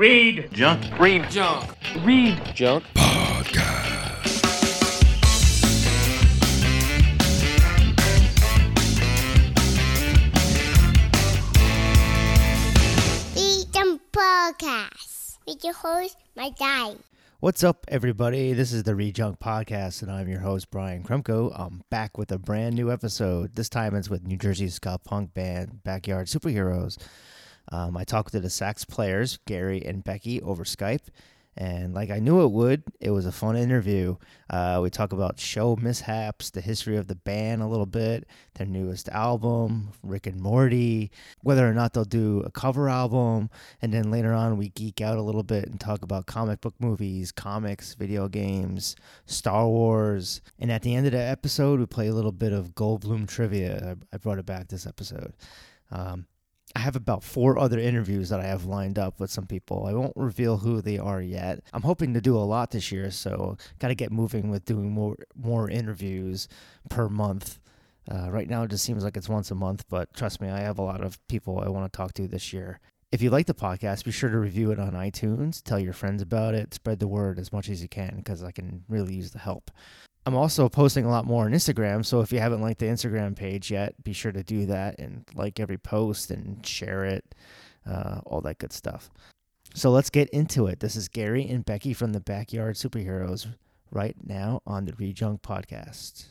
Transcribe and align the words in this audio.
Read 0.00 0.48
Junk. 0.54 0.98
Read 0.98 1.28
junk. 1.28 1.76
Read 2.02 2.40
Junk. 2.54 2.84
Freedom 13.34 14.00
Podcast 14.10 15.36
with 15.46 15.62
your 15.62 15.74
host, 15.74 16.16
my 16.34 16.48
guy. 16.58 16.94
What's 17.40 17.62
up, 17.62 17.84
everybody? 17.88 18.54
This 18.54 18.72
is 18.72 18.84
the 18.84 18.92
Rejunk 18.92 19.38
Podcast, 19.38 20.00
and 20.00 20.10
I'm 20.10 20.28
your 20.28 20.40
host, 20.40 20.70
Brian 20.70 21.02
Kremko. 21.02 21.52
I'm 21.54 21.82
back 21.90 22.16
with 22.16 22.32
a 22.32 22.38
brand 22.38 22.74
new 22.74 22.90
episode. 22.90 23.54
This 23.54 23.68
time 23.68 23.94
it's 23.94 24.08
with 24.08 24.26
New 24.26 24.38
Jersey 24.38 24.68
ska 24.68 24.98
punk 25.04 25.34
band 25.34 25.84
Backyard 25.84 26.28
Superheroes. 26.28 26.96
Um, 27.72 27.96
I 27.96 28.04
talked 28.04 28.32
to 28.32 28.40
the 28.40 28.50
sax 28.50 28.84
players, 28.84 29.38
Gary 29.46 29.84
and 29.84 30.02
Becky, 30.02 30.42
over 30.42 30.64
Skype, 30.64 31.08
and 31.56 31.92
like 31.92 32.10
I 32.10 32.20
knew 32.20 32.42
it 32.42 32.52
would, 32.52 32.84
it 33.00 33.10
was 33.10 33.26
a 33.26 33.32
fun 33.32 33.56
interview. 33.56 34.16
Uh, 34.48 34.80
we 34.82 34.88
talk 34.88 35.12
about 35.12 35.40
show 35.40 35.76
mishaps, 35.76 36.50
the 36.50 36.60
history 36.60 36.96
of 36.96 37.08
the 37.08 37.16
band 37.16 37.60
a 37.60 37.66
little 37.66 37.86
bit, 37.86 38.26
their 38.54 38.66
newest 38.66 39.08
album, 39.08 39.90
Rick 40.02 40.26
and 40.26 40.40
Morty, 40.40 41.10
whether 41.42 41.68
or 41.68 41.74
not 41.74 41.92
they'll 41.92 42.04
do 42.04 42.42
a 42.46 42.50
cover 42.50 42.88
album, 42.88 43.50
and 43.82 43.92
then 43.92 44.10
later 44.10 44.32
on 44.32 44.58
we 44.58 44.70
geek 44.70 45.00
out 45.00 45.18
a 45.18 45.22
little 45.22 45.42
bit 45.42 45.66
and 45.66 45.80
talk 45.80 46.02
about 46.02 46.26
comic 46.26 46.60
book 46.60 46.74
movies, 46.78 47.32
comics, 47.32 47.94
video 47.94 48.28
games, 48.28 48.94
Star 49.26 49.66
Wars, 49.66 50.40
and 50.60 50.70
at 50.70 50.82
the 50.82 50.94
end 50.94 51.06
of 51.06 51.12
the 51.12 51.18
episode 51.18 51.80
we 51.80 51.86
play 51.86 52.08
a 52.08 52.14
little 52.14 52.32
bit 52.32 52.52
of 52.52 52.74
Goldblum 52.74 53.28
trivia. 53.28 53.96
I, 54.12 54.16
brought 54.18 54.38
it 54.38 54.46
back 54.46 54.68
this 54.68 54.86
episode. 54.86 55.32
Um, 55.90 56.26
I 56.74 56.80
have 56.80 56.94
about 56.94 57.24
four 57.24 57.58
other 57.58 57.78
interviews 57.78 58.28
that 58.28 58.40
I 58.40 58.46
have 58.46 58.64
lined 58.64 58.98
up 58.98 59.18
with 59.18 59.30
some 59.30 59.46
people. 59.46 59.86
I 59.86 59.92
won't 59.92 60.12
reveal 60.16 60.58
who 60.58 60.80
they 60.80 60.98
are 60.98 61.20
yet. 61.20 61.60
I'm 61.72 61.82
hoping 61.82 62.14
to 62.14 62.20
do 62.20 62.36
a 62.36 62.40
lot 62.40 62.70
this 62.70 62.92
year, 62.92 63.10
so 63.10 63.56
got 63.80 63.88
to 63.88 63.94
get 63.94 64.12
moving 64.12 64.50
with 64.50 64.64
doing 64.64 64.92
more 64.92 65.16
more 65.34 65.68
interviews 65.68 66.48
per 66.88 67.08
month. 67.08 67.58
Uh, 68.10 68.30
right 68.30 68.48
now, 68.48 68.62
it 68.62 68.70
just 68.70 68.84
seems 68.84 69.04
like 69.04 69.16
it's 69.16 69.28
once 69.28 69.50
a 69.50 69.54
month, 69.54 69.84
but 69.88 70.12
trust 70.14 70.40
me, 70.40 70.48
I 70.48 70.60
have 70.60 70.78
a 70.78 70.82
lot 70.82 71.02
of 71.02 71.18
people 71.28 71.60
I 71.60 71.68
want 71.68 71.92
to 71.92 71.96
talk 71.96 72.14
to 72.14 72.28
this 72.28 72.52
year. 72.52 72.80
If 73.12 73.20
you 73.20 73.30
like 73.30 73.46
the 73.46 73.54
podcast, 73.54 74.04
be 74.04 74.12
sure 74.12 74.30
to 74.30 74.38
review 74.38 74.70
it 74.70 74.78
on 74.78 74.92
iTunes, 74.92 75.62
tell 75.62 75.80
your 75.80 75.92
friends 75.92 76.22
about 76.22 76.54
it, 76.54 76.72
spread 76.74 77.00
the 77.00 77.08
word 77.08 77.40
as 77.40 77.52
much 77.52 77.68
as 77.68 77.82
you 77.82 77.88
can 77.88 78.16
because 78.16 78.44
I 78.44 78.52
can 78.52 78.84
really 78.88 79.14
use 79.14 79.32
the 79.32 79.40
help. 79.40 79.72
I'm 80.30 80.36
also 80.36 80.68
posting 80.68 81.04
a 81.04 81.10
lot 81.10 81.24
more 81.24 81.46
on 81.46 81.50
Instagram, 81.50 82.06
so 82.06 82.20
if 82.20 82.30
you 82.30 82.38
haven't 82.38 82.62
liked 82.62 82.78
the 82.78 82.86
Instagram 82.86 83.34
page 83.34 83.68
yet, 83.68 84.00
be 84.04 84.12
sure 84.12 84.30
to 84.30 84.44
do 84.44 84.64
that 84.66 85.00
and 85.00 85.24
like 85.34 85.58
every 85.58 85.76
post 85.76 86.30
and 86.30 86.64
share 86.64 87.04
it, 87.04 87.34
uh, 87.84 88.20
all 88.26 88.40
that 88.42 88.58
good 88.58 88.72
stuff. 88.72 89.10
So 89.74 89.90
let's 89.90 90.08
get 90.08 90.28
into 90.28 90.68
it. 90.68 90.78
This 90.78 90.94
is 90.94 91.08
Gary 91.08 91.48
and 91.48 91.64
Becky 91.64 91.92
from 91.92 92.12
the 92.12 92.20
Backyard 92.20 92.76
Superheroes 92.76 93.48
right 93.90 94.14
now 94.22 94.62
on 94.68 94.84
the 94.84 94.92
Rejunk 94.92 95.40
Podcast. 95.40 96.26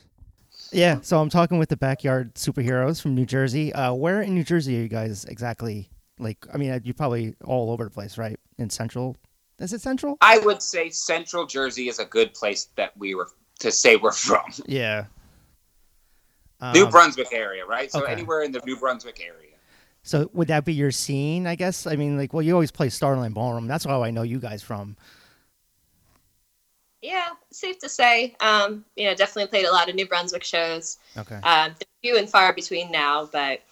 Yeah, 0.72 1.00
so 1.02 1.20
I'm 1.20 1.28
talking 1.28 1.58
with 1.58 1.68
the 1.68 1.76
Backyard 1.76 2.36
Superheroes 2.36 3.02
from 3.02 3.14
New 3.14 3.26
Jersey. 3.26 3.70
Uh, 3.74 3.92
where 3.92 4.22
in 4.22 4.34
New 4.34 4.44
Jersey 4.44 4.78
are 4.78 4.82
you 4.82 4.88
guys 4.88 5.26
exactly? 5.26 5.90
Like, 6.18 6.38
I 6.54 6.56
mean, 6.56 6.80
you're 6.84 6.94
probably 6.94 7.34
all 7.44 7.70
over 7.70 7.84
the 7.84 7.90
place, 7.90 8.16
right? 8.16 8.40
In 8.56 8.70
Central? 8.70 9.18
Is 9.58 9.74
it 9.74 9.82
Central? 9.82 10.16
I 10.22 10.38
would 10.38 10.62
say 10.62 10.88
Central 10.88 11.44
Jersey 11.44 11.90
is 11.90 11.98
a 11.98 12.06
good 12.06 12.32
place 12.32 12.70
that 12.76 12.96
we 12.96 13.14
were 13.14 13.28
to 13.60 13.70
say 13.70 13.96
we're 13.96 14.12
from. 14.12 14.44
Yeah. 14.66 15.06
New 16.74 16.84
Um, 16.84 16.90
Brunswick 16.90 17.28
area, 17.32 17.64
right? 17.64 17.90
So 17.90 18.02
okay. 18.02 18.12
anywhere 18.12 18.42
in 18.42 18.52
the 18.52 18.60
New 18.66 18.76
Brunswick 18.76 19.20
area. 19.20 19.56
So 20.02 20.28
would 20.34 20.48
that 20.48 20.64
be 20.64 20.74
your 20.74 20.90
scene? 20.90 21.46
I 21.46 21.54
guess. 21.54 21.86
I 21.86 21.96
mean, 21.96 22.18
like, 22.18 22.32
well, 22.32 22.42
you 22.42 22.52
always 22.52 22.70
play 22.70 22.88
Starland 22.88 23.34
Ballroom. 23.34 23.66
That's 23.66 23.84
how 23.84 24.02
I 24.02 24.10
know 24.10 24.22
you 24.22 24.38
guys 24.38 24.62
from. 24.62 24.96
Yeah, 27.02 27.28
safe 27.50 27.78
to 27.78 27.88
say. 27.88 28.36
Um, 28.40 28.84
you 28.96 29.06
know, 29.06 29.14
definitely 29.14 29.48
played 29.48 29.64
a 29.64 29.72
lot 29.72 29.88
of 29.88 29.94
New 29.94 30.06
Brunswick 30.06 30.44
shows. 30.44 30.98
Okay. 31.16 31.36
Um, 31.36 31.74
they're 31.78 31.86
few 32.02 32.18
and 32.18 32.28
far 32.28 32.52
between 32.52 32.90
now, 32.90 33.28
but 33.32 33.62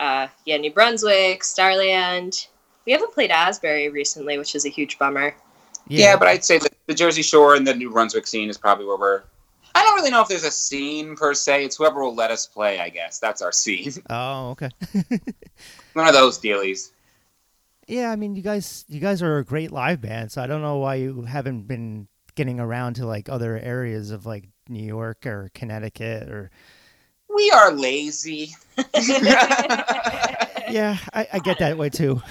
uh, 0.00 0.28
yeah, 0.46 0.56
New 0.56 0.72
Brunswick, 0.72 1.44
Starland. 1.44 2.46
We 2.86 2.92
haven't 2.92 3.12
played 3.12 3.30
Asbury 3.30 3.90
recently, 3.90 4.38
which 4.38 4.54
is 4.54 4.64
a 4.64 4.70
huge 4.70 4.98
bummer. 4.98 5.34
Yeah, 5.88 6.16
but 6.16 6.28
I'd 6.28 6.44
say 6.44 6.58
the 6.86 6.94
Jersey 6.94 7.22
Shore 7.22 7.54
and 7.54 7.66
the 7.66 7.74
New 7.74 7.90
Brunswick 7.90 8.26
scene 8.26 8.48
is 8.48 8.56
probably 8.58 8.86
where 8.86 8.96
we're. 8.96 9.22
I 9.74 9.82
don't 9.82 9.94
really 9.94 10.10
know 10.10 10.20
if 10.22 10.28
there's 10.28 10.44
a 10.44 10.50
scene 10.50 11.16
per 11.16 11.34
se. 11.34 11.64
It's 11.64 11.76
whoever 11.76 12.02
will 12.02 12.14
let 12.14 12.30
us 12.30 12.46
play, 12.46 12.78
I 12.78 12.88
guess. 12.90 13.18
That's 13.18 13.40
our 13.42 13.52
scene. 13.52 13.92
Oh, 14.10 14.50
okay. 14.50 14.68
One 15.94 16.06
of 16.06 16.14
those 16.14 16.38
dealies. 16.38 16.90
yeah, 17.88 18.10
I 18.10 18.16
mean, 18.16 18.36
you 18.36 18.42
guys, 18.42 18.84
you 18.88 19.00
guys 19.00 19.22
are 19.22 19.38
a 19.38 19.44
great 19.44 19.70
live 19.72 20.00
band. 20.00 20.30
So 20.32 20.42
I 20.42 20.46
don't 20.46 20.62
know 20.62 20.76
why 20.78 20.96
you 20.96 21.22
haven't 21.22 21.62
been 21.68 22.06
getting 22.34 22.60
around 22.60 22.94
to 22.94 23.06
like 23.06 23.28
other 23.28 23.58
areas 23.58 24.10
of 24.10 24.24
like 24.26 24.48
New 24.68 24.84
York 24.84 25.26
or 25.26 25.50
Connecticut 25.54 26.28
or. 26.28 26.50
We 27.34 27.50
are 27.50 27.72
lazy. 27.72 28.54
Yeah, 30.70 30.96
I, 31.12 31.28
I 31.34 31.38
get 31.40 31.58
that 31.58 31.76
way 31.76 31.90
too. 31.90 32.22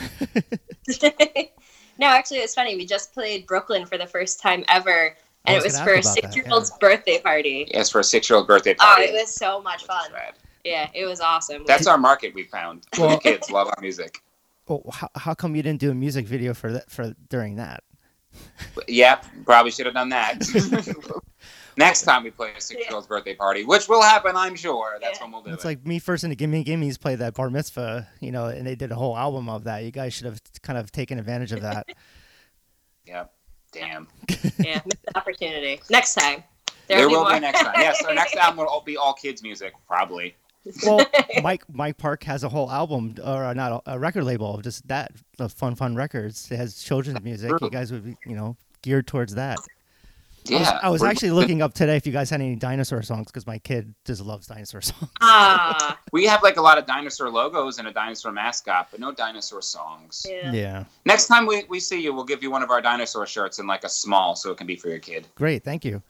No, 2.02 2.08
actually, 2.08 2.40
it's 2.40 2.56
funny. 2.56 2.76
We 2.76 2.86
just 2.86 3.14
played 3.14 3.46
Brooklyn 3.46 3.86
for 3.86 3.98
the 3.98 4.08
first 4.08 4.42
time 4.42 4.66
ever, 4.68 5.16
and 5.46 5.56
was 5.56 5.64
it 5.64 5.68
was 5.68 5.80
for 5.80 5.94
a 5.94 5.98
ask 6.00 6.18
about 6.18 6.24
that, 6.24 6.34
six-year-old's 6.34 6.72
birthday 6.80 7.22
party. 7.22 7.68
Yes, 7.72 7.92
for 7.92 8.00
a 8.00 8.04
six-year-old 8.04 8.48
birthday 8.48 8.76
oh, 8.80 8.84
party. 8.84 9.04
Oh, 9.06 9.10
it 9.10 9.14
was 9.14 9.34
so 9.34 9.62
much 9.62 9.86
fun. 9.86 10.12
Rad. 10.12 10.34
Yeah, 10.66 10.90
it 10.96 11.06
was 11.06 11.22
awesome. 11.22 11.64
That's 11.66 11.88
our 11.88 12.00
market. 12.00 12.34
We 12.34 12.44
found. 12.44 12.86
Well- 12.98 13.12
the 13.12 13.18
kids 13.18 13.52
love 13.52 13.68
our 13.68 13.82
music. 13.82 14.22
Well, 14.68 14.84
how, 14.92 15.10
how 15.16 15.34
come 15.34 15.56
you 15.56 15.64
didn't 15.64 15.80
do 15.80 15.92
a 15.92 15.94
music 15.94 16.26
video 16.26 16.54
for 16.54 16.72
that 16.72 16.90
for 16.90 17.16
during 17.30 17.56
that? 17.58 17.84
Yep, 18.88 19.26
probably 19.46 19.72
should 19.72 19.86
have 19.86 19.96
done 19.96 20.10
that. 20.10 20.40
Next 21.78 22.04
time 22.04 22.24
we 22.24 22.32
play 22.32 22.52
a 22.58 22.62
six-year-old's 22.62 23.08
birthday 23.08 23.36
party, 23.36 23.64
which 23.64 23.88
will 23.88 24.02
happen, 24.02 24.36
I'm 24.36 24.56
sure. 24.56 24.98
That's 25.02 25.20
Yeah. 25.20 25.26
when 25.26 25.32
we'll 25.34 25.42
do 25.44 25.54
It's 25.54 25.64
it. 25.64 25.68
like 25.68 25.86
me 25.88 26.00
first 26.00 26.24
and 26.24 26.32
the 26.32 26.36
Gimme 26.36 26.64
Gimmes 26.64 27.00
played 27.00 27.20
that 27.20 27.34
bar 27.34 27.50
mitzvah, 27.50 28.08
you 28.20 28.32
know, 28.32 28.46
and 28.48 28.66
they 28.68 28.76
did 28.76 28.92
a 28.92 28.96
whole 28.96 29.18
album 29.18 29.48
of 29.50 29.64
that. 29.66 29.84
You 29.84 29.92
guys 29.92 30.14
should 30.14 30.26
have 30.26 30.42
kind 30.62 30.78
of 30.78 30.92
taken 30.92 31.18
advantage 31.20 31.52
of 31.52 31.62
that. 31.62 31.88
yep. 33.06 33.34
Damn. 33.72 34.08
yeah, 34.60 34.82
missed 34.86 35.04
the 35.06 35.16
opportunity. 35.18 35.82
Next 35.90 36.16
time. 36.16 36.44
There 36.88 36.98
There'll 36.98 37.10
be 37.10 37.16
will 37.16 37.34
be 37.34 37.40
next 37.40 37.62
time. 37.62 37.74
Yes, 37.78 38.04
our 38.04 38.14
next 38.14 38.36
album 38.36 38.58
will 38.58 38.66
all 38.68 38.82
be 38.82 38.98
all 38.98 39.14
kids 39.14 39.42
music, 39.42 39.74
probably. 39.88 40.36
well, 40.86 41.04
Mike 41.42 41.64
Mike 41.72 41.98
Park 41.98 42.24
has 42.26 42.44
a 42.44 42.50
whole 42.50 42.70
album 42.70 43.16
or 43.24 43.46
uh, 43.46 43.54
not 43.54 43.82
a, 43.88 43.94
a 43.94 44.00
record 44.00 44.26
label 44.26 44.56
of 44.56 44.62
just 44.64 44.86
that 44.90 45.12
the 45.38 45.48
Fun 45.48 45.76
Fun 45.76 45.96
Records. 45.96 46.52
It 46.52 46.58
has 46.58 46.84
children's 46.84 47.22
music. 47.24 47.52
You 47.62 47.70
guys 47.70 47.92
would 47.94 48.04
be, 48.06 48.16
you 48.26 48.36
know, 48.36 48.58
geared 48.82 49.08
towards 49.08 49.34
that. 49.36 49.58
I 50.48 50.52
Yeah. 50.52 50.60
was, 50.60 50.70
I 50.84 50.90
was 50.90 51.04
actually 51.04 51.32
looking 51.32 51.62
up 51.62 51.74
today 51.74 51.96
if 51.96 52.06
you 52.08 52.12
guys 52.12 52.30
had 52.30 52.42
any 52.42 52.56
dinosaur 52.56 53.02
songs 53.04 53.28
because 53.28 53.46
my 53.46 53.60
kid 53.60 53.94
just 54.06 54.22
loves 54.22 54.48
dinosaur 54.48 54.82
songs. 54.82 55.10
Ah, 55.22 56.00
We 56.12 56.26
have 56.26 56.42
like 56.44 56.58
a 56.58 56.62
lot 56.62 56.78
of 56.78 56.86
dinosaur 56.86 57.30
logos 57.30 57.78
and 57.80 57.88
a 57.88 57.92
dinosaur 57.94 58.32
mascot, 58.32 58.88
but 58.92 59.00
no 59.00 59.12
dinosaur 59.12 59.62
songs. 59.62 60.26
yeah. 60.28 60.52
yeah, 60.52 60.84
Next 61.06 61.28
time 61.28 61.46
we, 61.46 61.64
we 61.70 61.80
see 61.80 62.02
you, 62.02 62.14
we'll 62.14 62.24
give 62.26 62.42
you 62.44 62.50
one 62.52 62.64
of 62.64 62.70
our 62.72 62.82
dinosaur 62.82 63.26
shirts 63.28 63.60
in 63.60 63.68
like 63.68 63.84
a 63.84 63.90
small 63.90 64.36
so 64.36 64.52
it 64.52 64.58
can 64.58 64.68
be 64.68 64.76
for 64.76 64.90
your 64.90 65.00
kid. 65.00 65.28
great, 65.36 65.64
thank 65.64 65.86
you. 65.86 66.02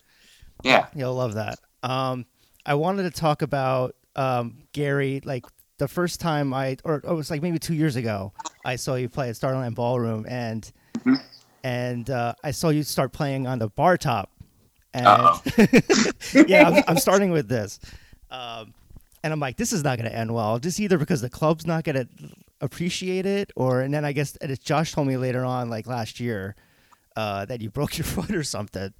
Yeah. 0.63 0.87
You'll 0.95 1.15
love 1.15 1.33
that. 1.33 1.59
Um, 1.83 2.25
I 2.65 2.75
wanted 2.75 3.03
to 3.03 3.11
talk 3.11 3.41
about 3.41 3.95
um, 4.15 4.59
Gary. 4.73 5.21
Like 5.25 5.45
the 5.77 5.87
first 5.87 6.19
time 6.19 6.53
I, 6.53 6.77
or 6.83 6.97
it 6.97 7.05
was 7.05 7.31
like 7.31 7.41
maybe 7.41 7.57
two 7.57 7.73
years 7.73 7.95
ago, 7.95 8.31
I 8.63 8.75
saw 8.75 8.93
you 8.95 9.09
play 9.09 9.29
at 9.29 9.35
Starland 9.35 9.75
Ballroom, 9.75 10.25
and 10.29 10.71
Mhm. 10.99 11.19
And 11.63 12.09
uh, 12.09 12.33
I 12.43 12.51
saw 12.51 12.69
you 12.69 12.83
start 12.83 13.11
playing 13.11 13.47
on 13.47 13.59
the 13.59 13.69
bar 13.69 13.97
top. 13.97 14.29
And 14.93 15.05
yeah, 16.49 16.67
I'm, 16.67 16.83
I'm 16.87 16.97
starting 16.97 17.31
with 17.31 17.47
this, 17.47 17.79
um, 18.29 18.73
and 19.23 19.31
I'm 19.31 19.39
like, 19.39 19.55
this 19.55 19.71
is 19.71 19.83
not 19.83 19.97
going 19.97 20.09
to 20.09 20.15
end 20.15 20.33
well. 20.33 20.59
Just 20.59 20.81
either 20.81 20.97
because 20.97 21.21
the 21.21 21.29
club's 21.29 21.65
not 21.65 21.85
going 21.85 21.95
to 21.95 22.07
appreciate 22.59 23.25
it, 23.25 23.53
or 23.55 23.81
and 23.81 23.93
then 23.93 24.03
I 24.03 24.11
guess 24.11 24.35
and 24.37 24.51
it's 24.51 24.63
Josh 24.63 24.91
told 24.91 25.07
me 25.07 25.15
later 25.15 25.45
on, 25.45 25.69
like 25.69 25.87
last 25.87 26.19
year, 26.19 26.55
uh, 27.15 27.45
that 27.45 27.61
you 27.61 27.69
broke 27.69 27.97
your 27.97 28.05
foot 28.05 28.31
or 28.31 28.43
something. 28.43 28.93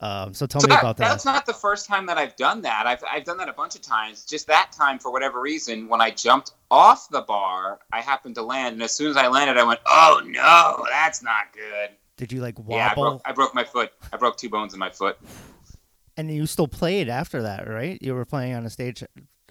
Um, 0.00 0.34
so 0.34 0.46
tell 0.46 0.60
So 0.60 0.66
me 0.66 0.74
that- 0.74 0.82
about 0.82 0.96
that. 0.98 1.08
That's 1.08 1.24
not 1.24 1.46
the 1.46 1.54
first 1.54 1.86
time 1.86 2.04
that 2.06 2.18
I've 2.18 2.36
done 2.36 2.60
that. 2.62 2.86
I've, 2.86 3.02
I've 3.10 3.24
done 3.24 3.38
that 3.38 3.48
a 3.48 3.52
bunch 3.54 3.74
of 3.76 3.80
times. 3.82 4.24
Just 4.26 4.46
that 4.48 4.70
time, 4.72 4.98
for 4.98 5.10
whatever 5.10 5.40
reason, 5.40 5.88
when 5.88 6.00
I 6.02 6.10
jumped 6.10 6.52
off 6.70 7.08
the 7.08 7.22
bar, 7.22 7.78
I 7.92 8.02
happened 8.02 8.34
to 8.34 8.42
land. 8.42 8.74
And 8.74 8.82
as 8.82 8.92
soon 8.92 9.10
as 9.10 9.16
I 9.16 9.28
landed, 9.28 9.56
I 9.56 9.64
went, 9.64 9.80
oh 9.86 10.20
no, 10.26 10.84
that's 10.90 11.22
not 11.22 11.52
good. 11.54 11.90
Did 12.18 12.30
you 12.32 12.40
like 12.42 12.56
Yeah, 12.68 12.88
I 12.94 12.94
wobble? 12.98 13.10
broke, 13.10 13.22
I 13.24 13.32
broke 13.32 13.54
my 13.54 13.64
foot. 13.64 13.92
I 14.12 14.16
broke 14.18 14.36
two 14.36 14.50
bones 14.50 14.74
in 14.74 14.78
my 14.80 14.90
foot. 14.90 15.18
and 16.18 16.30
you 16.30 16.46
still 16.46 16.68
played 16.68 17.08
after 17.08 17.42
that, 17.42 17.66
right? 17.68 17.98
You 18.02 18.14
were 18.14 18.24
playing 18.26 18.54
on 18.54 18.64
a 18.66 18.70
stage 18.70 19.02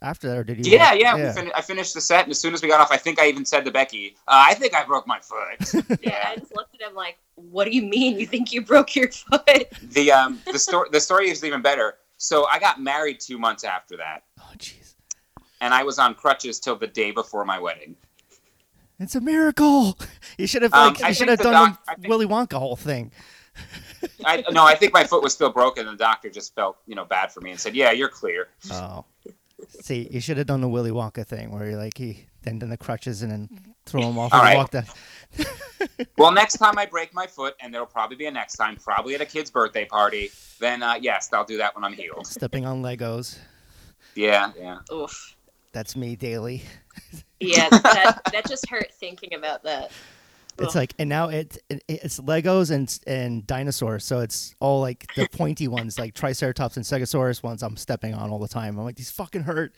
after 0.01 0.27
that, 0.30 0.38
or 0.38 0.44
did 0.44 0.65
you? 0.65 0.74
Yeah, 0.74 0.94
yeah. 0.94 1.15
We 1.15 1.33
fin- 1.42 1.51
I 1.56 1.62
finished 1.62 1.94
the 1.94 2.01
set, 2.01 2.24
and 2.24 2.31
as 2.31 2.39
soon 2.39 2.53
as 2.53 2.62
we 2.62 2.68
got 2.69 2.80
off, 2.81 2.92
I 2.92 2.97
think 2.97 3.19
I 3.19 3.27
even 3.27 3.45
said 3.45 3.65
to 3.65 3.71
Becky, 3.71 4.15
uh, 4.27 4.45
"I 4.50 4.53
think 4.53 4.74
I 4.74 4.83
broke 4.83 5.07
my 5.07 5.19
foot." 5.19 5.83
Yeah, 6.01 6.30
I 6.31 6.36
just 6.38 6.56
looked 6.56 6.75
at 6.75 6.81
him 6.88 6.95
like, 6.95 7.18
"What 7.36 7.65
do 7.65 7.71
you 7.71 7.81
mean? 7.83 8.19
You 8.19 8.25
think 8.25 8.51
you 8.53 8.62
broke 8.62 8.95
your 8.95 9.09
foot?" 9.12 9.68
the 9.81 10.12
um, 10.12 10.42
the 10.51 10.59
story 10.59 10.89
the 10.92 11.00
story 11.00 11.30
is 11.30 11.44
even 11.44 11.62
better. 11.62 11.95
So 12.18 12.45
I 12.47 12.59
got 12.59 12.80
married 12.81 13.19
two 13.19 13.38
months 13.38 13.63
after 13.63 13.97
that, 13.97 14.24
Oh, 14.39 14.50
jeez. 14.57 14.95
and 15.62 15.74
I 15.74 15.83
was 15.83 16.00
on 16.00 16.15
crutches 16.15 16.59
till 16.59 16.75
the 16.77 16.88
day 16.88 17.12
before 17.12 17.44
my 17.45 17.59
wedding. 17.59 17.95
It's 19.00 19.15
a 19.15 19.21
miracle. 19.21 19.98
You 20.38 20.48
should 20.48 20.62
have 20.62 20.74
Um, 20.74 20.94
like 20.94 21.03
I 21.03 21.12
should 21.12 21.27
have 21.27 21.39
the 21.39 21.44
done 21.45 21.71
doc- 21.71 21.86
the 21.86 22.01
think- 22.01 22.07
Willy 22.09 22.25
Wonka 22.25 22.53
whole 22.57 22.77
thing. 22.77 23.12
I, 24.25 24.44
no, 24.51 24.63
I 24.65 24.75
think 24.75 24.94
my 24.94 25.03
foot 25.06 25.24
was 25.24 25.33
still 25.33 25.50
broken. 25.50 25.88
And 25.88 25.98
the 26.00 26.03
doctor 26.03 26.30
just 26.30 26.53
felt, 26.56 26.77
you 26.88 26.95
know, 26.95 27.06
bad 27.06 27.31
for 27.31 27.41
me 27.41 27.51
and 27.51 27.59
said, 27.59 27.75
"Yeah, 27.75 27.91
you're 27.91 28.09
clear." 28.09 28.48
Oh. 28.71 29.06
See, 29.69 30.07
you 30.12 30.19
should 30.19 30.38
have 30.38 30.47
done 30.47 30.62
the 30.62 30.69
Willy 30.69 30.91
Wonka 30.91 31.25
thing 31.25 31.51
where 31.51 31.69
you're 31.69 31.77
like 31.77 31.97
he 31.97 32.25
then 32.44 32.59
done 32.59 32.69
the 32.69 32.77
crutches 32.77 33.21
and 33.21 33.31
then 33.31 33.50
throw 33.85 34.01
him 34.01 34.17
off 34.17 34.33
All 34.33 34.39
and 34.39 34.47
right. 34.47 34.57
walk 34.57 34.71
down. 34.71 34.85
Well, 36.17 36.31
next 36.31 36.57
time 36.57 36.77
I 36.77 36.85
break 36.85 37.13
my 37.13 37.27
foot, 37.27 37.56
and 37.59 37.73
there'll 37.73 37.85
probably 37.85 38.15
be 38.15 38.25
a 38.25 38.31
next 38.31 38.56
time, 38.56 38.77
probably 38.77 39.15
at 39.15 39.21
a 39.21 39.25
kid's 39.25 39.51
birthday 39.51 39.85
party, 39.85 40.31
then 40.59 40.81
uh, 40.81 40.95
yes, 41.00 41.31
I'll 41.31 41.45
do 41.45 41.57
that 41.57 41.75
when 41.75 41.83
I'm 41.83 41.94
healed. 41.94 42.25
Stepping 42.25 42.65
on 42.65 42.81
Legos. 42.81 43.38
Yeah, 44.15 44.51
yeah. 44.57 44.79
Oof. 44.91 45.35
That's 45.73 45.95
me 45.95 46.15
daily. 46.15 46.63
Yeah, 47.39 47.69
that, 47.69 48.21
that 48.31 48.47
just 48.47 48.69
hurt 48.69 48.94
thinking 48.94 49.33
about 49.33 49.63
that. 49.63 49.91
It's 50.57 50.69
Ugh. 50.69 50.75
like, 50.75 50.94
and 51.00 51.10
now 51.10 51.28
it, 51.30 51.57
it 51.69 51.84
it's 51.90 52.19
Legos 52.22 52.72
and 52.72 52.98
and 53.06 53.46
dinosaurs, 53.46 54.06
so 54.06 54.22
it's 54.22 54.56
all 54.62 54.80
like 54.80 55.06
the 55.16 55.28
pointy 55.34 55.68
ones, 55.68 56.00
like 56.00 56.13
Triceratops 56.13 56.78
and 56.78 56.86
Stegosaurus 56.86 57.44
ones. 57.44 57.62
I'm 57.62 57.75
stepping 57.75 58.13
on 58.13 58.30
all 58.30 58.40
the 58.40 58.48
time. 58.48 58.78
I'm 58.80 58.86
like, 58.86 58.96
these 58.96 59.12
fucking 59.12 59.44
hurt. 59.44 59.74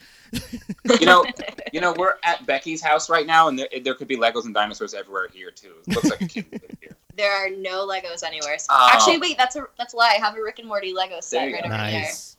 You 0.99 1.05
know, 1.07 1.25
you 1.73 1.81
know, 1.81 1.93
we're 1.97 2.15
at 2.23 2.45
Becky's 2.45 2.81
house 2.81 3.09
right 3.09 3.25
now, 3.25 3.47
and 3.47 3.57
there, 3.57 3.67
there 3.83 3.95
could 3.95 4.07
be 4.07 4.17
Legos 4.17 4.45
and 4.45 4.53
dinosaurs 4.53 4.93
everywhere 4.93 5.27
here 5.33 5.49
too. 5.49 5.73
It 5.87 5.95
looks 5.95 6.09
like 6.11 6.21
a 6.21 6.27
kid 6.27 6.45
would 6.51 6.77
here. 6.81 6.95
There 7.17 7.31
are 7.33 7.49
no 7.49 7.87
Legos 7.87 8.21
anywhere. 8.23 8.59
So- 8.59 8.67
Oh. 8.69 8.89
Actually, 8.93 9.17
wait, 9.17 9.37
that's 9.39 9.55
a 9.55 9.65
that's 9.79 9.95
a 9.95 9.97
lie. 9.97 10.13
I 10.15 10.23
have 10.23 10.35
a 10.37 10.41
Rick 10.43 10.59
and 10.59 10.67
Morty 10.67 10.93
Lego 10.93 11.19
set 11.19 11.45
right 11.51 11.63
go. 11.63 11.69
over 11.69 11.69
there. 11.69 11.77
Nice. 12.01 12.37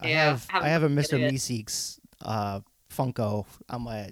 I 0.00 0.08
Yeah, 0.08 0.24
have 0.48 0.64
I 0.64 0.68
have 0.68 0.82
a 0.82 0.88
Mr. 0.88 1.12
at 1.14 1.20
it. 1.20 1.32
Meeseeks 1.34 2.00
uh, 2.22 2.58
Funko. 2.92 3.46
on 3.68 3.82
my. 3.82 4.10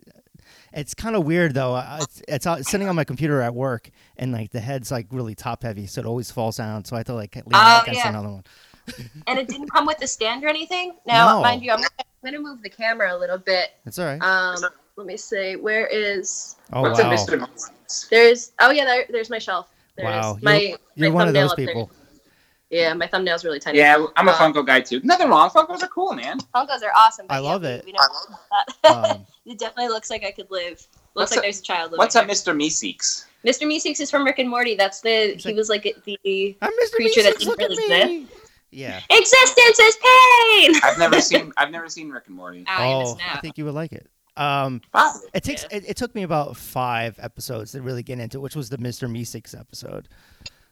It's 0.75 0.93
kind 0.95 1.15
of 1.17 1.25
weird 1.25 1.55
though. 1.55 1.77
It's, 2.01 2.23
it's 2.29 2.47
it's 2.47 2.71
sitting 2.71 2.89
on 2.89 2.97
my 2.97 3.05
computer 3.05 3.41
at 3.41 3.55
work, 3.55 3.91
and 4.17 4.33
like 4.33 4.51
the 4.51 4.61
head's 4.61 4.91
like 4.91 5.07
really 5.11 5.35
top 5.35 5.63
heavy, 5.63 5.87
so 5.87 6.01
it 6.01 6.07
always 6.07 6.31
falls 6.31 6.57
down. 6.57 6.85
So 6.85 6.97
I 6.97 7.01
have 7.01 7.07
to 7.07 7.15
like 7.15 7.37
lean 7.37 7.45
Oh, 7.55 7.81
against 7.83 8.01
yeah. 8.05 8.09
another 8.11 8.29
one. 8.31 8.45
And 9.27 9.39
it 9.39 9.49
didn't 9.49 9.71
come 9.71 9.87
with 9.87 10.03
a 10.03 10.07
stand 10.07 10.45
or 10.45 10.49
anything. 10.49 10.93
Now, 11.07 11.37
No. 11.37 11.43
mind 11.43 11.63
you, 11.63 11.71
I'm 11.71 11.79
gonna, 11.79 11.89
I'm 11.99 12.33
gonna 12.33 12.43
move 12.43 12.61
the 12.63 12.69
camera 12.69 13.17
a 13.17 13.19
little 13.19 13.39
bit. 13.39 13.71
It's 13.87 13.99
all 13.99 14.05
right. 14.05 14.21
Um, 14.21 14.57
let 14.97 15.07
me 15.07 15.17
see. 15.17 15.57
Where 15.57 15.87
is 15.87 16.57
oh 16.73 16.83
What's 16.83 17.03
wow, 17.03 17.11
a 17.11 17.15
Mr. 17.15 18.09
There's? 18.11 18.53
Oh 18.61 18.71
yeah, 18.73 18.85
there, 18.85 19.07
there's 19.09 19.31
my 19.31 19.39
shelf. 19.39 19.69
There's 19.97 20.07
wow. 20.07 20.39
my 20.43 20.59
You're, 20.61 20.79
you're 20.97 21.11
my 21.11 21.15
one 21.15 21.29
of 21.29 21.35
those 21.35 21.55
people. 21.55 21.87
there. 21.87 22.04
People. 22.75 22.83
Yeah, 22.89 22.95
my 22.95 23.07
thumbnail's 23.07 23.45
really 23.45 23.61
tiny. 23.61 23.79
Yeah, 23.79 24.05
I'm 24.17 24.29
a 24.29 24.33
Uh, 24.33 24.39
Funko 24.39 24.67
guy 24.67 24.81
too. 24.81 25.01
Nothing 25.05 25.29
wrong. 25.29 25.51
Funkos 25.51 25.83
are 25.83 25.89
cool, 25.89 26.13
man. 26.15 26.39
Funkos 26.55 26.83
are 26.83 26.93
awesome. 26.97 27.27
I 27.31 27.39
love 27.39 27.63
we- 27.63 27.69
it. 27.69 27.85
We 27.85 27.93
don't 27.93 28.09
talk 28.09 28.41
that. 28.83 29.11
Um, 29.11 29.27
it 29.47 29.59
definitely 29.59 29.89
looks 29.89 30.11
like 30.11 30.25
I 30.25 30.31
could 30.31 30.51
live. 30.51 30.87
Looks 31.15 31.31
like 31.31 31.39
a- 31.39 31.43
there's 31.43 31.61
a 31.61 31.63
child 31.63 31.93
living 31.93 31.99
What's 31.99 32.17
up, 32.17 32.27
here. 32.27 32.35
Mr. 32.35 32.55
Meeseeks? 32.57 33.27
Mr. 33.47 33.67
Meeseeks 33.67 34.01
is 34.01 34.11
from 34.11 34.25
Rick 34.25 34.39
and 34.39 34.49
Morty. 34.49 34.75
That's 34.75 35.01
the 35.01 35.33
He's 35.35 35.45
he 35.45 35.53
was 35.55 35.69
like 35.69 35.83
the 36.05 36.57
I'm 36.63 36.73
Creature 36.93 37.23
that 37.25 37.35
Meeseeks, 37.35 37.39
didn't 37.39 37.49
look 37.49 37.63
at 37.63 37.69
really 37.71 38.07
me. 38.21 38.27
Yeah. 38.71 39.01
existence 39.11 39.79
is 39.79 39.97
pain. 39.97 40.75
I've 40.83 40.99
never 40.99 41.21
seen. 41.21 41.53
I've 41.57 41.71
never 41.71 41.89
seen 41.89 42.11
Rick 42.11 42.25
and 42.27 42.35
Morty. 42.37 42.65
Oh, 42.69 43.17
I 43.33 43.39
think 43.41 43.57
you 43.59 43.65
would 43.67 43.75
like 43.75 43.93
it. 43.93 44.09
Um, 44.37 44.81
Probably. 44.91 45.29
it 45.33 45.45
takes 45.45 45.65
it, 45.71 45.85
it 45.89 45.97
took 45.97 46.13
me 46.17 46.25
about 46.25 46.57
five 46.57 47.17
episodes 47.21 47.71
to 47.73 47.83
really 47.83 48.03
get 48.03 48.19
into, 48.19 48.39
it, 48.39 48.41
which 48.41 48.57
was 48.57 48.69
the 48.71 48.79
Mr. 48.79 49.09
Meeseeks 49.09 49.57
episode. 49.57 50.09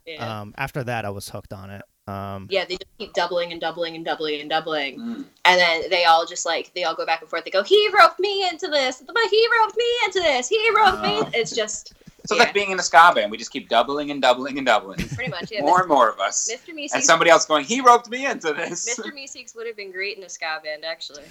Yeah. 0.04 0.40
Um, 0.40 0.52
after 0.58 0.82
that, 0.82 1.04
I 1.04 1.10
was 1.10 1.28
hooked 1.28 1.52
on 1.52 1.70
it. 1.70 1.82
Um, 2.08 2.48
yeah, 2.50 2.64
they 2.64 2.74
just 2.74 2.98
keep 2.98 3.12
doubling 3.12 3.52
and 3.52 3.60
doubling 3.60 3.94
and 3.94 4.04
doubling 4.04 4.40
and 4.40 4.50
doubling, 4.50 4.98
Mm. 4.98 5.24
and 5.44 5.60
then 5.60 5.88
they 5.88 6.04
all 6.04 6.26
just 6.26 6.44
like 6.44 6.72
they 6.74 6.82
all 6.84 6.96
go 6.96 7.06
back 7.06 7.20
and 7.20 7.30
forth. 7.30 7.44
They 7.44 7.50
go, 7.50 7.62
"He 7.62 7.88
roped 7.96 8.18
me 8.18 8.48
into 8.48 8.66
this. 8.68 9.02
But 9.06 9.16
he 9.30 9.48
roped 9.60 9.76
me 9.76 9.84
into 10.06 10.20
this. 10.20 10.48
He 10.48 10.70
roped 10.74 10.98
Oh. 10.98 11.22
me." 11.22 11.38
It's 11.38 11.54
just 11.54 11.94
So 12.24 12.34
it's 12.36 12.38
Yeah. 12.38 12.44
like 12.44 12.54
being 12.54 12.70
in 12.70 12.78
a 12.78 12.82
ska 12.82 13.12
band. 13.14 13.30
We 13.32 13.36
just 13.36 13.50
keep 13.52 13.68
doubling 13.68 14.12
and 14.12 14.22
doubling 14.22 14.56
and 14.56 14.64
doubling. 14.64 14.98
pretty 15.08 15.28
much 15.30 15.50
yeah. 15.50 15.60
more 15.60 15.80
and 15.80 15.88
more 15.88 16.08
of 16.08 16.20
us. 16.20 16.48
Mr. 16.52 16.72
Meeseeks 16.72 16.94
And 16.94 17.02
somebody 17.04 17.30
else 17.30 17.46
going, 17.46 17.64
he 17.64 17.80
roped 17.80 18.08
me 18.08 18.26
into 18.26 18.52
this. 18.52 18.88
Mr. 18.96 19.12
Meeseeks 19.16 19.56
would 19.56 19.66
have 19.66 19.76
been 19.76 19.90
great 19.90 20.18
in 20.18 20.22
a 20.22 20.28
ska 20.28 20.60
band. 20.62 20.84
Actually, 20.84 21.24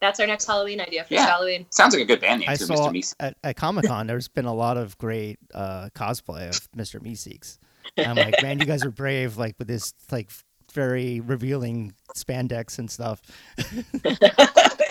that's 0.00 0.18
our 0.18 0.26
next 0.26 0.46
Halloween 0.46 0.80
idea 0.80 1.04
for 1.04 1.14
Yeah. 1.14 1.24
Halloween. 1.26 1.66
Sounds 1.70 1.94
like 1.94 2.02
a 2.02 2.06
good 2.06 2.20
band 2.20 2.40
name 2.40 2.48
I 2.50 2.56
too, 2.56 2.64
saw 2.66 2.74
Mr. 2.88 2.92
Meeseeks. 2.92 3.14
at, 3.20 3.36
at 3.44 3.56
Comic 3.56 3.86
Con. 3.86 4.08
There's 4.08 4.26
been 4.26 4.44
a 4.46 4.54
lot 4.54 4.76
of 4.76 4.98
great 4.98 5.38
uh, 5.54 5.88
cosplay 5.94 6.48
of 6.48 6.68
Mr. 6.72 7.00
Meeseeks. 7.00 7.58
I'm 7.96 8.16
like, 8.16 8.42
man, 8.42 8.58
you 8.58 8.66
guys 8.66 8.84
are 8.84 8.90
brave, 8.90 9.36
like 9.36 9.54
with 9.58 9.68
this 9.68 9.94
like 10.10 10.30
very 10.72 11.20
revealing 11.20 11.94
spandex 12.14 12.78
and 12.78 12.90
stuff. 12.90 13.22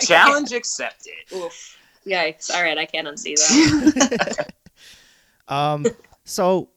Challenge 0.00 0.52
accepted. 0.52 1.12
Oof. 1.34 1.76
Yikes! 2.06 2.50
All 2.54 2.62
right, 2.62 2.78
I 2.78 2.86
can't 2.86 3.06
unsee 3.06 3.36
that. 3.36 4.52
Um, 5.48 5.86
so 6.24 6.68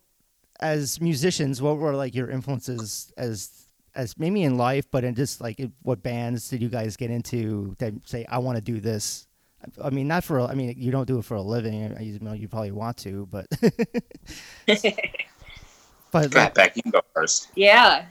as 0.61 1.01
musicians, 1.01 1.61
what 1.61 1.77
were 1.77 1.93
like 1.93 2.15
your 2.15 2.29
influences 2.29 3.11
as 3.17 3.67
as 3.93 4.17
maybe 4.17 4.43
in 4.43 4.57
life, 4.57 4.89
but 4.89 5.03
in 5.03 5.13
just 5.13 5.41
like 5.41 5.61
what 5.81 6.01
bands 6.01 6.47
did 6.47 6.61
you 6.61 6.69
guys 6.69 6.95
get 6.95 7.11
into 7.11 7.75
that 7.79 7.93
say 8.05 8.25
I 8.29 8.37
want 8.37 8.55
to 8.55 8.61
do 8.61 8.79
this? 8.79 9.27
I 9.83 9.89
mean, 9.89 10.07
not 10.07 10.23
for 10.23 10.39
I 10.39 10.53
mean 10.53 10.73
you 10.77 10.91
don't 10.91 11.05
do 11.05 11.19
it 11.19 11.25
for 11.25 11.35
a 11.35 11.41
living. 11.41 11.95
You 11.99 12.19
know, 12.19 12.33
you 12.33 12.47
probably 12.47 12.71
want 12.71 12.97
to, 12.99 13.27
but 13.29 13.47
but 16.11 16.31
Go 16.31 16.49
like. 16.55 16.75
You 16.75 16.83
can 16.83 16.91
go 16.91 17.01
first. 17.13 17.49
Yeah. 17.55 18.05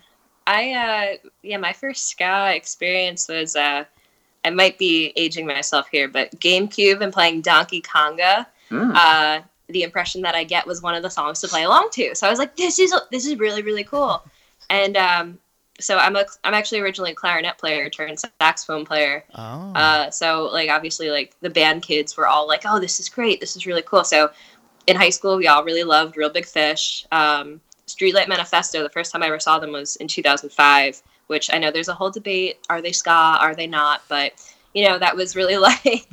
I 0.47 0.73
uh 0.73 1.29
yeah, 1.43 1.59
my 1.59 1.73
first 1.73 2.09
ska 2.09 2.55
experience 2.55 3.29
was 3.29 3.57
uh 3.57 3.85
I 4.45 4.51
might 4.51 4.79
be 4.79 5.13
aging 5.17 5.47
myself 5.47 5.87
here, 5.93 6.09
but 6.09 6.31
GameCube 6.41 7.03
and 7.03 7.13
playing 7.13 7.43
Donkey 7.43 7.83
Konga. 7.83 8.47
Mm. 8.71 8.95
Uh 8.95 9.43
the 9.69 9.83
impression 9.85 10.23
that 10.23 10.35
I 10.35 10.43
get 10.45 10.67
was 10.67 10.83
one 10.83 10.95
of 10.95 11.03
the 11.03 11.11
songs 11.11 11.41
to 11.41 11.49
play 11.49 11.63
along 11.63 11.91
to. 11.93 12.15
So 12.15 12.27
I 12.27 12.31
was 12.31 12.39
like, 12.39 12.57
this 12.57 12.79
is 12.79 12.95
this 13.13 13.27
is 13.27 13.39
really 13.39 13.63
really 13.63 13.85
cool. 13.85 14.23
And 14.69 14.97
um 14.97 15.39
so 15.79 15.97
I'm 15.99 16.17
a 16.17 16.25
I'm 16.45 16.55
actually 16.55 16.81
originally 16.81 17.13
a 17.13 17.15
clarinet 17.15 17.59
player 17.59 17.89
turned 17.89 18.19
saxophone 18.41 18.85
player. 18.85 19.25
oh, 19.35 19.73
Uh, 19.75 20.11
so 20.11 20.51
like 20.53 20.69
obviously 20.71 21.11
like 21.11 21.35
the 21.41 21.51
band 21.51 21.83
kids 21.83 22.17
were 22.17 22.27
all 22.27 22.47
like, 22.47 22.63
oh, 22.65 22.79
this 22.79 23.01
is 23.01 23.09
great, 23.09 23.41
this 23.41 23.57
is 23.57 23.67
really 23.67 23.83
cool. 23.83 24.05
So 24.05 24.31
in 24.87 24.97
high 24.97 25.11
school, 25.11 25.37
we 25.37 25.47
all 25.47 25.65
really 25.65 25.85
loved 25.85 26.17
Real 26.17 26.31
Big 26.31 26.47
Fish. 26.47 27.07
Um, 27.13 27.61
Streetlight 27.95 28.29
Manifesto. 28.29 28.83
The 28.83 28.91
first 28.91 29.13
time 29.13 29.23
I 29.23 29.27
ever 29.27 29.41
saw 29.41 29.59
them 29.59 29.73
was 29.73 29.97
in 29.97 30.09
2005, 30.09 31.03
which 31.27 31.53
I 31.53 31.59
know 31.59 31.71
there's 31.71 31.89
a 31.89 31.95
whole 31.95 32.11
debate: 32.11 32.59
are 32.69 32.83
they 32.83 32.93
ska? 32.93 33.11
Are 33.11 33.55
they 33.55 33.67
not? 33.67 34.03
But 34.09 34.33
you 34.75 34.89
know 34.89 34.99
that 34.99 35.17
was 35.17 35.37
really 35.37 35.57
like. 35.59 36.09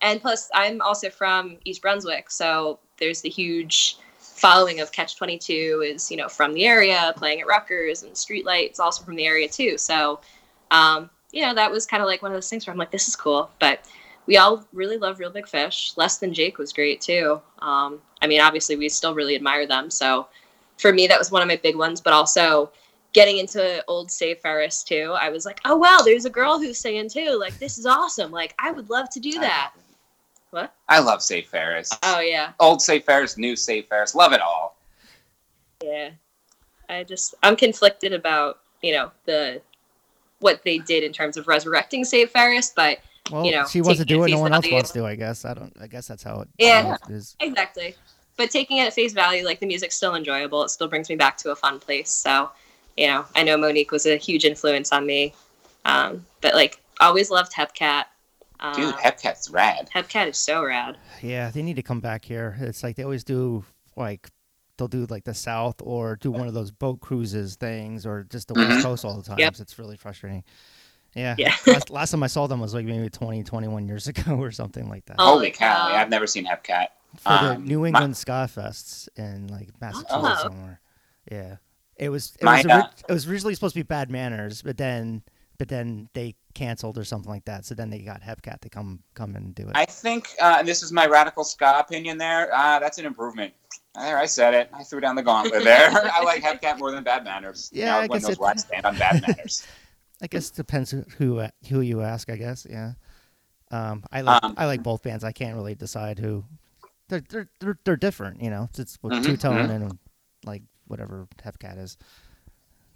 and 0.00 0.20
plus, 0.20 0.50
I'm 0.54 0.80
also 0.80 1.10
from 1.10 1.58
East 1.64 1.82
Brunswick, 1.82 2.30
so 2.30 2.78
there's 2.98 3.20
the 3.20 3.28
huge 3.28 3.98
following 4.18 4.78
of 4.78 4.92
Catch 4.92 5.16
22 5.16 5.82
is 5.84 6.10
you 6.10 6.16
know 6.16 6.28
from 6.28 6.54
the 6.54 6.64
area, 6.66 7.12
playing 7.16 7.40
at 7.40 7.46
Rutgers, 7.46 8.02
and 8.02 8.12
Streetlight's 8.12 8.80
also 8.80 9.04
from 9.04 9.16
the 9.16 9.26
area 9.26 9.48
too. 9.48 9.78
So 9.78 10.20
um, 10.70 11.10
you 11.32 11.42
know, 11.42 11.54
that 11.54 11.70
was 11.70 11.86
kind 11.86 12.02
of 12.02 12.06
like 12.06 12.22
one 12.22 12.30
of 12.30 12.36
those 12.36 12.48
things 12.48 12.66
where 12.66 12.72
I'm 12.72 12.78
like, 12.78 12.90
this 12.90 13.08
is 13.08 13.16
cool. 13.16 13.50
But 13.58 13.80
we 14.26 14.36
all 14.36 14.64
really 14.72 14.98
love 14.98 15.18
Real 15.18 15.30
Big 15.30 15.48
Fish. 15.48 15.92
Less 15.96 16.18
Than 16.18 16.32
Jake 16.32 16.58
was 16.58 16.72
great 16.72 17.00
too. 17.00 17.40
Um, 17.60 18.00
I 18.22 18.26
mean, 18.26 18.40
obviously, 18.40 18.76
we 18.76 18.88
still 18.88 19.14
really 19.14 19.34
admire 19.34 19.66
them. 19.66 19.90
So 19.90 20.28
for 20.78 20.92
me, 20.92 21.06
that 21.06 21.18
was 21.18 21.30
one 21.30 21.42
of 21.42 21.48
my 21.48 21.56
big 21.56 21.76
ones. 21.76 22.00
But 22.00 22.12
also 22.12 22.70
getting 23.12 23.38
into 23.38 23.84
old 23.88 24.10
Save 24.10 24.38
Ferris 24.38 24.82
too, 24.82 25.14
I 25.20 25.28
was 25.28 25.44
like, 25.44 25.60
oh, 25.64 25.76
wow, 25.76 25.98
there's 26.04 26.24
a 26.24 26.30
girl 26.30 26.58
who's 26.58 26.78
singing 26.78 27.08
too. 27.08 27.36
Like, 27.38 27.58
this 27.58 27.78
is 27.78 27.86
awesome. 27.86 28.30
Like, 28.30 28.54
I 28.58 28.70
would 28.70 28.88
love 28.90 29.10
to 29.10 29.20
do 29.20 29.32
that. 29.32 29.72
What? 30.50 30.74
I 30.88 31.00
love 31.00 31.22
Save 31.22 31.46
Ferris. 31.46 31.90
Oh, 32.02 32.20
yeah. 32.20 32.52
Old 32.58 32.80
Save 32.80 33.04
Ferris, 33.04 33.36
new 33.36 33.54
Save 33.54 33.86
Ferris. 33.86 34.14
Love 34.14 34.32
it 34.32 34.40
all. 34.40 34.76
Yeah. 35.84 36.10
I 36.88 37.04
just, 37.04 37.34
I'm 37.42 37.56
conflicted 37.56 38.12
about, 38.12 38.60
you 38.82 38.92
know, 38.92 39.10
the. 39.24 39.60
What 40.40 40.62
they 40.62 40.78
did 40.78 41.02
in 41.02 41.12
terms 41.12 41.36
of 41.36 41.48
resurrecting 41.48 42.04
Save 42.04 42.30
Ferris, 42.30 42.72
but 42.76 43.00
well, 43.28 43.44
you 43.44 43.50
know, 43.50 43.66
she 43.66 43.80
wants 43.80 43.98
to 43.98 44.04
taking 44.04 44.18
do 44.18 44.22
it 44.22 44.30
it. 44.30 44.34
No 44.34 44.40
one 44.40 44.52
else 44.52 44.64
value. 44.64 44.76
wants 44.76 44.92
to. 44.92 45.00
Do, 45.00 45.04
I 45.04 45.16
guess 45.16 45.44
I 45.44 45.52
don't. 45.52 45.76
I 45.80 45.88
guess 45.88 46.06
that's 46.06 46.22
how 46.22 46.42
it. 46.42 46.48
Yeah. 46.58 46.82
how 46.82 46.92
it 46.92 47.00
is. 47.10 47.34
Exactly. 47.40 47.96
But 48.38 48.50
taking 48.50 48.78
it 48.78 48.86
at 48.86 48.94
face 48.94 49.12
value, 49.12 49.44
like 49.44 49.60
the 49.60 49.66
music's 49.66 49.94
still 49.96 50.14
enjoyable. 50.14 50.62
It 50.62 50.70
still 50.70 50.88
brings 50.88 51.10
me 51.10 51.16
back 51.16 51.36
to 51.38 51.50
a 51.50 51.56
fun 51.56 51.78
place. 51.80 52.10
So, 52.10 52.50
you 52.96 53.08
know, 53.08 53.26
I 53.36 53.42
know 53.42 53.58
Monique 53.58 53.90
was 53.90 54.06
a 54.06 54.16
huge 54.16 54.44
influence 54.46 54.92
on 54.92 55.04
me. 55.04 55.34
Um, 55.84 56.24
but 56.40 56.54
like, 56.54 56.80
always 57.00 57.30
loved 57.30 57.52
Hepcat. 57.52 58.04
Uh, 58.60 58.74
Dude, 58.74 58.94
Hepcat's 58.94 59.50
rad. 59.50 59.88
Hepcat 59.94 60.28
is 60.28 60.36
so 60.36 60.64
rad. 60.64 60.96
Yeah, 61.22 61.50
they 61.50 61.62
need 61.62 61.76
to 61.76 61.82
come 61.82 62.00
back 62.00 62.24
here. 62.24 62.56
It's 62.60 62.82
like 62.82 62.96
they 62.96 63.02
always 63.04 63.24
do 63.24 63.64
like 63.96 64.28
they'll 64.76 64.88
do 64.88 65.06
like 65.10 65.24
the 65.24 65.34
south 65.34 65.76
or 65.82 66.16
do 66.16 66.30
one 66.30 66.46
of 66.46 66.54
those 66.54 66.70
boat 66.70 67.00
cruises 67.00 67.56
things 67.56 68.06
or 68.06 68.24
just 68.30 68.46
the 68.48 68.54
west 68.54 68.70
Mhm. 68.78 68.82
coast 68.82 69.04
all 69.04 69.16
the 69.16 69.22
time. 69.22 69.38
Yep. 69.40 69.56
It's 69.58 69.78
really 69.78 69.96
frustrating. 69.96 70.44
Yeah. 71.14 71.34
Yeah. 71.38 71.54
last, 71.66 71.90
last 71.90 72.10
time 72.12 72.22
I 72.22 72.28
saw 72.28 72.46
them 72.46 72.60
was 72.60 72.74
like 72.74 72.86
maybe 72.86 73.08
20, 73.08 73.42
21 73.42 73.88
years 73.88 74.06
ago 74.08 74.36
or 74.36 74.52
something 74.52 74.88
like 74.88 75.04
that. 75.06 75.16
Oh 75.18 75.32
Holy 75.34 75.50
cow. 75.50 75.88
Yeah, 75.90 76.00
I've 76.00 76.10
never 76.10 76.26
seen 76.28 76.46
Hepcat. 76.46 76.88
For 77.16 77.28
the 77.30 77.50
um, 77.56 77.64
New 77.66 77.80
my- 77.80 77.88
England 77.88 78.16
Ska 78.16 78.48
Fests 78.54 79.08
in 79.16 79.48
like 79.48 79.68
Massachusetts 79.80 80.12
Oh. 80.12 80.36
somewhere. 80.42 80.80
Yeah. 81.30 81.56
It 81.96 82.10
was 82.10 82.36
it 82.40 82.44
My, 82.44 82.58
was 82.58 82.66
uh, 82.66 82.88
it 83.08 83.12
was 83.12 83.26
originally 83.28 83.54
supposed 83.54 83.74
to 83.74 83.78
be 83.80 83.82
Bad 83.84 84.10
Manners, 84.10 84.62
but 84.62 84.76
then 84.76 85.22
but 85.58 85.66
then 85.68 86.08
they 86.14 86.36
canceled 86.54 86.96
or 86.96 87.02
something 87.04 87.28
like 87.30 87.44
that. 87.46 87.64
So 87.64 87.74
then 87.74 87.90
they 87.90 87.98
got 87.98 88.22
Hepcat 88.22 88.60
to 88.60 88.68
come 88.68 89.00
come 89.14 89.34
and 89.34 89.52
do 89.54 89.64
it. 89.68 89.72
I 89.74 89.84
think, 89.84 90.28
uh, 90.40 90.56
and 90.60 90.68
this 90.68 90.84
is 90.84 90.92
my 90.92 91.06
radical 91.06 91.42
ska 91.42 91.78
opinion. 91.80 92.16
There, 92.18 92.54
uh, 92.54 92.78
that's 92.78 92.98
an 92.98 93.06
improvement. 93.06 93.52
There, 93.96 94.16
I 94.16 94.26
said 94.26 94.54
it. 94.54 94.70
I 94.72 94.84
threw 94.84 95.00
down 95.00 95.16
the 95.16 95.24
gauntlet 95.24 95.64
there. 95.64 95.90
I 96.12 96.22
like 96.22 96.40
Hepcat 96.44 96.78
more 96.78 96.92
than 96.92 97.02
Bad 97.02 97.24
Manners. 97.24 97.68
Yeah, 97.72 97.86
now, 97.86 97.98
I 97.98 98.06
guess 98.06 98.22
knows 98.22 98.30
it- 98.32 98.38
where 98.38 98.50
I 98.50 98.54
stand 98.56 98.86
on 98.86 98.96
Bad 98.96 99.20
Manners. 99.26 99.66
I 100.22 100.28
guess 100.28 100.50
it 100.50 100.54
depends 100.56 100.92
who 101.18 101.44
who 101.68 101.80
you 101.80 102.02
ask. 102.02 102.30
I 102.30 102.36
guess 102.36 102.64
yeah. 102.70 102.92
Um, 103.72 104.04
I 104.12 104.20
like 104.20 104.44
Um, 104.44 104.54
I 104.56 104.66
like 104.66 104.84
both 104.84 105.02
bands. 105.02 105.24
I 105.24 105.32
can't 105.32 105.56
really 105.56 105.74
decide 105.74 106.20
who. 106.20 106.44
They're 107.08 107.22
they're 107.28 107.48
they're, 107.60 107.78
they're 107.84 107.96
different, 107.96 108.42
you 108.42 108.50
know. 108.50 108.64
It's, 108.70 108.78
it's 108.78 108.96
Mhm, 108.98 109.24
two 109.24 109.36
tone 109.36 109.68
mhm. 109.68 109.74
and 109.74 109.98
like 110.44 110.62
whatever 110.86 111.26
Hepcat 111.42 111.78
is. 111.78 111.96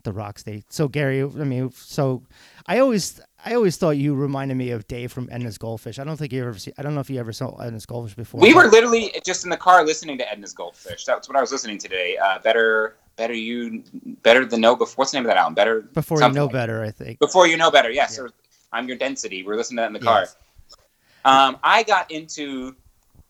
The 0.04 0.12
rock 0.12 0.36
state. 0.40 0.64
So 0.72 0.88
Gary, 0.88 1.22
I 1.22 1.26
mean, 1.26 1.70
so 1.70 2.24
I 2.66 2.80
always 2.80 3.20
I 3.44 3.54
always 3.54 3.76
thought 3.76 3.90
you 3.90 4.16
reminded 4.16 4.56
me 4.56 4.70
of 4.72 4.88
Dave 4.88 5.12
from 5.12 5.28
Edna's 5.28 5.58
Goldfish. 5.58 6.00
I 6.00 6.04
don't 6.04 6.16
think 6.16 6.32
you 6.32 6.44
ever 6.44 6.58
see. 6.58 6.72
I 6.76 6.82
don't 6.82 6.96
know 6.96 7.00
if 7.00 7.08
you 7.08 7.20
ever 7.20 7.32
saw 7.32 7.54
Edna's 7.62 7.86
Goldfish 7.86 8.16
before. 8.16 8.40
we 8.40 8.52
were 8.52 8.66
literally 8.66 9.12
just 9.24 9.44
in 9.44 9.50
the 9.50 9.56
car 9.56 9.84
listening 9.86 10.18
to 10.18 10.24
Edna's 10.28 10.52
Goldfish. 10.54 11.04
That's 11.04 11.28
what 11.28 11.36
I 11.36 11.40
was 11.40 11.52
listening 11.52 11.78
to 11.78 11.88
today. 11.88 12.16
Uh, 12.16 12.40
better, 12.40 12.96
better 13.14 13.32
you, 13.32 13.84
better 14.24 14.44
than 14.44 14.60
know 14.60 14.74
before. 14.74 14.94
What's 15.02 15.12
the 15.12 15.18
name 15.18 15.24
of 15.26 15.28
that 15.28 15.36
album? 15.36 15.54
Better 15.54 15.82
before 15.82 16.20
you 16.20 16.32
know 16.32 16.48
better. 16.48 16.82
I 16.82 16.90
think. 16.90 17.20
Before 17.20 17.46
you 17.46 17.56
know 17.56 17.70
better. 17.70 17.90
Yes, 17.90 18.18
Yeah. 18.20 18.26
I'm 18.72 18.88
your 18.88 18.96
density. 18.96 19.44
We're 19.44 19.54
listening 19.54 19.76
to 19.76 19.80
that 19.82 19.86
in 19.86 19.92
the 19.92 20.00
car. 20.00 20.20
Yes. 20.22 20.36
Um, 21.24 21.58
I 21.62 21.84
got 21.84 22.10
into, 22.10 22.74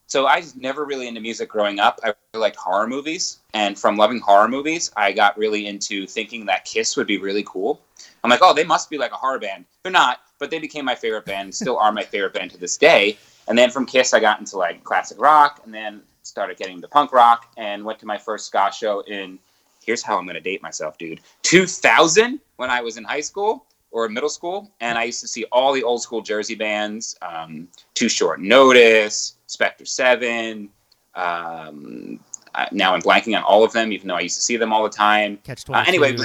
so 0.07 0.27
I 0.27 0.37
was 0.37 0.55
never 0.57 0.85
really 0.85 1.09
into 1.09 1.21
music 1.21 1.49
growing 1.49 1.81
up. 1.81 2.01
I 2.05 2.15
really 2.33 2.43
liked 2.43 2.57
horror 2.57 2.87
movies, 2.87 3.39
and 3.55 3.79
from 3.79 3.97
loving 3.97 4.21
horror 4.21 4.49
movies, 4.49 4.91
I 4.97 5.13
got 5.13 5.37
really 5.39 5.67
into 5.67 6.07
thinking 6.07 6.47
that 6.47 6.65
Kiss 6.65 6.97
would 6.97 7.07
be 7.07 7.19
really 7.19 7.45
cool. 7.47 7.81
I'm 8.23 8.31
like, 8.31 8.41
oh, 8.43 8.55
they 8.55 8.65
must 8.65 8.91
be 8.91 8.99
like 8.99 9.13
a 9.13 9.17
horror 9.17 9.39
band. 9.39 9.65
They're 9.83 9.93
not, 9.93 10.21
but 10.39 10.51
they 10.51 10.59
became 10.59 10.85
my 10.85 10.95
favorite 10.95 11.25
band, 11.25 11.55
still 11.55 11.79
are 11.79 11.93
my 11.93 12.05
favorite 12.05 12.35
band 12.35 12.51
to 12.53 12.59
this 12.59 12.77
day. 12.77 13.17
And 13.49 13.59
then 13.59 13.71
from 13.71 13.87
Kiss, 13.87 14.15
I 14.15 14.21
got 14.21 14.39
into 14.39 14.57
like 14.57 14.85
classic 14.85 15.21
rock, 15.21 15.61
and 15.65 15.73
then 15.75 16.03
started 16.23 16.57
getting 16.57 16.77
into 16.77 16.89
punk 16.89 17.13
rock, 17.13 17.53
and 17.57 17.85
went 17.85 17.99
to 18.01 18.07
my 18.07 18.19
first 18.19 18.47
ska 18.47 18.71
show 18.73 19.01
in. 19.01 19.39
Here's 19.85 20.03
how 20.03 20.17
I'm 20.17 20.25
going 20.27 20.35
to 20.35 20.41
date 20.41 20.63
myself, 20.63 20.97
dude. 20.97 21.21
2000, 21.43 22.39
when 22.57 22.71
I 22.71 22.81
was 22.81 22.97
in 22.99 23.05
high 23.05 23.21
school 23.21 23.67
or 23.93 24.09
middle 24.09 24.29
school, 24.31 24.73
and 24.81 24.99
I 24.99 25.05
used 25.05 25.21
to 25.21 25.29
see 25.29 25.45
all 25.53 25.73
the 25.73 25.83
old 25.85 26.03
school 26.03 26.23
Jersey 26.23 26.55
bands, 26.55 27.17
um, 27.23 27.69
Too 27.95 28.09
Short 28.09 28.41
Notice, 28.41 29.37
Spectre 29.47 29.85
Seven. 29.85 30.71
Um, 31.15 32.19
I- 32.55 32.69
now 32.73 32.95
I'm 32.95 33.03
blanking 33.03 33.37
on 33.37 33.43
all 33.43 33.63
of 33.65 33.73
them, 33.73 33.93
even 33.93 34.09
though 34.09 34.17
I 34.17 34.21
used 34.21 34.37
to 34.37 34.43
see 34.43 34.57
them 34.57 34.73
all 34.73 34.83
the 34.83 34.89
time. 34.91 35.39
Catch 35.45 35.69
Uh, 35.71 35.85
anyway, 35.87 36.17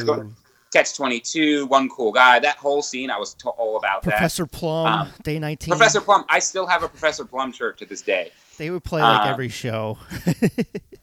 Catch 0.73 0.95
22, 0.97 1.65
One 1.67 1.87
Cool 1.89 2.11
Guy, 2.11 2.39
that 2.39 2.57
whole 2.57 2.81
scene, 2.81 3.09
I 3.09 3.17
was 3.17 3.33
to- 3.35 3.49
all 3.49 3.77
about 3.77 4.03
Professor 4.03 4.45
Plum, 4.45 4.85
Um, 4.87 5.09
Day 5.23 5.39
nineteen. 5.39 5.71
Professor 5.71 6.01
Plum, 6.01 6.25
I 6.29 6.39
still 6.39 6.65
have 6.67 6.83
a 6.83 6.89
Professor 6.89 7.23
Plum 7.23 7.53
shirt 7.53 7.77
to 7.79 7.85
this 7.85 8.01
day. 8.01 8.31
They 8.57 8.69
would 8.69 8.83
play 8.83 9.01
like 9.01 9.25
uh, 9.27 9.29
every 9.29 9.49
show. 9.49 9.97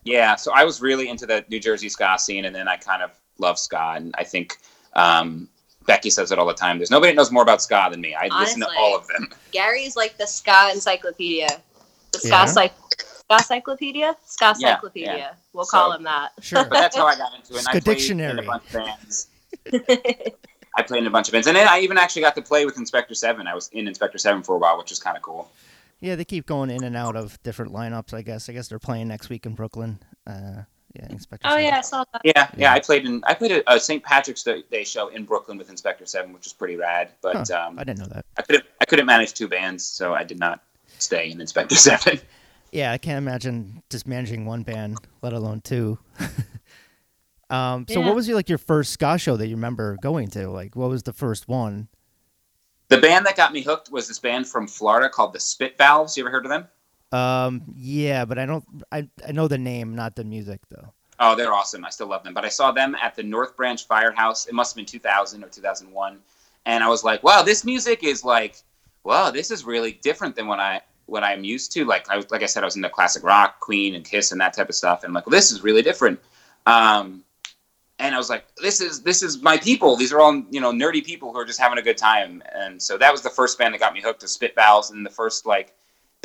Yeah, 0.06 0.36
so 0.36 0.52
I 0.54 0.64
was 0.64 0.82
really 0.82 1.08
into 1.08 1.24
the 1.24 1.46
New 1.48 1.58
Jersey 1.58 1.88
ska 1.88 2.18
scene, 2.18 2.44
and 2.44 2.54
then 2.54 2.68
I 2.68 2.76
kind 2.76 3.02
of 3.02 3.12
love 3.38 3.58
ska, 3.58 3.94
and 3.96 4.14
I 4.18 4.24
think 4.24 4.58
um, 4.92 5.48
Becky 5.86 6.10
says 6.10 6.32
it 6.32 6.38
all 6.38 6.46
the 6.46 6.54
time. 6.54 6.78
There's 6.78 6.90
nobody 6.90 7.12
that 7.12 7.16
knows 7.16 7.30
more 7.30 7.42
about 7.42 7.62
ska 7.62 7.88
than 7.90 8.00
me. 8.00 8.14
I 8.14 8.28
listen 8.40 8.60
to 8.60 8.68
all 8.78 8.96
of 8.96 9.06
them. 9.08 9.28
Gary's 9.52 9.96
like 9.96 10.16
the 10.18 10.26
ska 10.26 10.70
encyclopedia. 10.72 11.48
The 12.12 12.18
ska 12.18 12.28
Yeah. 12.28 12.44
cyc- 12.46 12.70
ska 12.98 13.34
encyclopedia? 13.34 14.16
Ska 14.24 14.54
Yeah, 14.58 14.68
encyclopedia. 14.70 15.16
yeah. 15.16 15.30
We'll 15.52 15.64
So- 15.64 15.70
call 15.78 15.92
him 15.92 16.02
that. 16.04 16.32
Sure. 16.40 16.64
But 16.64 16.70
that's 16.70 16.96
how 16.96 17.06
I 17.06 17.16
got 17.16 17.34
into 17.34 17.52
it. 17.54 17.58
And 17.58 17.60
Ska 17.60 17.70
I 17.76 17.80
played 17.80 17.86
in 17.86 17.94
dictionary. 17.94 18.38
a 18.38 18.42
bunch 18.42 18.64
of 18.66 18.72
bands. 18.72 19.28
I 20.76 20.82
played 20.82 21.00
in 21.02 21.06
a 21.06 21.10
bunch 21.10 21.28
of 21.28 21.32
bands, 21.32 21.46
and 21.46 21.56
then 21.56 21.68
I 21.68 21.80
even 21.80 21.96
actually 21.98 22.22
got 22.22 22.34
to 22.34 22.42
play 22.42 22.64
with 22.66 22.76
Inspector 22.78 23.14
Seven. 23.14 23.46
I 23.46 23.54
was 23.54 23.68
in 23.72 23.86
Inspector 23.86 24.18
Seven 24.18 24.42
for 24.42 24.56
a 24.56 24.58
while, 24.58 24.76
which 24.76 24.90
was 24.90 24.98
kind 24.98 25.16
of 25.16 25.22
cool. 25.22 25.50
Yeah, 26.00 26.16
they 26.16 26.24
keep 26.24 26.46
going 26.46 26.68
in 26.70 26.82
and 26.82 26.96
out 26.96 27.14
of 27.16 27.40
different 27.44 27.72
lineups. 27.72 28.12
I 28.12 28.22
guess. 28.22 28.48
I 28.48 28.52
guess 28.52 28.68
they're 28.68 28.80
playing 28.80 29.06
next 29.08 29.28
week 29.28 29.46
in 29.46 29.54
Brooklyn. 29.54 30.00
Uh, 30.26 30.62
yeah, 30.94 31.06
Inspector. 31.10 31.46
oh 31.46 31.50
Seven. 31.50 31.64
yeah, 31.64 31.76
I 31.78 31.80
saw 31.80 32.04
that. 32.12 32.22
Yeah, 32.24 32.32
yeah. 32.36 32.48
Yeah. 32.56 32.72
I 32.72 32.80
played 32.80 33.04
in 33.04 33.22
I 33.26 33.34
played 33.34 33.52
a, 33.52 33.72
a 33.74 33.78
St. 33.80 34.02
Patrick's 34.02 34.42
Day 34.42 34.62
Day 34.70 34.84
show 34.84 35.08
in 35.08 35.24
Brooklyn 35.24 35.58
with 35.58 35.68
Inspector 35.70 36.04
Seven, 36.06 36.32
which 36.32 36.44
was 36.44 36.52
pretty 36.52 36.76
rad. 36.76 37.10
But 37.20 37.48
Huh, 37.48 37.66
um, 37.68 37.78
I 37.78 37.84
didn't 37.84 37.98
know 38.00 38.06
that. 38.14 38.24
I 38.36 38.42
couldn't 38.42 38.64
I 38.80 38.84
couldn't 38.84 39.06
manage 39.06 39.34
two 39.34 39.48
bands, 39.48 39.84
so 39.84 40.14
I 40.14 40.24
did 40.24 40.38
not 40.38 40.62
stay 40.98 41.30
in 41.30 41.40
Inspector 41.40 41.74
Seven. 41.76 42.20
Yeah, 42.72 42.92
I 42.92 42.98
can't 42.98 43.18
imagine 43.18 43.82
just 43.90 44.06
managing 44.06 44.46
one 44.46 44.62
band, 44.62 44.98
let 45.22 45.32
alone 45.32 45.60
two. 45.60 45.98
um, 47.50 47.86
so, 47.88 48.00
Yeah. 48.00 48.06
what 48.06 48.14
was 48.16 48.26
your, 48.26 48.36
like 48.36 48.48
your 48.48 48.58
first 48.58 48.92
ska 48.92 49.18
show 49.18 49.36
that 49.36 49.46
you 49.46 49.54
remember 49.56 49.96
going 50.02 50.28
to? 50.30 50.48
Like, 50.50 50.74
what 50.74 50.88
was 50.90 51.02
the 51.04 51.12
first 51.12 51.46
one? 51.48 51.88
The 52.88 52.98
band 52.98 53.26
that 53.26 53.36
got 53.36 53.52
me 53.52 53.62
hooked 53.62 53.90
was 53.90 54.08
this 54.08 54.18
band 54.18 54.46
from 54.48 54.66
Florida 54.66 55.08
called 55.08 55.32
the 55.32 55.40
Spit 55.40 55.78
Valves. 55.78 56.16
You 56.16 56.24
ever 56.24 56.30
heard 56.30 56.44
of 56.46 56.50
them? 56.50 56.66
Um, 57.14 57.62
yeah, 57.76 58.24
but 58.24 58.38
I 58.38 58.46
don't. 58.46 58.64
I 58.90 59.08
I 59.26 59.32
know 59.32 59.46
the 59.46 59.58
name, 59.58 59.94
not 59.94 60.16
the 60.16 60.24
music 60.24 60.60
though. 60.68 60.92
Oh, 61.20 61.36
they're 61.36 61.52
awesome. 61.52 61.84
I 61.84 61.90
still 61.90 62.08
love 62.08 62.24
them. 62.24 62.34
But 62.34 62.44
I 62.44 62.48
saw 62.48 62.72
them 62.72 62.96
at 63.00 63.14
the 63.14 63.22
North 63.22 63.56
Branch 63.56 63.86
Firehouse. 63.86 64.46
It 64.46 64.54
must 64.54 64.72
have 64.72 64.76
been 64.76 64.86
2000 64.86 65.44
or 65.44 65.48
2001. 65.48 66.18
And 66.66 66.82
I 66.82 66.88
was 66.88 67.04
like, 67.04 67.22
wow, 67.22 67.42
this 67.42 67.64
music 67.64 68.02
is 68.02 68.24
like, 68.24 68.56
wow, 69.04 69.30
this 69.30 69.52
is 69.52 69.64
really 69.64 69.92
different 70.02 70.34
than 70.34 70.48
what 70.48 70.58
I 70.58 70.80
what 71.06 71.22
I'm 71.22 71.44
used 71.44 71.70
to. 71.72 71.84
Like 71.84 72.10
I 72.10 72.16
was, 72.16 72.28
like 72.32 72.42
I 72.42 72.46
said, 72.46 72.64
I 72.64 72.66
was 72.66 72.74
into 72.74 72.88
classic 72.88 73.22
rock, 73.22 73.60
Queen 73.60 73.94
and 73.94 74.04
Kiss 74.04 74.32
and 74.32 74.40
that 74.40 74.54
type 74.54 74.68
of 74.68 74.74
stuff. 74.74 75.04
And 75.04 75.10
I'm 75.10 75.14
like, 75.14 75.26
well, 75.26 75.32
this 75.32 75.52
is 75.52 75.62
really 75.62 75.82
different. 75.82 76.18
Um, 76.66 77.22
and 78.00 78.12
I 78.12 78.18
was 78.18 78.28
like, 78.28 78.44
this 78.56 78.80
is 78.80 79.02
this 79.02 79.22
is 79.22 79.40
my 79.40 79.56
people. 79.56 79.94
These 79.96 80.12
are 80.12 80.20
all 80.20 80.42
you 80.50 80.60
know 80.60 80.72
nerdy 80.72 81.04
people 81.04 81.32
who 81.32 81.38
are 81.38 81.44
just 81.44 81.60
having 81.60 81.78
a 81.78 81.82
good 81.82 81.98
time. 81.98 82.42
And 82.52 82.82
so 82.82 82.98
that 82.98 83.12
was 83.12 83.22
the 83.22 83.30
first 83.30 83.56
band 83.56 83.72
that 83.74 83.78
got 83.78 83.94
me 83.94 84.00
hooked 84.00 84.20
to 84.22 84.28
Spit 84.28 84.56
Valves. 84.56 84.90
And 84.90 85.06
the 85.06 85.10
first 85.10 85.46
like 85.46 85.74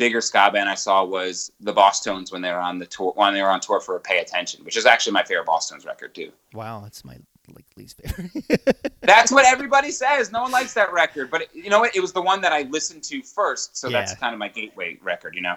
bigger 0.00 0.20
ska 0.22 0.50
band 0.50 0.68
I 0.68 0.74
saw 0.74 1.04
was 1.04 1.52
the 1.60 1.74
Bosstones 1.74 2.32
when 2.32 2.40
they 2.40 2.50
were 2.50 2.58
on 2.58 2.78
the 2.78 2.86
tour 2.86 3.12
when 3.14 3.34
they 3.34 3.42
were 3.42 3.50
on 3.50 3.60
tour 3.60 3.80
for 3.80 4.00
Pay 4.00 4.18
Attention, 4.18 4.64
which 4.64 4.76
is 4.76 4.86
actually 4.86 5.12
my 5.12 5.22
favorite 5.22 5.46
Bosstones 5.46 5.86
record 5.86 6.14
too. 6.14 6.32
Wow, 6.54 6.80
that's 6.82 7.04
my 7.04 7.18
like 7.54 7.66
least 7.76 8.00
favorite. 8.00 8.92
That's 9.02 9.32
what 9.32 9.44
everybody 9.44 9.90
says. 9.90 10.30
No 10.30 10.42
one 10.42 10.52
likes 10.52 10.72
that 10.74 10.92
record, 10.92 11.32
but 11.32 11.42
it, 11.42 11.48
you 11.52 11.68
know 11.68 11.80
what? 11.80 11.96
It 11.96 12.00
was 12.00 12.12
the 12.12 12.22
one 12.22 12.40
that 12.42 12.52
I 12.52 12.62
listened 12.62 13.02
to 13.04 13.22
first, 13.22 13.76
so 13.76 13.90
that's 13.90 14.14
kind 14.14 14.32
of 14.32 14.38
my 14.38 14.46
gateway 14.48 14.98
record. 15.02 15.34
You 15.34 15.42
know? 15.42 15.56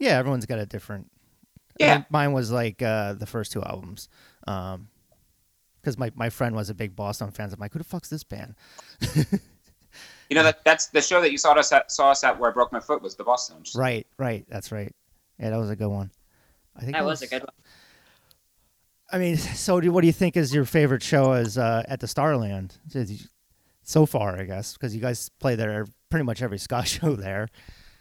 yeah, 0.00 0.18
everyone's 0.18 0.44
got 0.44 0.58
a 0.58 0.66
different. 0.66 1.08
I 1.80 1.84
Yeah. 1.84 2.02
mine 2.10 2.32
was 2.32 2.50
like 2.50 2.82
uh, 2.82 3.12
the 3.12 3.26
first 3.26 3.52
two 3.52 3.62
albums. 3.62 4.08
Um, 4.48 4.88
because 5.80 5.98
my, 5.98 6.10
my 6.16 6.30
friend 6.30 6.56
was 6.56 6.70
a 6.70 6.74
big 6.74 6.96
Boston 6.96 7.30
fan. 7.30 7.50
I'm 7.52 7.60
like, 7.60 7.74
who 7.74 7.78
the 7.78 7.84
fuck's 7.84 8.08
this 8.08 8.24
band? 8.24 8.54
You 10.30 10.36
know 10.36 10.42
that 10.42 10.64
that's 10.64 10.86
the 10.86 11.00
show 11.02 11.20
that 11.20 11.30
you 11.32 11.38
saw 11.38 11.52
us 11.52 11.70
at, 11.72 11.90
saw 11.92 12.10
us 12.10 12.24
at 12.24 12.38
where 12.38 12.50
I 12.50 12.52
broke 12.52 12.72
my 12.72 12.80
foot 12.80 13.02
was 13.02 13.14
the 13.14 13.24
Bosstones. 13.24 13.76
Right, 13.76 14.06
right. 14.18 14.44
That's 14.48 14.72
right. 14.72 14.94
Yeah, 15.38 15.50
that 15.50 15.56
was 15.58 15.70
a 15.70 15.76
good 15.76 15.88
one. 15.88 16.10
I 16.76 16.80
think 16.80 16.92
That 16.92 17.04
was 17.04 17.22
a 17.22 17.26
good 17.26 17.42
one. 17.42 17.52
I 19.12 19.18
mean, 19.18 19.36
so 19.36 19.80
do, 19.80 19.92
what 19.92 20.00
do 20.00 20.06
you 20.06 20.12
think 20.12 20.36
is 20.36 20.52
your 20.54 20.64
favorite 20.64 21.02
show 21.02 21.32
as 21.32 21.56
uh, 21.58 21.84
at 21.88 22.00
the 22.00 22.08
Starland 22.08 22.76
so 23.82 24.06
far? 24.06 24.38
I 24.38 24.44
guess 24.44 24.72
because 24.72 24.94
you 24.94 25.00
guys 25.00 25.28
play 25.40 25.54
there 25.54 25.86
pretty 26.10 26.24
much 26.24 26.42
every 26.42 26.58
ska 26.64 26.84
show 26.84 27.14
there. 27.14 27.48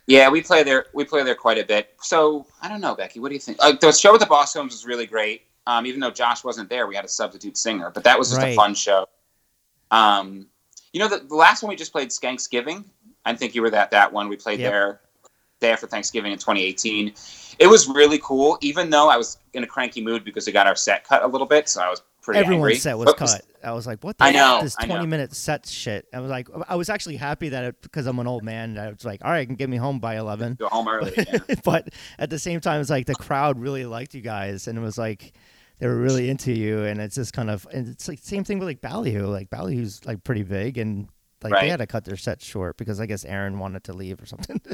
Yeah, 0.07 0.29
we 0.29 0.41
play 0.41 0.63
there. 0.63 0.85
We 0.93 1.05
play 1.05 1.23
there 1.23 1.35
quite 1.35 1.57
a 1.57 1.65
bit. 1.65 1.93
So 2.01 2.45
I 2.61 2.67
don't 2.67 2.81
know, 2.81 2.95
Becky. 2.95 3.19
What 3.19 3.29
do 3.29 3.35
you 3.35 3.39
think? 3.39 3.57
Uh, 3.61 3.73
the 3.79 3.91
show 3.91 4.11
with 4.11 4.21
the 4.21 4.27
Bosstones 4.27 4.71
was 4.71 4.85
really 4.85 5.05
great. 5.05 5.43
Um, 5.65 5.85
even 5.85 5.99
though 6.01 6.11
Josh 6.11 6.43
wasn't 6.43 6.69
there, 6.69 6.87
we 6.87 6.95
had 6.95 7.05
a 7.05 7.09
substitute 7.09 7.57
singer, 7.57 7.89
but 7.89 8.03
that 8.03 8.19
was 8.19 8.29
just 8.29 8.41
Right. 8.41 8.51
a 8.51 8.55
fun 8.55 8.75
show. 8.75 9.07
Um, 9.91 10.47
you 10.93 10.99
know, 10.99 11.07
the, 11.09 11.19
the 11.19 11.35
last 11.35 11.61
one 11.63 11.69
we 11.69 11.75
just 11.75 11.91
played, 11.91 12.09
Skanksgiving. 12.09 12.85
I 13.25 13.35
think 13.35 13.55
you 13.55 13.61
were 13.61 13.69
that 13.71 13.91
that 13.91 14.11
one. 14.13 14.29
We 14.29 14.35
played 14.37 14.59
Yep. 14.59 14.71
there 14.71 14.99
day 15.59 15.71
after 15.71 15.87
Thanksgiving 15.87 16.31
in 16.33 16.37
2018. 16.37 17.13
It 17.59 17.67
was 17.67 17.87
really 17.87 18.19
cool, 18.19 18.57
even 18.61 18.89
though 18.89 19.09
I 19.09 19.15
was 19.17 19.37
in 19.53 19.63
a 19.63 19.67
cranky 19.67 20.01
mood 20.03 20.23
because 20.25 20.45
we 20.45 20.51
got 20.51 20.67
our 20.67 20.75
set 20.75 21.03
cut 21.05 21.23
a 21.23 21.27
little 21.27 21.47
bit, 21.47 21.69
so 21.69 21.81
I 21.81 21.89
was 21.89 22.01
pretty 22.21 22.39
Everyone's 22.41 22.63
angry. 22.71 22.75
set 22.79 22.97
was 22.97 23.05
But- 23.05 23.17
cut. 23.17 23.41
I 23.65 23.71
was 23.71 23.87
like, 23.87 24.03
what 24.03 24.17
the 24.17 24.25
I 24.25 24.31
know, 24.33 24.59
this 24.61 24.75
I 24.77 24.85
know. 24.87 24.95
20 24.95 25.07
minute 25.07 25.33
set 25.33 25.65
shit. 25.65 26.05
I 26.13 26.19
was 26.19 26.29
like, 26.29 26.49
I 26.67 26.75
was 26.75 26.89
actually 26.89 27.15
happy 27.15 27.47
that 27.47 27.63
it, 27.63 27.81
because 27.81 28.07
I'm 28.07 28.19
an 28.19 28.27
old 28.27 28.43
man. 28.43 28.77
I 28.77 28.89
was 28.89 29.05
like, 29.05 29.23
all 29.23 29.31
right, 29.31 29.39
I 29.39 29.45
can 29.45 29.55
get 29.55 29.69
me 29.69 29.77
home 29.77 29.99
by 29.99 30.17
11. 30.17 30.55
Go 30.55 30.67
home 30.67 30.89
early. 30.89 31.13
yeah. 31.15 31.37
but 31.63 31.87
at 32.19 32.29
the 32.29 32.37
same 32.39 32.59
time, 32.59 32.81
it's 32.81 32.89
like 32.89 33.05
the 33.05 33.15
crowd 33.15 33.57
really 33.57 33.85
liked 33.85 34.13
you 34.15 34.19
guys, 34.21 34.67
and 34.67 34.77
it 34.77 34.81
was 34.81 34.97
like 34.97 35.31
they 35.79 35.87
were 35.87 35.97
really 35.97 36.29
into 36.29 36.51
you, 36.53 36.83
and 36.83 37.01
it's 37.01 37.15
just 37.15 37.33
kind 37.33 37.49
of 37.49 37.67
and 37.73 37.87
it's 37.87 38.07
like 38.07 38.19
same 38.19 38.43
thing 38.43 38.59
with 38.59 38.67
like 38.67 38.81
Ballyhoo. 38.81 39.25
Like 39.27 39.49
Ballyhoo's 39.49 40.05
like 40.05 40.23
pretty 40.23 40.43
big, 40.43 40.77
and 40.77 41.07
like 41.43 41.53
Right. 41.53 41.61
they 41.63 41.69
had 41.69 41.79
to 41.79 41.87
cut 41.87 42.05
their 42.05 42.15
set 42.17 42.41
short 42.41 42.77
because 42.77 42.99
I 42.99 43.05
guess 43.05 43.25
Aaron 43.25 43.59
wanted 43.59 43.83
to 43.85 43.93
leave 43.93 44.21
or 44.21 44.25
something. 44.25 44.61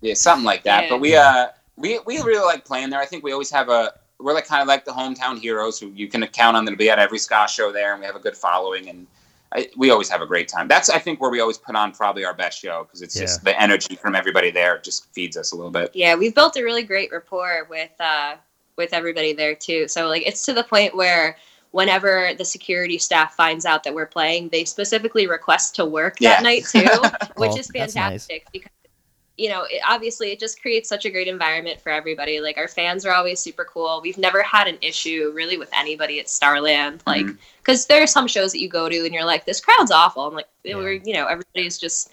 Yeah, 0.00 0.14
something 0.14 0.44
like 0.44 0.62
that. 0.62 0.84
Yeah. 0.84 0.88
But 0.90 1.00
we 1.00 1.16
uh 1.16 1.48
we 1.76 1.98
we 2.06 2.18
really 2.22 2.44
like 2.44 2.64
playing 2.64 2.90
there. 2.90 3.00
I 3.00 3.04
think 3.06 3.24
we 3.24 3.32
always 3.32 3.50
have 3.50 3.68
a 3.68 3.94
we're 4.20 4.32
like 4.32 4.46
kind 4.46 4.62
of 4.62 4.68
like 4.68 4.84
the 4.84 4.92
hometown 4.92 5.38
heroes 5.38 5.78
who 5.80 5.88
you 5.88 6.06
can 6.08 6.24
count 6.28 6.56
on 6.56 6.64
them 6.64 6.74
to 6.74 6.78
be 6.78 6.88
at 6.88 7.00
every 7.00 7.18
ska 7.18 7.46
show 7.48 7.72
there, 7.72 7.92
and 7.92 8.00
we 8.00 8.06
have 8.06 8.14
a 8.14 8.20
good 8.20 8.36
following, 8.36 8.88
and 8.88 9.06
I, 9.52 9.68
we 9.76 9.90
always 9.90 10.08
have 10.08 10.20
a 10.22 10.26
great 10.26 10.46
time. 10.46 10.68
That's 10.68 10.88
I 10.88 10.98
think 11.00 11.20
where 11.20 11.30
we 11.30 11.40
always 11.40 11.58
put 11.58 11.74
on 11.74 11.90
probably 11.92 12.24
our 12.24 12.34
best 12.34 12.60
show 12.60 12.84
because 12.84 13.02
it's 13.02 13.14
just 13.16 13.42
the 13.42 13.60
energy 13.60 13.96
from 13.96 14.14
everybody 14.14 14.50
there 14.52 14.78
just 14.78 15.12
feeds 15.14 15.36
us 15.36 15.50
a 15.50 15.56
little 15.56 15.72
bit. 15.72 15.90
Yeah, 15.94 16.14
we've 16.14 16.34
built 16.34 16.56
a 16.56 16.62
really 16.62 16.84
great 16.84 17.10
rapport 17.10 17.66
with 17.68 17.90
uh 17.98 18.36
with 18.78 18.94
everybody 18.94 19.34
there 19.34 19.54
too. 19.54 19.86
So 19.88 20.08
like 20.08 20.26
it's 20.26 20.44
to 20.46 20.54
the 20.54 20.64
point 20.64 20.96
where 20.96 21.36
whenever 21.72 22.32
the 22.38 22.44
security 22.44 22.96
staff 22.96 23.34
finds 23.34 23.66
out 23.66 23.84
that 23.84 23.94
we're 23.94 24.06
playing, 24.06 24.48
they 24.48 24.64
specifically 24.64 25.26
request 25.26 25.74
to 25.76 25.84
work 25.84 26.16
Yeah. 26.18 26.30
that 26.36 26.42
night 26.42 26.64
too, 26.64 26.78
which 27.36 27.50
Oh, 27.50 27.56
is 27.58 27.66
that's 27.68 27.94
nice. 27.94 27.94
fantastic 27.94 28.46
because 28.52 28.70
you 29.36 29.48
know, 29.48 29.62
it, 29.70 29.80
obviously 29.88 30.32
it 30.32 30.40
just 30.40 30.60
creates 30.60 30.88
such 30.88 31.04
a 31.04 31.10
great 31.10 31.28
environment 31.28 31.80
for 31.80 31.90
everybody. 31.92 32.40
Like 32.40 32.56
our 32.58 32.66
fans 32.66 33.06
are 33.06 33.12
always 33.12 33.38
super 33.38 33.64
cool. 33.64 34.00
We've 34.02 34.18
never 34.18 34.42
had 34.42 34.66
an 34.66 34.78
issue 34.82 35.30
really 35.32 35.56
with 35.56 35.70
anybody 35.72 36.18
at 36.18 36.28
Starland. 36.28 37.04
Like 37.06 37.24
Mhm. 37.26 37.38
because 37.58 37.86
there 37.86 38.02
are 38.02 38.06
some 38.08 38.26
shows 38.26 38.50
that 38.50 38.58
you 38.60 38.68
go 38.68 38.88
to 38.88 39.04
and 39.04 39.14
you're 39.14 39.24
like, 39.24 39.44
this 39.44 39.60
crowd's 39.60 39.92
awful. 39.92 40.26
I'm 40.26 40.34
like, 40.34 40.48
Yeah. 40.64 40.74
we're 40.76 40.92
you 40.94 41.14
know, 41.14 41.26
everybody's 41.26 41.78
just 41.78 42.10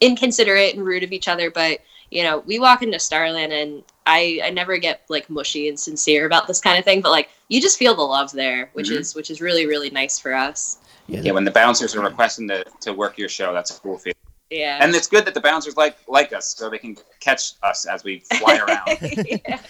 inconsiderate 0.00 0.76
and 0.76 0.84
rude 0.86 1.02
of 1.02 1.10
each 1.10 1.26
other. 1.26 1.50
But 1.50 1.80
you 2.10 2.22
know, 2.22 2.38
we 2.46 2.58
walk 2.58 2.82
into 2.82 2.98
Starland 2.98 3.52
and 3.52 3.82
I 4.06 4.40
I 4.44 4.50
never 4.50 4.78
get 4.78 5.02
like 5.08 5.28
mushy 5.28 5.68
and 5.68 5.78
sincere 5.78 6.26
about 6.26 6.46
this 6.46 6.60
kind 6.60 6.78
of 6.78 6.84
thing. 6.84 7.00
But 7.00 7.10
like 7.10 7.28
you 7.48 7.60
just 7.60 7.78
feel 7.78 7.94
the 7.94 8.02
love 8.02 8.32
there, 8.32 8.70
which 8.72 8.88
Mhm. 8.88 8.98
is 9.00 9.14
which 9.14 9.30
is 9.30 9.40
really 9.40 9.66
really 9.66 9.90
nice 9.90 10.18
for 10.18 10.34
us. 10.34 10.78
Yeah, 11.06 11.32
when 11.32 11.44
the 11.44 11.50
bouncers 11.50 11.96
are 11.96 12.02
requesting 12.02 12.48
to, 12.48 12.64
to 12.82 12.92
work 12.92 13.16
your 13.16 13.30
show, 13.30 13.52
that's 13.54 13.70
a 13.76 13.80
cool 13.80 13.96
feeling. 13.98 14.14
Yeah. 14.50 14.78
And 14.82 14.94
it's 14.94 15.06
good 15.06 15.24
that 15.24 15.32
the 15.34 15.40
bouncers 15.40 15.76
like 15.76 15.96
like 16.06 16.32
us, 16.32 16.54
so 16.56 16.68
they 16.70 16.78
can 16.78 16.96
catch 17.20 17.52
us 17.62 17.86
as 17.86 18.04
we 18.04 18.20
fly 18.38 18.56
around. 18.66 18.98
yeah. 19.46 19.60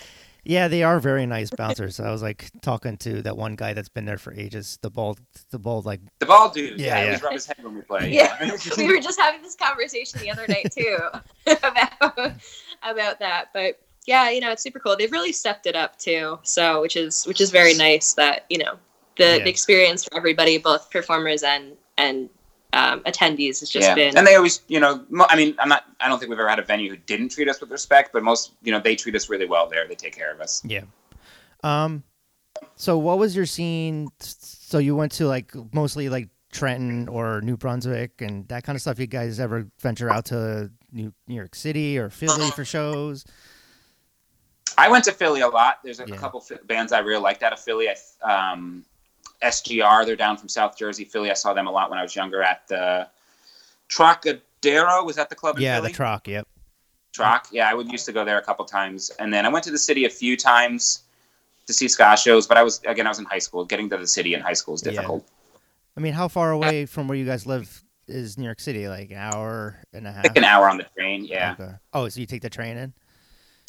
Yeah, 0.48 0.66
they 0.68 0.82
are 0.82 0.98
very 0.98 1.26
nice 1.26 1.50
bouncers. 1.50 2.00
I 2.00 2.10
was 2.10 2.22
like 2.22 2.50
talking 2.62 2.96
to 2.98 3.20
that 3.20 3.36
one 3.36 3.54
guy 3.54 3.74
that's 3.74 3.90
been 3.90 4.06
there 4.06 4.16
for 4.16 4.32
ages. 4.32 4.78
The 4.80 4.88
bald, 4.90 5.20
the 5.50 5.58
bald, 5.58 5.84
like 5.84 6.00
The 6.20 6.24
ball 6.26 6.48
dude, 6.48 6.80
Yeah, 6.80 6.86
yeah, 6.86 6.94
yeah. 6.94 7.00
he 7.00 7.06
always 7.06 7.22
rub 7.22 7.32
his 7.34 7.46
head 7.46 7.56
when 7.62 7.74
we 7.74 7.82
play. 7.82 8.10
Yeah. 8.14 8.56
we 8.78 8.86
were 8.88 8.98
just 9.02 9.20
having 9.20 9.42
this 9.42 9.54
conversation 9.54 10.20
the 10.20 10.30
other 10.30 10.46
night 10.48 10.72
too 10.74 10.98
about 11.46 12.32
about 12.82 13.18
that. 13.18 13.50
But 13.52 13.78
yeah, 14.06 14.30
you 14.30 14.40
know, 14.40 14.50
it's 14.50 14.62
super 14.62 14.78
cool. 14.78 14.96
They've 14.96 15.12
really 15.12 15.32
stepped 15.32 15.66
it 15.66 15.76
up 15.76 15.98
too. 15.98 16.38
So 16.44 16.80
which 16.80 16.96
is 16.96 17.24
which 17.26 17.42
is 17.42 17.50
very 17.50 17.74
nice 17.74 18.14
that, 18.14 18.46
you 18.48 18.56
know, 18.56 18.78
the, 19.18 19.36
Yeah. 19.36 19.44
the 19.44 19.50
experience 19.50 20.04
for 20.04 20.16
everybody, 20.16 20.56
both 20.56 20.90
performers 20.90 21.42
and 21.42 21.76
and 21.98 22.30
um, 22.72 23.00
attendees 23.04 23.60
has 23.60 23.70
just 23.70 23.88
yeah. 23.88 23.94
been 23.94 24.16
And 24.16 24.26
they 24.26 24.34
always, 24.34 24.62
you 24.68 24.78
know, 24.78 25.04
I 25.28 25.36
mean, 25.36 25.54
I'm 25.58 25.68
not, 25.68 25.84
I 26.00 26.08
don't 26.08 26.18
think 26.18 26.30
we've 26.30 26.38
ever 26.38 26.48
had 26.48 26.58
a 26.58 26.62
venue 26.64 26.90
who 26.90 26.96
didn't 26.96 27.30
treat 27.30 27.48
us 27.48 27.60
with 27.60 27.70
respect, 27.70 28.10
but 28.12 28.22
most, 28.22 28.52
you 28.62 28.72
know, 28.72 28.78
they 28.80 28.94
treat 28.94 29.14
us 29.14 29.28
really 29.30 29.46
well 29.46 29.68
there. 29.68 29.86
They 29.88 29.94
take 29.94 30.14
care 30.14 30.32
of 30.32 30.40
us. 30.40 30.62
yeah. 30.64 30.82
Um, 31.64 32.02
so 32.76 32.98
what 32.98 33.18
was 33.18 33.34
your 33.34 33.46
scene? 33.46 34.08
So 34.20 34.78
you 34.78 34.94
went 34.94 35.12
to 35.12 35.26
like 35.26 35.52
mostly 35.72 36.08
like 36.08 36.28
Trenton 36.52 37.08
or 37.08 37.40
New 37.40 37.56
Brunswick 37.56 38.20
and 38.20 38.46
that 38.48 38.64
kind 38.64 38.76
of 38.76 38.82
stuff. 38.82 38.98
You 38.98 39.06
guys 39.06 39.40
ever 39.40 39.66
venture 39.80 40.10
out 40.10 40.26
to 40.26 40.70
New, 40.92 41.12
New 41.26 41.34
York 41.34 41.54
City 41.54 41.98
or 41.98 42.10
Philly 42.10 42.50
for 42.50 42.64
shows? 42.64 43.24
I 44.76 44.88
went 44.88 45.04
to 45.04 45.12
Philly 45.12 45.40
a 45.40 45.48
lot. 45.48 45.78
There's 45.82 46.00
a 46.00 46.06
Yeah. 46.06 46.16
couple 46.16 46.40
fi- 46.40 46.58
bands 46.66 46.92
I 46.92 47.00
really 47.00 47.22
liked 47.22 47.42
out 47.42 47.52
of 47.52 47.58
Philly. 47.60 47.88
I, 47.88 48.52
um, 48.52 48.84
SGR, 49.42 50.04
they're 50.06 50.16
down 50.16 50.36
from 50.36 50.48
South 50.48 50.76
Jersey, 50.76 51.04
Philly. 51.04 51.30
I 51.30 51.34
saw 51.34 51.54
them 51.54 51.66
a 51.66 51.70
lot 51.70 51.90
when 51.90 51.98
I 51.98 52.02
was 52.02 52.14
younger 52.16 52.42
at 52.42 52.66
the 52.68 53.08
Trocadero. 53.88 55.04
Was 55.04 55.16
that 55.16 55.28
the 55.30 55.34
club 55.34 55.56
in 55.56 55.62
Yeah, 55.62 55.76
Philly? 55.76 55.88
the 55.92 55.96
Troc. 55.96 56.28
Yep. 56.28 56.46
Troc. 57.12 57.48
Yeah, 57.50 57.68
I 57.70 57.74
would 57.74 57.90
used 57.90 58.06
to 58.06 58.12
go 58.12 58.24
there 58.24 58.38
a 58.38 58.42
couple 58.42 58.64
times, 58.64 59.10
and 59.18 59.32
then 59.32 59.46
I 59.46 59.48
went 59.48 59.64
to 59.64 59.70
the 59.70 59.78
city 59.78 60.04
a 60.04 60.10
few 60.10 60.36
times 60.36 61.02
to 61.66 61.72
see 61.72 61.88
ska 61.88 62.16
shows. 62.16 62.46
But 62.46 62.56
I 62.58 62.62
was 62.62 62.80
again, 62.86 63.06
I 63.06 63.10
was 63.10 63.18
in 63.18 63.24
high 63.24 63.38
school. 63.38 63.64
Getting 63.64 63.88
to 63.90 63.96
the 63.96 64.06
city 64.06 64.34
in 64.34 64.40
high 64.40 64.52
school 64.52 64.74
is 64.74 64.82
Yeah. 64.84 64.92
difficult. 64.92 65.26
I 65.96 66.00
mean, 66.00 66.12
how 66.12 66.28
far 66.28 66.52
away 66.52 66.86
from 66.86 67.08
where 67.08 67.16
you 67.18 67.24
guys 67.26 67.44
live 67.46 67.82
is 68.06 68.38
New 68.38 68.44
York 68.44 68.60
City? 68.60 68.88
Like 68.88 69.10
an 69.10 69.16
hour 69.16 69.82
and 69.92 70.06
a 70.06 70.12
half. 70.12 70.24
Like 70.24 70.36
an 70.36 70.44
hour 70.44 70.68
on 70.68 70.76
the 70.76 70.86
train. 70.96 71.24
Yeah, 71.24 71.56
Okay. 71.58 71.72
Oh, 71.92 72.08
so 72.08 72.20
you 72.20 72.26
take 72.26 72.42
the 72.42 72.50
train 72.50 72.76
in? 72.76 72.92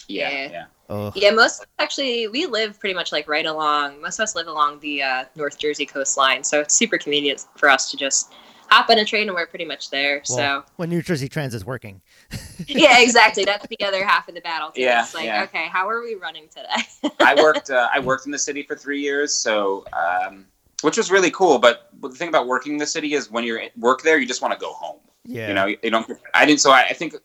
Yeah, 0.07 0.29
Yeah. 0.29 0.51
yeah. 0.51 0.65
Oh, 0.91 1.11
Yeah, 1.15 1.31
most 1.31 1.65
actually 1.77 2.27
we 2.27 2.45
live 2.47 2.79
pretty 2.79 2.95
much 2.95 3.11
like 3.11 3.27
right 3.27 3.45
along. 3.45 4.01
Most 4.01 4.19
of 4.19 4.23
us 4.23 4.35
live 4.35 4.47
along 4.47 4.79
the 4.79 5.03
uh, 5.03 5.25
North 5.35 5.59
Jersey 5.59 5.85
coastline, 5.85 6.43
so 6.43 6.61
it's 6.61 6.73
super 6.75 6.97
convenient 6.97 7.45
for 7.55 7.69
us 7.69 7.91
to 7.91 7.97
just 7.97 8.33
hop 8.69 8.89
on 8.89 8.97
a 8.99 9.05
train 9.05 9.27
and 9.27 9.35
we're 9.35 9.47
pretty 9.47 9.65
much 9.65 9.89
there. 9.89 10.21
well, 10.29 10.65
when 10.77 10.89
New 10.89 11.01
Jersey 11.01 11.27
Transit's 11.27 11.65
working. 11.65 12.01
yeah, 12.67 12.99
exactly. 12.99 13.43
That's 13.45 13.65
the 13.67 13.79
other 13.85 14.05
half 14.05 14.27
of 14.27 14.35
the 14.35 14.41
battle. 14.41 14.71
too. 14.71 14.81
Yeah, 14.81 15.03
it's 15.03 15.13
like 15.13 15.25
yeah. 15.25 15.43
okay, 15.43 15.67
how 15.67 15.87
are 15.89 16.01
we 16.01 16.15
running 16.15 16.47
today? 16.49 17.13
I 17.19 17.35
worked. 17.35 17.69
Uh, 17.79 17.87
I 17.93 17.99
worked 17.99 18.25
in 18.25 18.31
the 18.31 18.39
city 18.39 18.63
for 18.63 18.75
three 18.75 18.99
years, 19.01 19.33
so 19.33 19.85
um, 19.93 20.45
which 20.81 20.97
was 20.97 21.11
really 21.11 21.29
cool. 21.29 21.59
But 21.59 21.89
the 22.01 22.09
thing 22.09 22.29
about 22.29 22.47
working 22.47 22.73
in 22.73 22.77
the 22.79 22.87
city 22.87 23.13
is 23.13 23.29
when 23.29 23.43
you're 23.43 23.59
at 23.59 23.77
work 23.77 24.01
there, 24.01 24.17
you 24.17 24.25
just 24.25 24.41
want 24.41 24.53
to 24.53 24.59
go 24.59 24.73
home. 24.73 24.97
Yeah. 25.23 25.49
You 25.49 25.53
know, 25.53 25.65
you 25.65 25.89
don't. 25.91 26.09
I 26.33 26.45
didn't. 26.45 26.61
So 26.61 26.71
I, 26.71 26.85
I 26.89 26.93
think 26.93 27.15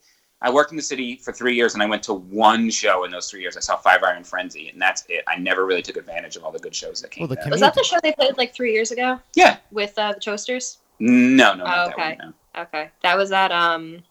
I 0.44 0.50
worked 0.50 0.70
in 0.72 0.76
the 0.76 0.82
city 0.82 1.16
for 1.16 1.32
three 1.32 1.54
years, 1.54 1.72
and 1.72 1.82
I 1.82 1.86
went 1.86 2.02
to 2.04 2.12
one 2.14 2.68
show 2.70 3.04
in 3.04 3.10
those 3.10 3.30
three 3.30 3.40
years. 3.40 3.56
I 3.56 3.60
saw 3.60 3.76
Five 3.76 4.02
Iron 4.02 4.22
Frenzy, 4.24 4.68
and 4.68 4.80
that's 4.80 5.04
it. 5.08 5.24
I 5.26 5.36
never 5.38 5.64
really 5.64 5.80
took 5.80 5.96
advantage 5.96 6.36
of 6.36 6.44
all 6.44 6.52
the 6.52 6.58
good 6.58 6.74
shows 6.74 7.00
that 7.00 7.10
came. 7.10 7.26
Well, 7.26 7.36
the. 7.42 7.50
Was 7.50 7.60
that 7.60 7.74
the 7.74 7.82
show 7.82 7.96
they 8.02 8.12
played 8.12 8.36
like 8.36 8.52
three 8.54 8.72
years 8.74 8.90
ago 8.90 9.18
yeah. 9.34 9.56
with 9.72 9.98
uh, 9.98 10.12
the 10.12 10.20
Toasters? 10.20 10.78
No, 11.00 11.54
no, 11.54 11.64
not 11.64 11.66
Oh, 11.78 11.86
that 11.88 11.94
okay. 11.94 12.16
one. 12.20 12.34
No. 12.54 12.60
Okay, 12.62 12.90
that 13.02 13.16
was 13.16 13.32
at 13.32 13.50
um, 13.52 14.02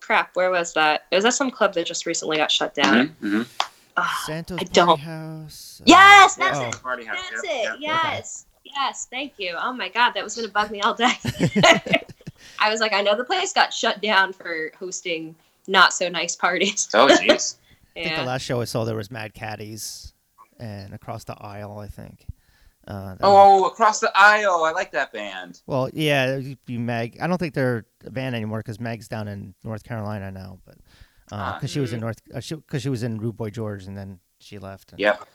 crap. 0.00 0.34
Where 0.34 0.50
was 0.50 0.74
that? 0.74 1.06
It 1.12 1.16
was 1.16 1.24
at 1.24 1.34
some 1.34 1.50
club 1.50 1.74
that 1.74 1.86
just 1.86 2.06
recently 2.06 2.36
got 2.36 2.50
shut 2.50 2.74
down. 2.74 3.14
Mhm, 3.22 3.44
mhm. 3.44 3.46
Ah, 3.96 4.22
Santos 4.26 4.58
I 4.60 4.64
don't- 4.64 4.86
Party 4.88 5.02
House. 5.02 5.80
uh, 5.80 5.84
Yes, 5.86 6.34
that's 6.34 6.58
Oh. 6.58 6.68
it. 6.68 6.82
Party 6.82 7.04
House, 7.04 7.18
That's 7.30 7.44
yep, 7.44 7.52
it. 7.54 7.62
yep, 7.64 7.76
yep. 7.80 8.00
yes. 8.04 8.46
Yes. 8.64 9.06
Thank 9.10 9.34
you. 9.38 9.56
Oh 9.60 9.72
my 9.72 9.88
God, 9.88 10.12
that 10.12 10.24
was 10.24 10.34
gonna 10.36 10.48
bug 10.48 10.70
me 10.70 10.80
all 10.80 10.94
day. 10.94 11.12
I 12.60 12.70
was 12.70 12.80
like, 12.80 12.92
I 12.92 13.02
know 13.02 13.16
the 13.16 13.24
place 13.24 13.52
got 13.52 13.72
shut 13.72 14.00
down 14.02 14.32
for 14.32 14.70
hosting 14.78 15.34
not 15.66 15.92
so 15.92 16.08
nice 16.08 16.36
parties. 16.36 16.88
Oh, 16.94 17.06
jeez. 17.10 17.56
I 17.96 18.02
think 18.04 18.16
the 18.16 18.24
last 18.24 18.42
show 18.42 18.60
I 18.60 18.64
saw 18.64 18.84
there 18.84 18.96
was 18.96 19.10
Mad 19.10 19.34
Caddies, 19.34 20.12
and 20.58 20.94
across 20.94 21.24
the 21.24 21.34
aisle, 21.40 21.78
I 21.78 21.88
think. 21.88 22.26
Uh, 22.88 23.14
that 23.16 23.20
was- 23.20 23.62
oh, 23.62 23.66
across 23.66 24.00
the 24.00 24.10
aisle. 24.14 24.64
I 24.64 24.72
like 24.72 24.92
that 24.92 25.12
band. 25.12 25.60
well, 25.66 25.90
yeah, 25.92 26.36
it'd 26.36 26.64
be 26.66 26.78
Meg. 26.78 27.18
I 27.20 27.26
don't 27.26 27.38
think 27.38 27.54
they're 27.54 27.84
a 28.06 28.10
band 28.10 28.34
anymore 28.34 28.60
because 28.60 28.80
Meg's 28.80 29.06
down 29.08 29.28
in 29.28 29.54
North 29.64 29.84
Carolina 29.84 30.30
now, 30.30 30.58
but 30.64 30.76
Ah. 31.32 31.54
because 31.54 31.70
she 31.70 31.78
was 31.80 31.92
in 31.92 32.00
North, 32.00 32.22
because 32.24 32.44
she, 32.44 32.56
'cause 32.56 32.82
she 32.82 32.88
was 32.88 33.02
in 33.02 33.18
Rude 33.18 33.36
Boy 33.36 33.50
George, 33.50 33.84
and 33.86 33.96
then 33.96 34.18
she 34.38 34.58
left. 34.58 34.92
and- 34.92 35.00
Yep. 35.00 35.26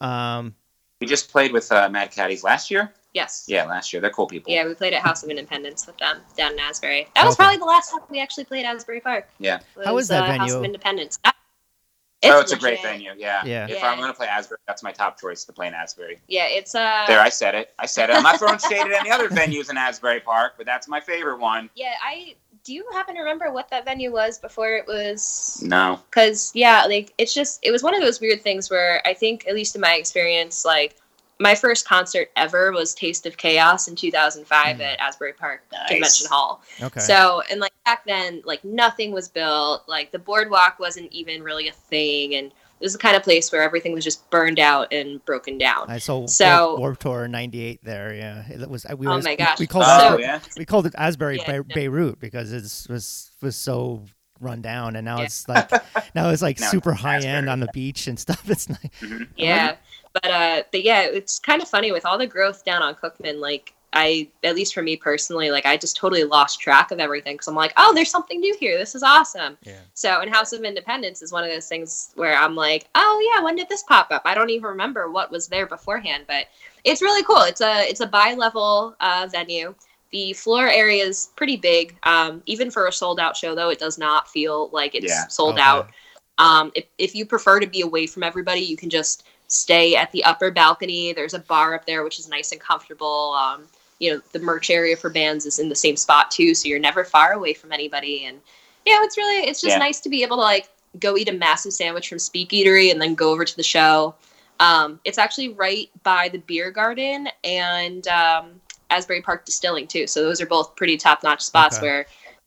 Um. 0.00 0.54
We 1.00 1.06
just 1.06 1.30
played 1.30 1.52
with 1.52 1.70
uh, 1.72 1.88
Mad 1.90 2.10
Caddies 2.10 2.42
last 2.42 2.70
year. 2.70 2.92
Yes. 3.16 3.44
Yeah, 3.48 3.64
last 3.64 3.92
year. 3.92 4.00
They're 4.02 4.10
cool 4.10 4.26
people. 4.26 4.52
Yeah, 4.52 4.66
we 4.66 4.74
played 4.74 4.92
at 4.92 5.00
House 5.02 5.22
of 5.24 5.30
Independence 5.30 5.86
with 5.86 5.96
them 5.96 6.18
down 6.36 6.52
in 6.52 6.58
Asbury. 6.58 7.08
That 7.14 7.24
was 7.24 7.32
Okay. 7.34 7.42
probably 7.44 7.58
the 7.58 7.64
last 7.64 7.90
time 7.90 8.00
we 8.10 8.20
actually 8.20 8.44
played 8.44 8.66
Asbury 8.66 9.00
Park. 9.00 9.26
Yeah. 9.38 9.60
How 9.84 9.94
Was, 9.94 10.04
is 10.04 10.08
that 10.10 10.24
uh, 10.24 10.26
House 10.26 10.38
venue? 10.50 10.56
of 10.58 10.64
Independence. 10.64 11.18
oh, 11.24 12.40
it's 12.40 12.52
a 12.52 12.58
great 12.58 12.82
venue. 12.82 13.12
Yeah. 13.16 13.42
Yeah. 13.46 13.64
If 13.64 13.70
Yeah. 13.78 13.90
I'm 13.90 13.96
going 13.98 14.10
to 14.12 14.16
play 14.16 14.26
Asbury, 14.26 14.58
that's 14.66 14.82
my 14.82 14.92
top 14.92 15.18
choice 15.18 15.44
to 15.46 15.52
play 15.54 15.66
in 15.66 15.72
Asbury. 15.74 16.18
Yeah, 16.28 16.46
it's 16.48 16.74
uh. 16.74 17.04
There, 17.08 17.18
I 17.20 17.30
said 17.30 17.54
it. 17.54 17.72
I 17.78 17.86
said 17.86 18.10
it. 18.10 18.16
I'm 18.16 18.22
not 18.22 18.38
throwing 18.38 18.58
shade 18.58 18.80
at 18.80 18.92
any 18.92 19.10
other 19.10 19.28
venues 19.30 19.70
in 19.70 19.78
Asbury 19.78 20.20
Park, 20.20 20.54
but 20.58 20.66
that's 20.66 20.86
my 20.86 21.00
favorite 21.00 21.38
one. 21.38 21.70
Yeah, 21.74 21.94
I. 22.04 22.34
Do 22.64 22.74
you 22.74 22.84
happen 22.92 23.14
to 23.14 23.20
remember 23.20 23.52
what 23.52 23.70
that 23.70 23.84
venue 23.84 24.12
was 24.12 24.38
before 24.40 24.70
it 24.74 24.86
was? 24.88 25.62
No. 25.64 26.00
because 26.10 26.50
yeah 26.52 26.84
like 26.84 27.14
it's 27.16 27.32
just 27.32 27.60
it 27.62 27.70
was 27.70 27.82
one 27.84 27.94
of 27.94 28.02
those 28.02 28.20
weird 28.20 28.42
things 28.42 28.68
where 28.68 29.00
i 29.06 29.14
think 29.14 29.46
at 29.46 29.54
least 29.54 29.76
in 29.76 29.80
my 29.80 29.94
experience 29.94 30.64
like 30.64 30.96
my 31.38 31.54
first 31.54 31.86
concert 31.86 32.30
ever 32.36 32.72
was 32.72 32.94
taste 32.94 33.26
of 33.26 33.36
chaos 33.36 33.88
in 33.88 33.94
2005 33.94 34.76
Mm. 34.76 34.80
at 34.80 34.98
asbury 35.00 35.32
park 35.34 35.62
Nice. 35.72 35.88
convention 35.88 36.26
hall 36.30 36.62
Okay. 36.82 37.00
so 37.00 37.42
and 37.50 37.60
like 37.60 37.72
back 37.84 38.04
then 38.06 38.42
like 38.44 38.64
nothing 38.64 39.12
was 39.12 39.28
built 39.28 39.82
like 39.86 40.12
the 40.12 40.18
boardwalk 40.18 40.78
wasn't 40.78 41.12
even 41.12 41.42
really 41.42 41.68
a 41.68 41.72
thing 41.72 42.34
and 42.34 42.46
it 42.78 42.84
was 42.84 42.92
the 42.92 42.98
kind 42.98 43.16
of 43.16 43.22
place 43.22 43.50
where 43.52 43.62
everything 43.62 43.92
was 43.92 44.04
just 44.04 44.28
burned 44.30 44.58
out 44.58 44.92
and 44.92 45.24
broken 45.24 45.56
down 45.58 45.86
I 45.90 45.98
saw 45.98 46.26
So- 46.26 46.68
Warp, 46.70 46.78
Warp 46.80 46.98
Tour 46.98 47.28
'98 47.28 47.80
there. 47.82 48.12
Yeah, 48.14 48.44
it 48.50 48.68
was. 48.68 48.84
We 48.98 49.06
Oh 49.06 49.18
my 49.22 49.30
we- 49.30 49.36
gosh. 49.36 49.58
We 49.58 49.66
called 49.66 49.84
Oh, 49.88 50.14
it 50.16 50.20
yeah. 50.20 50.40
we 50.58 50.66
called 50.66 50.84
it 50.84 50.94
Asbury 50.98 51.38
Yeah, 51.38 51.46
Be- 51.62 51.68
no. 51.68 51.74
Beirut 51.74 52.20
because 52.20 52.52
it 52.52 52.64
was 52.92 53.30
was 53.40 53.56
so 53.56 54.02
run 54.40 54.60
down, 54.60 54.94
and 54.96 55.06
now 55.06 55.20
Yeah. 55.20 55.24
it's 55.24 55.48
like 55.48 55.70
now 56.14 56.28
it's 56.28 56.42
like 56.42 56.60
Now 56.60 56.68
super 56.68 56.92
it's 56.92 57.00
high 57.00 57.20
end 57.20 57.48
on 57.48 57.60
the 57.60 57.68
beach 57.72 58.08
and 58.08 58.20
stuff. 58.20 58.42
It's 58.50 58.68
nice. 58.68 58.78
Mhm. 59.00 59.28
yeah 59.36 59.76
but 60.22 60.30
uh 60.30 60.62
but 60.72 60.82
yeah 60.82 61.02
it's 61.02 61.38
kind 61.38 61.60
of 61.62 61.68
funny 61.68 61.92
with 61.92 62.04
all 62.06 62.18
the 62.18 62.26
growth 62.26 62.64
down 62.64 62.82
on 62.82 62.94
cookman 62.94 63.38
like 63.38 63.74
i 63.92 64.28
at 64.44 64.54
least 64.54 64.74
for 64.74 64.82
me 64.82 64.96
personally 64.96 65.50
like 65.50 65.64
i 65.66 65.76
just 65.76 65.96
totally 65.96 66.24
lost 66.24 66.60
track 66.60 66.90
of 66.90 66.98
everything 66.98 67.34
because 67.34 67.48
i'm 67.48 67.54
like 67.54 67.72
oh 67.76 67.92
there's 67.94 68.10
something 68.10 68.40
new 68.40 68.54
here. 68.58 68.76
This 68.78 68.94
is 68.94 69.02
awesome. 69.02 69.56
Yeah. 69.64 69.78
so 69.94 70.20
and 70.20 70.32
house 70.34 70.52
of 70.52 70.62
independence 70.64 71.22
is 71.22 71.32
one 71.32 71.44
of 71.44 71.50
those 71.50 71.68
things 71.68 72.10
where 72.14 72.34
i'm 72.36 72.54
like 72.54 72.88
oh 72.94 73.32
yeah 73.34 73.42
when 73.42 73.56
did 73.56 73.68
this 73.68 73.82
pop 73.84 74.08
up? 74.10 74.22
I 74.24 74.34
don't 74.34 74.50
even 74.50 74.64
remember 74.64 75.10
what 75.10 75.30
was 75.30 75.48
there 75.48 75.66
beforehand 75.66 76.24
but 76.26 76.46
it's 76.84 77.02
really 77.02 77.24
cool. 77.24 77.42
It's 77.42 77.60
a 77.60 77.88
it's 77.88 78.00
a 78.00 78.06
bi-level 78.06 78.94
uh, 79.00 79.28
venue. 79.30 79.74
The 80.12 80.32
floor 80.34 80.68
area 80.68 81.04
is 81.04 81.30
pretty 81.34 81.56
big. 81.56 81.96
Um, 82.04 82.42
even 82.46 82.70
for 82.70 82.86
a 82.86 82.92
sold 82.92 83.18
out 83.18 83.36
show 83.36 83.54
though 83.56 83.70
it 83.70 83.78
does 83.80 83.98
not 83.98 84.28
feel 84.28 84.68
like 84.72 84.94
it's 84.94 85.06
Yeah. 85.06 85.26
sold 85.26 85.54
Okay. 85.54 85.62
out. 85.62 85.90
Um, 86.38 86.70
if, 86.74 86.84
if 86.98 87.14
you 87.14 87.24
prefer 87.26 87.58
to 87.60 87.66
be 87.66 87.80
away 87.80 88.06
from 88.06 88.22
everybody, 88.22 88.60
you 88.60 88.76
can 88.76 88.88
just 88.90 89.24
stay 89.48 89.96
at 89.96 90.10
the 90.12 90.24
upper 90.24 90.50
balcony. 90.50 91.12
There's 91.12 91.34
a 91.34 91.38
bar 91.40 91.74
up 91.74 91.86
there, 91.86 92.02
which 92.04 92.18
is 92.18 92.28
nice 92.28 92.52
and 92.52 92.60
comfortable. 92.60 93.34
Um, 93.34 93.64
you 93.98 94.12
know, 94.12 94.20
the 94.32 94.38
merch 94.40 94.70
area 94.70 94.96
for 94.96 95.10
bands 95.10 95.46
is 95.46 95.58
in 95.58 95.68
the 95.68 95.74
same 95.74 95.96
spot 95.96 96.30
too, 96.30 96.54
so 96.54 96.68
you're 96.68 96.78
never 96.78 97.04
far 97.04 97.32
away 97.32 97.54
from 97.54 97.72
anybody. 97.72 98.24
And 98.24 98.40
you 98.86 98.94
know, 98.94 99.02
it's 99.04 99.16
really 99.16 99.48
it's 99.48 99.60
just 99.60 99.76
Yeah. 99.76 99.78
nice 99.78 100.00
to 100.00 100.08
be 100.08 100.22
able 100.22 100.36
to 100.36 100.42
like 100.42 100.68
go 101.00 101.16
eat 101.16 101.28
a 101.28 101.32
massive 101.32 101.72
sandwich 101.72 102.08
from 102.08 102.18
Speak 102.18 102.50
Eatery 102.50 102.90
and 102.90 103.00
then 103.00 103.14
go 103.14 103.30
over 103.30 103.44
to 103.44 103.56
the 103.56 103.62
show. 103.62 104.14
Um, 104.60 105.00
it's 105.04 105.18
actually 105.18 105.50
right 105.50 105.90
by 106.02 106.28
the 106.28 106.38
beer 106.38 106.70
garden 106.70 107.28
and 107.44 108.06
um, 108.08 108.60
Asbury 108.90 109.20
Park 109.22 109.44
Distilling 109.44 109.86
too. 109.86 110.06
So 110.06 110.22
those 110.22 110.40
are 110.40 110.46
both 110.46 110.74
pretty 110.76 110.96
top 110.96 111.22
notch 111.22 111.42
spots 111.42 111.76
Okay. 111.76 111.86
where, 111.86 112.06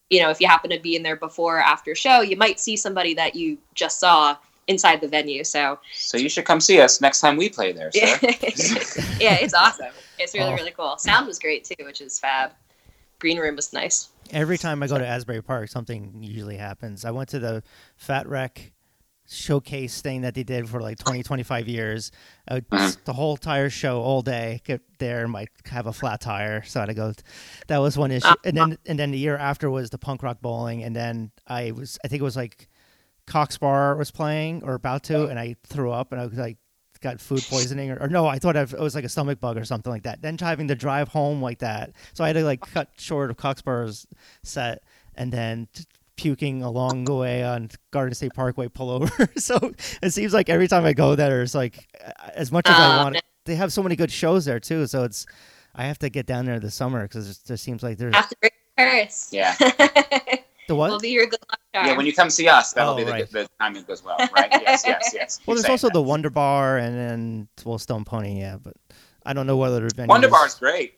you 0.09 0.21
know, 0.21 0.29
if 0.29 0.41
you 0.41 0.47
happen 0.47 0.71
to 0.71 0.79
be 0.79 0.95
in 0.95 1.03
there 1.03 1.15
before 1.15 1.57
or 1.57 1.61
after 1.61 1.93
show, 1.95 2.21
you 2.21 2.35
might 2.35 2.59
see 2.59 2.75
somebody 2.75 3.13
that 3.15 3.35
you 3.35 3.57
just 3.75 3.99
saw 3.99 4.35
inside 4.69 5.01
the 5.01 5.07
venue. 5.07 5.43
So 5.43 5.79
So 5.93 6.17
you 6.17 6.29
should 6.29 6.45
come 6.45 6.61
see 6.61 6.79
us 6.79 7.01
next 7.01 7.19
time 7.19 7.35
we 7.35 7.49
play 7.49 7.71
there, 7.73 7.91
sir. 7.91 7.99
yeah, 9.19 9.35
it's 9.43 9.53
awesome. 9.53 9.87
It's 10.17 10.33
really 10.33 10.51
Oh. 10.51 10.55
really 10.55 10.71
cool. 10.71 10.97
Sound 10.97 11.27
was 11.27 11.39
great 11.39 11.65
too, 11.65 11.83
which 11.85 11.99
is 12.01 12.19
fab. 12.19 12.51
Green 13.19 13.37
room 13.39 13.55
was 13.57 13.73
nice. 13.73 14.09
Every 14.31 14.57
time 14.57 14.81
I 14.83 14.87
go 14.87 14.97
to 14.97 15.05
Asbury 15.05 15.41
Park, 15.41 15.69
something 15.69 16.19
usually 16.21 16.55
happens. 16.57 17.03
I 17.03 17.11
went 17.11 17.29
to 17.29 17.39
the 17.39 17.63
Fat 17.97 18.27
Wreck 18.27 18.71
showcase 19.31 20.01
thing 20.01 20.21
that 20.21 20.33
they 20.35 20.43
did 20.43 20.67
for 20.69 20.81
like 20.81 20.97
20, 20.97 21.21
25 21.23 21.67
years. 21.67 22.11
Uh, 22.47 22.61
Mhm. 22.71 22.97
The 23.05 23.13
whole 23.13 23.37
tire 23.37 23.69
show 23.69 24.01
all 24.01 24.21
day. 24.21 24.61
Get 24.65 24.81
there 24.99 25.23
and 25.23 25.31
might 25.31 25.49
have 25.65 25.85
a 25.87 25.93
flat 25.93 26.21
tire, 26.21 26.63
so 26.63 26.79
I 26.79 26.83
had 26.83 26.87
to 26.87 26.93
go. 26.93 27.13
That 27.67 27.77
was 27.79 27.97
one 27.97 28.11
issue. 28.11 28.27
And 28.45 28.55
then 28.57 28.77
and 28.85 28.97
then 28.97 29.11
the 29.11 29.19
year 29.19 29.37
after 29.37 29.69
was 29.69 29.89
the 29.89 29.97
punk 29.97 30.23
rock 30.23 30.41
bowling, 30.41 30.83
and 30.83 30.95
then 30.95 31.31
I 31.47 31.71
was 31.71 31.97
I 32.03 32.07
think 32.07 32.21
it 32.21 32.23
was 32.23 32.35
like 32.37 32.67
Cox 33.29 33.57
Bar 33.57 33.95
was 33.95 34.11
playing 34.11 34.63
or 34.65 34.73
about 34.73 35.03
to, 35.03 35.27
and 35.27 35.39
I 35.39 35.55
threw 35.65 35.91
up 35.91 36.11
and 36.11 36.19
I 36.19 36.25
was 36.25 36.37
like 36.37 36.57
got 37.01 37.21
food 37.21 37.41
poisoning 37.49 37.91
or, 37.91 37.97
or 38.01 38.07
no, 38.09 38.27
I 38.27 38.39
thought 38.39 38.57
I- 38.57 38.63
it 38.63 38.77
was 38.77 38.93
like 38.93 39.05
a 39.05 39.09
stomach 39.09 39.39
bug 39.39 39.55
or 39.57 39.63
something 39.63 39.89
like 39.89 40.03
that. 40.03 40.21
Then 40.21 40.37
having 40.37 40.67
to 40.67 40.75
drive 40.75 41.07
home 41.07 41.41
like 41.41 41.59
that, 41.59 41.93
so 42.13 42.25
I 42.25 42.27
had 42.27 42.33
to 42.33 42.43
like 42.43 42.59
cut 42.59 42.89
short 42.97 43.29
of 43.29 43.37
Cox 43.37 43.61
Bar's 43.61 44.05
set, 44.43 44.83
and 45.15 45.31
then 45.31 45.69
t- 45.73 45.85
puking 46.17 46.61
along 46.61 47.05
the 47.05 47.13
way 47.15 47.41
on 47.41 47.69
Garden 47.91 48.13
State 48.13 48.33
Parkway 48.33 48.67
pullover. 48.67 49.29
so 49.39 49.57
it 50.03 50.11
seems 50.11 50.33
like 50.33 50.49
every 50.49 50.67
time 50.67 50.83
I 50.83 50.91
go 50.91 51.15
there, 51.15 51.41
it's 51.41 51.55
like 51.55 51.87
uh, 52.05 52.11
as 52.35 52.51
much 52.51 52.67
as 52.67 52.75
I 52.75 52.95
Oh, 52.99 53.03
want. 53.03 53.13
no. 53.13 53.21
They 53.45 53.55
have 53.55 53.71
so 53.71 53.81
many 53.81 53.95
good 53.95 54.11
shows 54.11 54.43
there 54.43 54.59
too, 54.59 54.85
so 54.85 55.05
it's 55.05 55.25
I 55.73 55.85
have 55.85 55.99
to 55.99 56.09
get 56.09 56.25
down 56.25 56.45
there 56.45 56.59
this 56.59 56.75
summer 56.75 57.03
because 57.03 57.37
there 57.43 57.55
seems 57.55 57.81
like 57.81 57.97
there's 57.97 58.13
Have 58.13 58.27
to 58.27 58.35
break 58.41 58.53
Paris. 58.75 59.29
Yeah. 59.31 59.55
the 60.69 60.75
what? 60.75 60.89
we'll 60.89 60.99
be 60.99 61.09
your 61.09 61.25
good 61.25 61.39
luck 61.49 61.59
charm. 61.73 61.85
Yeah, 61.87 61.97
when 61.97 62.05
you 62.05 62.13
come 62.13 62.29
see 62.29 62.47
us, 62.47 62.71
that'll 62.73 62.93
Oh, 62.93 62.97
be 62.97 63.03
the, 63.03 63.11
right. 63.11 63.29
the 63.29 63.49
timing 63.59 63.83
goes 63.83 64.03
well, 64.03 64.17
right? 64.33 64.47
Yes, 64.51 64.83
yes, 64.87 65.11
yes. 65.13 65.39
well, 65.45 65.57
Keep 65.57 65.63
there's 65.65 65.69
also 65.69 65.87
that. 65.87 65.93
the 65.93 66.01
Wonder 66.01 66.29
Bar 66.29 66.77
and 66.77 66.95
then 66.97 67.47
well 67.65 67.77
Stone 67.77 68.05
Pony, 68.05 68.39
yeah, 68.39 68.57
but 68.61 68.73
I 69.25 69.33
don't 69.33 69.45
know 69.47 69.57
whether 69.57 69.81
the 69.81 69.93
venues. 69.93 70.07
Wonder 70.07 70.29
Bar's 70.29 70.55
great. 70.55 70.95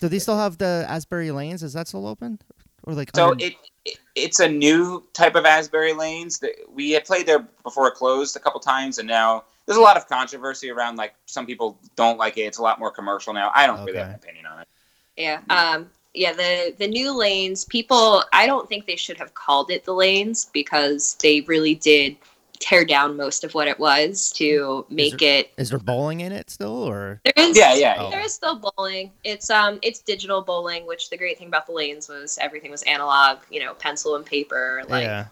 Do 0.00 0.08
they 0.08 0.18
still 0.20 0.38
have 0.38 0.56
the 0.58 0.86
Asbury 0.88 1.30
Lanes? 1.32 1.62
Is 1.62 1.72
that 1.74 1.88
still 1.88 2.06
open? 2.06 2.38
Or 2.84 2.94
like 2.94 3.10
So 3.14 3.32
under- 3.32 3.44
it, 3.44 3.54
it 3.84 3.98
it's 4.14 4.40
a 4.40 4.48
new 4.48 5.04
type 5.12 5.34
of 5.34 5.44
Asbury 5.44 5.92
Lanes. 5.92 6.38
that 6.38 6.52
We 6.72 6.92
had 6.92 7.04
played 7.04 7.26
there 7.26 7.40
before 7.62 7.88
it 7.88 7.94
closed 7.94 8.36
a 8.36 8.40
couple 8.40 8.60
times, 8.60 8.98
and 8.98 9.06
now 9.06 9.44
there's 9.66 9.76
a 9.76 9.82
lot 9.82 9.96
of 9.98 10.08
controversy 10.08 10.70
around. 10.70 10.96
Like 10.96 11.14
some 11.26 11.44
people 11.46 11.78
don't 11.96 12.16
like 12.18 12.38
it. 12.38 12.42
It's 12.42 12.58
a 12.58 12.62
lot 12.62 12.78
more 12.78 12.90
commercial 12.90 13.32
now. 13.34 13.50
I 13.54 13.66
don't 13.66 13.84
really 13.84 13.98
have 13.98 14.08
an 14.08 14.14
opinion 14.14 14.46
on 14.46 14.60
it. 14.60 14.68
Yeah. 15.16 15.40
Um, 15.50 15.90
yeah, 16.14 16.32
the 16.32 16.74
the 16.78 16.88
new 16.88 17.16
lanes, 17.16 17.64
people 17.64 18.24
I 18.32 18.46
don't 18.46 18.68
think 18.68 18.86
they 18.86 18.96
should 18.96 19.18
have 19.18 19.34
called 19.34 19.70
it 19.70 19.84
the 19.84 19.94
lanes 19.94 20.50
because 20.52 21.16
they 21.20 21.42
really 21.42 21.74
did 21.74 22.16
tear 22.60 22.84
down 22.84 23.16
most 23.16 23.42
of 23.42 23.54
what 23.54 23.66
it 23.66 23.78
was 23.78 24.30
to 24.30 24.84
make 24.90 25.22
it 25.22 25.50
is 25.56 25.70
there 25.70 25.78
bowling 25.78 26.20
in 26.20 26.30
it 26.30 26.50
still 26.50 26.84
or 26.84 27.18
there 27.24 27.32
is 27.38 27.56
Yeah, 27.56 27.72
yeah, 27.72 28.02
yeah. 28.02 28.10
there 28.10 28.20
is 28.20 28.34
still 28.34 28.60
bowling. 28.76 29.10
It's 29.24 29.48
um 29.48 29.78
it's 29.82 30.00
digital 30.00 30.42
bowling, 30.42 30.86
which 30.86 31.10
the 31.10 31.16
great 31.16 31.38
thing 31.38 31.48
about 31.48 31.66
the 31.66 31.72
lanes 31.72 32.08
was 32.08 32.38
everything 32.40 32.70
was 32.70 32.82
analog, 32.82 33.38
you 33.50 33.60
know, 33.60 33.74
pencil 33.74 34.16
and 34.16 34.26
paper, 34.26 34.82
like 34.88 35.04
yeah? 35.04 35.26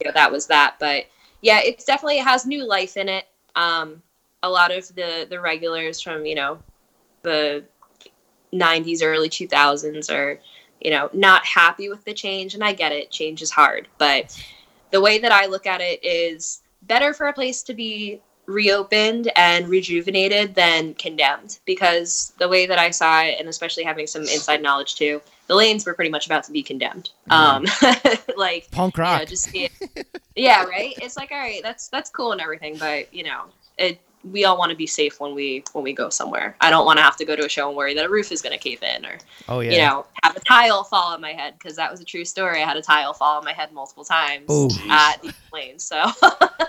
you 0.00 0.08
know, 0.08 0.12
that 0.14 0.30
was 0.30 0.46
that. 0.48 0.76
But 0.80 1.06
yeah, 1.40 1.60
it's 1.62 1.84
definitely 1.84 2.18
it 2.18 2.24
has 2.24 2.46
new 2.46 2.66
life 2.66 2.96
in 2.96 3.08
it. 3.08 3.26
Um, 3.54 4.02
a 4.42 4.50
lot 4.50 4.72
of 4.72 4.88
the 4.94 5.26
the 5.30 5.40
regulars 5.40 6.00
from 6.00 6.26
you 6.26 6.34
know 6.34 6.58
the 7.22 7.64
'90s, 8.52 9.02
early 9.02 9.28
2000s 9.28 10.12
are 10.12 10.40
you 10.80 10.90
know 10.90 11.10
not 11.12 11.44
happy 11.44 11.88
with 11.88 12.04
the 12.04 12.14
change, 12.14 12.54
and 12.54 12.64
I 12.64 12.72
get 12.72 12.92
it. 12.92 13.10
Change 13.10 13.42
is 13.42 13.50
hard, 13.50 13.88
but 13.98 14.36
the 14.90 15.00
way 15.00 15.18
that 15.18 15.32
I 15.32 15.46
look 15.46 15.66
at 15.66 15.80
it 15.80 16.04
is 16.04 16.62
better 16.82 17.14
for 17.14 17.26
a 17.26 17.32
place 17.32 17.62
to 17.64 17.74
be 17.74 18.20
reopened 18.46 19.30
and 19.36 19.68
rejuvenated 19.68 20.54
than 20.54 20.94
condemned 20.94 21.58
because 21.64 22.32
the 22.38 22.48
way 22.48 22.66
that 22.66 22.78
I 22.78 22.90
saw 22.90 23.22
it, 23.22 23.36
and 23.38 23.48
especially 23.48 23.84
having 23.84 24.06
some 24.06 24.22
inside 24.22 24.62
knowledge 24.62 24.96
too, 24.96 25.20
the 25.46 25.54
lanes 25.54 25.86
were 25.86 25.94
pretty 25.94 26.10
much 26.10 26.26
about 26.26 26.44
to 26.44 26.52
be 26.52 26.62
condemned. 26.62 27.10
Um, 27.30 27.66
like 28.36 28.70
Punk 28.70 28.96
you 28.96 29.02
know, 29.02 29.08
rock. 29.08 29.26
just 29.26 29.54
yeah, 30.34 30.64
right. 30.64 30.94
It's 31.00 31.16
like, 31.16 31.30
all 31.30 31.38
right, 31.38 31.62
that's 31.62 31.88
that's 31.88 32.10
cool 32.10 32.32
and 32.32 32.40
everything, 32.40 32.76
but 32.78 33.12
you 33.14 33.24
know, 33.24 33.44
it. 33.78 34.00
We 34.24 34.44
all 34.44 34.56
want 34.56 34.70
to 34.70 34.76
be 34.76 34.86
safe 34.86 35.18
when 35.20 35.34
we 35.34 35.64
when 35.72 35.82
we 35.84 35.92
go 35.92 36.08
somewhere. 36.08 36.56
I 36.60 36.70
don't 36.70 36.86
want 36.86 36.98
to 36.98 37.02
have 37.02 37.16
to 37.16 37.24
go 37.24 37.34
to 37.34 37.44
a 37.44 37.48
show 37.48 37.68
and 37.68 37.76
worry 37.76 37.94
that 37.94 38.04
a 38.04 38.08
roof 38.08 38.30
is 38.30 38.40
going 38.42 38.52
to 38.52 38.58
cave 38.58 38.82
in, 38.82 39.04
or 39.04 39.18
oh 39.48 39.60
yeah. 39.60 39.70
you 39.72 39.78
know, 39.78 40.06
have 40.22 40.36
a 40.36 40.40
tile 40.40 40.84
fall 40.84 41.12
on 41.12 41.20
my 41.20 41.32
head 41.32 41.54
because 41.58 41.76
that 41.76 41.90
was 41.90 42.00
a 42.00 42.04
true 42.04 42.24
story. 42.24 42.62
I 42.62 42.66
had 42.66 42.76
a 42.76 42.82
tile 42.82 43.12
fall 43.14 43.38
on 43.38 43.44
my 43.44 43.52
head 43.52 43.72
multiple 43.72 44.04
times 44.04 44.50
Ooh. 44.50 44.68
at 44.88 45.20
the 45.22 45.34
lanes. 45.52 45.84
So 45.84 45.96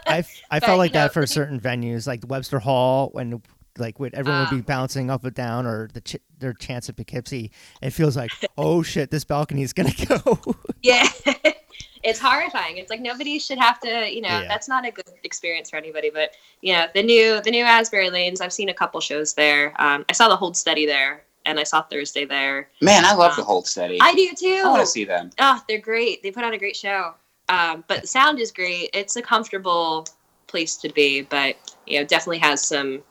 I, 0.07 0.23
I 0.49 0.59
felt 0.59 0.77
like 0.79 0.91
you 0.91 0.95
know, 0.95 1.03
that 1.05 1.13
for 1.13 1.25
certain 1.27 1.59
venues, 1.59 2.07
like 2.07 2.23
Webster 2.27 2.59
Hall, 2.59 3.09
when 3.13 3.41
like 3.77 3.99
when 3.99 4.11
everyone 4.13 4.41
would 4.41 4.49
be 4.55 4.57
Ah. 4.61 4.75
bouncing 4.75 5.09
up 5.09 5.23
and 5.23 5.33
down, 5.33 5.65
or 5.65 5.89
the 5.93 6.01
ch- 6.01 6.17
their 6.39 6.53
chance 6.53 6.89
at 6.89 6.95
Poughkeepsie. 6.95 7.51
It 7.81 7.91
feels 7.91 8.15
like, 8.17 8.31
oh 8.57 8.83
shit, 8.83 9.11
this 9.11 9.23
balcony 9.23 9.61
is 9.63 9.73
gonna 9.73 9.93
go. 10.07 10.39
yeah, 10.81 11.07
it's 12.03 12.19
horrifying. 12.19 12.77
It's 12.77 12.89
like 12.89 13.01
nobody 13.01 13.39
should 13.39 13.57
have 13.57 13.79
to. 13.81 14.13
You 14.13 14.21
know, 14.21 14.27
Yeah. 14.29 14.47
that's 14.47 14.67
not 14.67 14.85
a 14.85 14.91
good 14.91 15.05
experience 15.23 15.69
for 15.69 15.77
anybody. 15.77 16.09
But 16.09 16.31
you 16.61 16.73
know, 16.73 16.87
the 16.93 17.03
new 17.03 17.41
the 17.41 17.51
new 17.51 17.63
Asbury 17.63 18.09
Lanes. 18.09 18.41
I've 18.41 18.53
seen 18.53 18.69
a 18.69 18.73
couple 18.73 18.99
shows 18.99 19.33
there. 19.33 19.73
Um, 19.81 20.05
I 20.09 20.13
saw 20.13 20.27
the 20.27 20.35
Hold 20.35 20.55
Steady 20.57 20.85
there, 20.85 21.23
and 21.45 21.59
I 21.59 21.63
saw 21.63 21.81
Thursday 21.81 22.25
there. 22.25 22.69
Man, 22.81 23.05
I 23.05 23.13
love 23.13 23.35
the 23.35 23.43
Hold 23.43 23.67
Steady. 23.67 23.99
I 24.01 24.13
do 24.13 24.29
too. 24.37 24.61
I 24.65 24.69
want 24.69 24.81
to 24.81 24.87
see 24.87 25.05
them. 25.05 25.29
Oh, 25.39 25.61
they're 25.67 25.79
great. 25.79 26.21
They 26.23 26.31
put 26.31 26.43
on 26.43 26.53
a 26.53 26.57
great 26.57 26.75
show. 26.75 27.13
Um, 27.49 27.83
but 27.87 28.01
the 28.01 28.07
sound 28.07 28.39
is 28.39 28.51
great. 28.51 28.89
It's 28.93 29.15
a 29.15 29.21
comfortable 29.21 30.07
place 30.47 30.75
to 30.77 30.89
be, 30.89 31.21
but 31.21 31.55
you 31.87 31.99
know, 31.99 32.05
definitely 32.05 32.39
has 32.39 32.65
some. 32.65 33.01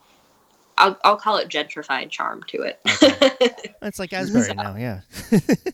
I'll, 0.78 0.98
I'll 1.04 1.16
call 1.16 1.36
it 1.36 1.48
gentrified 1.48 2.10
charm 2.10 2.42
to 2.48 2.62
it. 2.62 2.80
it's 3.82 3.98
like 3.98 4.12
Asbury 4.12 4.54
now, 4.54 4.76
yeah. 4.76 5.00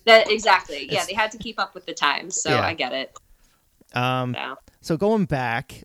that 0.06 0.30
exactly. 0.30 0.86
Yeah, 0.86 0.92
It's- 0.92 1.06
they 1.06 1.14
had 1.14 1.30
to 1.32 1.38
keep 1.38 1.58
up 1.58 1.74
with 1.74 1.86
the 1.86 1.94
times, 1.94 2.40
so 2.40 2.50
Yeah. 2.50 2.60
I 2.62 2.74
get 2.74 2.92
it. 2.92 3.16
Um, 3.94 4.34
So. 4.34 4.56
so 4.80 4.96
going 4.96 5.24
back, 5.24 5.84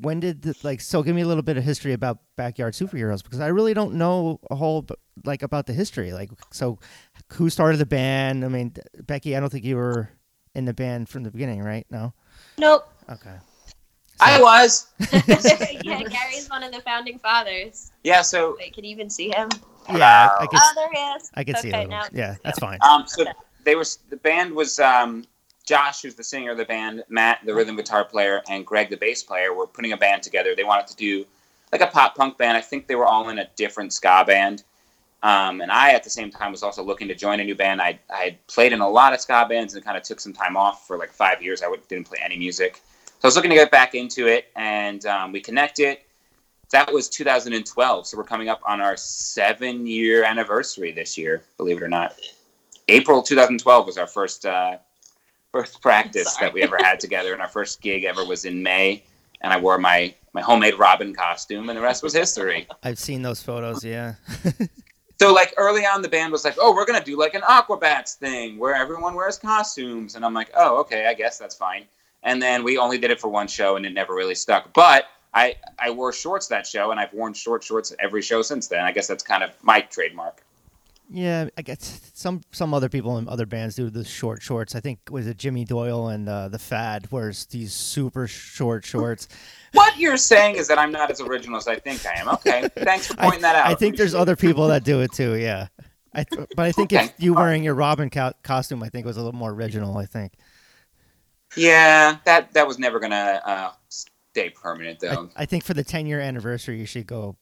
when 0.00 0.20
did 0.20 0.42
the, 0.42 0.56
like 0.62 0.80
so? 0.80 1.02
Give 1.02 1.14
me 1.14 1.22
a 1.22 1.26
little 1.26 1.42
bit 1.42 1.56
of 1.56 1.64
history 1.64 1.92
about 1.92 2.18
backyard 2.36 2.72
superheroes 2.74 3.22
because 3.22 3.40
I 3.40 3.48
really 3.48 3.74
don't 3.74 3.94
know 3.94 4.40
a 4.50 4.54
whole 4.56 4.86
like 5.24 5.42
about 5.42 5.66
the 5.66 5.72
history. 5.72 6.12
Like, 6.12 6.30
so 6.50 6.78
who 7.34 7.50
started 7.50 7.76
the 7.76 7.86
band? 7.86 8.44
I 8.44 8.48
mean, 8.48 8.74
Becky, 9.06 9.36
I 9.36 9.40
don't 9.40 9.50
think 9.50 9.64
you 9.64 9.76
were 9.76 10.08
in 10.54 10.64
the 10.64 10.74
band 10.74 11.08
from 11.08 11.22
the 11.24 11.30
beginning, 11.30 11.62
right? 11.62 11.86
No. 11.90 12.12
Nope. 12.58 12.88
Okay. 13.10 13.36
I 14.20 14.40
was. 14.40 14.86
yeah, 15.12 16.02
Gary's 16.02 16.48
one 16.48 16.62
of 16.62 16.72
the 16.72 16.80
founding 16.80 17.18
fathers. 17.18 17.92
Yeah. 18.02 18.22
So, 18.22 18.56
Wait, 18.58 18.74
can 18.74 18.84
you 18.84 18.90
even 18.90 19.10
see 19.10 19.30
him? 19.30 19.48
Yeah, 19.92 20.30
I, 20.38 20.44
I 20.44 20.46
could. 20.46 20.58
Oh, 20.62 20.72
there 20.76 20.90
he 20.92 20.98
is. 21.16 21.30
I 21.34 21.44
could 21.44 21.58
see 21.58 21.68
okay, 21.68 21.78
a 21.78 21.88
little. 21.88 21.90
now- 21.90 22.08
Yeah, 22.12 22.36
that's 22.42 22.58
fine. 22.58 22.78
um, 22.82 23.04
so 23.06 23.24
they 23.64 23.74
were 23.74 23.84
the 24.10 24.16
band 24.16 24.54
was 24.54 24.78
um, 24.80 25.24
Josh, 25.66 26.02
who's 26.02 26.14
the 26.14 26.24
singer 26.24 26.52
of 26.52 26.58
the 26.58 26.64
band, 26.64 27.04
Matt, 27.08 27.40
the 27.44 27.54
rhythm 27.54 27.76
guitar 27.76 28.04
player, 28.04 28.42
and 28.48 28.64
Greg, 28.64 28.90
the 28.90 28.96
bass 28.96 29.22
player, 29.22 29.52
were 29.52 29.66
putting 29.66 29.92
a 29.92 29.96
band 29.96 30.22
together. 30.22 30.54
They 30.54 30.64
wanted 30.64 30.86
to 30.88 30.96
do 30.96 31.26
like 31.72 31.80
a 31.80 31.86
pop 31.86 32.14
punk 32.14 32.38
band. 32.38 32.56
I 32.56 32.60
think 32.60 32.86
they 32.86 32.94
were 32.94 33.06
all 33.06 33.28
in 33.30 33.38
a 33.38 33.48
different 33.56 33.92
ska 33.92 34.24
band. 34.26 34.62
Um, 35.22 35.62
and 35.62 35.72
I, 35.72 35.92
at 35.92 36.04
the 36.04 36.10
same 36.10 36.30
time, 36.30 36.52
was 36.52 36.62
also 36.62 36.82
looking 36.82 37.08
to 37.08 37.14
join 37.14 37.40
a 37.40 37.44
new 37.44 37.54
band. 37.54 37.80
I, 37.80 37.98
I 38.14 38.24
had 38.24 38.46
played 38.46 38.74
in 38.74 38.80
a 38.80 38.88
lot 38.88 39.14
of 39.14 39.20
ska 39.22 39.46
bands 39.48 39.74
and 39.74 39.82
kind 39.82 39.96
of 39.96 40.02
took 40.02 40.20
some 40.20 40.34
time 40.34 40.54
off 40.54 40.86
for 40.86 40.98
like 40.98 41.10
five 41.10 41.42
years. 41.42 41.62
I 41.62 41.68
would, 41.68 41.86
didn't 41.88 42.06
play 42.06 42.18
any 42.22 42.36
music. 42.36 42.82
So 43.18 43.26
I 43.26 43.28
was 43.28 43.36
looking 43.36 43.50
to 43.50 43.56
get 43.56 43.70
back 43.70 43.94
into 43.94 44.26
it, 44.26 44.46
and 44.54 45.04
um, 45.06 45.32
we 45.32 45.40
connected. 45.40 45.98
That 46.70 46.92
was 46.92 47.08
2012. 47.08 48.06
So 48.06 48.16
we're 48.16 48.24
coming 48.24 48.48
up 48.48 48.60
on 48.66 48.80
our 48.80 48.96
seven 48.96 49.86
year 49.86 50.24
anniversary 50.24 50.92
this 50.92 51.16
year, 51.16 51.42
believe 51.56 51.78
it 51.78 51.82
or 51.82 51.88
not. 51.88 52.18
April 52.88 53.22
2012 53.22 53.86
was 53.86 53.96
our 53.96 54.06
first 54.06 54.44
uh, 54.44 54.78
first 55.52 55.80
practice 55.80 56.36
that 56.36 56.52
we 56.52 56.62
ever 56.62 56.76
had 56.78 57.00
together, 57.00 57.32
and 57.32 57.40
our 57.40 57.48
first 57.48 57.80
gig 57.80 58.04
ever 58.04 58.24
was 58.24 58.44
in 58.44 58.62
May. 58.62 59.04
And 59.40 59.52
I 59.52 59.60
wore 59.60 59.78
my 59.78 60.14
my 60.32 60.42
homemade 60.42 60.78
Robin 60.78 61.14
costume, 61.14 61.68
and 61.70 61.78
the 61.78 61.82
rest 61.82 62.02
was 62.02 62.12
history. 62.12 62.66
I've 62.82 62.98
seen 62.98 63.22
those 63.22 63.42
photos. 63.42 63.84
Yeah. 63.84 64.14
So 65.20 65.32
like 65.32 65.54
early 65.56 65.86
on, 65.86 66.02
the 66.02 66.08
band 66.08 66.32
was 66.32 66.44
like, 66.44 66.56
"Oh, 66.60 66.74
we're 66.74 66.84
gonna 66.84 67.02
do 67.02 67.16
like 67.18 67.34
an 67.34 67.42
Aquabats 67.42 68.14
thing 68.16 68.58
where 68.58 68.74
everyone 68.74 69.14
wears 69.14 69.38
costumes," 69.38 70.16
and 70.16 70.24
I'm 70.24 70.34
like, 70.34 70.50
"Oh, 70.56 70.78
okay, 70.80 71.06
I 71.06 71.14
guess 71.14 71.38
that's 71.38 71.54
fine." 71.54 71.84
And 72.24 72.40
then 72.42 72.64
we 72.64 72.78
only 72.78 72.98
did 72.98 73.10
it 73.10 73.20
for 73.20 73.28
one 73.28 73.46
show, 73.46 73.76
and 73.76 73.84
it 73.86 73.92
never 73.92 74.14
really 74.14 74.34
stuck. 74.34 74.72
But 74.72 75.04
I 75.34 75.56
I 75.78 75.90
wore 75.90 76.12
shorts 76.12 76.48
that 76.48 76.66
show, 76.66 76.90
and 76.90 76.98
I've 76.98 77.12
worn 77.12 77.34
short 77.34 77.62
shorts 77.62 77.92
every 78.00 78.22
show 78.22 78.42
since 78.42 78.66
then. 78.68 78.84
I 78.84 78.92
guess 78.92 79.06
that's 79.06 79.22
kind 79.22 79.42
of 79.44 79.50
my 79.62 79.80
trademark. 79.82 80.42
Yeah, 81.10 81.48
I 81.58 81.62
guess 81.62 82.10
some 82.14 82.40
some 82.50 82.72
other 82.72 82.88
people 82.88 83.18
in 83.18 83.28
other 83.28 83.44
bands 83.44 83.76
do 83.76 83.90
the 83.90 84.04
short 84.04 84.40
shorts. 84.42 84.74
I 84.74 84.80
think 84.80 85.00
was 85.10 85.26
it 85.26 85.36
Jimmy 85.36 85.66
Doyle 85.66 86.08
and 86.08 86.26
uh, 86.26 86.48
the 86.48 86.58
Fad 86.58 87.12
wears 87.12 87.44
these 87.46 87.74
super 87.74 88.26
short 88.26 88.86
shorts. 88.86 89.28
What 89.72 89.98
you're 89.98 90.16
saying 90.16 90.56
is 90.56 90.66
that 90.68 90.78
I'm 90.78 90.90
not 90.92 91.10
as 91.10 91.20
original 91.20 91.58
as 91.58 91.68
I 91.68 91.76
think 91.76 92.06
I 92.06 92.14
am. 92.18 92.28
Okay, 92.30 92.68
thanks 92.78 93.08
for 93.08 93.14
pointing 93.18 93.42
that 93.42 93.54
out. 93.54 93.66
I 93.66 93.74
think 93.74 93.98
there's 93.98 94.14
other 94.14 94.34
people 94.34 94.68
that 94.68 94.82
do 94.82 95.02
it 95.02 95.12
too. 95.12 95.34
Yeah, 95.34 95.66
I 96.14 96.24
th- 96.24 96.48
but 96.56 96.64
I 96.64 96.72
think 96.72 96.90
Okay. 96.94 97.04
if 97.04 97.12
you 97.18 97.34
wearing 97.34 97.62
your 97.62 97.74
Robin 97.74 98.08
co- 98.08 98.32
costume, 98.42 98.82
I 98.82 98.88
think 98.88 99.04
was 99.04 99.18
a 99.18 99.22
little 99.22 99.38
more 99.38 99.50
original. 99.50 99.98
I 99.98 100.06
think. 100.06 100.32
Yeah, 101.56 102.18
that 102.24 102.52
that 102.52 102.66
was 102.66 102.78
never 102.78 102.98
gonna 103.00 103.40
uh, 103.44 103.70
stay 103.88 104.50
permanent 104.50 105.00
though. 105.00 105.30
I 105.36 105.46
think 105.46 105.64
for 105.64 105.74
the 105.74 105.84
10 105.84 106.06
year 106.06 106.20
anniversary, 106.20 106.78
you 106.78 106.86
should 106.86 107.06
go 107.06 107.36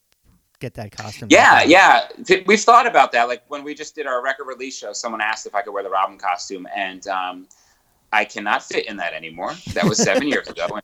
get 0.61 0.75
that 0.75 0.93
costume. 0.93 1.29
Yeah, 1.31 1.63
yeah. 1.63 2.09
We've 2.47 2.61
thought 2.61 2.87
about 2.87 3.13
that. 3.13 3.29
Like 3.29 3.43
when 3.49 3.65
we 3.65 3.75
just 3.75 3.95
did 3.95 4.07
our 4.07 4.23
record 4.23 4.45
release 4.45 4.79
show, 4.79 4.93
someone 4.93 5.21
asked 5.21 5.47
if 5.47 5.55
I 5.55 5.63
could 5.63 5.73
wear 5.73 5.83
the 5.83 5.91
Robin 5.91 6.19
costume, 6.19 6.67
and 6.75 7.07
um, 7.09 7.49
I 8.13 8.25
cannot 8.25 8.63
fit 8.63 8.87
in 8.87 8.97
that 8.99 9.15
anymore. 9.15 9.55
That 9.75 9.85
was 9.85 9.99
seven 9.99 10.29
years 10.29 10.49
ago. 10.49 10.67
And 10.71 10.83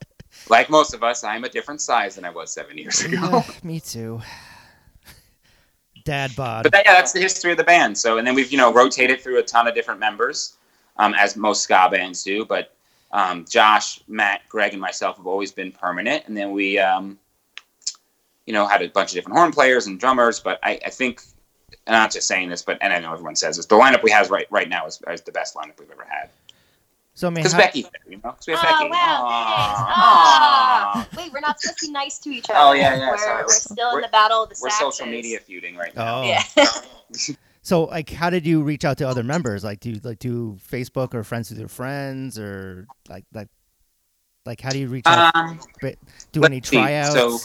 like 0.48 0.70
most 0.70 0.94
of 0.94 1.02
us, 1.02 1.24
I'm 1.24 1.44
a 1.44 1.48
different 1.48 1.80
size 1.80 2.16
than 2.16 2.24
I 2.24 2.30
was 2.30 2.50
seven 2.52 2.78
years 2.78 3.00
ago. 3.04 3.18
Yeah, 3.20 3.42
me 3.62 3.80
too. 3.80 4.20
Dad 6.04 6.34
bod. 6.34 6.62
But 6.62 6.72
that, 6.72 6.86
yeah, 6.86 6.94
that's 6.94 7.12
the 7.12 7.20
history 7.20 7.50
of 7.50 7.58
the 7.58 7.64
band. 7.64 7.98
So, 7.98 8.16
and 8.16 8.26
then 8.26 8.34
we've 8.34 8.50
you 8.50 8.58
know 8.58 8.72
rotated 8.72 9.20
through 9.20 9.38
a 9.38 9.42
ton 9.42 9.68
of 9.68 9.74
different 9.74 10.00
members, 10.00 10.56
um, 10.96 11.14
as 11.14 11.36
most 11.36 11.62
ska 11.62 11.88
bands 11.90 12.22
do. 12.24 12.46
But 12.46 12.74
um, 13.12 13.44
Josh, 13.48 14.00
Matt, 14.08 14.42
Greg, 14.48 14.72
and 14.72 14.80
myself 14.80 15.16
have 15.16 15.26
always 15.26 15.50
been 15.52 15.72
permanent. 15.72 16.24
And 16.26 16.36
then 16.36 16.52
we, 16.52 16.78
um, 16.78 17.18
you 18.46 18.52
know, 18.52 18.66
had 18.66 18.82
a 18.82 18.88
bunch 18.88 19.10
of 19.10 19.14
different 19.14 19.36
horn 19.38 19.52
players 19.52 19.86
and 19.86 19.98
drummers. 19.98 20.40
But 20.40 20.58
I, 20.62 20.78
I 20.84 20.90
think, 20.90 21.22
and 21.86 21.96
I'm 21.96 22.02
not 22.02 22.12
just 22.12 22.28
saying 22.28 22.48
this, 22.50 22.62
but 22.62 22.78
and 22.80 22.92
I 22.92 22.98
know 22.98 23.12
everyone 23.12 23.36
says 23.36 23.56
this, 23.56 23.66
the 23.66 23.76
lineup 23.76 24.02
we 24.02 24.10
have 24.10 24.30
right 24.30 24.46
right 24.50 24.68
now 24.68 24.86
is, 24.86 25.00
is 25.10 25.22
the 25.22 25.32
best 25.32 25.54
lineup 25.54 25.78
we've 25.78 25.90
ever 25.90 26.06
had. 26.08 26.28
so 27.14 27.26
I 27.26 27.30
mean, 27.30 27.36
Because 27.36 27.52
how- 27.52 27.58
Becky's 27.60 27.84
there, 27.84 28.12
you 28.12 28.16
know. 28.22 28.32
'Cause 28.32 28.46
we 28.46 28.54
have 28.54 28.64
Oh 28.64 28.78
Becky. 28.78 28.90
wow! 28.90 29.24
Aw. 29.28 30.92
thanks. 30.92 31.14
Aw. 31.16 31.22
Wait, 31.22 31.32
we're 31.32 31.40
not 31.40 31.60
supposed 31.60 31.78
to 31.80 31.86
be 31.86 31.92
nice 31.92 32.18
to 32.20 32.30
each 32.30 32.48
other. 32.50 32.58
Oh, 32.58 32.72
yeah, 32.72 32.96
yeah, 32.96 33.10
We're, 33.10 33.18
sorry. 33.18 33.42
we're 33.44 33.48
still 33.52 33.88
We're- 33.92 33.96
in 33.96 34.02
the 34.02 34.08
battle 34.12 34.42
of 34.44 34.48
the 34.50 34.56
We're 34.62 34.70
sexes. 34.70 34.96
social 34.96 35.06
media 35.06 35.40
feuding 35.40 35.76
right 35.76 35.94
now. 35.96 36.20
Oh. 36.20 36.22
Yeah. 36.24 36.42
So 37.68 37.84
like, 37.84 38.08
how 38.08 38.30
did 38.30 38.46
you 38.46 38.62
reach 38.62 38.86
out 38.86 38.96
to 38.96 39.06
other 39.06 39.22
members? 39.22 39.62
Like, 39.62 39.80
do 39.80 39.90
you 39.90 40.00
like 40.02 40.18
do 40.20 40.56
Facebook 40.72 41.12
or 41.12 41.22
friends 41.22 41.50
with 41.50 41.58
your 41.58 41.68
friends 41.68 42.38
or 42.38 42.86
like 43.10 43.26
like 43.34 43.48
like 44.46 44.58
how 44.58 44.70
do 44.70 44.78
you 44.78 44.88
reach 44.88 45.04
out? 45.04 45.36
Um, 45.36 45.60
do 46.32 46.44
any 46.44 46.62
see. 46.62 46.78
tryouts? 46.78 47.12
So- 47.12 47.38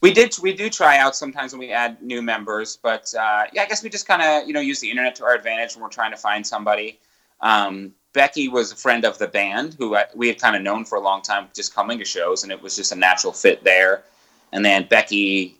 We 0.00 0.12
did 0.12 0.32
we 0.40 0.52
do 0.54 0.70
tryouts 0.70 1.18
sometimes 1.18 1.52
when 1.52 1.58
we 1.58 1.72
add 1.72 2.00
new 2.00 2.22
members, 2.22 2.78
but 2.80 3.12
uh, 3.18 3.46
yeah, 3.52 3.62
I 3.62 3.66
guess 3.66 3.82
we 3.82 3.88
just 3.88 4.06
kind 4.06 4.22
of 4.22 4.46
you 4.46 4.54
know 4.54 4.60
use 4.60 4.78
the 4.78 4.88
internet 4.88 5.16
to 5.16 5.24
our 5.24 5.34
advantage 5.34 5.74
when 5.74 5.82
we're 5.82 5.88
trying 5.88 6.12
to 6.12 6.16
find 6.16 6.46
somebody. 6.46 7.00
Um, 7.40 7.94
Becky 8.12 8.46
was 8.46 8.70
a 8.70 8.76
friend 8.76 9.04
of 9.04 9.18
the 9.18 9.26
band 9.26 9.74
who 9.76 9.96
I, 9.96 10.04
we 10.14 10.28
had 10.28 10.40
kind 10.40 10.54
of 10.54 10.62
known 10.62 10.84
for 10.84 10.98
a 10.98 11.00
long 11.00 11.20
time, 11.20 11.48
just 11.52 11.74
coming 11.74 11.98
to 11.98 12.04
shows, 12.04 12.44
and 12.44 12.52
it 12.52 12.62
was 12.62 12.76
just 12.76 12.92
a 12.92 12.96
natural 12.96 13.32
fit 13.32 13.64
there. 13.64 14.04
And 14.52 14.64
then 14.64 14.86
Becky 14.88 15.58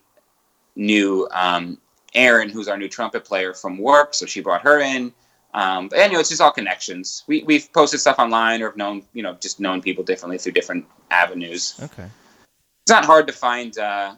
knew 0.76 1.26
um, 1.32 1.78
Aaron, 2.16 2.48
who's 2.48 2.66
our 2.66 2.76
new 2.76 2.88
trumpet 2.88 3.24
player 3.24 3.54
from 3.54 3.78
work, 3.78 4.14
so 4.14 4.26
she 4.26 4.40
brought 4.40 4.62
her 4.62 4.80
in. 4.80 5.12
Um, 5.54 5.88
but 5.88 5.98
anyway, 6.00 6.20
it's 6.20 6.28
just 6.30 6.40
all 6.42 6.50
connections. 6.50 7.22
We 7.28 7.42
we've 7.44 7.72
posted 7.72 8.00
stuff 8.00 8.18
online 8.18 8.60
or 8.62 8.66
have 8.68 8.76
known 8.76 9.04
you 9.12 9.22
know 9.22 9.34
just 9.34 9.60
known 9.60 9.80
people 9.80 10.02
differently 10.04 10.38
through 10.38 10.52
different 10.52 10.84
avenues 11.10 11.78
okay. 11.80 12.04
it's 12.82 12.90
not 12.90 13.04
hard 13.04 13.26
to 13.28 13.32
find 13.32 13.78
uh, 13.78 14.16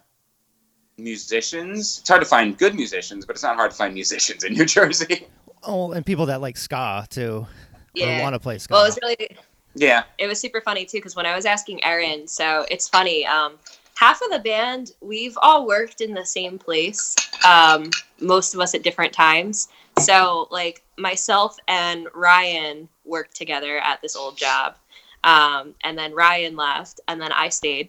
musicians. 0.97 1.99
It's 2.01 2.09
hard 2.09 2.23
to 2.23 2.29
find 2.29 2.57
good 2.57 2.75
musicians, 2.75 3.25
but 3.27 3.37
it's 3.37 3.43
not 3.43 3.57
hard 3.57 3.71
to 3.71 3.77
find 3.77 3.95
musicians 3.95 4.45
in 4.45 4.55
New 4.55 4.65
Jersey. 4.65 5.27
Oh, 5.63 5.93
and 5.93 6.05
people 6.07 6.27
that 6.27 6.41
like 6.41 6.57
ska 6.57 7.07
too, 7.11 7.47
or 7.47 7.47
Yeah. 7.95 8.21
want 8.21 8.35
to 8.35 8.39
play 8.39 8.59
ska. 8.59 8.75
Well, 8.75 8.85
it 8.85 8.89
was 8.89 8.99
really 9.03 9.29
Yeah, 9.75 10.05
it 10.19 10.27
was 10.27 10.41
super 10.41 10.61
funny 10.61 10.85
too 10.85 10.99
because 10.99 11.15
when 11.15 11.27
I 11.27 11.35
was 11.37 11.45
asking 11.45 11.85
Erin, 11.85 12.27
so 12.27 12.65
it's 12.71 12.89
funny. 12.89 13.27
Um, 13.27 13.59
half 13.99 14.23
of 14.23 14.31
the 14.31 14.39
band 14.39 14.93
we've 15.01 15.37
all 15.43 15.67
worked 15.67 16.01
in 16.01 16.15
the 16.15 16.25
same 16.25 16.57
place. 16.57 17.17
Um, 17.45 17.91
most 18.21 18.55
of 18.55 18.61
us 18.61 18.73
at 18.75 18.85
different 18.85 19.13
times. 19.13 19.69
So 19.99 20.47
like 20.53 20.85
myself 20.97 21.57
and 21.67 22.07
Ryan 22.15 22.89
worked 23.05 23.35
together 23.35 23.79
at 23.79 24.01
this 24.01 24.15
old 24.15 24.37
job, 24.37 24.77
um, 25.25 25.75
and 25.83 25.99
then 25.99 26.15
Ryan 26.15 26.55
left, 26.55 27.01
and 27.09 27.21
then 27.21 27.33
I 27.33 27.49
stayed, 27.49 27.89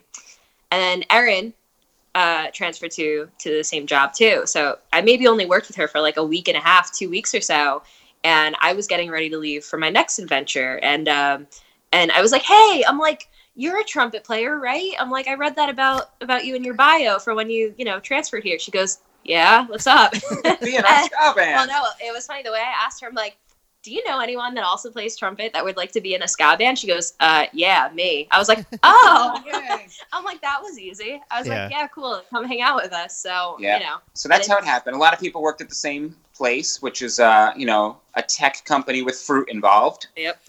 and 0.72 0.82
then 0.82 1.04
Erin 1.12 1.54
uh, 2.16 2.48
transferred 2.54 2.92
to 2.92 3.30
to 3.38 3.56
the 3.56 3.64
same 3.64 3.86
job 3.86 4.14
too. 4.14 4.42
So 4.46 4.80
I 4.92 5.02
maybe 5.02 5.28
only 5.28 5.46
worked 5.46 5.68
with 5.68 5.78
her 5.78 5.88
for 5.88 6.02
like 6.02 6.18
a 6.18 6.24
week 6.24 6.48
and 6.48 6.58
a 6.58 6.62
half, 6.62 6.92
two 6.92 7.12
weeks 7.12 7.36
or 7.36 7.42
so, 7.42 7.84
and 8.24 8.56
I 8.60 8.74
was 8.74 8.88
getting 8.88 9.12
ready 9.12 9.30
to 9.30 9.38
leave 9.38 9.64
for 9.64 9.78
my 9.78 9.92
next 9.92 10.18
adventure, 10.18 10.80
and 10.82 11.08
um, 11.08 11.48
and 11.92 12.12
I 12.12 12.22
was 12.22 12.32
like, 12.32 12.42
"Hey, 12.42 12.84
I'm 12.88 12.98
like, 12.98 13.29
you're 13.60 13.80
a 13.80 13.84
trumpet 13.84 14.24
player, 14.24 14.58
right?" 14.60 14.92
I'm 15.00 15.12
like, 15.12 15.28
"I 15.28 15.34
read 15.36 15.56
that 15.58 15.70
about 15.70 16.12
about 16.22 16.46
you 16.46 16.56
in 16.56 16.64
your 16.64 16.76
bio 16.76 17.20
for 17.20 17.36
when 17.36 17.50
you 17.50 17.74
you 17.78 17.86
know 17.86 18.00
transferred 18.00 18.44
here." 18.44 18.58
She 18.60 18.72
goes, 18.72 19.00
"Yeah, 19.24 19.68
what's 19.68 19.88
up?" 19.88 20.14
be 20.62 20.76
in 20.78 20.86
our 20.86 21.04
ska 21.04 21.34
well, 21.36 21.68
no, 21.68 21.84
it 22.08 22.14
was 22.14 22.26
funny 22.26 22.44
the 22.44 22.52
way 22.52 22.60
I 22.60 22.86
asked 22.86 23.02
her. 23.02 23.08
I'm 23.08 23.16
like, 23.16 23.36
"Do 23.84 23.92
you 23.92 24.02
know 24.08 24.20
anyone 24.20 24.54
that 24.56 24.64
also 24.64 24.90
plays 24.90 25.18
trumpet 25.18 25.52
that 25.54 25.64
would 25.66 25.76
like 25.78 25.92
to 25.92 26.02
be 26.02 26.16
in 26.16 26.22
a 26.24 26.28
ska 26.28 26.56
band?" 26.58 26.80
She 26.80 26.88
goes, 26.88 27.14
"Uh, 27.20 27.46
yeah, 27.52 27.90
me." 27.94 28.28
I 28.32 28.40
was 28.40 28.48
like, 28.48 28.66
"Oh." 28.84 29.44
I'm 30.14 30.24
like, 30.24 30.42
"That 30.42 30.60
was 30.62 30.80
easy." 30.80 31.22
I 31.30 31.40
was 31.40 31.48
Yeah. 31.48 31.64
like, 31.64 31.72
"Yeah, 31.72 31.88
cool. 31.88 32.22
Come 32.30 32.46
hang 32.46 32.62
out 32.62 32.78
with 32.82 32.94
us." 32.94 33.18
So 33.22 33.58
Yeah. 33.60 33.78
you 33.78 33.84
know, 33.84 33.98
So 34.14 34.30
that's 34.30 34.48
how 34.48 34.58
it 34.58 34.64
happened. 34.64 34.96
A 34.96 35.00
lot 35.00 35.14
of 35.14 35.20
people 35.20 35.42
worked 35.42 35.62
at 35.62 35.70
the 35.70 35.76
same 35.76 36.16
place, 36.34 36.82
which 36.82 37.02
is 37.02 37.20
uh, 37.20 37.52
you 37.58 37.66
know 37.66 37.98
a 38.16 38.22
tech 38.22 38.64
company 38.66 39.02
with 39.02 39.20
fruit 39.20 39.50
involved. 39.50 40.08
yep. 40.16 40.40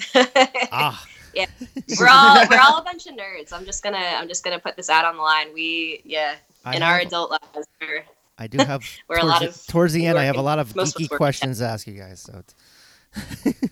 ah, 0.73 1.05
we're 1.99 2.09
all 2.09 2.45
we're 2.51 2.61
all 2.61 2.79
a 2.79 2.83
bunch 2.85 3.07
of 3.07 3.15
nerds. 3.15 3.53
I'm 3.53 3.65
just 3.65 3.83
gonna 3.83 3.99
I'm 3.99 4.29
just 4.29 4.45
gonna 4.45 4.59
put 4.59 4.77
this 4.77 4.89
out 4.91 5.05
on 5.05 5.17
the 5.17 5.23
line. 5.23 5.53
We 5.55 6.03
yeah, 6.05 6.35
I 6.65 6.77
in 6.77 6.83
our 6.83 7.01
adult 7.01 7.31
lives, 7.31 7.67
we're 7.81 8.05
I 8.39 8.47
do 8.47 8.59
have. 8.59 8.83
We're 9.09 9.17
a 9.17 9.21
towards 9.21 9.31
lot 9.33 9.41
the, 9.43 9.49
of 9.49 9.67
towards 9.67 9.93
the 9.93 10.07
end. 10.07 10.19
I 10.19 10.25
have 10.25 10.37
a 10.37 10.43
lot 10.43 10.59
of 10.59 10.75
most 10.75 10.97
geeky 10.97 11.03
working. 11.11 11.17
questions 11.19 11.59
to 11.59 11.67
ask 11.67 11.87
you 11.87 11.93
guys. 11.95 12.21
So 12.23 12.39
it's- 12.39 13.55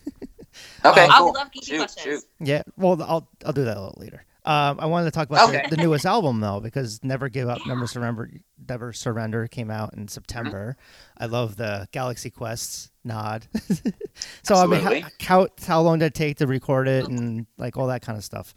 Okay, 0.85 1.05
Um, 1.05 1.11
I 1.11 1.16
cool. 1.18 1.27
would 1.27 1.35
love 1.37 1.51
geeky 1.51 1.64
Shoot, 1.66 1.77
questions. 1.79 2.05
shoot. 2.05 2.25
yeah, 2.40 2.62
well, 2.77 3.01
I'll 3.03 3.29
I'll 3.47 3.53
do 3.53 3.64
that 3.64 3.77
a 3.77 3.81
little 3.81 3.99
later. 3.99 4.25
Um, 4.44 4.81
I 4.81 4.87
wanted 4.87 5.05
to 5.07 5.11
talk 5.11 5.29
about 5.29 5.49
Okay. 5.51 5.62
the, 5.68 5.77
the 5.77 5.83
newest 5.83 6.07
album 6.07 6.40
though, 6.40 6.59
because 6.61 7.03
Never 7.05 7.29
Give 7.29 7.49
Up, 7.49 7.59
Never 7.66 7.87
Surrender, 7.87 8.31
Never 8.68 8.92
Surrender 8.92 9.47
came 9.47 9.71
out 9.71 9.94
in 9.94 10.09
September. 10.09 10.77
I 11.18 11.27
love 11.27 11.57
the 11.57 11.87
Galaxy 11.92 12.31
Quests 12.31 12.90
nod. 13.09 13.47
so 14.44 14.55
I 14.55 14.66
mean, 14.66 14.81
how, 14.81 15.11
how 15.21 15.49
how 15.66 15.81
long 15.81 15.99
did 15.99 16.07
it 16.07 16.14
take 16.14 16.37
to 16.38 16.47
record 16.47 16.87
it 16.87 17.07
and 17.09 17.47
like 17.57 17.77
all 17.77 17.88
that 17.88 18.03
kind 18.03 18.16
of 18.16 18.25
stuff? 18.25 18.55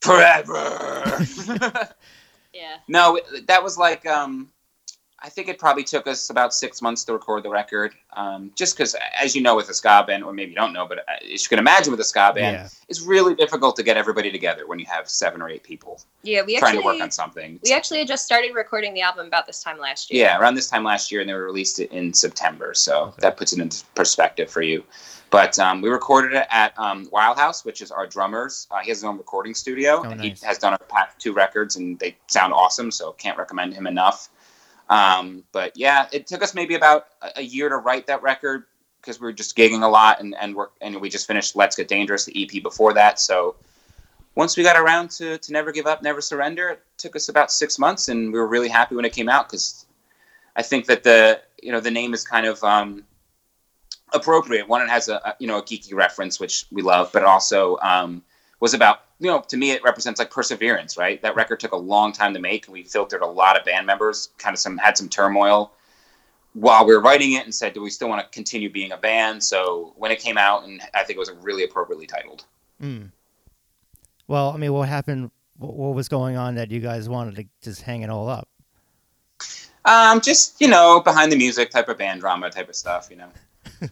Forever. 0.00 1.24
Yeah. 2.52 2.76
No, 2.86 3.18
that 3.46 3.62
was 3.62 3.78
like 3.78 4.06
um, 4.06 4.50
I 5.24 5.28
think 5.28 5.46
it 5.48 5.56
probably 5.58 5.84
took 5.84 6.08
us 6.08 6.30
about 6.30 6.52
six 6.52 6.82
months 6.82 7.04
to 7.04 7.12
record 7.12 7.44
the 7.44 7.48
record. 7.48 7.94
Um, 8.14 8.50
just 8.56 8.76
because, 8.76 8.96
as 9.16 9.36
you 9.36 9.42
know, 9.42 9.54
with 9.54 9.68
a 9.68 9.74
ska 9.74 10.02
band, 10.04 10.24
or 10.24 10.32
maybe 10.32 10.50
you 10.50 10.56
don't 10.56 10.72
know, 10.72 10.84
but 10.84 10.98
uh, 10.98 11.12
as 11.32 11.44
you 11.44 11.48
can 11.48 11.60
imagine, 11.60 11.92
with 11.92 12.00
a 12.00 12.04
ska 12.04 12.32
band, 12.34 12.56
Yeah. 12.56 12.68
it's 12.88 13.00
really 13.02 13.36
difficult 13.36 13.76
to 13.76 13.84
get 13.84 13.96
everybody 13.96 14.32
together 14.32 14.66
when 14.66 14.80
you 14.80 14.86
have 14.86 15.08
seven 15.08 15.40
or 15.40 15.48
eight 15.48 15.62
people 15.62 16.00
Yeah, 16.24 16.42
we 16.42 16.58
trying 16.58 16.70
actually 16.70 16.82
to 16.82 16.86
work 16.86 17.00
on 17.00 17.10
something. 17.12 17.60
we 17.62 17.72
actually 17.72 18.00
had 18.00 18.08
just 18.08 18.24
started 18.24 18.52
recording 18.54 18.94
the 18.94 19.02
album 19.02 19.26
about 19.28 19.46
this 19.46 19.62
time 19.62 19.78
last 19.78 20.10
year. 20.12 20.24
Yeah, 20.24 20.40
around 20.40 20.54
this 20.56 20.68
time 20.68 20.82
last 20.82 21.12
year, 21.12 21.20
and 21.20 21.30
they 21.30 21.34
released 21.34 21.78
it 21.78 21.92
in 21.92 22.12
September. 22.12 22.74
So 22.74 23.02
Okay. 23.04 23.16
that 23.20 23.36
puts 23.36 23.52
it 23.52 23.60
into 23.60 23.84
perspective 23.94 24.50
for 24.50 24.62
you. 24.62 24.82
But 25.30 25.56
um, 25.60 25.80
we 25.82 25.88
recorded 25.88 26.32
it 26.34 26.46
at 26.50 26.76
um, 26.78 27.08
Wild 27.12 27.38
House, 27.38 27.64
which 27.64 27.80
is 27.80 27.90
our 27.92 28.06
drummer's. 28.08 28.66
Uh, 28.72 28.80
he 28.80 28.88
has 28.88 28.98
his 28.98 29.04
own 29.04 29.16
recording 29.18 29.54
studio, 29.54 30.02
Oh, 30.04 30.10
and 30.10 30.20
nice. 30.20 30.40
he 30.40 30.46
has 30.46 30.58
done 30.58 30.72
our 30.72 30.78
past 30.88 31.18
two 31.20 31.32
records, 31.32 31.76
and 31.76 31.96
they 32.00 32.16
sound 32.26 32.52
awesome. 32.52 32.90
So 32.90 33.12
can't 33.12 33.38
recommend 33.38 33.72
him 33.72 33.86
enough. 33.86 34.28
Um, 34.92 35.44
but 35.52 35.72
yeah, 35.74 36.06
it 36.12 36.26
took 36.26 36.42
us 36.42 36.54
maybe 36.54 36.74
about 36.74 37.06
a, 37.36 37.40
year 37.40 37.70
to 37.70 37.78
write 37.78 38.08
that 38.08 38.22
record 38.22 38.64
because 39.00 39.18
we 39.18 39.24
were 39.24 39.32
just 39.32 39.56
gigging 39.56 39.82
a 39.82 39.88
lot, 39.88 40.20
and 40.20 40.34
and 40.38 40.54
work, 40.54 40.72
and 40.82 41.00
we 41.00 41.08
just 41.08 41.26
finished 41.26 41.56
Let's 41.56 41.76
Get 41.76 41.88
Dangerous, 41.88 42.26
the 42.26 42.42
EP 42.42 42.62
before 42.62 42.92
that. 42.92 43.18
So 43.18 43.56
once 44.34 44.54
we 44.54 44.62
got 44.62 44.76
around 44.76 45.10
to, 45.12 45.38
to 45.38 45.52
Never 45.52 45.72
Give 45.72 45.86
Up, 45.86 46.02
Never 46.02 46.20
Surrender, 46.20 46.68
it 46.68 46.82
took 46.98 47.16
us 47.16 47.30
about 47.30 47.50
six 47.50 47.78
months, 47.78 48.08
and 48.08 48.34
we 48.34 48.38
were 48.38 48.46
really 48.46 48.68
happy 48.68 48.94
when 48.94 49.06
it 49.06 49.14
came 49.14 49.30
out 49.30 49.48
because 49.48 49.86
I 50.56 50.62
think 50.62 50.84
that 50.86 51.04
the 51.04 51.40
you 51.62 51.72
know 51.72 51.80
the 51.80 51.90
name 51.90 52.12
is 52.12 52.22
kind 52.22 52.44
of 52.44 52.62
um, 52.62 53.02
appropriate. 54.12 54.68
One, 54.68 54.82
it 54.82 54.90
has 54.90 55.08
a, 55.08 55.14
a 55.14 55.36
you 55.38 55.46
know 55.46 55.56
a 55.56 55.62
geeky 55.62 55.94
reference 55.94 56.38
which 56.38 56.66
we 56.70 56.82
love, 56.82 57.10
but 57.14 57.24
also 57.24 57.78
um, 57.78 58.22
was 58.62 58.74
about 58.74 59.00
you 59.18 59.26
know 59.26 59.42
to 59.48 59.56
me 59.56 59.72
it 59.72 59.82
represents 59.82 60.20
like 60.20 60.30
perseverance, 60.30 60.96
right? 60.96 61.20
That 61.20 61.34
record 61.34 61.58
took 61.58 61.72
a 61.72 61.76
long 61.76 62.12
time 62.12 62.32
to 62.32 62.40
make, 62.40 62.66
and 62.66 62.72
we 62.72 62.84
filtered 62.84 63.20
a 63.20 63.26
lot 63.26 63.58
of 63.58 63.64
band 63.64 63.86
members, 63.86 64.30
kind 64.38 64.54
of 64.54 64.60
some 64.60 64.78
had 64.78 64.96
some 64.96 65.08
turmoil 65.08 65.72
while 66.54 66.86
we 66.86 66.94
were 66.94 67.00
writing 67.00 67.32
it, 67.32 67.44
and 67.44 67.54
said, 67.54 67.72
do 67.72 67.82
we 67.82 67.90
still 67.90 68.08
want 68.08 68.22
to 68.22 68.28
continue 68.32 68.70
being 68.70 68.92
a 68.92 68.96
band? 68.96 69.42
So 69.42 69.94
when 69.96 70.12
it 70.12 70.20
came 70.20 70.38
out, 70.38 70.64
and 70.64 70.80
I 70.94 71.02
think 71.02 71.16
it 71.16 71.18
was 71.18 71.32
really 71.40 71.64
appropriately 71.64 72.06
titled. 72.06 72.44
Mm. 72.80 73.10
Well, 74.28 74.50
I 74.50 74.58
mean, 74.58 74.72
what 74.72 74.88
happened? 74.88 75.30
What, 75.58 75.74
what 75.74 75.94
was 75.94 76.08
going 76.08 76.36
on 76.36 76.54
that 76.54 76.70
you 76.70 76.78
guys 76.78 77.08
wanted 77.08 77.34
to 77.36 77.44
just 77.62 77.82
hang 77.82 78.02
it 78.02 78.10
all 78.10 78.28
up? 78.28 78.48
Um, 79.84 80.20
just 80.20 80.60
you 80.60 80.68
know, 80.68 81.00
behind 81.00 81.32
the 81.32 81.36
music 81.36 81.70
type 81.70 81.88
of 81.88 81.98
band 81.98 82.20
drama 82.20 82.48
type 82.48 82.68
of 82.68 82.76
stuff. 82.76 83.08
You 83.10 83.16
know. 83.16 83.28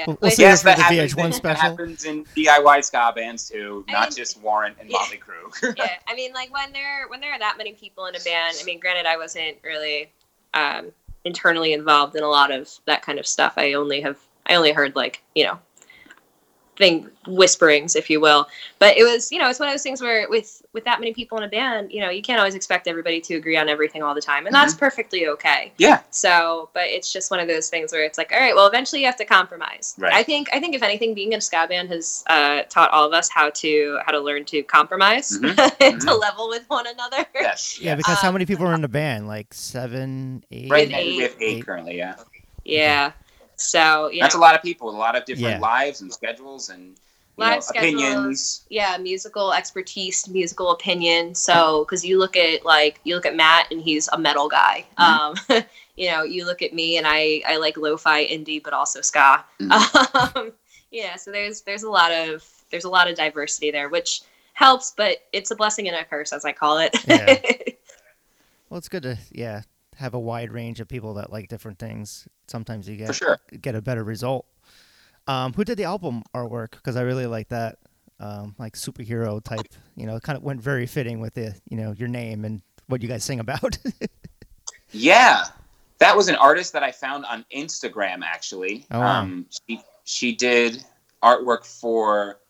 Yeah. 0.00 0.04
We'll- 0.06 0.18
we'll 0.22 0.30
see 0.30 0.42
yes, 0.42 0.62
for 0.62 0.66
that 0.66 0.76
the 0.78 0.82
happens, 0.84 1.14
VH1 1.14 1.22
that 1.30 1.34
special. 1.34 1.62
happens 1.62 2.04
in 2.04 2.24
DIY 2.36 2.84
ska 2.84 3.12
bands 3.14 3.48
too, 3.48 3.84
I 3.88 3.92
not 3.92 4.08
mean- 4.10 4.16
just 4.16 4.40
Warrant 4.40 4.76
and 4.80 4.90
Yeah. 4.90 4.98
Motley 4.98 5.18
Crue. 5.18 5.74
yeah, 5.78 5.98
I 6.08 6.14
mean, 6.14 6.32
like 6.32 6.52
when 6.52 6.72
there 6.72 7.06
when 7.08 7.20
there 7.20 7.32
are 7.32 7.38
that 7.38 7.56
many 7.58 7.72
people 7.72 8.06
in 8.06 8.14
a 8.16 8.20
band. 8.20 8.56
I 8.60 8.64
mean, 8.64 8.80
granted, 8.80 9.06
I 9.06 9.16
wasn't 9.16 9.56
really 9.62 10.10
um, 10.54 10.92
internally 11.24 11.72
involved 11.72 12.16
in 12.16 12.22
a 12.22 12.28
lot 12.28 12.50
of 12.50 12.70
that 12.86 13.02
kind 13.02 13.18
of 13.18 13.26
stuff. 13.26 13.54
I 13.56 13.74
only 13.74 14.00
have 14.00 14.16
I 14.46 14.54
only 14.54 14.72
heard 14.72 14.96
like 14.96 15.22
you 15.34 15.44
know 15.44 15.58
thing 16.80 17.08
whisperings, 17.26 17.94
if 17.94 18.10
you 18.10 18.18
will. 18.20 18.48
But 18.80 18.96
it 18.96 19.04
was 19.04 19.30
you 19.30 19.38
know 19.38 19.48
it's 19.48 19.60
one 19.60 19.68
of 19.68 19.72
those 19.74 19.82
things 19.84 20.00
where 20.00 20.28
with 20.28 20.62
with 20.72 20.84
that 20.84 20.98
many 21.00 21.12
people 21.12 21.36
in 21.38 21.44
a 21.44 21.48
band, 21.48 21.92
you 21.92 22.00
know, 22.00 22.10
you 22.10 22.22
can't 22.22 22.38
always 22.38 22.54
expect 22.54 22.86
everybody 22.88 23.20
to 23.20 23.34
agree 23.34 23.56
on 23.56 23.68
everything 23.68 24.02
all 24.04 24.14
the 24.14 24.20
time, 24.20 24.46
and 24.46 24.54
that's 24.54 24.72
perfectly 24.72 25.26
okay. 25.26 25.72
yeah, 25.78 25.98
So, 26.10 26.70
but 26.74 26.84
it's 26.86 27.12
just 27.12 27.28
one 27.28 27.40
of 27.40 27.48
those 27.48 27.68
things 27.68 27.90
where 27.90 28.04
it's 28.04 28.16
like, 28.16 28.30
all 28.32 28.38
right, 28.38 28.54
well, 28.54 28.68
eventually 28.68 29.00
you 29.00 29.06
have 29.06 29.16
to 29.16 29.24
compromise. 29.24 29.96
Right. 29.98 30.12
I 30.12 30.22
think, 30.22 30.48
I 30.52 30.60
think 30.60 30.76
if 30.76 30.82
anything, 30.84 31.12
being 31.12 31.32
in 31.32 31.38
a 31.38 31.40
ska 31.40 31.66
band 31.68 31.88
has 31.88 32.22
uh, 32.28 32.62
taught 32.68 32.88
all 32.92 33.04
of 33.04 33.12
us 33.12 33.28
how 33.28 33.50
to 33.50 33.98
how 34.06 34.12
to 34.12 34.20
learn 34.20 34.44
to 34.46 34.62
compromise, 34.62 35.36
Mhm. 35.42 35.56
to 35.56 35.86
Mhm. 36.06 36.20
level 36.20 36.48
with 36.48 36.62
one 36.68 36.86
another. 36.86 37.26
yes, 37.34 37.80
Yeah, 37.80 37.90
yes. 37.90 37.96
because 38.06 38.18
how 38.20 38.28
Um, 38.28 38.34
many 38.34 38.46
people 38.46 38.64
are 38.68 38.74
in 38.74 38.82
the 38.82 38.88
band? 38.88 39.26
Like 39.26 39.52
seven, 39.52 40.44
eight. 40.52 40.70
right 40.70 40.86
with 40.86 40.90
now 40.92 40.98
we 40.98 41.18
have 41.18 41.32
eight- 41.32 41.36
eight, 41.40 41.56
eight. 41.58 41.66
currently. 41.66 41.96
Yeah, 41.98 42.14
Yeah. 42.64 43.10
So 43.60 44.10
you 44.10 44.20
that's 44.20 44.34
a 44.34 44.38
lot 44.38 44.54
of 44.54 44.62
people, 44.62 44.90
a 44.90 44.92
lot 44.96 45.16
of 45.16 45.24
different 45.24 45.56
Yeah. 45.56 45.60
lives 45.60 46.00
and 46.00 46.12
schedules 46.12 46.68
and 46.70 46.96
Live 47.36 47.54
know, 47.56 47.60
schedules. 47.60 48.02
opinions. 48.02 48.64
yeah, 48.68 48.98
musical 48.98 49.52
expertise, 49.52 50.28
musical 50.28 50.72
opinion. 50.72 51.34
So 51.34 51.84
because 51.84 52.04
you 52.04 52.18
look 52.18 52.36
at 52.36 52.64
like 52.64 53.00
you 53.04 53.14
look 53.14 53.24
at 53.26 53.34
Matt 53.36 53.70
and 53.70 53.80
he's 53.80 54.08
a 54.08 54.18
metal 54.18 54.48
guy. 54.48 54.84
Um, 54.98 55.34
you 55.96 56.10
know, 56.10 56.22
you 56.22 56.44
look 56.44 56.60
at 56.62 56.74
me 56.74 56.98
and 56.98 57.06
I 57.06 57.42
I 57.46 57.56
like 57.56 57.76
lo-fi 57.76 58.26
indie, 58.26 58.62
but 58.62 58.72
also 58.72 59.00
ska. 59.00 59.44
Um, 59.70 60.52
yeah, 60.90 61.16
so 61.16 61.30
there's 61.30 61.62
there's 61.62 61.82
a 61.82 61.90
lot 61.90 62.12
of 62.12 62.44
there's 62.70 62.84
a 62.84 62.90
lot 62.90 63.08
of 63.08 63.16
diversity 63.16 63.70
there, 63.70 63.88
which 63.88 64.22
helps, 64.52 64.92
but 64.96 65.18
it's 65.32 65.50
a 65.50 65.56
blessing 65.56 65.88
and 65.88 65.96
a 65.96 66.04
curse, 66.04 66.32
as 66.32 66.44
I 66.44 66.52
call 66.52 66.78
it. 66.78 66.94
Yeah. 67.06 67.36
Well, 68.68 68.78
it's 68.78 68.88
good 68.88 69.02
to 69.02 69.18
yeah 69.32 69.62
have 70.00 70.14
a 70.14 70.18
wide 70.18 70.50
range 70.50 70.80
of 70.80 70.88
people 70.88 71.14
that 71.14 71.30
like 71.30 71.48
different 71.48 71.78
things. 71.78 72.26
Sometimes 72.48 72.88
you 72.88 72.96
get 72.96 73.14
sure. 73.14 73.38
get 73.60 73.74
a 73.74 73.82
better 73.82 74.02
result. 74.02 74.46
Um, 75.26 75.52
who 75.52 75.62
did 75.62 75.76
the 75.76 75.84
album 75.84 76.22
artwork? 76.34 76.70
Because 76.72 76.96
I 76.96 77.02
really 77.02 77.26
like 77.26 77.48
that, 77.50 77.78
um, 78.18 78.54
like 78.58 78.72
superhero 78.74 79.42
type. 79.44 79.68
You 79.96 80.06
know, 80.06 80.16
it 80.16 80.22
kind 80.22 80.36
of 80.38 80.42
went 80.42 80.60
very 80.62 80.86
fitting 80.86 81.20
with 81.20 81.34
the 81.34 81.54
you 81.68 81.76
know 81.76 81.92
your 81.92 82.08
name 82.08 82.44
and 82.46 82.62
what 82.88 83.02
you 83.02 83.08
guys 83.08 83.22
sing 83.24 83.40
about. 83.40 83.78
Yeah, 84.92 85.44
that 85.98 86.16
was 86.16 86.26
an 86.28 86.34
artist 86.34 86.72
that 86.72 86.82
I 86.82 86.90
found 86.90 87.24
on 87.26 87.44
Instagram. 87.54 88.22
Actually, 88.24 88.86
Oh, 88.90 88.98
wow. 88.98 89.20
um, 89.20 89.46
she 89.68 89.80
she 90.04 90.34
did 90.34 90.84
artwork 91.22 91.64
for 91.64 92.40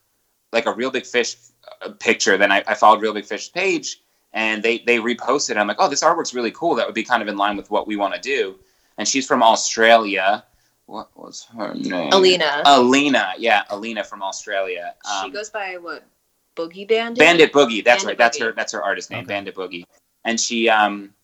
like 0.52 0.64
a 0.66 0.72
real 0.72 0.90
big 0.90 1.04
fish 1.04 1.36
uh, 1.82 1.90
picture. 1.98 2.38
Then 2.38 2.50
I, 2.50 2.64
I 2.66 2.74
followed 2.74 3.02
Real 3.02 3.12
Big 3.12 3.26
Fish 3.26 3.52
page, 3.52 4.00
and 4.32 4.62
they 4.62 4.78
they 4.78 4.98
reposted. 4.98 5.56
I'm 5.56 5.66
like, 5.66 5.78
oh, 5.80 5.88
this 5.88 6.02
artwork's 6.02 6.34
really 6.34 6.52
cool. 6.52 6.74
That 6.74 6.86
would 6.86 6.94
be 6.94 7.04
kind 7.04 7.22
of 7.22 7.28
in 7.28 7.36
line 7.36 7.56
with 7.56 7.70
what 7.70 7.86
we 7.86 7.96
want 7.96 8.14
to 8.14 8.20
do. 8.20 8.56
And 8.98 9.06
she's 9.08 9.26
from 9.26 9.42
Australia. 9.42 10.44
What 10.86 11.08
was 11.16 11.46
her 11.56 11.72
name? 11.74 12.12
Alina. 12.12 12.62
Alina, 12.66 13.32
yeah, 13.38 13.62
Alina 13.70 14.02
from 14.04 14.22
Australia. 14.22 14.94
she 15.04 15.26
Um, 15.26 15.32
goes 15.32 15.48
by 15.50 15.76
what? 15.80 16.04
Boogie 16.56 16.86
Bandit. 16.86 17.18
Bandit 17.18 17.52
Boogie. 17.52 17.84
That's 17.84 18.02
Bandit 18.02 18.06
right. 18.06 18.18
That's 18.18 18.38
her. 18.40 18.52
That's 18.52 18.72
her 18.72 18.82
artist 18.82 19.10
name, 19.10 19.20
Okay. 19.20 19.28
Bandit 19.28 19.54
Boogie. 19.54 19.84
And 20.24 20.38
she, 20.38 20.68
um, 20.68 21.14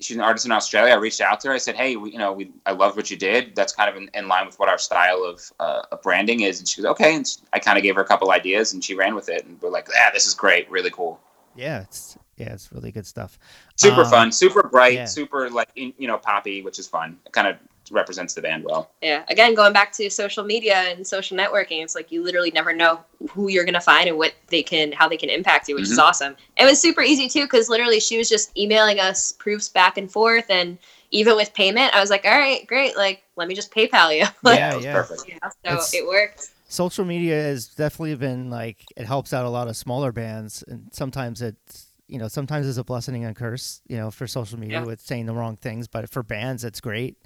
she's 0.00 0.16
an 0.16 0.22
artist 0.22 0.46
in 0.46 0.52
Australia. 0.52 0.92
I 0.94 0.96
reached 0.96 1.20
out 1.20 1.40
to 1.40 1.48
her. 1.48 1.54
I 1.54 1.58
said, 1.58 1.74
"Hey, 1.74 1.96
we, 1.96 2.12
you 2.12 2.18
know, 2.18 2.32
we, 2.32 2.52
I 2.64 2.72
love 2.72 2.96
what 2.96 3.10
you 3.10 3.16
did. 3.16 3.54
That's 3.56 3.72
kind 3.74 3.90
of 3.90 3.96
in, 4.00 4.08
in 4.14 4.28
line 4.28 4.46
with 4.46 4.58
what 4.58 4.68
our 4.68 4.78
style 4.78 5.24
of, 5.24 5.52
uh, 5.58 5.82
of 5.90 6.00
branding 6.02 6.40
is." 6.42 6.60
And 6.60 6.68
she 6.68 6.80
goes, 6.80 6.90
"Okay." 6.92 7.16
And 7.16 7.26
I 7.52 7.58
kind 7.58 7.76
of 7.76 7.82
gave 7.82 7.96
her 7.96 8.02
a 8.02 8.06
couple 8.06 8.30
ideas, 8.30 8.72
and 8.72 8.82
she 8.84 8.94
ran 8.94 9.14
with 9.16 9.28
it. 9.28 9.44
And 9.44 9.60
we're 9.60 9.70
like, 9.70 9.88
"Yeah, 9.92 10.10
this 10.12 10.26
is 10.26 10.34
great. 10.34 10.70
Really 10.70 10.90
cool. 10.90 11.20
Yeah, 11.56 11.82
it's 11.82 12.16
yeah, 12.36 12.52
it's 12.52 12.72
really 12.72 12.90
good 12.90 13.06
stuff. 13.06 13.38
Super 13.76 14.02
Um, 14.02 14.10
fun. 14.10 14.32
Super 14.32 14.62
bright. 14.68 14.94
yeah. 14.94 15.04
Super 15.04 15.48
like 15.50 15.68
in, 15.76 15.92
you 15.98 16.08
know 16.08 16.18
poppy, 16.18 16.62
which 16.62 16.78
is 16.78 16.86
fun. 16.86 17.18
It 17.26 17.32
kind 17.32 17.46
of 17.48 17.56
represents 17.90 18.32
the 18.34 18.40
band 18.40 18.64
well. 18.64 18.90
Yeah. 19.02 19.24
Again, 19.28 19.54
going 19.54 19.72
back 19.74 19.92
to 19.92 20.08
social 20.10 20.42
media 20.42 20.74
and 20.74 21.06
social 21.06 21.36
networking, 21.36 21.82
it's 21.84 21.94
like 21.94 22.10
you 22.10 22.24
literally 22.24 22.50
never 22.50 22.72
know 22.72 23.00
who 23.30 23.48
you're 23.48 23.64
gonna 23.66 23.80
find 23.80 24.08
and 24.08 24.16
what 24.16 24.32
they 24.48 24.62
can, 24.62 24.90
how 24.92 25.06
they 25.08 25.18
can 25.18 25.28
impact 25.30 25.68
you, 25.68 25.74
which 25.74 25.84
is 25.84 25.98
Mhm. 25.98 26.02
awesome. 26.02 26.36
It 26.56 26.64
was 26.64 26.80
super 26.80 27.02
easy 27.02 27.28
too, 27.28 27.42
because 27.44 27.68
literally 27.68 28.00
she 28.00 28.16
was 28.16 28.28
just 28.28 28.56
emailing 28.56 29.00
us 29.00 29.32
proofs 29.32 29.68
back 29.68 29.98
and 29.98 30.10
forth, 30.10 30.46
and 30.48 30.78
even 31.10 31.36
with 31.36 31.52
payment, 31.54 31.94
I 31.94 32.00
was 32.00 32.08
like, 32.10 32.24
all 32.24 32.36
right, 32.36 32.66
great, 32.66 32.96
like 32.96 33.22
let 33.36 33.48
me 33.48 33.54
just 33.54 33.70
PayPal 33.70 34.16
you. 34.18 34.24
Like, 34.42 34.58
Yeah, 34.58 34.78
yeah. 34.78 34.94
perfect. 34.94 35.28
you 35.28 35.34
know, 35.34 35.50
so 35.50 35.72
It's- 35.72 35.94
it 35.94 36.06
worked. 36.06 36.48
Social 36.74 37.04
media 37.04 37.34
has 37.42 37.68
definitely 37.68 38.14
been 38.16 38.50
like 38.50 38.84
it 38.96 39.06
helps 39.06 39.32
out 39.32 39.44
a 39.44 39.48
lot 39.50 39.68
of 39.68 39.76
smaller 39.76 40.12
bands 40.12 40.64
and 40.68 40.88
sometimes 40.92 41.40
it's 41.40 41.92
you 42.08 42.18
know 42.18 42.28
sometimes 42.28 42.66
it's 42.68 42.78
a 42.78 42.84
blessing 42.84 43.24
and 43.24 43.30
a 43.36 43.38
curse 43.38 43.80
you 43.88 43.96
know 43.96 44.10
for 44.10 44.26
social 44.26 44.58
media 44.58 44.80
Yeah. 44.80 44.84
with 44.86 45.00
saying 45.00 45.26
the 45.26 45.34
wrong 45.34 45.56
things 45.56 45.88
but 45.88 46.10
for 46.10 46.22
bands 46.22 46.64
it's 46.64 46.80
great. 46.80 47.16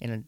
And 0.00 0.24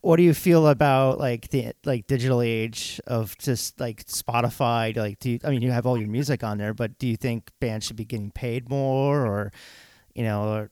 what 0.00 0.16
do 0.16 0.22
you 0.24 0.34
feel 0.34 0.66
about 0.66 1.18
like 1.18 1.48
the 1.50 1.72
like 1.84 2.06
digital 2.06 2.40
age 2.42 3.00
of 3.06 3.36
just 3.38 3.78
like 3.78 4.04
spotify? 4.06 4.96
Like 4.96 5.18
do 5.18 5.30
you, 5.32 5.38
i 5.44 5.50
mean 5.50 5.62
you 5.62 5.70
have 5.70 5.86
all 5.86 5.98
your 5.98 6.08
music 6.08 6.42
on 6.42 6.58
there 6.58 6.74
but 6.74 6.98
do 6.98 7.06
you 7.06 7.16
think 7.16 7.50
bands 7.60 7.86
should 7.86 7.96
be 7.96 8.04
getting 8.04 8.30
paid 8.30 8.68
more 8.70 9.26
or 9.26 9.52
you 10.14 10.22
know 10.24 10.48
or 10.48 10.70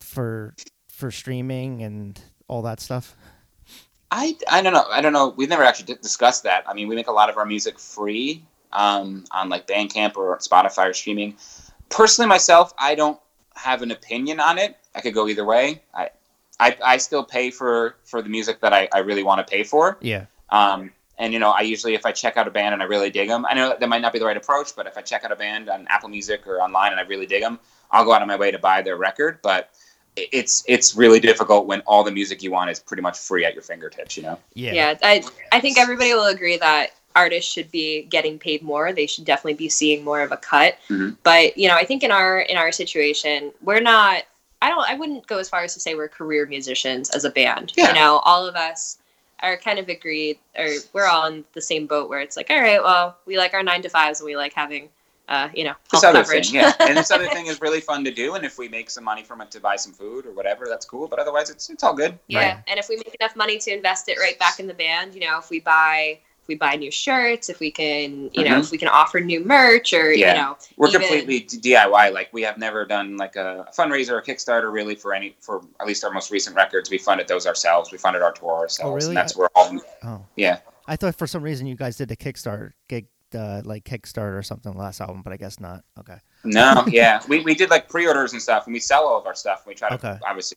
for 0.00 0.54
for 0.88 1.10
streaming 1.10 1.82
and 1.82 2.20
all 2.48 2.62
that 2.62 2.80
stuff 2.80 3.14
I, 4.10 4.36
I 4.50 4.62
don't 4.62 4.72
know. 4.72 4.84
I 4.90 5.00
don't 5.00 5.12
know. 5.12 5.28
We've 5.36 5.48
never 5.48 5.62
actually 5.62 5.94
discussed 5.96 6.42
that. 6.44 6.64
I 6.68 6.74
mean, 6.74 6.88
we 6.88 6.96
make 6.96 7.06
a 7.06 7.12
lot 7.12 7.30
of 7.30 7.36
our 7.36 7.46
music 7.46 7.78
free 7.78 8.44
um, 8.72 9.24
on 9.30 9.48
like 9.48 9.66
Bandcamp 9.66 10.16
or 10.16 10.36
Spotify 10.38 10.90
or 10.90 10.94
streaming. 10.94 11.36
Personally, 11.88 12.28
myself, 12.28 12.72
I 12.78 12.94
don't 12.94 13.18
have 13.54 13.82
an 13.82 13.90
opinion 13.90 14.40
on 14.40 14.58
it. 14.58 14.76
I 14.94 15.00
could 15.00 15.14
go 15.14 15.28
either 15.28 15.44
way. 15.44 15.82
I, 15.94 16.10
I, 16.58 16.76
I 16.84 16.96
still 16.98 17.24
pay 17.24 17.50
for 17.50 17.96
for 18.04 18.22
the 18.22 18.28
music 18.28 18.60
that 18.60 18.72
I, 18.72 18.88
I 18.92 18.98
really 18.98 19.22
want 19.22 19.46
to 19.46 19.50
pay 19.50 19.64
for. 19.64 19.96
yeah 20.00 20.26
Um, 20.50 20.92
and 21.18 21.32
you 21.32 21.38
know, 21.38 21.50
I 21.50 21.60
usually 21.60 21.94
if 21.94 22.06
I 22.06 22.12
check 22.12 22.36
out 22.36 22.48
a 22.48 22.50
band 22.50 22.72
and 22.72 22.82
I 22.82 22.86
really 22.86 23.10
dig 23.10 23.28
them, 23.28 23.44
I 23.48 23.54
know 23.54 23.76
that 23.78 23.88
might 23.88 24.00
not 24.02 24.12
be 24.12 24.18
the 24.18 24.24
right 24.24 24.36
approach, 24.36 24.74
but 24.74 24.86
if 24.86 24.96
I 24.96 25.02
check 25.02 25.22
out 25.24 25.30
a 25.30 25.36
band 25.36 25.68
on 25.68 25.86
Apple 25.88 26.08
Music 26.08 26.46
or 26.46 26.60
online 26.60 26.92
and 26.92 27.00
I 27.00 27.04
really 27.04 27.26
dig 27.26 27.42
them, 27.42 27.60
I'll 27.90 28.04
go 28.04 28.12
out 28.12 28.22
of 28.22 28.28
my 28.28 28.36
way 28.36 28.50
to 28.50 28.58
buy 28.58 28.82
their 28.82 28.96
record. 28.96 29.38
But 29.42 29.70
it's 30.32 30.64
it's 30.68 30.94
really 30.94 31.20
difficult 31.20 31.66
when 31.66 31.80
all 31.82 32.02
the 32.04 32.10
music 32.10 32.42
you 32.42 32.50
want 32.50 32.70
is 32.70 32.78
pretty 32.78 33.02
much 33.02 33.18
free 33.18 33.44
at 33.44 33.54
your 33.54 33.62
fingertips. 33.62 34.16
You 34.16 34.22
know. 34.24 34.38
yeah 34.54 34.72
yeah 34.72 34.98
i 35.02 35.22
i 35.52 35.60
think 35.60 35.78
everybody 35.78 36.12
will 36.14 36.26
agree 36.26 36.56
that 36.58 36.90
artists 37.16 37.52
should 37.52 37.70
be 37.72 38.02
getting 38.04 38.38
paid 38.38 38.62
more 38.62 38.92
they 38.92 39.06
should 39.06 39.24
definitely 39.24 39.54
be 39.54 39.68
seeing 39.68 40.04
more 40.04 40.20
of 40.22 40.30
a 40.32 40.36
cut 40.36 40.76
Mhm. 40.88 41.16
but 41.24 41.56
you 41.58 41.66
know 41.68 41.74
i 41.74 41.84
think 41.84 42.02
in 42.04 42.10
our 42.12 42.40
in 42.40 42.56
our 42.56 42.70
situation 42.70 43.52
we're 43.62 43.80
not 43.80 44.22
i 44.62 44.68
don't 44.68 44.88
i 44.88 44.94
wouldn't 44.94 45.26
go 45.26 45.38
as 45.38 45.48
far 45.48 45.62
as 45.64 45.74
to 45.74 45.80
say 45.80 45.94
we're 45.96 46.08
career 46.08 46.46
musicians 46.46 47.10
as 47.10 47.24
a 47.24 47.30
band 47.30 47.72
Yeah. 47.76 47.88
you 47.88 47.94
know 47.94 48.18
all 48.24 48.46
of 48.46 48.54
us 48.54 48.98
are 49.42 49.56
kind 49.56 49.78
of 49.80 49.88
agreed 49.88 50.38
or 50.56 50.68
we're 50.92 51.06
all 51.06 51.26
in 51.26 51.44
the 51.54 51.62
same 51.62 51.86
boat 51.86 52.08
where 52.08 52.20
it's 52.20 52.36
like 52.36 52.48
all 52.50 52.60
right 52.60 52.82
well 52.82 53.16
we 53.26 53.38
like 53.38 53.54
our 53.54 53.62
nine 53.64 53.82
to 53.82 53.88
fives 53.88 54.20
and 54.20 54.26
we 54.26 54.36
like 54.36 54.52
having 54.52 54.88
uh 55.30 55.48
you 55.54 55.64
know 55.64 55.74
This 55.90 56.04
other 56.04 56.22
coverage 56.22 56.50
thing, 56.50 56.60
yeah, 56.60 56.72
and 56.80 56.96
this 56.96 57.10
other 57.10 57.28
thing 57.34 57.46
is 57.46 57.60
really 57.60 57.80
fun 57.80 58.04
to 58.04 58.10
do. 58.10 58.34
And 58.34 58.44
if 58.44 58.58
we 58.58 58.68
make 58.68 58.90
some 58.90 59.04
money 59.04 59.22
from 59.22 59.40
it 59.40 59.50
to 59.52 59.60
buy 59.60 59.76
some 59.76 59.92
food 59.92 60.26
or 60.26 60.32
whatever, 60.32 60.66
that's 60.68 60.84
cool. 60.84 61.06
But 61.08 61.18
otherwise, 61.18 61.48
it's 61.50 61.70
it's 61.70 61.82
all 61.82 61.94
good. 61.94 62.18
Yeah, 62.26 62.38
Right. 62.54 62.58
and 62.68 62.78
if 62.78 62.88
we 62.88 62.96
make 62.96 63.16
enough 63.20 63.36
money 63.36 63.58
to 63.58 63.70
invest 63.72 64.08
it 64.08 64.18
right 64.18 64.38
back 64.38 64.60
in 64.60 64.66
the 64.66 64.74
band, 64.74 65.14
you 65.14 65.20
know, 65.20 65.38
if 65.38 65.48
we 65.48 65.60
buy 65.60 66.18
if 66.42 66.48
we 66.48 66.54
buy 66.56 66.74
new 66.74 66.90
shirts, 66.90 67.48
if 67.48 67.60
we 67.60 67.70
can, 67.70 68.28
you 68.32 68.42
know, 68.44 68.56
Mhm. 68.56 68.60
if 68.60 68.70
we 68.72 68.78
can 68.78 68.88
offer 68.88 69.20
new 69.20 69.44
merch 69.44 69.92
or 69.92 70.10
Yeah. 70.12 70.32
you 70.34 70.40
know, 70.42 70.56
We're 70.76 70.88
even- 70.88 71.00
completely 71.02 71.40
DIY. 71.42 72.08
Like 72.08 72.28
we 72.32 72.42
have 72.42 72.58
never 72.58 72.84
done 72.84 73.16
like 73.16 73.36
a 73.36 73.68
fundraiser 73.78 74.10
or 74.12 74.22
Kickstarter 74.22 74.72
really 74.72 74.96
for 74.96 75.14
any 75.14 75.36
for 75.40 75.62
at 75.78 75.86
least 75.86 76.02
our 76.02 76.10
most 76.10 76.30
recent 76.32 76.56
records. 76.56 76.90
We 76.90 76.98
funded 76.98 77.28
those 77.28 77.46
ourselves. 77.46 77.92
We 77.92 77.98
funded 77.98 78.22
our 78.22 78.32
tour 78.32 78.52
ourselves, 78.56 78.90
Oh, 78.90 78.94
really? 78.96 79.08
and 79.10 79.16
that's 79.16 79.36
where 79.36 79.48
all. 79.54 79.78
oh 80.02 80.24
Yeah, 80.34 80.58
I 80.88 80.96
thought 80.96 81.14
for 81.14 81.28
some 81.28 81.42
reason 81.44 81.66
you 81.68 81.76
guys 81.76 81.96
did 81.96 82.10
a 82.10 82.16
Kickstarter, 82.16 82.72
gig, 82.88 83.06
uh, 83.34 83.62
like 83.64 83.84
Kickstarter 83.84 84.38
or 84.38 84.42
something 84.42 84.72
last 84.76 85.00
album, 85.00 85.22
but 85.22 85.32
I 85.32 85.36
guess 85.36 85.60
not. 85.60 85.84
Okay. 85.98 86.18
no, 86.44 86.84
yeah, 86.88 87.22
we, 87.28 87.40
we 87.40 87.54
did 87.54 87.70
like 87.70 87.88
pre-orders 87.88 88.32
and 88.32 88.42
stuff, 88.42 88.66
and 88.66 88.74
we 88.74 88.80
sell 88.80 89.06
all 89.06 89.18
of 89.18 89.26
our 89.26 89.34
stuff. 89.34 89.64
We 89.66 89.74
try 89.74 89.96
to 89.96 90.20
obviously 90.26 90.56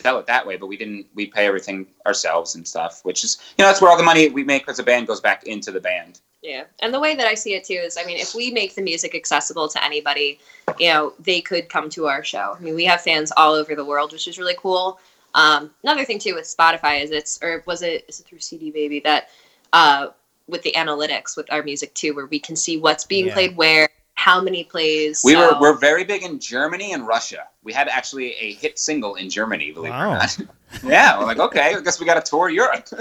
sell 0.00 0.18
it 0.18 0.26
that 0.26 0.46
way, 0.46 0.56
but 0.56 0.66
we 0.66 0.76
didn't. 0.76 1.06
We 1.14 1.26
pay 1.26 1.46
everything 1.46 1.86
ourselves 2.06 2.54
and 2.54 2.66
stuff, 2.66 3.00
which 3.04 3.24
is 3.24 3.38
you 3.56 3.62
know 3.62 3.68
that's 3.68 3.80
where 3.80 3.90
all 3.90 3.96
the 3.96 4.02
money 4.02 4.28
we 4.28 4.44
make 4.44 4.68
as 4.68 4.78
a 4.78 4.82
band 4.82 5.06
goes 5.06 5.20
back 5.20 5.44
into 5.44 5.70
the 5.70 5.80
band. 5.80 6.20
Yeah. 6.44 6.64
And 6.80 6.92
the 6.92 7.00
way 7.00 7.16
that 7.16 7.26
I 7.26 7.34
see 7.34 7.54
it 7.54 7.64
too 7.64 7.72
is 7.72 7.96
I 7.98 8.04
mean, 8.04 8.18
if 8.18 8.34
we 8.34 8.50
make 8.50 8.74
the 8.74 8.82
music 8.82 9.14
accessible 9.14 9.66
to 9.68 9.82
anybody, 9.82 10.38
you 10.78 10.92
know, 10.92 11.14
they 11.18 11.40
could 11.40 11.70
come 11.70 11.88
to 11.90 12.06
our 12.06 12.22
show. 12.22 12.54
I 12.56 12.60
mean, 12.60 12.74
we 12.74 12.84
have 12.84 13.00
fans 13.00 13.32
all 13.36 13.54
over 13.54 13.74
the 13.74 13.84
world, 13.84 14.12
which 14.12 14.28
is 14.28 14.38
really 14.38 14.56
cool. 14.58 15.00
Um, 15.34 15.70
another 15.82 16.04
thing 16.04 16.18
too 16.18 16.34
with 16.34 16.44
Spotify 16.44 17.02
is 17.02 17.10
it's 17.10 17.42
or 17.42 17.64
was 17.66 17.80
it 17.80 18.04
is 18.08 18.20
it 18.20 18.26
through 18.26 18.40
CD 18.40 18.70
Baby 18.70 19.00
that 19.00 19.30
uh 19.72 20.08
with 20.46 20.62
the 20.62 20.72
analytics 20.76 21.36
with 21.36 21.50
our 21.52 21.62
music 21.62 21.94
too, 21.94 22.14
where 22.14 22.26
we 22.26 22.38
can 22.38 22.56
see 22.56 22.76
what's 22.76 23.04
being 23.04 23.26
Yeah. 23.26 23.32
played 23.34 23.56
where 23.56 23.88
how 24.16 24.40
many 24.40 24.62
plays. 24.64 25.22
We 25.24 25.34
were 25.36 25.56
we're 25.60 25.76
very 25.78 26.04
big 26.04 26.22
in 26.22 26.38
Germany 26.38 26.92
and 26.92 27.06
Russia. 27.06 27.48
We 27.62 27.72
had 27.72 27.88
actually 27.88 28.32
a 28.34 28.54
hit 28.54 28.78
single 28.78 29.16
in 29.16 29.28
Germany, 29.28 29.72
believe 29.72 29.90
it 29.90 29.94
Wow. 29.96 30.10
or 30.12 30.14
not. 30.18 30.38
yeah, 30.84 31.18
we're 31.18 31.24
like, 31.26 31.38
okay, 31.40 31.74
I 31.74 31.80
guess 31.80 31.98
we 31.98 32.06
got 32.06 32.22
to 32.24 32.30
tour 32.30 32.48
Europe. 32.48 32.88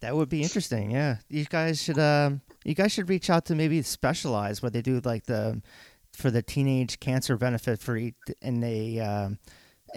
That 0.00 0.14
would 0.14 0.28
be 0.28 0.42
interesting. 0.42 0.92
Yeah, 0.92 1.16
you 1.28 1.44
guys 1.44 1.82
should. 1.82 1.98
Um, 1.98 2.40
you 2.64 2.74
guys 2.74 2.92
should 2.92 3.08
reach 3.08 3.30
out 3.30 3.46
to 3.46 3.54
maybe 3.56 3.82
Specialize, 3.82 4.62
where 4.62 4.70
they 4.70 4.80
do 4.82 5.00
like 5.04 5.24
the 5.26 5.60
for 6.12 6.30
the 6.30 6.40
teenage 6.42 7.00
cancer 7.00 7.36
benefit 7.36 7.80
for 7.80 7.96
each, 7.96 8.14
and 8.40 8.62
they 8.62 9.00
um, 9.00 9.38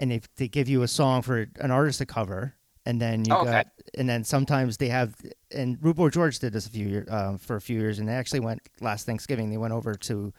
and 0.00 0.10
they 0.10 0.20
they 0.36 0.48
give 0.48 0.68
you 0.68 0.82
a 0.82 0.88
song 0.88 1.22
for 1.22 1.46
an 1.60 1.70
artist 1.70 1.98
to 1.98 2.06
cover, 2.06 2.54
and 2.86 3.00
then 3.00 3.24
you 3.24 3.34
Oh, 3.34 3.42
okay. 3.42 3.50
got 3.50 3.66
and 3.96 4.08
then 4.08 4.24
sometimes 4.24 4.76
they 4.78 4.88
have 4.88 5.14
and 5.54 5.78
Rude 5.80 5.96
Boy 5.96 6.08
George 6.10 6.38
did 6.38 6.52
this 6.52 6.66
a 6.66 6.70
few 6.70 6.86
years 6.88 7.08
um, 7.10 7.38
for 7.38 7.56
a 7.56 7.60
few 7.60 7.78
years, 7.78 7.98
and 7.98 8.08
they 8.08 8.14
actually 8.14 8.40
went 8.40 8.60
last 8.80 9.06
Thanksgiving. 9.06 9.50
They 9.50 9.56
went 9.58 9.72
over 9.72 9.94
to 9.94 10.32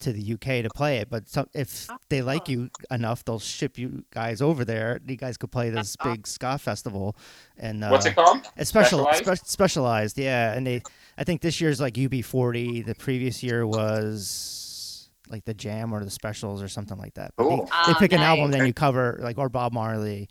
to 0.00 0.14
the 0.14 0.32
UK 0.32 0.62
to 0.62 0.70
play 0.74 0.96
it, 0.96 1.10
but 1.10 1.28
some, 1.28 1.46
if 1.52 1.86
they 2.08 2.22
like 2.22 2.48
you 2.48 2.70
enough, 2.90 3.22
they'll 3.22 3.38
ship 3.38 3.76
you 3.76 4.02
guys 4.14 4.40
over 4.40 4.64
there. 4.64 4.98
You 5.06 5.14
guys 5.16 5.36
could 5.36 5.52
play 5.52 5.68
this 5.68 5.94
big 6.02 6.26
ska 6.26 6.56
festival, 6.56 7.14
and 7.58 7.84
uh, 7.84 7.88
What's 7.90 8.06
it 8.06 8.14
called? 8.14 8.38
it's 8.56 8.70
special, 8.70 9.00
Specialized? 9.12 9.42
spe- 9.42 9.46
specialized, 9.50 10.18
yeah. 10.18 10.54
And 10.54 10.66
they, 10.66 10.80
I 11.18 11.24
think 11.24 11.42
this 11.42 11.60
year's 11.60 11.82
like 11.82 11.94
UB40. 11.94 12.86
The 12.86 12.94
previous 12.94 13.42
year 13.42 13.66
was 13.66 15.10
like 15.28 15.44
the 15.44 15.52
Jam 15.54 15.92
or 15.92 16.02
the 16.02 16.10
Specials 16.10 16.62
or 16.62 16.68
something 16.68 16.96
like 16.98 17.12
that. 17.14 17.32
They-. 17.36 17.44
They, 17.44 17.50
Oh, 17.50 17.94
pick 17.98 18.12
an 18.12 18.20
album, 18.20 18.50
then 18.50 18.66
you 18.66 18.72
cover 18.72 19.18
like 19.22 19.36
or 19.38 19.48
Bob 19.50 19.72
Marley. 19.74 20.28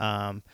Um, 0.00 0.44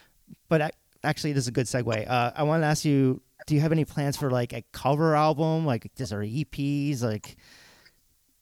but 0.48 0.74
actually, 1.02 1.32
this 1.32 1.44
is 1.44 1.48
a 1.48 1.52
good 1.52 1.66
segue. 1.66 2.08
Uh, 2.08 2.32
I 2.34 2.42
want 2.44 2.62
to 2.62 2.66
ask 2.66 2.84
you: 2.84 3.20
Do 3.46 3.54
you 3.54 3.60
have 3.60 3.72
any 3.72 3.84
plans 3.84 4.16
for 4.16 4.30
like 4.30 4.52
a 4.52 4.62
cover 4.72 5.14
album, 5.14 5.66
like 5.66 5.90
just 5.96 6.12
or 6.12 6.20
EPs, 6.20 7.02
like? 7.02 7.36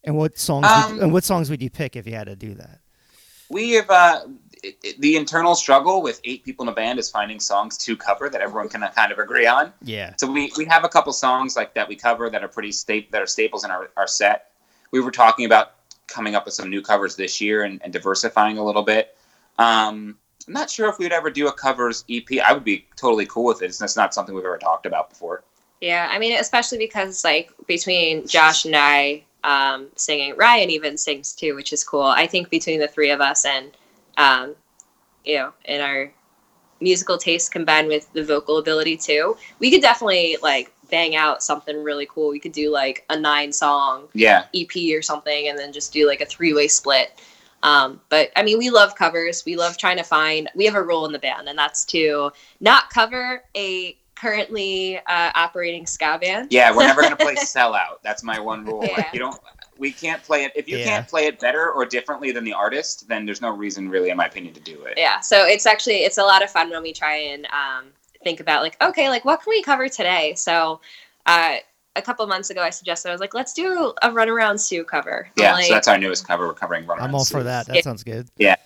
And 0.05 0.16
what 0.16 0.37
songs? 0.37 0.66
Um, 0.66 0.95
would, 0.95 1.03
and 1.03 1.12
what 1.12 1.24
songs 1.24 1.49
would 1.51 1.62
you 1.62 1.70
pick 1.70 1.95
if 1.95 2.07
you 2.07 2.14
had 2.14 2.26
to 2.26 2.35
do 2.37 2.55
that? 2.55 2.80
We 3.49 3.70
have 3.72 3.89
uh, 3.91 4.22
it, 4.64 4.76
it- 4.83 5.01
the 5.01 5.16
internal 5.16 5.55
struggle 5.55 6.03
with 6.03 6.20
eight 6.24 6.45
people 6.45 6.64
in 6.64 6.68
a 6.68 6.74
band 6.74 6.99
is 6.99 7.11
finding 7.11 7.39
songs 7.39 7.76
to 7.78 7.97
cover 7.97 8.28
that 8.28 8.41
everyone 8.41 8.68
can 8.68 8.80
kind 8.97 9.12
of 9.12 9.18
agree 9.18 9.47
on. 9.47 9.72
Yeah. 9.83 10.14
So 10.18 10.30
we, 10.30 10.51
we 10.57 10.64
have 10.64 10.85
a 10.85 10.89
couple 10.89 11.12
songs 11.12 11.55
like 11.55 11.74
that 11.74 11.89
we 11.89 11.95
cover 11.97 12.30
that 12.30 12.43
are 12.43 12.49
pretty 12.49 12.72
sta- 12.72 13.07
that 13.12 13.22
are 13.22 13.26
staples 13.26 13.64
in 13.64 13.70
our, 13.70 13.91
our 13.97 14.07
set. 14.09 14.51
We 14.91 15.01
were 15.01 15.11
talking 15.12 15.45
about 15.47 15.72
coming 16.09 16.35
up 16.35 16.45
with 16.47 16.55
some 16.55 16.68
new 16.68 16.83
covers 16.83 17.14
this 17.16 17.41
year 17.41 17.62
and, 17.62 17.80
and 17.85 17.93
diversifying 17.93 18.59
a 18.59 18.64
little 18.64 18.83
bit. 18.83 19.16
Um, 19.59 20.18
I'm 20.47 20.55
not 20.55 20.70
sure 20.70 20.88
if 20.88 20.99
we'd 20.99 21.12
ever 21.12 21.30
do 21.30 21.49
a 21.49 21.53
covers 21.53 22.05
EP. 22.11 22.26
I 22.45 22.53
would 22.53 22.64
be 22.64 22.86
totally 22.97 23.26
cool 23.26 23.45
with 23.45 23.62
it. 23.62 23.66
It's 23.66 23.78
that's 23.78 23.97
not 23.97 24.14
something 24.14 24.34
we've 24.34 24.45
ever 24.45 24.59
talked 24.59 24.86
about 24.86 25.11
before. 25.11 25.43
Yeah, 25.80 26.09
I 26.11 26.18
mean, 26.18 26.38
especially 26.38 26.78
because 26.78 27.24
like 27.24 27.51
between 27.66 28.26
Josh 28.26 28.64
and 28.64 28.76
I 28.76 29.24
um, 29.45 29.88
singing, 29.97 30.36
Ryan 30.36 30.70
even 30.70 30.97
sings 30.97 31.32
too, 31.32 31.55
which 31.55 31.72
is 31.72 31.82
cool. 31.82 32.03
I 32.03 32.26
think 32.26 32.51
between 32.51 32.80
the 32.80 32.88
three 32.88 33.11
of 33.11 33.20
us 33.20 33.45
and 33.45 33.70
um, 34.16 34.55
you 35.24 35.36
know, 35.36 35.53
and 35.64 35.82
our 35.82 36.12
musical 36.80 37.16
taste 37.16 37.53
combined 37.53 37.88
with 37.88 38.12
the 38.12 38.24
vocal 38.24 38.59
ability 38.59 38.97
too, 38.97 39.36
we 39.59 39.70
could 39.70 39.82
definitely 39.82 40.36
like 40.43 40.72
bang 40.90 41.16
out 41.16 41.43
something 41.43 41.82
really 41.82 42.07
cool. 42.07 42.28
We 42.30 42.38
could 42.38 42.53
do 42.53 42.70
like 42.70 43.05
a 43.09 43.18
nine 43.18 43.53
song 43.53 44.09
Yeah, 44.12 44.45
EP 44.55 44.97
or 44.97 45.03
something, 45.03 45.49
and 45.49 45.59
then 45.59 45.72
just 45.72 45.93
do 45.93 46.07
like 46.07 46.20
a 46.20 46.26
three 46.26 46.53
way 46.53 46.68
split. 46.68 47.20
Um, 47.62 48.00
but 48.08 48.30
I 48.36 48.42
mean, 48.42 48.58
we 48.58 48.70
love 48.70 48.94
covers. 48.96 49.44
We 49.44 49.56
love 49.56 49.76
trying 49.76 49.96
to 49.98 50.02
find. 50.02 50.48
We 50.54 50.64
have 50.66 50.74
a 50.74 50.82
rule 50.82 51.06
in 51.06 51.12
the 51.12 51.18
band, 51.18 51.48
and 51.48 51.58
that's 51.58 51.84
to 51.86 52.30
not 52.60 52.90
cover 52.90 53.42
a 53.56 53.96
currently 54.14 54.98
uh, 54.98 55.30
operating 55.34 55.84
ska 55.86 56.18
band. 56.20 56.48
yeah. 56.52 56.74
We're 56.74 56.86
never 56.86 57.02
gonna 57.02 57.16
play 57.16 57.34
sellout. 57.36 57.98
That's 58.02 58.22
my 58.22 58.38
one 58.38 58.64
rule. 58.64 58.84
Yeah. 58.84 58.96
Like, 58.98 59.12
you 59.12 59.18
don't. 59.18 59.38
We 59.78 59.90
can't 59.90 60.22
play 60.22 60.44
it 60.44 60.52
if 60.54 60.68
you 60.68 60.78
Yeah. 60.78 60.84
can't 60.84 61.08
play 61.08 61.26
it 61.26 61.40
better 61.40 61.70
or 61.72 61.84
differently 61.84 62.30
than 62.30 62.44
the 62.44 62.52
artist. 62.52 63.08
Then 63.08 63.24
there's 63.26 63.40
no 63.40 63.50
reason, 63.50 63.88
really, 63.88 64.10
in 64.10 64.16
my 64.16 64.26
opinion, 64.26 64.54
to 64.54 64.60
do 64.60 64.80
it. 64.84 64.94
Yeah. 64.96 65.18
So 65.20 65.44
it's 65.44 65.66
actually 65.66 66.04
it's 66.04 66.18
a 66.18 66.22
lot 66.22 66.42
of 66.42 66.50
fun 66.50 66.70
when 66.70 66.82
we 66.82 66.92
try 66.92 67.16
and 67.16 67.46
um, 67.46 67.86
think 68.22 68.38
about 68.38 68.62
like, 68.62 68.80
okay, 68.82 69.08
like 69.08 69.24
what 69.24 69.42
can 69.42 69.50
we 69.50 69.62
cover 69.62 69.88
today? 69.88 70.34
So. 70.36 70.80
Uh, 71.26 71.56
a 71.97 72.03
couple 72.03 72.26
months 72.26 72.51
ago, 72.51 72.62
I 72.62 72.70
suggested 72.70 73.09
I 73.09 73.12
was 73.12 73.20
like, 73.20 73.34
let's 73.34 73.53
do 73.53 73.93
a 74.03 74.11
Runaround 74.11 74.59
Sue 74.61 74.84
cover. 74.84 75.28
Yeah, 75.36 75.53
Like, 75.55 75.66
so 75.66 75.74
that's 75.74 75.88
our 75.88 75.99
newest 75.99 76.26
cover. 76.26 76.47
We're 76.49 76.55
covering 76.55 76.86
Run 76.86 77.01
I'm 77.01 77.14
all 77.14 77.24
Sue. 77.24 77.38
for 77.38 77.43
that. 77.45 77.66
That 77.66 77.76
Yeah. 77.76 77.82
sounds 77.82 78.03
good. 78.05 78.28
yeah. 78.36 78.57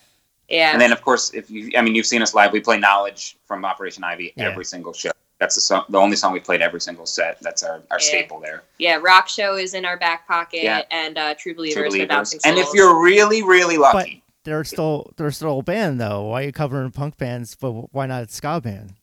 Yeah. 0.49 0.71
And 0.71 0.79
then, 0.81 0.93
of 0.93 1.01
course, 1.01 1.33
if 1.33 1.51
you, 1.51 1.71
I 1.77 1.81
mean, 1.81 1.93
you've 1.93 2.05
seen 2.05 2.21
us 2.21 2.33
live. 2.33 2.53
We 2.53 2.61
play 2.61 2.79
"Knowledge" 2.79 3.35
from 3.45 3.65
Operation 3.65 4.05
Ivy 4.05 4.31
Yeah. 4.37 4.45
every 4.49 4.63
single 4.63 4.93
show. 4.93 5.11
That's 5.39 5.55
the 5.55 5.61
song, 5.61 5.83
the 5.89 5.97
only 5.99 6.15
song 6.15 6.31
we 6.31 6.39
played 6.39 6.61
every 6.61 6.79
single 6.79 7.05
set. 7.05 7.37
That's 7.41 7.63
our, 7.63 7.81
our 7.91 7.97
Yeah. 7.99 8.07
staple 8.07 8.39
there. 8.39 8.63
yeah, 8.79 8.95
Rock 8.95 9.27
Show 9.27 9.55
is 9.57 9.73
in 9.73 9.83
our 9.83 9.97
back 9.97 10.25
pocket, 10.25 10.63
Yeah. 10.63 10.83
and 10.89 11.17
uh, 11.17 11.35
True 11.35 11.53
Believers, 11.53 11.75
True 11.75 11.89
Believers. 11.89 12.07
Bouncing 12.07 12.39
And 12.45 12.57
if 12.57 12.67
you're 12.73 12.97
really, 13.03 13.43
really 13.43 13.77
lucky, 13.77 14.23
They're 14.45 14.63
still 14.63 15.11
they're 15.17 15.31
still 15.31 15.59
a 15.59 15.63
band 15.63 15.99
though. 15.99 16.23
Why 16.23 16.43
are 16.43 16.45
you 16.45 16.51
covering 16.53 16.91
punk 16.91 17.17
bands? 17.17 17.53
But 17.59 17.93
why 17.93 18.05
not 18.07 18.23
a 18.23 18.31
ska 18.31 18.61
band? 18.61 18.93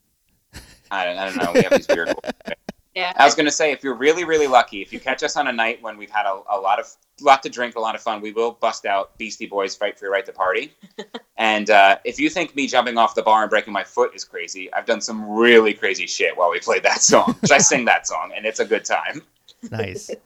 I, 0.90 1.04
don't, 1.04 1.18
I 1.18 1.24
don't 1.26 1.36
know. 1.44 1.52
We 1.52 1.60
have 1.62 1.72
these 1.72 1.88
weird. 1.88 2.14
rules. 2.96 3.06
yeah, 3.06 3.12
I 3.16 3.24
was 3.24 3.34
going 3.34 3.46
to 3.46 3.52
say, 3.52 3.72
if 3.72 3.82
you're 3.82 3.94
really, 3.94 4.24
really 4.24 4.46
lucky, 4.46 4.82
if 4.82 4.92
you 4.92 5.00
catch 5.00 5.22
us 5.22 5.36
on 5.36 5.48
a 5.48 5.52
night 5.52 5.82
when 5.82 5.96
we've 5.96 6.10
had 6.10 6.26
a, 6.26 6.40
a 6.50 6.58
lot 6.58 6.78
of 6.78 6.88
lot 7.20 7.42
to 7.42 7.48
drink, 7.48 7.76
a 7.76 7.80
lot 7.80 7.94
of 7.94 8.00
fun, 8.00 8.20
we 8.20 8.32
will 8.32 8.52
bust 8.52 8.86
out 8.86 9.16
Beastie 9.18 9.46
Boys 9.46 9.74
"Fight 9.74 9.98
for 9.98 10.06
Your 10.06 10.12
Right 10.12 10.26
to 10.26 10.32
Party." 10.32 10.72
and 11.36 11.70
uh, 11.70 11.98
if 12.04 12.18
you 12.18 12.28
think 12.30 12.54
me 12.54 12.66
jumping 12.66 12.98
off 12.98 13.14
the 13.14 13.22
bar 13.22 13.42
and 13.42 13.50
breaking 13.50 13.72
my 13.72 13.84
foot 13.84 14.14
is 14.14 14.24
crazy, 14.24 14.72
I've 14.72 14.86
done 14.86 15.00
some 15.00 15.28
really 15.28 15.74
crazy 15.74 16.06
shit 16.06 16.36
while 16.36 16.50
we 16.50 16.60
played 16.60 16.82
that 16.82 17.02
song. 17.02 17.36
I 17.50 17.58
sing 17.58 17.84
that 17.86 18.06
song, 18.06 18.32
and 18.34 18.46
it's 18.46 18.60
a 18.60 18.64
good 18.64 18.84
time. 18.84 19.22
Nice. 19.70 20.10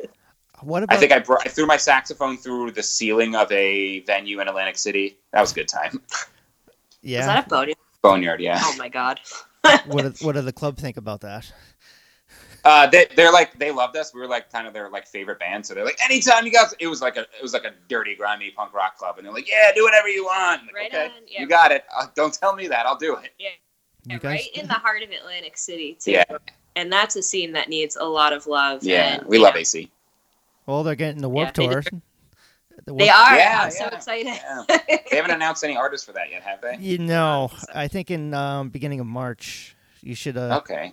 What 0.60 0.82
about 0.82 0.96
I 0.96 0.98
think 0.98 1.12
I, 1.12 1.20
brought, 1.20 1.46
I 1.46 1.50
threw 1.50 1.66
my 1.66 1.76
saxophone 1.76 2.36
through 2.36 2.72
the 2.72 2.82
ceiling 2.82 3.36
of 3.36 3.52
a 3.52 4.00
venue 4.00 4.40
in 4.40 4.48
Atlantic 4.48 4.76
City. 4.76 5.16
That 5.32 5.40
was 5.40 5.52
a 5.52 5.54
good 5.54 5.68
time. 5.68 6.02
yeah? 7.00 7.20
is 7.20 7.26
that 7.26 7.46
a 7.46 7.48
bonus? 7.48 7.76
Boneyard, 8.02 8.40
yeah. 8.40 8.58
Oh 8.60 8.74
my 8.76 8.88
god. 8.88 9.20
what 9.86 10.02
do, 10.02 10.26
what 10.26 10.34
do 10.34 10.40
the 10.42 10.52
club 10.52 10.76
think 10.76 10.96
about 10.96 11.20
that? 11.20 11.52
Uh, 12.68 12.86
they, 12.86 13.06
they're 13.16 13.32
like 13.32 13.58
they 13.58 13.70
loved 13.70 13.96
us. 13.96 14.12
We 14.12 14.20
were 14.20 14.26
like 14.26 14.52
kind 14.52 14.66
of 14.66 14.74
their 14.74 14.90
like 14.90 15.06
favorite 15.06 15.38
band. 15.38 15.64
So 15.64 15.74
they're 15.74 15.84
like, 15.86 15.98
anytime 16.04 16.44
you 16.44 16.52
guys, 16.52 16.74
it 16.78 16.86
was 16.86 17.00
like 17.00 17.16
a 17.16 17.20
it 17.22 17.42
was 17.42 17.54
like 17.54 17.64
a 17.64 17.72
dirty, 17.88 18.14
grimy 18.14 18.50
punk 18.50 18.74
rock 18.74 18.98
club, 18.98 19.16
and 19.16 19.24
they're 19.26 19.32
like, 19.32 19.48
yeah, 19.50 19.70
do 19.74 19.84
whatever 19.84 20.08
you 20.08 20.24
want. 20.24 20.62
Like, 20.66 20.74
Right 20.74 20.88
okay, 20.94 21.04
on, 21.06 21.10
yeah. 21.26 21.40
you 21.40 21.46
got 21.46 21.72
it. 21.72 21.84
Uh, 21.96 22.06
don't 22.14 22.34
tell 22.34 22.54
me 22.54 22.68
that. 22.68 22.84
I'll 22.84 22.98
do 22.98 23.16
it. 23.16 23.30
You 23.38 23.48
Yeah, 24.04 24.18
guys, 24.18 24.22
right 24.24 24.48
in 24.54 24.66
the 24.68 24.74
heart 24.74 25.02
of 25.02 25.10
Atlantic 25.10 25.56
City 25.56 25.96
too. 25.98 26.10
Yeah. 26.12 26.24
And 26.76 26.92
that's 26.92 27.16
a 27.16 27.22
scene 27.22 27.52
that 27.52 27.68
needs 27.70 27.96
a 27.96 28.04
lot 28.04 28.32
of 28.34 28.46
love. 28.46 28.84
Yeah, 28.84 29.14
and, 29.18 29.26
we 29.26 29.38
you 29.38 29.42
love 29.42 29.56
AC. 29.56 29.90
well, 30.66 30.82
they're 30.82 30.94
getting 30.94 31.22
the 31.22 31.28
Warped 31.30 31.56
Yeah, 31.58 31.70
Tour. 31.70 31.80
did- 31.80 32.02
The 32.84 32.94
They 32.94 33.08
are. 33.08 33.36
Yeah, 33.36 33.60
I'm 33.64 33.70
so 33.70 33.86
excited. 33.86 34.26
yeah. 34.26 34.62
They 35.10 35.16
haven't 35.16 35.32
announced 35.32 35.64
any 35.64 35.76
artists 35.76 36.06
for 36.06 36.12
that 36.12 36.30
yet, 36.30 36.42
have 36.42 36.60
they? 36.60 36.76
You 36.78 36.98
know, 36.98 37.50
I 37.74 37.88
think 37.88 38.10
in 38.10 38.34
um, 38.34 38.68
beginning 38.68 39.00
of 39.00 39.06
March, 39.06 39.74
you 40.02 40.14
should 40.14 40.36
uh, 40.36 40.58
Okay. 40.58 40.92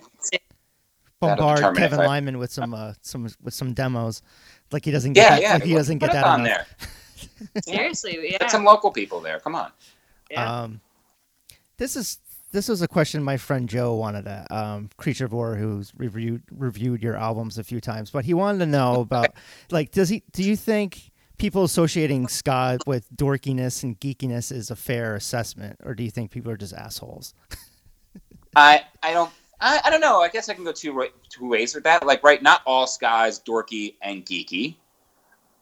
Bombard 1.20 1.76
Kevin 1.76 2.00
I- 2.00 2.06
Lyman 2.06 2.38
with 2.38 2.52
some 2.52 2.74
uh, 2.74 2.94
some 3.02 3.28
with 3.42 3.54
some 3.54 3.72
demos. 3.74 4.22
Like 4.72 4.84
he 4.84 4.90
doesn't 4.90 5.12
get 5.14 5.22
Yeah, 5.22 5.30
that, 5.30 5.42
yeah. 5.42 5.52
like 5.54 5.62
he 5.64 5.74
doesn't 5.74 5.98
Put 6.00 6.10
get 6.10 6.16
us 6.16 6.22
that 6.24 6.26
on 6.26 6.46
enough. 6.46 6.66
there. 7.54 7.62
Seriously, 7.62 8.18
yeah. 8.32 8.38
Get 8.38 8.50
some 8.50 8.64
local 8.64 8.90
people 8.90 9.20
there. 9.20 9.38
Come 9.40 9.54
on. 9.54 9.70
yeah. 10.30 10.62
Um, 10.62 10.80
this 11.78 11.96
is 11.96 12.18
this 12.52 12.68
was 12.68 12.80
a 12.82 12.88
question 12.88 13.22
my 13.22 13.36
friend 13.36 13.68
Joe 13.68 13.94
wanted 13.94 14.24
to 14.24 14.46
um, 14.56 14.88
Creature 14.96 15.28
Vor, 15.28 15.56
who's 15.56 15.92
reviewed 15.96 16.42
reviewed 16.50 17.02
your 17.02 17.16
albums 17.16 17.58
a 17.58 17.64
few 17.64 17.80
times, 17.80 18.10
but 18.10 18.24
he 18.24 18.34
wanted 18.34 18.58
to 18.60 18.66
know 18.66 19.00
about 19.00 19.28
like 19.70 19.90
does 19.92 20.08
he 20.08 20.22
do 20.32 20.42
you 20.42 20.56
think 20.56 21.10
people 21.38 21.64
associating 21.64 22.28
ska 22.28 22.78
with 22.86 23.06
dorkiness 23.14 23.82
and 23.82 24.00
geekiness 24.00 24.50
is 24.50 24.70
a 24.70 24.76
fair 24.76 25.14
assessment, 25.14 25.78
or 25.84 25.94
do 25.94 26.02
you 26.02 26.10
think 26.10 26.30
people 26.30 26.50
are 26.50 26.56
just 26.56 26.72
assholes? 26.74 27.34
I 28.56 28.84
I 29.02 29.12
don't 29.12 29.30
I, 29.60 29.80
I 29.84 29.90
don't 29.90 30.00
know. 30.00 30.20
I 30.20 30.28
guess 30.28 30.48
I 30.48 30.54
can 30.54 30.64
go 30.64 30.72
two 30.72 31.08
two 31.28 31.48
ways 31.48 31.74
with 31.74 31.84
that. 31.84 32.04
Like, 32.06 32.22
right, 32.22 32.42
not 32.42 32.62
all 32.66 32.86
ska 32.86 33.24
is 33.24 33.40
dorky 33.40 33.94
and 34.02 34.24
geeky. 34.24 34.76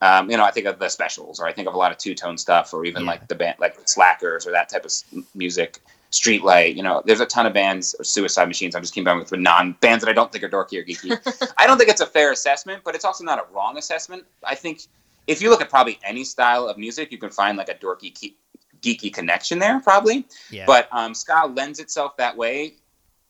Um, 0.03 0.31
you 0.31 0.37
know, 0.37 0.45
I 0.45 0.51
think 0.51 0.67
of 0.67 0.79
the 0.79 0.89
specials, 0.89 1.41
or 1.41 1.47
I 1.47 1.53
think 1.53 1.69
of 1.69 1.75
a 1.75 1.79
lot 1.79 1.91
of 1.93 1.99
two 1.99 2.15
tone 2.15 2.37
stuff, 2.37 2.75
or 2.75 2.85
even 2.85 3.03
Yeah. 3.05 3.11
like 3.13 3.29
the 3.29 3.35
band, 3.35 3.57
like 3.59 3.77
Slackers, 3.87 4.47
or 4.47 4.51
that 4.53 4.69
type 4.69 4.85
of 4.85 4.93
music. 5.35 5.81
Streetlight, 6.13 6.77
you 6.77 6.83
know, 6.85 7.03
there's 7.05 7.19
a 7.19 7.27
ton 7.27 7.45
of 7.45 7.53
bands 7.53 7.93
or 7.99 8.05
Suicide 8.05 8.47
Machines. 8.47 8.77
I'm 8.77 8.83
just 8.83 8.95
keeping 8.95 9.19
with 9.19 9.33
with 9.33 9.41
non 9.41 9.73
bands 9.81 10.05
that 10.05 10.11
I 10.11 10.13
don't 10.15 10.31
think 10.31 10.45
are 10.45 10.49
dorky 10.49 10.79
or 10.79 10.85
geeky. 10.85 11.53
I 11.59 11.67
don't 11.67 11.77
think 11.77 11.91
it's 11.91 12.01
a 12.01 12.07
fair 12.07 12.31
assessment, 12.31 12.83
but 12.85 12.95
it's 12.95 13.05
also 13.05 13.25
not 13.25 13.41
a 13.41 13.53
wrong 13.53 13.79
assessment. 13.79 14.25
I 14.45 14.55
think 14.55 14.83
if 15.27 15.43
you 15.43 15.51
look 15.51 15.61
at 15.61 15.69
probably 15.71 15.99
any 16.05 16.23
style 16.23 16.69
of 16.69 16.79
music, 16.79 17.11
you 17.11 17.19
can 17.19 17.31
find 17.31 17.59
like 17.59 17.69
a 17.69 17.75
dorky, 17.75 18.33
geeky 18.81 19.13
connection 19.13 19.59
there, 19.59 19.81
probably. 19.81 20.25
Yeah, 20.51 20.67
But 20.67 20.89
um, 20.93 21.15
ska 21.15 21.47
lends 21.53 21.81
itself 21.81 22.17
that 22.19 22.37
way 22.37 22.75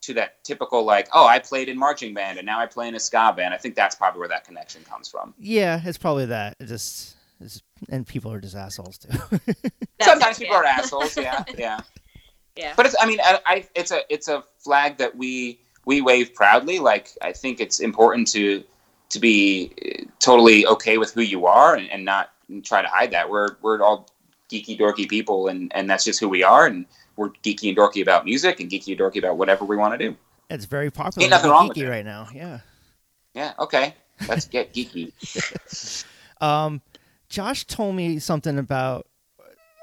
to 0.05 0.13
that 0.15 0.43
typical 0.43 0.83
like, 0.83 1.07
oh, 1.13 1.25
I 1.25 1.39
played 1.39 1.69
in 1.69 1.77
marching 1.77 2.13
band 2.13 2.37
and 2.37 2.45
now 2.45 2.59
I 2.59 2.65
play 2.65 2.87
in 2.87 2.95
a 2.95 2.99
ska 2.99 3.33
band. 3.35 3.53
I 3.53 3.57
think 3.57 3.75
that's 3.75 3.95
probably 3.95 4.19
where 4.19 4.29
that 4.29 4.45
connection 4.45 4.83
comes 4.83 5.09
from. 5.09 5.33
yeah, 5.39 5.81
it's 5.83 5.97
probably 5.97 6.27
that. 6.27 6.55
It 6.59 6.67
just 6.67 7.15
it's, 7.41 7.61
and 7.89 8.07
people 8.07 8.31
are 8.31 8.39
just 8.39 8.55
assholes 8.55 8.97
too. 8.97 9.09
Sometimes 10.01 10.37
people 10.37 10.55
yeah. 10.55 10.61
are 10.61 10.65
assholes, 10.65 11.17
yeah, 11.17 11.43
yeah. 11.57 11.79
Yeah. 12.55 12.73
But 12.77 12.85
it's, 12.85 12.95
I 12.99 13.05
mean, 13.05 13.19
I, 13.21 13.39
I, 13.45 13.67
it's 13.75 13.91
a, 13.91 14.01
it's 14.09 14.29
a 14.29 14.43
flag 14.59 14.97
that 14.97 15.17
we 15.17 15.59
we 15.85 16.01
wave 16.01 16.33
proudly. 16.33 16.79
Like, 16.79 17.11
I 17.21 17.33
think 17.33 17.59
it's 17.59 17.79
important 17.79 18.27
to 18.29 18.63
to 19.09 19.19
be 19.19 19.73
uh, 19.85 20.05
totally 20.19 20.65
okay 20.65 20.97
with 20.97 21.13
who 21.13 21.21
you 21.21 21.45
are 21.45 21.75
and, 21.75 21.89
and 21.91 22.05
not 22.05 22.31
try 22.63 22.81
to 22.81 22.87
hide 22.87 23.11
that. 23.11 23.29
We're 23.29 23.57
we're 23.61 23.81
all 23.81 24.07
geeky 24.49 24.79
dorky 24.79 25.07
people, 25.07 25.47
and 25.47 25.71
and 25.75 25.89
that's 25.89 26.05
just 26.05 26.19
who 26.19 26.29
we 26.29 26.43
are, 26.43 26.65
and 26.65 26.85
we're 27.15 27.29
geeky 27.43 27.69
and 27.69 27.77
dorky 27.77 28.01
about 28.01 28.25
music 28.25 28.59
and 28.59 28.69
geeky 28.69 28.89
and 28.89 28.99
dorky 28.99 29.17
about 29.19 29.37
whatever 29.37 29.65
we 29.65 29.77
want 29.77 29.97
to 29.99 30.09
do. 30.09 30.15
It's 30.49 30.65
very 30.65 30.91
popular. 30.91 31.23
Ain't 31.23 31.31
nothing 31.31 31.49
wrong 31.51 31.67
with 31.67 31.77
geeky 31.77 31.83
it. 31.87 31.89
right 31.89 32.05
now. 32.05 32.27
Yeah. 32.33 32.59
Yeah, 33.33 33.53
okay, 33.59 33.95
let's 34.27 34.45
get 34.47 34.73
geeky. 34.73 35.11
Um, 36.41 36.81
Josh 37.29 37.63
told 37.65 37.95
me 37.95 38.19
something 38.19 38.59
about 38.59 39.07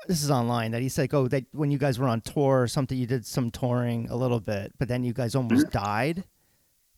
this 0.07 0.23
is 0.23 0.31
online 0.31 0.73
that 0.73 0.83
he 0.83 0.89
said, 0.91 1.09
"Oh, 1.15 1.27
that 1.29 1.47
when 1.53 1.71
you 1.71 1.79
guys 1.79 1.99
were 1.99 2.09
on 2.09 2.21
tour 2.21 2.61
or 2.63 2.69
something, 2.69 2.97
you 2.97 3.07
did 3.07 3.25
some 3.25 3.51
touring 3.51 4.09
a 4.11 4.17
little 4.17 4.39
bit, 4.39 4.73
but 4.79 4.87
then 4.89 5.03
you 5.03 5.15
guys 5.15 5.35
almost 5.35 5.71
died." 5.71 6.25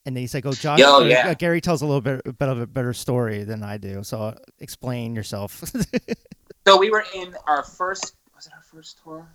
And 0.04 0.16
then 0.16 0.22
he's 0.22 0.34
like, 0.34 0.44
"Oh, 0.44 0.52
Josh, 0.52 0.80
Mm-hmm. 0.80 0.80
Yo, 0.80 1.04
uh, 1.06 1.08
yeah. 1.08 1.28
uh, 1.28 1.34
Gary 1.34 1.60
tells 1.60 1.82
a 1.82 1.86
little 1.86 2.00
bit, 2.00 2.22
a 2.26 2.32
bit 2.32 2.48
of 2.48 2.60
a 2.60 2.66
better 2.66 2.92
story 2.92 3.44
than 3.44 3.62
I 3.62 3.78
do. 3.78 4.02
So 4.02 4.20
uh, 4.20 4.34
explain 4.58 5.14
yourself." 5.14 5.62
So 6.66 6.78
we 6.78 6.88
were 6.90 7.04
in 7.14 7.36
our 7.46 7.62
first. 7.62 8.16
Was 8.34 8.46
it 8.46 8.54
our 8.54 8.62
first 8.62 8.98
tour? 9.04 9.28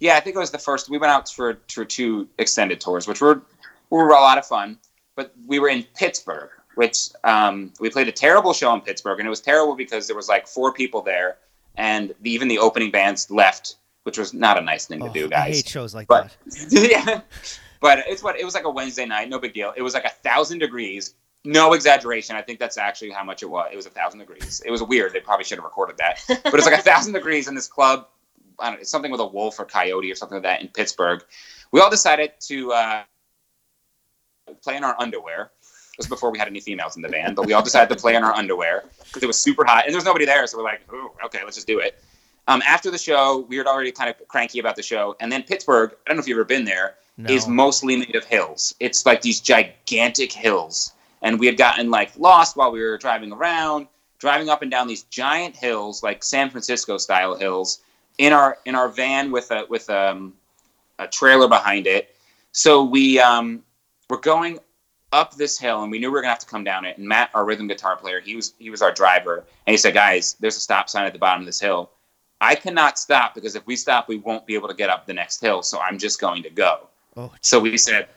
Yeah, 0.00 0.16
I 0.16 0.20
think 0.20 0.36
it 0.36 0.38
was 0.38 0.50
the 0.50 0.58
first. 0.58 0.88
We 0.90 0.98
went 0.98 1.10
out 1.12 1.28
for 1.28 1.58
for 1.72 1.84
two 1.84 2.28
extended 2.38 2.80
tours, 2.80 3.06
which 3.06 3.20
were 3.20 3.42
were 3.90 4.08
a 4.08 4.12
lot 4.20 4.38
of 4.38 4.46
fun. 4.46 4.78
But 5.16 5.32
we 5.46 5.58
were 5.60 5.68
in 5.68 5.84
Pittsburgh, 5.94 6.50
which 6.74 7.10
um, 7.22 7.72
we 7.78 7.88
played 7.88 8.08
a 8.08 8.12
terrible 8.12 8.52
show 8.52 8.74
in 8.74 8.80
Pittsburgh, 8.80 9.20
and 9.20 9.26
it 9.26 9.30
was 9.30 9.40
terrible 9.40 9.76
because 9.76 10.06
there 10.08 10.16
was 10.16 10.28
like 10.28 10.48
four 10.48 10.72
people 10.72 11.02
there, 11.02 11.36
and 11.76 12.12
the, 12.22 12.30
even 12.32 12.48
the 12.48 12.58
opening 12.58 12.90
bands 12.90 13.30
left, 13.30 13.76
which 14.02 14.18
was 14.18 14.34
not 14.34 14.58
a 14.58 14.60
nice 14.60 14.86
thing 14.86 14.98
to 14.98 15.06
Oh, 15.06 15.12
do, 15.12 15.26
I 15.26 15.28
guys. 15.28 15.56
hate 15.56 15.68
shows 15.68 15.94
like 15.94 16.08
But 16.08 16.36
that. 16.46 16.72
yeah, 17.06 17.20
but 17.80 18.00
it's 18.08 18.24
what 18.24 18.36
it 18.40 18.44
was 18.44 18.54
like 18.54 18.64
a 18.64 18.70
Wednesday 18.70 19.06
night, 19.06 19.28
no 19.28 19.38
big 19.38 19.54
deal. 19.54 19.72
It 19.76 19.82
was 19.82 19.94
like 19.94 20.04
a 20.04 20.10
thousand 20.10 20.58
degrees, 20.58 21.14
no 21.44 21.72
exaggeration. 21.74 22.34
I 22.34 22.42
think 22.42 22.58
that's 22.58 22.76
actually 22.76 23.10
how 23.10 23.22
much 23.22 23.44
it 23.44 23.46
was. 23.50 23.68
It 23.72 23.76
was 23.76 23.86
a 23.86 23.90
thousand 23.90 24.18
degrees. 24.18 24.60
It 24.66 24.72
was 24.72 24.82
weird. 24.82 25.12
They 25.12 25.20
probably 25.20 25.44
should 25.44 25.58
have 25.58 25.64
recorded 25.64 25.96
that, 25.98 26.24
but 26.42 26.54
it's 26.54 26.66
like 26.66 26.80
a 26.80 26.82
thousand 26.82 27.12
degrees 27.12 27.46
in 27.46 27.54
this 27.54 27.68
club. 27.68 28.08
I 28.58 28.70
don't 28.70 28.78
know, 28.78 28.84
something 28.84 29.10
with 29.10 29.20
a 29.20 29.26
wolf 29.26 29.58
or 29.58 29.64
coyote 29.64 30.10
or 30.10 30.14
something 30.14 30.36
like 30.36 30.42
that 30.44 30.62
in 30.62 30.68
Pittsburgh. 30.68 31.22
We 31.72 31.80
all 31.80 31.90
decided 31.90 32.32
to 32.40 32.72
uh, 32.72 33.02
play 34.62 34.76
in 34.76 34.84
our 34.84 34.94
underwear. 35.00 35.50
This 35.96 35.98
was 35.98 36.06
before 36.08 36.30
we 36.30 36.38
had 36.38 36.48
any 36.48 36.60
females 36.60 36.96
in 36.96 37.02
the 37.02 37.08
band, 37.08 37.36
but 37.36 37.46
we 37.46 37.52
all 37.52 37.62
decided 37.62 37.94
to 37.94 38.00
play 38.00 38.16
in 38.16 38.24
our 38.24 38.32
underwear 38.32 38.84
because 39.06 39.22
it 39.22 39.26
was 39.26 39.38
super 39.38 39.64
hot 39.64 39.84
and 39.84 39.92
there 39.92 39.98
was 39.98 40.04
nobody 40.04 40.24
there. 40.24 40.46
So 40.46 40.58
we're 40.58 40.64
like, 40.64 40.80
Ooh, 40.92 41.10
okay, 41.26 41.40
let's 41.44 41.56
just 41.56 41.66
do 41.66 41.78
it. 41.78 42.02
Um, 42.46 42.62
after 42.66 42.90
the 42.90 42.98
show, 42.98 43.46
we 43.48 43.58
were 43.58 43.66
already 43.66 43.92
kind 43.92 44.10
of 44.10 44.28
cranky 44.28 44.58
about 44.58 44.76
the 44.76 44.82
show. 44.82 45.16
And 45.20 45.30
then 45.32 45.42
Pittsburgh, 45.44 45.92
I 45.92 46.10
don't 46.10 46.16
know 46.16 46.20
if 46.20 46.28
you've 46.28 46.36
ever 46.36 46.44
been 46.44 46.64
there, 46.64 46.96
is 47.28 47.46
No. 47.46 47.54
mostly 47.54 47.96
made 47.96 48.16
of 48.16 48.24
hills. 48.24 48.74
It's 48.80 49.06
like 49.06 49.22
these 49.22 49.40
gigantic 49.40 50.32
hills. 50.32 50.92
And 51.22 51.38
we 51.40 51.46
had 51.46 51.56
gotten 51.56 51.90
like 51.90 52.10
lost 52.18 52.56
while 52.56 52.70
we 52.70 52.80
were 52.82 52.98
driving 52.98 53.32
around, 53.32 53.86
driving 54.18 54.48
up 54.50 54.62
and 54.62 54.70
down 54.70 54.88
these 54.88 55.04
giant 55.04 55.56
hills, 55.56 56.02
like 56.02 56.22
San 56.24 56.50
Francisco 56.50 56.98
style 56.98 57.34
hills, 57.36 57.80
in 58.18 58.32
our 58.32 58.58
in 58.64 58.74
our 58.74 58.88
van 58.88 59.30
with 59.30 59.50
a 59.50 59.66
with 59.68 59.88
um, 59.90 60.34
a 60.98 61.06
trailer 61.06 61.48
behind 61.48 61.86
it. 61.86 62.14
So 62.52 62.84
we 62.84 63.18
um, 63.18 63.62
were 64.08 64.20
going 64.20 64.58
up 65.12 65.34
this 65.36 65.58
hill, 65.58 65.82
and 65.82 65.90
we 65.90 65.98
knew 65.98 66.08
we 66.08 66.14
were 66.14 66.22
gonna 66.22 66.32
have 66.32 66.40
to 66.40 66.46
come 66.46 66.64
down 66.64 66.84
it. 66.84 66.98
And 66.98 67.06
Matt, 67.06 67.30
our 67.34 67.44
rhythm 67.44 67.66
guitar 67.68 67.96
player, 67.96 68.20
he 68.20 68.36
was 68.36 68.54
he 68.58 68.70
was 68.70 68.82
our 68.82 68.92
driver, 68.92 69.44
and 69.66 69.72
he 69.72 69.76
said, 69.76 69.94
"Guys, 69.94 70.36
there's 70.40 70.56
a 70.56 70.60
stop 70.60 70.88
sign 70.88 71.06
at 71.06 71.12
the 71.12 71.18
bottom 71.18 71.42
of 71.42 71.46
this 71.46 71.60
hill. 71.60 71.90
I 72.40 72.54
cannot 72.54 72.98
stop 72.98 73.34
because 73.34 73.54
if 73.54 73.66
we 73.66 73.76
stop, 73.76 74.08
we 74.08 74.18
won't 74.18 74.46
be 74.46 74.54
able 74.54 74.68
to 74.68 74.74
get 74.74 74.90
up 74.90 75.06
the 75.06 75.14
next 75.14 75.40
hill. 75.40 75.62
So 75.62 75.80
I'm 75.80 75.98
just 75.98 76.20
going 76.20 76.42
to 76.42 76.50
go." 76.50 76.88
Oh, 77.16 77.32
So 77.40 77.60
we 77.60 77.78
said, 77.78 78.08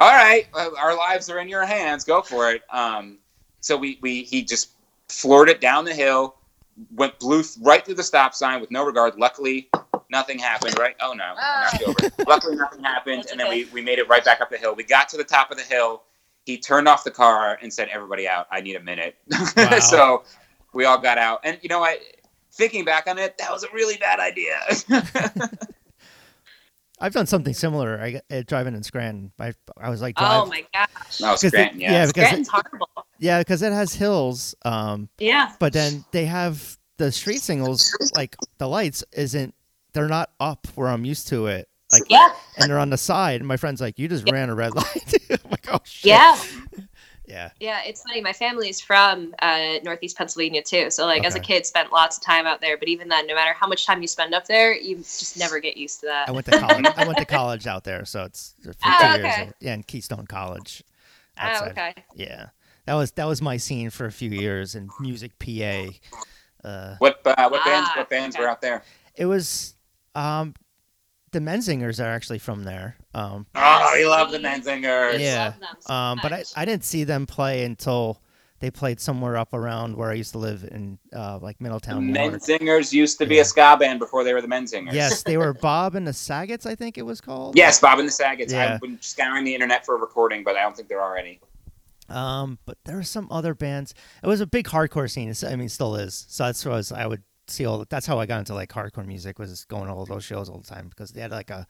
"All 0.00 0.10
right, 0.10 0.46
uh, 0.54 0.70
our 0.78 0.96
lives 0.96 1.28
are 1.28 1.38
in 1.38 1.48
your 1.48 1.66
hands. 1.66 2.04
Go 2.04 2.22
for 2.22 2.50
it." 2.50 2.62
Um, 2.70 3.18
so 3.60 3.76
we 3.76 3.98
we 4.00 4.22
he 4.22 4.42
just 4.42 4.70
floored 5.08 5.48
it 5.48 5.60
down 5.60 5.84
the 5.84 5.94
hill, 5.94 6.36
went 6.94 7.18
blew 7.18 7.42
th- 7.42 7.56
right 7.62 7.84
through 7.84 7.94
the 7.94 8.02
stop 8.02 8.34
sign 8.34 8.60
with 8.60 8.70
no 8.70 8.84
regard. 8.84 9.16
Luckily, 9.18 9.68
nothing 10.10 10.38
happened. 10.38 10.78
Right? 10.78 10.94
Oh 11.00 11.12
no, 11.12 11.34
I 11.36 11.62
knocked 11.70 11.80
you 11.80 11.86
over. 11.86 12.14
Luckily, 12.28 12.56
nothing 12.56 12.82
happened, 12.84 13.22
That's 13.22 13.32
and 13.32 13.40
then 13.40 13.48
we 13.48 13.64
we 13.66 13.80
made 13.82 13.98
it 13.98 14.08
right 14.08 14.24
back 14.24 14.40
up 14.40 14.50
the 14.50 14.56
hill. 14.58 14.74
We 14.74 14.84
got 14.84 15.08
to 15.10 15.16
the 15.16 15.24
top 15.24 15.50
of 15.50 15.56
the 15.56 15.64
hill. 15.64 16.02
He 16.44 16.56
turned 16.58 16.88
off 16.88 17.04
the 17.04 17.10
car 17.10 17.58
and 17.60 17.72
said, 17.72 17.88
"Everybody 17.88 18.26
out. 18.28 18.46
I 18.50 18.60
need 18.60 18.76
a 18.76 18.80
minute." 18.82 19.16
Wow. 19.56 19.78
so 19.80 20.24
we 20.72 20.84
all 20.84 20.98
got 20.98 21.18
out, 21.18 21.40
and 21.44 21.58
you 21.62 21.68
know 21.68 21.80
what? 21.80 21.98
Thinking 22.52 22.84
back 22.84 23.06
on 23.06 23.18
it, 23.18 23.36
that 23.38 23.50
was 23.52 23.62
a 23.64 23.68
really 23.72 23.96
bad 23.98 24.18
idea. 24.20 24.58
I've 27.00 27.12
done 27.12 27.26
something 27.26 27.54
similar. 27.54 28.00
I 28.00 28.20
uh, 28.34 28.42
driving 28.46 28.74
in 28.74 28.82
Scranton. 28.82 29.30
I 29.38 29.52
I 29.80 29.88
was 29.90 30.02
like, 30.02 30.14
Oh 30.18 30.46
drive, 30.46 30.48
my 30.48 30.64
gosh. 30.74 31.20
no, 31.20 31.26
'cause 31.28 31.44
it- 31.44 31.48
Scranton, 31.50 31.80
yeah. 31.80 31.92
yeah, 31.92 32.06
because 32.06 32.24
Scranton's 32.24 32.48
horrible. 32.48 32.88
Yeah, 33.18 33.38
because 33.40 33.62
it 33.62 33.72
has 33.72 33.94
hills. 33.94 34.54
Um, 34.64 35.08
Yeah. 35.18 35.52
but 35.58 35.72
then 35.72 36.04
they 36.12 36.24
have 36.26 36.76
the 36.96 37.12
street 37.12 37.40
singles 37.42 37.94
like 38.16 38.36
the 38.58 38.68
lights 38.68 39.04
isn't 39.12 39.54
they're 39.92 40.08
not 40.08 40.30
up 40.40 40.66
where 40.74 40.88
I'm 40.88 41.04
used 41.04 41.28
to 41.28 41.46
it. 41.46 41.68
Like 41.92 42.02
Yeah. 42.10 42.28
and 42.58 42.70
they're 42.70 42.78
on 42.78 42.90
the 42.90 42.98
side. 42.98 43.40
And 43.40 43.48
my 43.48 43.56
friend's 43.56 43.80
like, 43.80 43.98
"You 43.98 44.08
just 44.08 44.30
ran 44.30 44.50
a 44.50 44.54
red 44.54 44.74
light." 44.76 45.14
I'm 45.30 45.50
like, 45.50 45.66
"Oh 45.72 45.80
shit." 45.84 46.06
Yeah. 46.10 46.38
Yeah. 47.26 47.50
Yeah, 47.60 47.82
it's 47.84 48.00
funny. 48.04 48.22
My 48.22 48.32
family's 48.32 48.80
from 48.80 49.34
uh, 49.40 49.74
Northeast 49.82 50.16
Pennsylvania 50.16 50.62
too, 50.62 50.90
so 50.90 51.04
like 51.04 51.26
as 51.26 51.34
a 51.34 51.40
kid, 51.40 51.66
spent 51.66 51.92
lots 51.92 52.16
of 52.16 52.22
time 52.24 52.46
out 52.46 52.62
there. 52.62 52.78
But 52.78 52.88
even 52.88 53.08
then, 53.08 53.26
no 53.26 53.34
matter 53.34 53.52
how 53.52 53.66
much 53.66 53.84
time 53.84 54.00
you 54.00 54.08
spend 54.08 54.32
up 54.32 54.46
there, 54.46 54.74
you 54.74 54.96
just 54.96 55.36
never 55.38 55.60
get 55.60 55.76
used 55.76 56.00
to 56.00 56.06
that. 56.06 56.30
I 56.30 56.32
went 56.32 56.46
to 56.46 56.58
college. 56.58 56.86
I 56.96 57.04
went 57.06 57.18
to 57.18 57.24
college 57.40 57.66
out 57.66 57.84
there, 57.84 58.06
so 58.06 58.24
it's 58.24 58.54
for 58.62 58.72
two 58.72 58.78
Oh, 58.82 59.14
years. 59.16 59.26
okay. 59.26 59.50
Yeah, 59.60 59.74
in 59.74 59.82
Keystone 59.82 60.26
College. 60.26 60.82
oh, 61.38 61.66
okay. 61.66 61.94
Yeah, 62.14 62.46
that 62.88 62.94
was 62.94 63.10
that 63.12 63.26
was 63.26 63.42
my 63.42 63.58
scene 63.58 63.90
for 63.90 64.06
a 64.06 64.12
few 64.12 64.30
years 64.30 64.74
in 64.74 64.88
music 64.98 65.38
PA. 65.38 65.88
Uh, 66.64 66.96
What 66.98 67.20
uh, 67.26 67.48
what 67.50 67.64
bands 67.64 67.90
Ah, 67.92 67.98
what 67.98 68.08
bands 68.10 68.34
okay. 68.34 68.42
were 68.42 68.48
out 68.50 68.60
there? 68.62 68.82
it 69.14 69.26
was 69.26 69.74
um, 70.14 70.54
the 71.32 71.38
Menzingers 71.40 72.00
are 72.02 72.08
actually 72.08 72.38
from 72.38 72.64
there. 72.64 72.96
Um, 73.14 73.46
Oh, 73.54 73.90
we 73.94 74.06
love 74.06 74.30
the 74.32 74.38
Menzingers. 74.38 75.18
Yeah. 75.20 75.44
Love 75.44 75.60
them 75.60 75.76
so 75.80 75.92
um, 75.94 76.18
but 76.22 76.32
I. 76.32 76.44
I 76.56 76.64
didn't 76.64 76.84
see 76.84 77.04
them 77.04 77.26
play 77.26 77.64
until 77.64 78.22
they 78.60 78.70
played 78.72 78.98
somewhere 79.00 79.36
up 79.36 79.52
around 79.54 79.94
where 79.96 80.10
I 80.10 80.14
used 80.14 80.32
to 80.32 80.38
live 80.38 80.64
in 80.64 80.98
uh, 81.14 81.38
like 81.40 81.60
Middletown. 81.60 82.06
New 82.10 82.18
York. 82.20 82.34
Menzingers 82.34 82.92
used 82.92 83.18
to 83.18 83.26
be 83.26 83.36
Yeah. 83.36 83.42
a 83.42 83.44
ska 83.44 83.76
band 83.78 83.98
before 84.00 84.24
they 84.24 84.32
were 84.32 84.40
the 84.40 84.48
Menzingers. 84.48 84.94
Yes, 84.94 85.22
they 85.22 85.36
were 85.36 85.52
Bob 85.68 85.94
and 85.94 86.04
the 86.06 86.12
Sagets, 86.12 86.64
I 86.66 86.74
think 86.74 86.96
it 86.98 87.02
was 87.02 87.20
called. 87.20 87.54
Yes, 87.54 87.78
Bob 87.78 87.98
and 88.00 88.08
the 88.08 88.12
Sagets. 88.12 88.52
Yeah. 88.52 88.74
I've 88.74 88.80
been 88.80 88.98
scouring 89.00 89.44
the 89.44 89.54
internet 89.54 89.84
for 89.86 89.94
a 89.94 89.98
recording, 89.98 90.42
but 90.42 90.56
I 90.56 90.62
don't 90.62 90.74
think 90.74 90.88
there 90.88 91.00
are 91.02 91.16
any. 91.16 91.38
Um, 92.08 92.58
but 92.64 92.78
there 92.84 92.96
were 92.96 93.02
some 93.02 93.28
other 93.30 93.54
bands. 93.54 93.94
It 94.22 94.26
was 94.26 94.40
a 94.40 94.46
big 94.46 94.66
hardcore 94.66 95.10
scene. 95.10 95.28
It's- 95.28 95.44
I 95.44 95.56
mean, 95.56 95.68
still 95.68 95.94
is. 95.96 96.26
So 96.28 96.44
that's 96.44 96.64
what 96.64 96.72
I 96.72 96.76
was. 96.76 96.92
I 96.92 97.06
would 97.06 97.22
see 97.46 97.64
all. 97.66 97.84
That's 97.88 98.06
how 98.06 98.18
I 98.18 98.26
got 98.26 98.38
into 98.40 98.54
like 98.54 98.70
hardcore 98.70 99.06
music. 99.06 99.38
Was 99.38 99.64
going 99.66 99.86
to 99.86 99.92
all 99.92 100.06
those 100.06 100.24
shows 100.24 100.48
all 100.48 100.58
the 100.58 100.66
time 100.66 100.88
because 100.88 101.10
they 101.12 101.20
had 101.20 101.30
like 101.30 101.50
a 101.50 101.66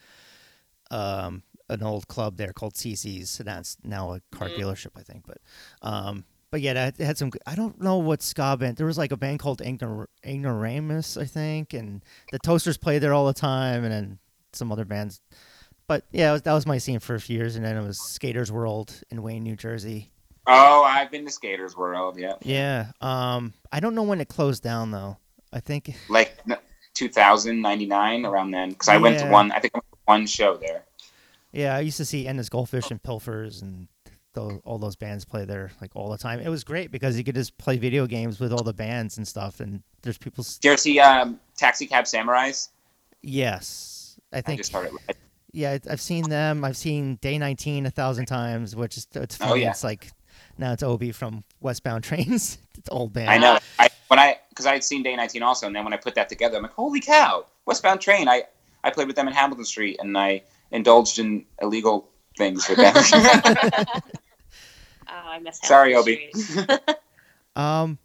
um 0.90 1.42
an 1.70 1.82
old 1.82 2.08
club 2.08 2.36
there 2.38 2.52
called 2.52 2.74
CC's. 2.74 3.38
And 3.40 3.48
that's 3.48 3.76
now 3.84 4.12
a 4.14 4.20
car 4.32 4.48
Mhm. 4.48 4.58
dealership, 4.58 4.92
I 4.96 5.02
think. 5.02 5.24
But 5.26 5.38
um, 5.82 6.24
but 6.50 6.60
yeah, 6.62 6.86
it 6.86 6.96
had 6.98 7.18
some. 7.18 7.30
I 7.46 7.54
don't 7.54 7.80
know 7.80 7.98
what 7.98 8.22
ska 8.22 8.56
band. 8.56 8.76
There 8.78 8.86
was 8.86 8.96
like 8.96 9.12
a 9.12 9.16
band 9.18 9.38
called 9.38 9.60
Ignor- 9.60 10.06
Ignoramus, 10.24 11.16
I 11.20 11.26
think, 11.26 11.74
and 11.74 12.02
the 12.32 12.38
Toasters 12.38 12.78
played 12.78 13.00
there 13.02 13.12
all 13.12 13.26
the 13.26 13.34
time, 13.34 13.84
and 13.84 13.92
then 13.92 14.18
some 14.54 14.72
other 14.72 14.86
bands. 14.86 15.20
But 15.86 16.04
yeah, 16.10 16.30
it 16.30 16.32
was- 16.32 16.42
that 16.42 16.52
was 16.54 16.66
my 16.66 16.78
scene 16.78 17.00
for 17.00 17.14
a 17.14 17.20
few 17.20 17.36
years, 17.36 17.54
and 17.56 17.64
then 17.64 17.76
it 17.76 17.82
was 17.86 17.98
Skaters 18.00 18.50
World 18.50 19.02
in 19.10 19.22
Wayne, 19.22 19.42
New 19.42 19.56
Jersey. 19.56 20.10
Oh, 20.48 20.82
I've 20.82 21.10
been 21.10 21.24
to 21.26 21.30
Skaters 21.30 21.76
World. 21.76 22.18
Yeah, 22.18 22.34
Yeah. 22.42 22.92
Um, 23.00 23.52
I 23.70 23.80
don't 23.80 23.94
know 23.94 24.02
when 24.02 24.20
it 24.20 24.28
closed 24.28 24.62
down 24.62 24.90
though. 24.90 25.18
I 25.52 25.60
think 25.60 25.94
like 26.08 26.36
n- 26.50 26.56
2000, 26.94 27.60
99, 27.60 28.24
around 28.24 28.50
then. 28.50 28.70
Because 28.70 28.88
I 28.88 28.96
went 28.96 29.18
to 29.20 29.28
one. 29.28 29.52
I 29.52 29.58
think 29.60 29.72
I 29.74 29.78
went 29.78 29.84
to 29.92 29.98
one 30.06 30.26
show 30.26 30.56
there. 30.56 30.84
yeah, 31.52 31.76
I 31.76 31.80
used 31.80 31.96
to 31.98 32.04
see 32.04 32.26
Edna's 32.26 32.48
Goldfish 32.48 32.90
and 32.90 33.02
Pilfers 33.02 33.62
and 33.62 33.88
those, 34.34 34.60
all 34.64 34.78
those 34.78 34.96
bands 34.96 35.24
play 35.24 35.44
there 35.44 35.70
like 35.80 35.90
all 35.94 36.10
the 36.10 36.18
time. 36.18 36.40
It 36.40 36.48
was 36.48 36.64
great 36.64 36.90
because 36.90 37.16
you 37.18 37.24
could 37.24 37.34
just 37.34 37.56
play 37.58 37.76
video 37.76 38.06
games 38.06 38.40
with 38.40 38.52
all 38.52 38.62
the 38.62 38.72
bands 38.74 39.16
and 39.18 39.26
stuff. 39.28 39.60
And 39.60 39.82
there's 40.02 40.18
people. 40.18 40.44
Did 40.44 40.64
you 40.64 40.70
ever 40.72 40.76
see 40.78 40.98
um, 41.00 41.40
Taxi 41.56 41.86
Cab 41.86 42.04
Samurais? 42.04 42.68
Yes, 43.22 44.18
I 44.32 44.38
I 44.38 44.40
think. 44.40 44.60
just 44.60 44.70
started. 44.70 44.92
Yeah, 45.52 45.72
I- 45.72 45.92
I've 45.92 46.00
seen 46.00 46.28
them. 46.28 46.64
I've 46.64 46.76
seen 46.76 47.16
Day 47.16 47.38
19 47.38 47.86
a 47.86 47.90
thousand 47.90 48.26
times, 48.26 48.76
which 48.76 48.96
is 48.96 49.06
it's 49.14 49.38
Oh, 49.40 49.54
yeah. 49.54 49.70
It's 49.70 49.82
like 49.82 50.10
now 50.58 50.72
it's 50.72 50.82
Obi 50.82 51.12
from 51.12 51.44
Westbound 51.60 52.04
Trains. 52.04 52.58
it's 52.78 52.88
old 52.90 53.12
band. 53.12 53.30
I 53.30 53.38
know. 53.38 53.58
I 53.78 53.88
when 54.08 54.18
I 54.18 54.38
because 54.50 54.66
I 54.66 54.72
had 54.72 54.84
seen 54.84 55.02
Day 55.02 55.14
19 55.16 55.42
also, 55.42 55.66
and 55.66 55.74
then 55.76 55.84
when 55.84 55.92
I 55.92 55.96
put 55.96 56.14
that 56.16 56.28
together, 56.28 56.56
I'm 56.56 56.62
like, 56.62 56.72
holy 56.72 57.00
cow! 57.00 57.46
Westbound 57.66 58.00
Train. 58.00 58.28
I 58.28 58.44
I 58.84 58.90
played 58.90 59.06
with 59.06 59.16
them 59.16 59.28
in 59.28 59.34
Hamilton 59.34 59.64
Street, 59.64 59.98
and 60.00 60.16
I 60.16 60.42
indulged 60.70 61.18
in 61.18 61.44
illegal 61.62 62.08
things 62.36 62.68
with 62.68 62.78
them. 62.78 62.94
Oh, 65.10 65.30
I 65.30 65.38
miss 65.38 65.58
Sorry, 65.62 65.94
Hamilton 65.94 66.28
Obi. 66.68 66.78
Um, 67.56 67.98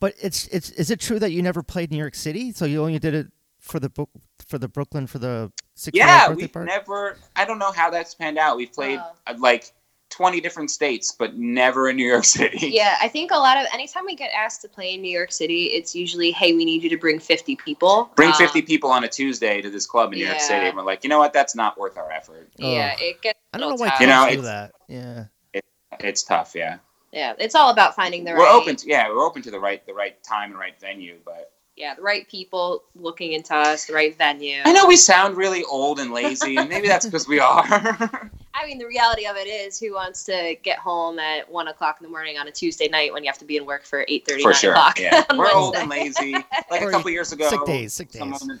but 0.00 0.14
it's 0.20 0.46
it's 0.48 0.70
is 0.70 0.90
it 0.90 0.98
true 0.98 1.18
that 1.20 1.30
you 1.30 1.42
never 1.42 1.62
played 1.62 1.90
New 1.90 1.96
York 1.96 2.14
City? 2.14 2.52
So 2.52 2.64
you 2.64 2.80
only 2.82 2.98
did 2.98 3.14
it 3.14 3.28
for 3.60 3.78
the 3.78 3.88
book 3.88 4.10
for 4.46 4.58
the 4.58 4.68
Brooklyn 4.68 5.06
for 5.06 5.18
the 5.18 5.52
60th 5.76 5.90
yeah, 5.94 6.28
we've 6.28 6.54
never. 6.54 7.16
I 7.36 7.44
don't 7.44 7.58
know 7.58 7.70
how 7.72 7.88
that's 7.90 8.14
panned 8.14 8.36
out. 8.38 8.56
We've 8.56 8.72
played 8.72 8.98
Oh. 8.98 9.12
uh, 9.28 9.34
like 9.38 9.72
20 10.10 10.40
different 10.40 10.70
states, 10.70 11.12
but 11.16 11.36
never 11.36 11.88
in 11.88 11.96
New 11.96 12.06
York 12.06 12.24
City. 12.38 12.68
Yeah, 12.68 12.96
I 13.00 13.08
think 13.08 13.30
a 13.30 13.36
lot 13.36 13.56
of 13.56 13.66
anytime 13.72 14.04
we 14.04 14.14
get 14.16 14.30
asked 14.36 14.60
to 14.62 14.68
play 14.68 14.94
in 14.94 15.02
New 15.02 15.10
York 15.10 15.32
City, 15.32 15.64
it's 15.66 15.94
usually, 15.94 16.30
hey, 16.32 16.52
we 16.54 16.64
need 16.64 16.82
you 16.82 16.90
to 16.90 16.96
bring 16.96 17.18
50 17.18 17.56
people. 17.56 18.10
Bring 18.16 18.30
Um, 18.30 18.34
50 18.36 18.62
people 18.62 18.90
on 18.90 19.04
a 19.04 19.08
Tuesday 19.08 19.60
to 19.62 19.70
this 19.70 19.86
club 19.86 20.12
in 20.12 20.18
New 20.18 20.26
York. 20.26 20.40
City. 20.40 20.66
And 20.66 20.76
we're 20.76 20.82
like, 20.82 21.04
you 21.04 21.10
know 21.10 21.18
what? 21.18 21.32
That's 21.32 21.54
not 21.54 21.78
worth 21.78 21.96
our 21.96 22.10
effort. 22.10 22.48
Yeah, 22.56 22.90
Ugh. 22.94 22.98
it 23.02 23.22
gets. 23.22 23.38
I 23.54 23.58
don't 23.58 23.70
know 23.70 23.76
why 23.76 23.88
tough. 23.88 23.98
kids 23.98 24.08
You 24.08 24.14
know, 24.14 24.26
do 24.26 24.32
it's- 24.32 24.44
that. 24.44 24.72
Yeah. 24.88 25.62
It's 26.00 26.22
tough, 26.22 26.52
yeah. 26.54 26.78
Yeah, 27.12 27.34
it's 27.38 27.54
all 27.56 27.70
about 27.70 27.96
finding 27.96 28.22
the 28.24 28.32
right. 28.32 28.38
we're 28.38 28.44
right. 28.46 28.54
open 28.62 28.76
to 28.76 28.86
yeah, 28.88 29.08
we're 29.08 29.24
open 29.26 29.42
to 29.42 29.50
the 29.50 29.58
right 29.58 29.84
the 29.84 29.92
right 29.92 30.22
time 30.22 30.50
and 30.50 30.58
right 30.60 30.78
venue, 30.80 31.16
but 31.24 31.52
yeah, 31.76 31.94
the 31.96 32.02
right 32.02 32.28
people 32.28 32.84
looking 32.94 33.32
into 33.32 33.52
us, 33.54 33.86
the 33.86 33.94
right 33.94 34.16
venue. 34.16 34.60
I 34.64 34.72
know 34.72 34.86
we 34.86 34.94
sound 34.96 35.36
really 35.36 35.64
old 35.64 35.98
and 35.98 36.12
lazy, 36.12 36.56
and 36.56 36.68
maybe 36.68 36.86
that's 36.86 37.04
because 37.06 37.26
we 37.26 37.40
are. 37.40 38.30
I 38.52 38.66
mean, 38.66 38.78
the 38.78 38.86
reality 38.86 39.26
of 39.26 39.36
it 39.36 39.46
is, 39.46 39.78
who 39.78 39.94
wants 39.94 40.24
to 40.24 40.56
get 40.62 40.78
home 40.78 41.18
at 41.18 41.50
one 41.50 41.68
o'clock 41.68 41.98
in 42.00 42.04
the 42.04 42.10
morning 42.10 42.36
on 42.36 42.48
a 42.48 42.50
Tuesday 42.50 42.88
night 42.88 43.12
when 43.12 43.22
you 43.22 43.28
have 43.30 43.38
to 43.38 43.44
be 43.44 43.56
in 43.56 43.64
work 43.64 43.84
for 43.84 44.04
eight 44.08 44.26
thirty, 44.26 44.42
For 44.42 44.52
sure. 44.52 44.72
o'clock? 44.72 44.98
Yeah. 44.98 45.24
We're 45.36 45.50
old 45.52 45.76
and 45.76 45.88
lazy. 45.88 46.32
Like 46.70 46.82
a 46.82 46.90
couple 46.90 47.10
years 47.10 47.32
ago. 47.32 47.48
Sick 47.48 47.64
days, 47.64 47.92
sick 47.92 48.10
days. 48.10 48.18
someone 48.20 48.60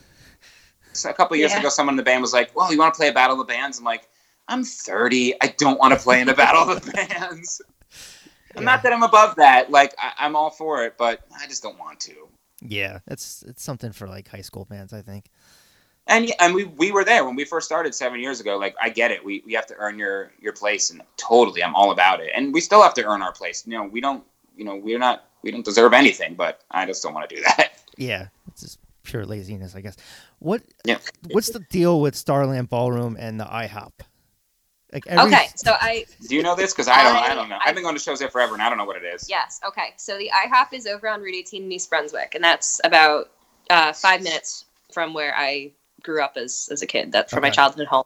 so 0.92 1.10
a 1.10 1.14
couple 1.14 1.36
years 1.36 1.52
Yeah. 1.52 1.60
ago 1.60 1.68
someone 1.68 1.92
in 1.94 1.96
the 1.96 2.02
band 2.02 2.22
was 2.22 2.32
like, 2.32 2.54
Well, 2.56 2.72
you 2.72 2.78
want 2.78 2.94
to 2.94 2.98
play 2.98 3.08
a 3.08 3.12
battle 3.12 3.40
of 3.40 3.46
the 3.46 3.52
bands? 3.52 3.78
I'm 3.78 3.84
like, 3.84 4.08
I'm 4.48 4.64
30. 4.64 5.34
I 5.40 5.54
don't 5.58 5.78
want 5.78 5.92
to 5.94 5.98
play 6.00 6.20
in 6.20 6.28
a 6.28 6.34
battle 6.34 6.68
of 6.70 6.82
the 6.84 6.90
bands. 7.08 7.60
Yeah. 8.56 8.62
Not 8.62 8.82
that 8.82 8.92
I'm 8.92 9.02
above 9.04 9.36
that. 9.36 9.70
Like 9.70 9.94
I, 9.98 10.12
I'm 10.18 10.34
all 10.34 10.50
for 10.50 10.84
it, 10.84 10.94
but 10.98 11.20
I 11.38 11.46
just 11.46 11.62
don't 11.62 11.78
want 11.78 12.00
to. 12.00 12.28
Yeah, 12.62 12.98
it's 13.06 13.42
it's 13.46 13.62
something 13.62 13.92
for 13.92 14.06
like 14.08 14.28
high 14.28 14.40
school 14.42 14.64
bands, 14.66 14.92
I 14.92 15.02
think. 15.02 15.26
And 16.06 16.28
yeah, 16.28 16.34
and 16.40 16.54
we, 16.54 16.64
we 16.64 16.90
were 16.90 17.04
there 17.04 17.24
when 17.24 17.36
we 17.36 17.44
first 17.44 17.66
started 17.66 17.94
seven 17.94 18.20
years 18.20 18.40
ago. 18.40 18.56
Like 18.58 18.74
I 18.80 18.88
get 18.88 19.10
it, 19.12 19.24
we, 19.24 19.42
we 19.46 19.52
have 19.54 19.66
to 19.66 19.74
earn 19.76 19.98
your 19.98 20.32
your 20.40 20.52
place, 20.52 20.90
and 20.90 21.02
totally, 21.16 21.62
I'm 21.62 21.74
all 21.76 21.92
about 21.92 22.20
it. 22.20 22.30
And 22.34 22.52
we 22.52 22.60
still 22.60 22.82
have 22.82 22.94
to 22.94 23.04
earn 23.04 23.22
our 23.22 23.32
place. 23.32 23.64
You 23.66 23.74
know, 23.74 23.84
we 23.84 24.00
don't, 24.00 24.24
you 24.56 24.64
know, 24.64 24.74
we're 24.76 24.98
not, 24.98 25.26
we 25.42 25.50
don't 25.52 25.64
deserve 25.64 25.92
anything, 25.92 26.34
but 26.34 26.62
I 26.70 26.84
just 26.86 27.02
don't 27.02 27.14
want 27.14 27.28
to 27.28 27.36
do 27.36 27.42
that. 27.42 27.72
Yeah, 27.96 28.28
it's 28.48 28.62
just 28.62 28.78
pure 29.02 29.26
laziness, 29.26 29.74
I 29.74 29.82
guess. 29.82 29.94
What 30.38 30.62
Yeah. 30.86 30.98
what's 31.32 31.50
the 31.50 31.58
deal 31.58 32.00
with 32.00 32.16
Starland 32.16 32.70
Ballroom 32.70 33.14
and 33.20 33.38
the 33.38 33.44
IHOP? 33.44 33.92
Like 34.90 35.06
every, 35.06 35.26
Okay, 35.34 35.48
so 35.54 35.72
I 35.78 36.06
Do 36.26 36.34
you 36.34 36.42
know 36.42 36.56
this? 36.56 36.72
Because 36.72 36.88
I 36.88 37.02
don't, 37.02 37.16
I, 37.16 37.32
I- 37.32 37.34
don't 37.34 37.50
know. 37.50 37.56
I- 37.56 37.68
I've 37.68 37.74
been 37.74 37.84
going 37.84 37.94
to 37.94 38.00
shows 38.00 38.18
there 38.20 38.30
forever, 38.30 38.54
and 38.54 38.62
I 38.62 38.70
don't 38.70 38.78
know 38.78 38.86
what 38.86 38.96
it 38.96 39.04
is. 39.04 39.28
yes, 39.28 39.60
okay. 39.68 39.92
So 39.98 40.16
the 40.16 40.30
IHOP 40.34 40.72
is 40.72 40.86
over 40.86 41.08
on 41.10 41.20
Route 41.20 41.34
18 41.34 41.64
in 41.64 41.70
East 41.72 41.90
Brunswick, 41.90 42.34
and 42.34 42.42
that's 42.42 42.80
about 42.84 43.30
uh, 43.68 43.92
five 43.92 44.22
minutes 44.22 44.64
from 44.94 45.12
where 45.12 45.34
I 45.36 45.72
grew 46.02 46.22
up 46.22 46.36
as 46.36 46.68
as 46.70 46.82
a 46.82 46.86
kid. 46.86 47.12
That's 47.12 47.32
from 47.32 47.42
my 47.42 47.50
childhood 47.50 47.86
home. 47.86 48.04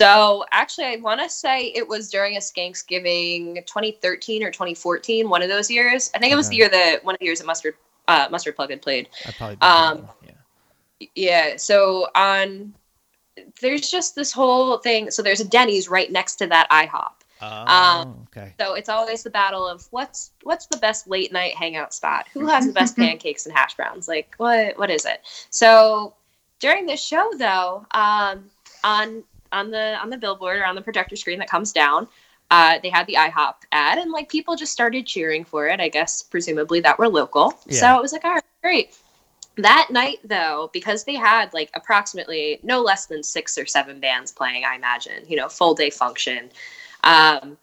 So 0.00 0.44
actually, 0.52 0.86
I 0.86 0.96
want 0.96 1.20
to 1.20 1.28
say 1.28 1.72
it 1.74 1.86
was 1.86 2.08
during 2.08 2.36
a 2.36 2.40
Skanksgiving 2.40 3.66
2013 3.66 4.44
or 4.44 4.50
2014, 4.52 5.28
one 5.28 5.42
of 5.42 5.48
those 5.48 5.68
years. 5.68 6.10
I 6.14 6.18
think 6.18 6.32
it 6.32 6.36
was 6.36 6.48
the 6.50 6.56
year 6.56 6.68
that 6.68 7.04
one 7.04 7.16
of 7.16 7.18
the 7.18 7.24
years 7.24 7.40
that 7.40 7.46
Mustard 7.46 7.74
uh, 8.06 8.28
Mustard 8.30 8.54
Plug 8.54 8.70
had 8.70 8.80
played. 8.80 9.08
I 9.26 9.32
probably 9.32 9.56
Um, 9.60 10.08
yeah. 10.24 11.08
Yeah. 11.14 11.56
So 11.56 12.08
on, 12.14 12.74
there's 13.60 13.90
just 13.90 14.14
this 14.14 14.32
whole 14.32 14.78
thing. 14.78 15.10
So 15.10 15.22
there's 15.22 15.40
a 15.40 15.44
Denny's 15.44 15.88
right 15.88 16.10
next 16.10 16.36
to 16.36 16.46
that 16.46 16.70
IHOP. 16.70 17.10
Oh, 17.40 17.46
um, 17.46 18.26
okay. 18.28 18.54
So 18.58 18.74
it's 18.74 18.88
always 18.88 19.22
the 19.22 19.30
battle 19.30 19.66
of 19.66 19.86
what's 19.90 20.32
what's 20.42 20.66
the 20.66 20.76
best 20.78 21.08
late 21.08 21.32
night 21.32 21.54
hangout 21.54 21.94
spot? 21.94 22.26
Who 22.32 22.46
has 22.46 22.66
the 22.66 22.72
best 22.72 22.96
pancakes 22.96 23.46
and 23.46 23.54
hash 23.54 23.74
browns? 23.74 24.08
Like 24.08 24.34
what 24.38 24.78
what 24.78 24.90
is 24.90 25.04
it? 25.04 25.20
So 25.50 26.14
during 26.60 26.86
the 26.86 26.96
show 26.96 27.30
though, 27.36 27.86
um, 27.92 28.44
on 28.84 29.22
on 29.52 29.70
the 29.70 29.96
on 30.00 30.10
the 30.10 30.18
billboard 30.18 30.58
or 30.58 30.64
on 30.64 30.74
the 30.74 30.82
projector 30.82 31.16
screen 31.16 31.38
that 31.38 31.48
comes 31.48 31.72
down, 31.72 32.08
uh, 32.50 32.78
they 32.82 32.90
had 32.90 33.06
the 33.06 33.14
IHOP 33.14 33.54
ad 33.72 33.98
and 33.98 34.10
like 34.10 34.28
people 34.28 34.56
just 34.56 34.72
started 34.72 35.06
cheering 35.06 35.44
for 35.44 35.68
it. 35.68 35.80
I 35.80 35.88
guess 35.88 36.22
presumably 36.22 36.80
that 36.80 36.98
were 36.98 37.08
local. 37.08 37.58
Yeah. 37.66 37.80
So 37.80 37.98
it 37.98 38.02
was 38.02 38.12
like 38.12 38.24
all 38.24 38.34
right, 38.34 38.44
great. 38.62 38.96
That 39.56 39.88
night 39.90 40.18
though, 40.24 40.70
because 40.72 41.04
they 41.04 41.16
had 41.16 41.52
like 41.52 41.70
approximately 41.74 42.60
no 42.62 42.80
less 42.80 43.06
than 43.06 43.22
six 43.22 43.58
or 43.58 43.66
seven 43.66 43.98
bands 43.98 44.30
playing, 44.30 44.64
I 44.64 44.76
imagine, 44.76 45.24
you 45.26 45.36
know, 45.36 45.48
full 45.48 45.74
day 45.74 45.90
function. 45.90 46.50
Um, 47.02 47.56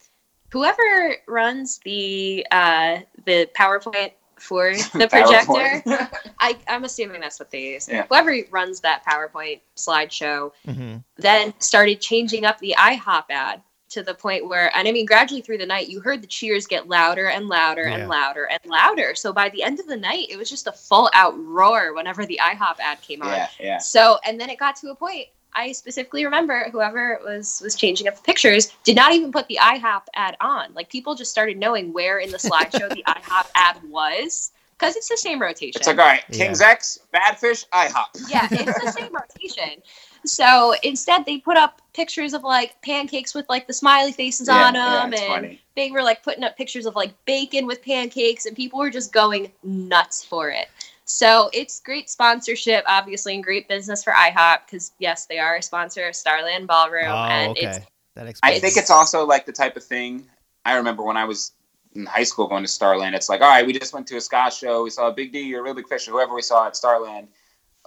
whoever 0.52 1.18
runs 1.28 1.80
the 1.80 2.46
uh, 2.52 3.00
the 3.26 3.50
PowerPoint 3.56 4.12
for 4.46 4.74
the 4.94 5.08
projector, 5.10 5.84
I, 6.40 6.58
I'm 6.68 6.84
assuming 6.84 7.22
that's 7.22 7.40
what 7.40 7.52
they 7.52 7.74
use. 7.74 7.90
Yeah. 7.90 8.06
Whoever 8.08 8.36
runs 8.52 8.80
that 8.82 9.04
PowerPoint 9.06 9.62
slideshow 9.76 10.52
hmm 10.66 10.98
then 11.18 11.54
started 11.60 12.02
changing 12.02 12.46
up 12.46 12.60
the 12.60 12.76
IHOP 12.78 13.24
ad 13.30 13.62
to 13.88 14.04
the 14.04 14.14
point 14.14 14.48
where, 14.50 14.76
and 14.76 14.86
I 14.88 14.92
mean, 14.92 15.06
gradually 15.06 15.42
through 15.42 15.60
the 15.60 15.66
night, 15.66 15.88
you 15.88 16.02
heard 16.02 16.22
the 16.22 16.28
cheers 16.28 16.68
get 16.68 16.90
louder 16.90 17.28
and 17.28 17.48
louder 17.48 17.88
Yeah. 17.88 17.96
and 17.96 18.10
louder 18.10 18.46
and 18.52 18.60
louder. 18.66 19.16
So 19.16 19.32
by 19.32 19.48
the 19.50 19.64
end 19.64 19.80
of 19.80 19.88
the 19.88 19.96
night, 19.96 20.28
it 20.30 20.38
was 20.38 20.50
just 20.50 20.68
a 20.68 20.72
full 20.74 21.10
out 21.14 21.34
roar 21.38 21.94
whenever 21.94 22.26
the 22.26 22.40
IHOP 22.44 22.80
ad 22.80 23.02
came 23.02 23.22
on. 23.22 23.30
yeah, 23.30 23.48
yeah. 23.60 23.78
So, 23.78 24.18
and 24.26 24.40
then 24.40 24.50
it 24.50 24.60
got 24.60 24.76
to 24.78 24.90
a 24.90 24.96
point. 24.96 25.28
I 25.56 25.72
specifically 25.72 26.26
remember 26.26 26.70
whoever 26.72 27.20
was 27.24 27.62
was 27.64 27.76
changing 27.76 28.08
up 28.08 28.16
the 28.18 28.22
pictures 28.22 28.74
did 28.84 28.96
not 28.96 29.14
even 29.14 29.32
put 29.32 29.48
the 29.48 29.58
IHOP 29.62 30.02
ad 30.14 30.36
on. 30.42 30.74
Like 30.74 30.90
people 30.90 31.16
just 31.16 31.32
started 31.32 31.58
knowing 31.58 31.94
where 31.94 32.20
in 32.20 32.32
the 32.32 32.38
slideshow 32.38 32.94
the 32.94 33.04
IHOP 33.08 33.46
ad 33.56 33.78
was 33.90 34.52
because 34.78 34.96
it's 34.98 35.08
the 35.08 35.16
same 35.18 35.42
rotation. 35.42 35.80
It's 35.80 35.88
like, 35.88 35.98
all 36.00 36.06
right, 36.06 36.24
Yeah. 36.30 36.46
King's 36.46 36.60
X, 36.62 37.00
Badfish, 37.14 37.66
IHOP. 37.70 38.30
yeah, 38.30 38.48
it's 38.52 38.80
the 38.80 38.92
same 39.00 39.14
rotation. 39.14 39.82
So 40.26 40.74
instead, 40.84 41.26
they 41.26 41.38
put 41.38 41.56
up 41.56 41.82
pictures 41.94 42.34
of 42.34 42.44
like 42.44 42.82
pancakes 42.82 43.34
with 43.34 43.48
like 43.48 43.68
the 43.68 43.74
smiley 43.74 44.12
faces 44.12 44.48
Yeah, 44.50 44.68
on 44.68 44.74
them, 44.74 45.14
it's 45.14 45.22
and 45.22 45.30
funny. 45.32 45.62
they 45.76 45.92
were 45.92 46.02
like 46.04 46.24
putting 46.24 46.44
up 46.44 46.58
pictures 46.58 46.86
of 46.86 46.96
like 46.96 47.14
bacon 47.26 47.68
with 47.68 47.82
pancakes, 47.84 48.46
and 48.46 48.56
people 48.56 48.80
were 48.80 48.90
just 48.90 49.14
going 49.14 49.52
nuts 49.64 50.26
for 50.26 50.50
it. 50.50 50.68
So 51.06 51.50
it's 51.54 51.80
great 51.80 52.10
sponsorship, 52.10 52.84
obviously, 52.88 53.36
and 53.36 53.44
great 53.44 53.68
business 53.68 54.04
for 54.04 54.12
IHOP 54.12 54.60
because 54.66 54.92
yes, 55.00 55.28
they 55.28 55.38
are 55.38 55.58
a 55.58 55.62
sponsor 55.62 56.08
of 56.08 56.16
Starland 56.16 56.68
Ballroom, 56.68 57.06
Oh, 57.08 57.16
and 57.26 57.52
okay. 57.52 57.68
it's 57.68 57.80
That 58.16 58.34
I 58.44 58.60
think 58.60 58.76
it's 58.78 58.90
also 58.90 59.26
like 59.26 59.46
the 59.46 59.52
type 59.52 59.78
of 59.78 59.84
thing. 59.84 60.26
I 60.66 60.76
remember 60.76 61.04
when 61.04 61.16
I 61.16 61.26
was 61.26 61.52
in 61.94 62.06
high 62.08 62.24
school 62.24 62.48
going 62.48 62.64
to 62.64 62.68
Starland. 62.68 63.16
It's 63.16 63.30
like, 63.30 63.42
all 63.42 63.50
right, 63.50 63.66
we 63.66 63.72
just 63.78 63.94
went 63.94 64.08
to 64.08 64.18
a 64.18 64.22
ska 64.22 64.50
show. 64.52 64.84
We 64.84 64.90
saw 64.90 65.08
a 65.10 65.14
Big 65.14 65.32
D 65.32 65.54
or 65.56 65.64
Real 65.64 65.76
Big 65.76 65.88
Fish 65.88 66.08
or 66.08 66.12
whoever 66.12 66.34
we 66.34 66.42
saw 66.42 66.66
at 66.68 66.76
Starland. 66.76 67.28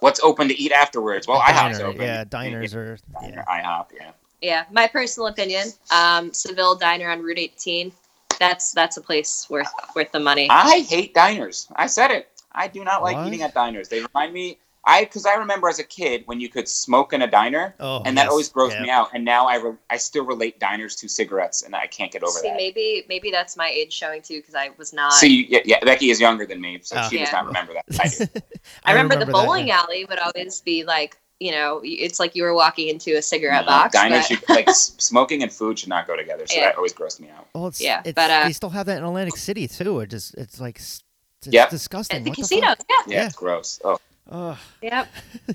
What's 0.01 0.21
open 0.21 0.47
to 0.47 0.55
eat 0.57 0.71
afterwards? 0.71 1.27
Well, 1.27 1.39
A 1.39 1.45
IHOP's 1.53 1.81
open. 1.81 2.03
Yeah, 2.03 2.23
diners 2.25 2.73
are. 2.75 2.99
Diner, 3.21 3.45
Yeah. 3.49 3.63
IHOP, 3.63 3.87
yeah. 3.97 4.11
yeah, 4.41 4.65
my 4.71 4.87
personal 4.87 5.27
opinion. 5.27 5.69
Um, 5.93 6.33
Seville 6.33 6.77
Diner 6.77 7.11
on 7.11 7.21
Route 7.21 7.39
18. 7.41 7.91
That's 8.39 8.71
that's 8.71 8.97
a 8.97 9.01
place 9.01 9.49
worth 9.51 9.67
worth 9.97 10.13
the 10.13 10.21
money. 10.21 10.47
I 10.49 10.87
hate 10.89 11.15
diners. 11.15 11.67
I 11.75 11.89
said 11.89 12.13
it. 12.13 12.29
I 12.59 12.69
do 12.69 12.85
not 12.85 13.03
like 13.03 13.17
What? 13.17 13.27
eating 13.29 13.43
at 13.43 13.55
diners. 13.55 13.89
They 13.89 14.03
remind 14.03 14.33
me. 14.33 14.59
I 14.85 15.05
because 15.05 15.27
I 15.27 15.35
remember 15.35 15.69
as 15.69 15.79
a 15.81 15.85
kid 15.85 16.23
when 16.27 16.41
you 16.41 16.49
could 16.49 16.67
smoke 16.69 17.13
in 17.13 17.21
a 17.21 17.27
diner, 17.27 17.75
Oh, 17.81 18.01
and 18.07 18.17
that 18.17 18.23
yes, 18.25 18.31
always 18.31 18.49
grossed 18.51 18.73
yeah. 18.75 18.83
me 18.83 18.91
out. 18.91 19.09
And 19.13 19.25
now 19.25 19.47
I 19.47 19.57
re- 19.57 19.77
I 19.91 19.97
still 19.99 20.25
relate 20.25 20.61
diners 20.61 20.95
to 20.97 21.09
cigarettes, 21.09 21.63
and 21.63 21.75
I 21.75 21.87
can't 21.89 22.11
get 22.13 22.23
over 22.23 22.39
See, 22.39 22.49
that. 22.49 22.57
maybe 22.57 23.05
maybe 23.09 23.31
that's 23.31 23.57
my 23.57 23.69
age 23.69 23.93
showing 23.93 24.23
too 24.23 24.39
because 24.39 24.55
I 24.55 24.71
was 24.79 24.93
not. 24.93 25.13
See, 25.15 25.47
yeah, 25.51 25.59
yeah, 25.65 25.85
Becky 25.85 26.11
is 26.11 26.21
younger 26.21 26.47
than 26.47 26.61
me, 26.61 26.79
so 26.83 26.97
Oh. 27.01 27.09
she 27.11 27.19
does 27.19 27.33
not 27.33 27.45
remember 27.47 27.75
that. 27.75 27.85
I 28.01 28.09
do. 28.09 28.41
I 28.85 28.93
remember, 28.93 29.17
the 29.17 29.27
that, 29.27 29.33
bowling 29.33 29.67
yeah. 29.69 29.81
alley 29.81 30.05
would 30.07 30.21
always 30.21 30.61
be 30.63 30.85
like, 30.85 31.19
you 31.41 31.51
know, 31.51 31.81
it's 31.85 32.19
like 32.19 32.35
you 32.37 32.45
were 32.45 32.55
walking 32.55 32.89
into 32.89 33.17
a 33.19 33.21
cigarette 33.21 33.63
No, 33.67 33.73
box. 33.73 33.93
Diners 33.93 34.27
but- 34.29 34.39
should 34.39 34.49
like 34.49 34.71
smoking 34.71 35.43
and 35.43 35.53
food 35.53 35.79
should 35.81 35.89
not 35.91 36.07
go 36.07 36.17
together. 36.17 36.47
So 36.47 36.55
Yeah. 36.57 36.67
that 36.67 36.77
always 36.77 36.95
grossed 36.95 37.21
me 37.21 37.29
out. 37.31 37.47
Well, 37.55 37.67
it's, 37.67 37.81
Yeah, 37.81 38.01
it's, 38.05 38.15
but, 38.15 38.31
uh, 38.31 38.45
they 38.47 38.53
still 38.53 38.71
have 38.71 38.87
that 38.87 38.99
in 38.99 39.05
Atlantic 39.05 39.37
City 39.37 39.69
too. 39.69 40.01
It 40.01 40.11
just 40.11 40.35
it's 40.35 40.61
like 40.61 40.79
s- 40.79 41.03
it's 41.49 41.55
Yep. 41.55 41.71
disgusting. 41.71 42.17
at 42.19 42.25
the 42.25 42.31
What 42.31 42.37
the 42.37 42.43
casino. 42.43 42.67
fuck? 42.69 42.79
yeah. 42.89 42.97
Yeah, 43.07 43.17
Yeah. 43.21 43.27
it's 43.27 43.37
gross. 43.37 43.81
Oh, 43.85 43.99
Ugh. 44.31 44.59
Yep. 44.83 45.09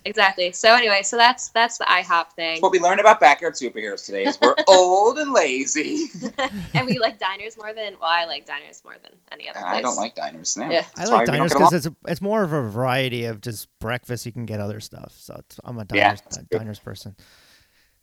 exactly. 0.03 0.51
So 0.51 0.73
anyway, 0.73 1.03
so 1.03 1.15
that's 1.15 1.49
that's 1.49 1.77
the 1.77 1.83
IHOP 1.85 2.31
thing, 2.35 2.59
what 2.61 2.71
we 2.71 2.79
learned 2.79 2.99
about 2.99 3.19
backyard 3.19 3.53
superheroes 3.53 4.03
today 4.03 4.23
is 4.25 4.37
we're 4.41 4.55
old 4.67 5.19
and 5.19 5.31
lazy. 5.31 6.07
and 6.73 6.87
we 6.87 6.97
like 6.97 7.19
diners 7.19 7.55
more 7.55 7.71
than 7.73 7.93
well, 8.01 8.09
I 8.09 8.25
like 8.25 8.47
diners 8.47 8.81
more 8.83 8.95
than 9.03 9.11
any 9.31 9.47
other 9.47 9.59
place. 9.59 9.73
I 9.75 9.81
don't 9.81 9.95
like 9.95 10.15
diners. 10.15 10.57
No. 10.57 10.71
Yeah. 10.71 10.79
I 10.95 10.99
That's 11.01 11.11
why 11.11 11.17
like 11.17 11.27
diners 11.27 11.53
because 11.53 11.71
it's 11.73 11.85
a, 11.85 11.95
it's 12.07 12.21
more 12.21 12.41
of 12.41 12.51
a 12.51 12.63
variety 12.63 13.25
of 13.25 13.41
just 13.41 13.67
breakfast. 13.79 14.25
You 14.25 14.31
can 14.31 14.47
get 14.47 14.59
other 14.59 14.79
stuff. 14.79 15.13
So 15.19 15.35
it's, 15.37 15.59
I'm 15.63 15.77
a 15.77 15.81
Yeah, 15.93 16.05
diners, 16.05 16.21
that's 16.21 16.37
a 16.37 16.43
good. 16.45 16.57
diners 16.57 16.79
person. 16.79 17.15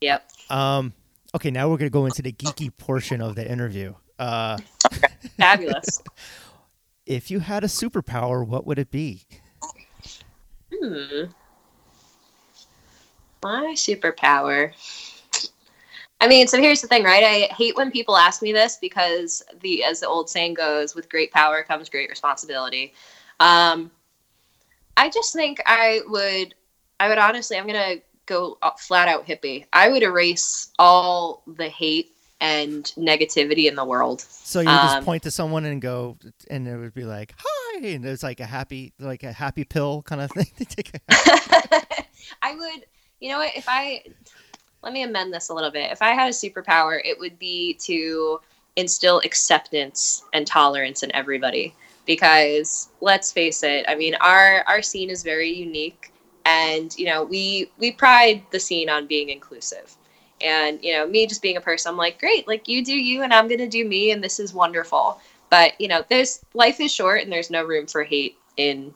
Yep. 0.02 0.30
Um. 0.50 0.92
Okay, 1.34 1.50
now 1.50 1.68
we're 1.68 1.78
gonna 1.78 1.90
go 1.90 2.06
into 2.06 2.22
the 2.22 2.32
geeky 2.32 2.70
portion 2.76 3.20
of 3.20 3.34
the 3.34 3.48
interview. 3.50 3.94
Uh, 4.20 4.58
Fabulous. 5.36 6.02
if 7.10 7.28
you 7.28 7.40
had 7.40 7.64
a 7.64 7.66
superpower, 7.66 8.46
what 8.46 8.64
would 8.64 8.78
it 8.78 8.92
be? 8.92 9.24
hmm. 10.72 11.24
My 13.42 13.74
superpower. 13.74 14.72
I 16.20 16.28
mean, 16.28 16.46
so 16.46 16.60
here's 16.60 16.80
the 16.80 16.86
thing, 16.86 17.02
right? 17.02 17.24
I 17.24 17.52
hate 17.54 17.76
when 17.76 17.90
people 17.90 18.16
ask 18.16 18.42
me 18.42 18.52
this 18.52 18.78
because 18.80 19.42
the 19.60 19.82
as 19.82 20.00
the 20.00 20.06
old 20.06 20.30
saying 20.30 20.54
goes, 20.54 20.94
with 20.94 21.08
great 21.08 21.32
power 21.32 21.64
comes 21.64 21.88
great 21.88 22.10
responsibility. 22.10 22.94
Um, 23.40 23.90
I 24.96 25.10
just 25.10 25.32
think 25.32 25.60
I 25.66 26.02
would 26.06 26.54
I 27.00 27.08
would 27.08 27.18
honestly 27.18 27.56
I'm 27.56 27.66
gonna 27.66 27.96
go 28.26 28.56
flat 28.78 29.08
out 29.08 29.26
hippie. 29.26 29.66
I 29.72 29.88
would 29.88 30.04
erase 30.04 30.70
all 30.78 31.42
the 31.46 31.68
hate 31.68 32.12
and 32.40 32.84
negativity 32.96 33.66
in 33.68 33.74
the 33.74 33.84
world. 33.84 34.20
So 34.22 34.60
you 34.60 34.68
would 34.70 34.80
just 34.82 34.96
Um, 34.98 35.04
point 35.04 35.22
to 35.24 35.30
someone 35.30 35.64
and 35.64 35.80
go, 35.80 36.16
and 36.48 36.66
it 36.66 36.76
would 36.76 36.94
be 36.94 37.04
like, 37.04 37.34
"Hi," 37.38 37.86
and 37.86 38.04
it's 38.04 38.22
like 38.22 38.40
a 38.40 38.46
happy, 38.46 38.92
like 38.98 39.22
a 39.22 39.32
happy 39.32 39.64
pill 39.64 40.02
kind 40.02 40.20
of 40.20 40.30
thing. 40.30 40.46
to 40.58 40.64
take 40.64 40.90
a- 40.94 41.00
I 42.42 42.54
would, 42.54 42.86
you 43.20 43.30
know 43.30 43.38
what, 43.38 43.52
if 43.56 43.66
I 43.68 44.02
let 44.82 44.92
me 44.94 45.02
amend 45.02 45.32
this 45.34 45.50
a 45.50 45.54
little 45.54 45.70
bit. 45.70 45.92
If 45.92 46.00
I 46.00 46.10
had 46.12 46.28
a 46.28 46.32
superpower, 46.32 46.98
it 47.04 47.18
would 47.18 47.38
be 47.38 47.74
to 47.84 48.40
instill 48.76 49.18
acceptance 49.24 50.22
and 50.32 50.46
tolerance 50.46 51.02
in 51.02 51.14
everybody 51.14 51.74
because 52.06 52.88
let's 53.02 53.30
face 53.30 53.62
it, 53.62 53.84
I 53.88 53.94
mean, 53.94 54.14
our 54.20 54.64
our 54.66 54.80
scene 54.80 55.10
is 55.10 55.22
very 55.22 55.50
unique 55.50 56.12
and, 56.46 56.96
you 56.98 57.04
know, 57.06 57.24
we 57.24 57.70
we 57.78 57.92
pride 57.92 58.42
the 58.52 58.58
scene 58.60 58.88
on 58.88 59.06
being 59.06 59.28
inclusive. 59.28 59.94
And, 60.42 60.82
you 60.82 60.94
know, 60.94 61.06
me 61.06 61.26
just 61.26 61.42
being 61.42 61.56
a 61.56 61.60
person, 61.60 61.90
I'm 61.90 61.96
like, 61.96 62.18
great, 62.18 62.48
like 62.48 62.68
you 62.68 62.84
do 62.84 62.94
you 62.94 63.22
and 63.22 63.32
I'm 63.32 63.48
to 63.48 63.68
do 63.68 63.84
me 63.84 64.10
and 64.10 64.22
this 64.22 64.40
is 64.40 64.54
wonderful. 64.54 65.20
But, 65.50 65.80
you 65.80 65.88
know, 65.88 66.04
there's 66.08 66.44
life 66.54 66.80
is 66.80 66.92
short 66.92 67.22
and 67.22 67.32
there's 67.32 67.50
no 67.50 67.64
room 67.64 67.86
for 67.86 68.04
hate 68.04 68.36
in, 68.56 68.94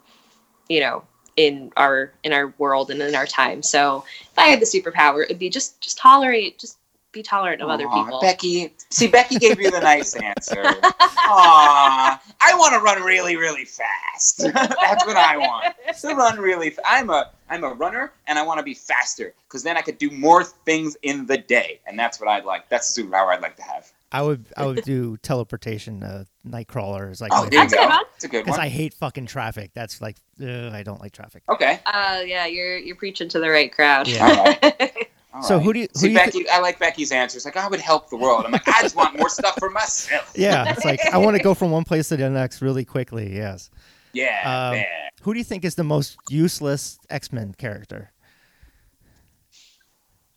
you 0.68 0.80
know, 0.80 1.04
in 1.36 1.72
our 1.76 2.12
in 2.22 2.32
our 2.32 2.54
world 2.58 2.90
and 2.90 3.02
in 3.02 3.14
our 3.14 3.26
time. 3.26 3.62
So 3.62 4.04
if 4.22 4.38
I 4.38 4.46
had 4.46 4.60
the 4.60 4.66
superpower, 4.66 5.22
it 5.22 5.28
would 5.28 5.38
be 5.38 5.50
just 5.50 5.80
just 5.80 5.98
tolerate, 5.98 6.58
just 6.58 6.78
be 7.14 7.22
tolerant 7.22 7.62
of 7.62 7.70
other 7.70 7.88
people. 7.88 8.20
Becky, 8.20 8.74
see, 8.90 9.06
Becky 9.06 9.36
gave 9.36 9.60
you 9.60 9.70
the 9.70 9.80
nice 9.80 10.14
answer. 10.14 10.62
Aw, 10.64 12.22
I 12.40 12.54
want 12.56 12.74
to 12.74 12.80
run 12.80 13.02
really, 13.02 13.36
really 13.36 13.64
fast. 13.64 14.38
That's 14.54 15.06
what 15.06 15.16
I 15.16 15.38
want. 15.38 15.74
To 16.00 16.08
run 16.14 16.38
really. 16.38 16.68
F- 16.68 16.78
I'm 16.86 17.08
a 17.08 17.30
I'm 17.48 17.64
a 17.64 17.72
runner, 17.72 18.12
and 18.26 18.38
I 18.38 18.42
want 18.42 18.58
to 18.58 18.64
be 18.64 18.74
faster 18.74 19.32
because 19.48 19.62
then 19.62 19.76
I 19.76 19.80
could 19.80 19.98
do 19.98 20.10
more 20.10 20.44
things 20.44 20.96
in 21.02 21.26
the 21.26 21.38
day, 21.38 21.80
and 21.86 21.98
that's 21.98 22.20
what 22.20 22.28
I'd 22.28 22.44
like. 22.44 22.68
That's 22.68 22.92
the 22.92 23.02
superpower 23.02 23.28
I'd 23.34 23.42
like 23.42 23.56
to 23.56 23.62
have. 23.62 23.90
I 24.12 24.22
would, 24.22 24.46
I 24.56 24.66
would 24.66 24.84
do 24.84 25.16
teleportation. 25.18 26.04
Uh, 26.04 26.24
Nightcrawler 26.48 27.10
is 27.10 27.20
like, 27.20 27.32
Oh, 27.34 27.46
there 27.46 27.64
you 27.64 27.68
That's 27.68 27.72
a 27.72 27.76
good 27.76 27.88
one. 27.88 28.04
It's 28.14 28.24
a 28.24 28.28
good 28.28 28.44
because. 28.44 28.58
I 28.60 28.68
hate 28.68 28.94
fucking 28.94 29.26
traffic. 29.26 29.72
That's 29.74 30.00
like, 30.00 30.18
ugh, 30.40 30.72
I 30.72 30.84
don't 30.84 31.00
like 31.00 31.12
traffic. 31.12 31.42
Okay. 31.48 31.80
Uh, 31.84 32.22
yeah, 32.24 32.46
you're 32.46 32.78
you're 32.78 32.94
preaching 32.94 33.28
to 33.30 33.40
the 33.40 33.50
right 33.50 33.72
crowd. 33.72 34.06
Yeah. 34.06 34.90
All 35.34 35.42
So 35.42 35.56
right. 35.56 35.64
who 35.64 35.72
do 35.72 35.80
you- 35.80 35.88
who 35.94 35.98
see 35.98 36.06
do 36.08 36.12
you 36.12 36.18
Becky? 36.18 36.48
I 36.48 36.60
like 36.60 36.78
Becky's 36.78 37.10
answer. 37.12 37.36
It's 37.36 37.44
like 37.44 37.56
I 37.56 37.66
would 37.68 37.80
help 37.80 38.08
the 38.08 38.16
world. 38.16 38.44
I'm 38.46 38.52
like 38.52 38.66
I 38.68 38.82
just 38.82 38.94
want 38.94 39.18
more 39.18 39.28
stuff 39.28 39.56
for 39.58 39.68
myself. 39.68 40.32
Yeah, 40.36 40.70
it's 40.72 40.84
like 40.84 41.00
I 41.12 41.18
want 41.18 41.36
to 41.36 41.42
go 41.42 41.54
from 41.54 41.72
one 41.72 41.84
place 41.84 42.08
to 42.08 42.16
the 42.16 42.30
next 42.30 42.62
really 42.62 42.84
quickly. 42.84 43.34
Yes. 43.36 43.68
Yeah. 44.16 44.70
Um. 44.70 44.80
Who 45.22 45.32
do 45.34 45.38
you 45.40 45.44
think 45.44 45.64
is 45.64 45.74
the 45.74 45.82
most 45.82 46.16
useless 46.30 47.00
X 47.10 47.32
Men 47.32 47.52
character? 47.58 48.12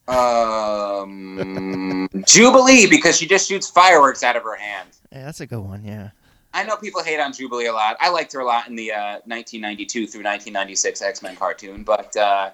Um, 0.08 2.10
Jubilee 2.26 2.88
because 2.88 3.18
she 3.18 3.28
just 3.28 3.48
shoots 3.48 3.70
fireworks 3.70 4.24
out 4.24 4.36
of 4.36 4.42
her 4.44 4.56
hand. 4.56 4.90
Yeah, 5.12 5.26
that's 5.26 5.42
a 5.42 5.46
good 5.46 5.60
one. 5.60 5.84
Yeah. 5.84 6.10
I 6.54 6.64
know 6.64 6.76
people 6.78 7.04
hate 7.04 7.20
on 7.20 7.34
Jubilee 7.34 7.68
a 7.68 7.74
lot. 7.74 7.98
I 8.00 8.10
liked 8.10 8.34
her 8.34 8.40
a 8.40 8.46
lot 8.46 8.68
in 8.68 8.76
the 8.76 8.94
uh, 8.94 9.20
1992 9.26 10.08
through 10.08 10.24
1996 10.24 11.02
X 11.04 11.22
Men 11.22 11.36
cartoon, 11.36 11.84
but 11.84 12.16
uh, 12.18 12.50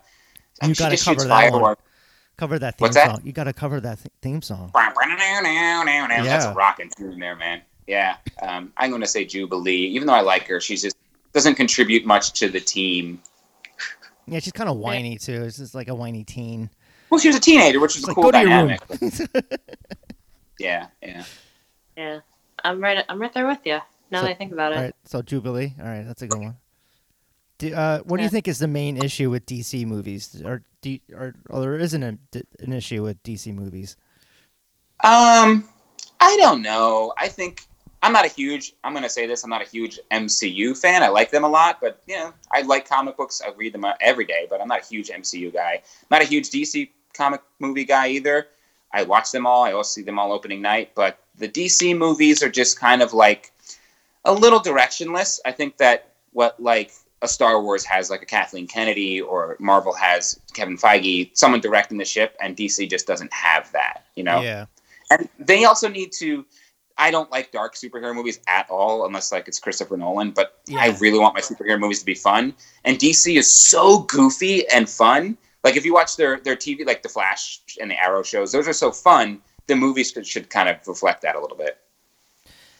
You 0.64 0.74
she 0.74 0.80
gotta 0.84 0.96
just 0.96 1.06
cover 1.06 1.22
shoots 1.22 1.28
that 1.30 1.54
one. 1.54 1.76
Fireworks. 2.38 2.38
Cover 2.38 2.60
that 2.60 2.78
theme 2.78 2.84
What's 2.86 2.96
that? 2.96 3.12
song. 3.12 3.22
You 3.24 3.32
got 3.32 3.46
to 3.46 3.54
cover 3.54 3.80
that 3.82 3.98
th- 4.00 4.12
theme 4.22 4.42
song. 4.42 4.72
That's 4.74 6.46
a 6.46 6.54
rocking 6.54 6.90
tune 6.98 7.20
there, 7.20 7.36
man. 7.36 7.62
Yeah, 7.88 8.16
um, 8.42 8.72
I'm 8.78 8.90
going 8.92 9.02
to 9.02 9.08
say 9.08 9.26
Jubilee. 9.26 9.76
Even 9.88 10.08
though 10.08 10.14
I 10.14 10.22
like 10.22 10.48
her, 10.48 10.62
she 10.62 10.78
just 10.78 10.96
doesn't 11.34 11.56
contribute 11.56 12.06
much 12.06 12.32
to 12.40 12.48
the 12.50 12.60
team. 12.62 13.22
Yeah, 14.26 14.40
she's 14.40 14.54
kind 14.54 14.70
of 14.70 14.78
whiny 14.78 15.18
too. 15.18 15.44
It's 15.44 15.58
just 15.58 15.76
like 15.76 15.90
a 15.90 15.96
whiny 15.96 16.24
teen. 16.24 16.70
Well, 17.10 17.20
she 17.20 17.28
was 17.28 17.36
a 17.36 17.42
teenager, 17.42 17.80
which 17.82 17.98
is 17.98 18.04
a 18.04 18.08
like 18.08 18.16
cool 18.16 18.24
go 18.24 18.32
to 18.32 18.40
your 18.40 18.48
room. 18.50 18.78
dynamic. 18.90 19.60
yeah, 20.60 20.88
yeah. 21.02 21.24
Yeah, 21.98 22.20
I'm 22.64 22.82
right. 22.82 23.04
I'm 23.10 23.20
right 23.22 23.34
there 23.34 23.46
with 23.48 23.60
you. 23.66 23.80
Now 24.12 24.20
So- 24.22 24.26
that 24.28 24.32
I 24.32 24.34
think 24.36 24.54
about 24.54 24.72
it. 24.72 24.76
All 24.78 24.82
right, 24.84 24.96
so 25.04 25.22
Jubilee. 25.22 25.74
All 25.80 25.86
right, 25.86 26.04
that's 26.08 26.22
a 26.22 26.28
good 26.28 26.40
one. 26.40 26.56
Do, 27.64 27.74
uh, 27.74 28.00
what 28.00 28.18
do 28.18 28.24
you 28.24 28.30
think 28.30 28.50
is 28.50 28.60
the 28.60 28.68
main 28.68 29.02
issue 29.02 29.30
with 29.30 29.46
DC 29.46 29.86
movies, 29.86 30.42
or 30.44 30.64
do, 30.82 31.00
or, 31.14 31.34
or 31.50 31.62
there 31.62 31.78
isn't 31.78 32.04
a, 32.04 32.18
an 32.60 32.74
issue 32.74 33.02
with 33.04 33.24
DC 33.24 33.56
movies? 33.56 33.96
Um, 35.02 35.70
I 36.20 36.36
don't 36.42 36.62
know. 36.62 37.14
I 37.18 37.30
think 37.30 37.66
I'm 38.02 38.12
not 38.12 38.26
a 38.26 38.28
huge. 38.28 38.74
I'm 38.84 38.92
going 38.92 39.04
to 39.04 39.10
say 39.10 39.28
this. 39.28 39.46
I'm 39.46 39.50
not 39.50 39.62
a 39.62 39.70
huge 39.70 39.98
MCU 40.12 40.78
fan. 40.78 41.04
I 41.04 41.08
like 41.08 41.32
them 41.32 41.46
a 41.46 41.48
lot, 41.48 41.80
but 41.80 42.02
you 42.06 42.18
know, 42.18 42.34
I 42.52 42.64
like 42.64 42.86
comic 42.86 43.16
books. 43.16 43.42
I 43.42 43.54
read 43.56 43.74
them 43.74 43.86
uh, 43.86 43.94
every 44.02 44.26
day, 44.26 44.46
but 44.50 44.60
I'm 44.60 44.68
not 44.68 44.82
a 44.82 44.86
huge 44.86 45.08
MCU 45.08 45.54
guy. 45.54 45.84
not 46.12 46.22
a 46.22 46.26
huge 46.26 46.50
DC 46.50 46.90
comic 47.14 47.40
movie 47.60 47.86
guy 47.86 48.10
either. 48.10 48.48
I 48.92 49.04
watch 49.04 49.32
them 49.32 49.46
all. 49.46 49.64
I 49.64 49.72
always 49.72 49.88
see 49.88 50.02
them 50.02 50.20
all 50.20 50.34
opening 50.34 50.62
night, 50.62 50.92
but 50.96 51.18
the 51.38 51.48
DC 51.48 51.98
movies 51.98 52.44
are 52.44 52.50
just 52.50 52.78
kind 52.78 53.02
of 53.02 53.14
like 53.14 53.54
a 54.26 54.34
little 54.34 54.60
directionless. 54.60 55.40
I 55.46 55.54
think 55.54 55.78
that 55.78 56.10
what 56.34 56.62
like 56.62 56.92
a 57.24 57.28
Star 57.28 57.62
Wars 57.62 57.86
has 57.86 58.10
like 58.10 58.22
a 58.22 58.26
Kathleen 58.26 58.68
Kennedy 58.68 59.22
or 59.22 59.56
Marvel 59.60 59.94
has 59.94 60.40
Kevin 60.54 60.78
Feige, 60.78 61.36
someone 61.36 61.62
directing 61.62 61.98
the 61.98 62.06
ship, 62.06 62.36
and 62.42 62.56
DC 62.56 62.88
just 62.90 63.08
doesn't 63.08 63.34
have 63.34 63.72
that. 63.72 64.06
You 64.16 64.26
know. 64.26 64.42
Yeah, 64.42 64.66
And 65.10 65.30
they 65.40 65.64
also 65.64 65.88
need 65.88 66.12
to. 66.20 66.46
I 66.96 67.10
don't 67.10 67.32
like 67.32 67.52
dark 67.52 67.74
superhero 67.74 68.14
movies 68.14 68.40
at 68.48 68.70
all, 68.70 69.08
unless 69.08 69.32
like 69.32 69.48
it's 69.48 69.58
Christopher 69.58 69.98
Nolan. 69.98 70.32
But 70.32 70.60
I 70.78 70.96
really 71.00 71.18
want 71.18 71.34
my 71.34 71.42
superhero 71.42 71.80
movies 71.80 72.02
to 72.02 72.06
be 72.06 72.14
fun. 72.14 72.54
And 72.84 73.00
DC 73.00 73.36
is 73.36 73.50
so 73.50 74.00
goofy 74.02 74.68
and 74.68 74.88
fun. 74.88 75.38
Like 75.64 75.78
if 75.78 75.86
you 75.86 75.94
watch 75.94 76.18
their 76.18 76.40
their 76.42 76.58
TV, 76.58 76.86
like 76.86 77.02
the 77.02 77.10
Flash 77.10 77.62
and 77.82 77.90
the 77.90 78.00
Arrow 78.00 78.22
shows, 78.22 78.52
those 78.52 78.68
are 78.68 78.74
so 78.74 78.92
fun. 78.92 79.42
The 79.68 79.76
movies 79.78 80.12
should, 80.12 80.28
should 80.28 80.50
kind 80.50 80.68
of 80.68 80.86
reflect 80.86 81.22
that 81.22 81.36
a 81.36 81.40
little 81.40 81.56
bit. 81.56 81.78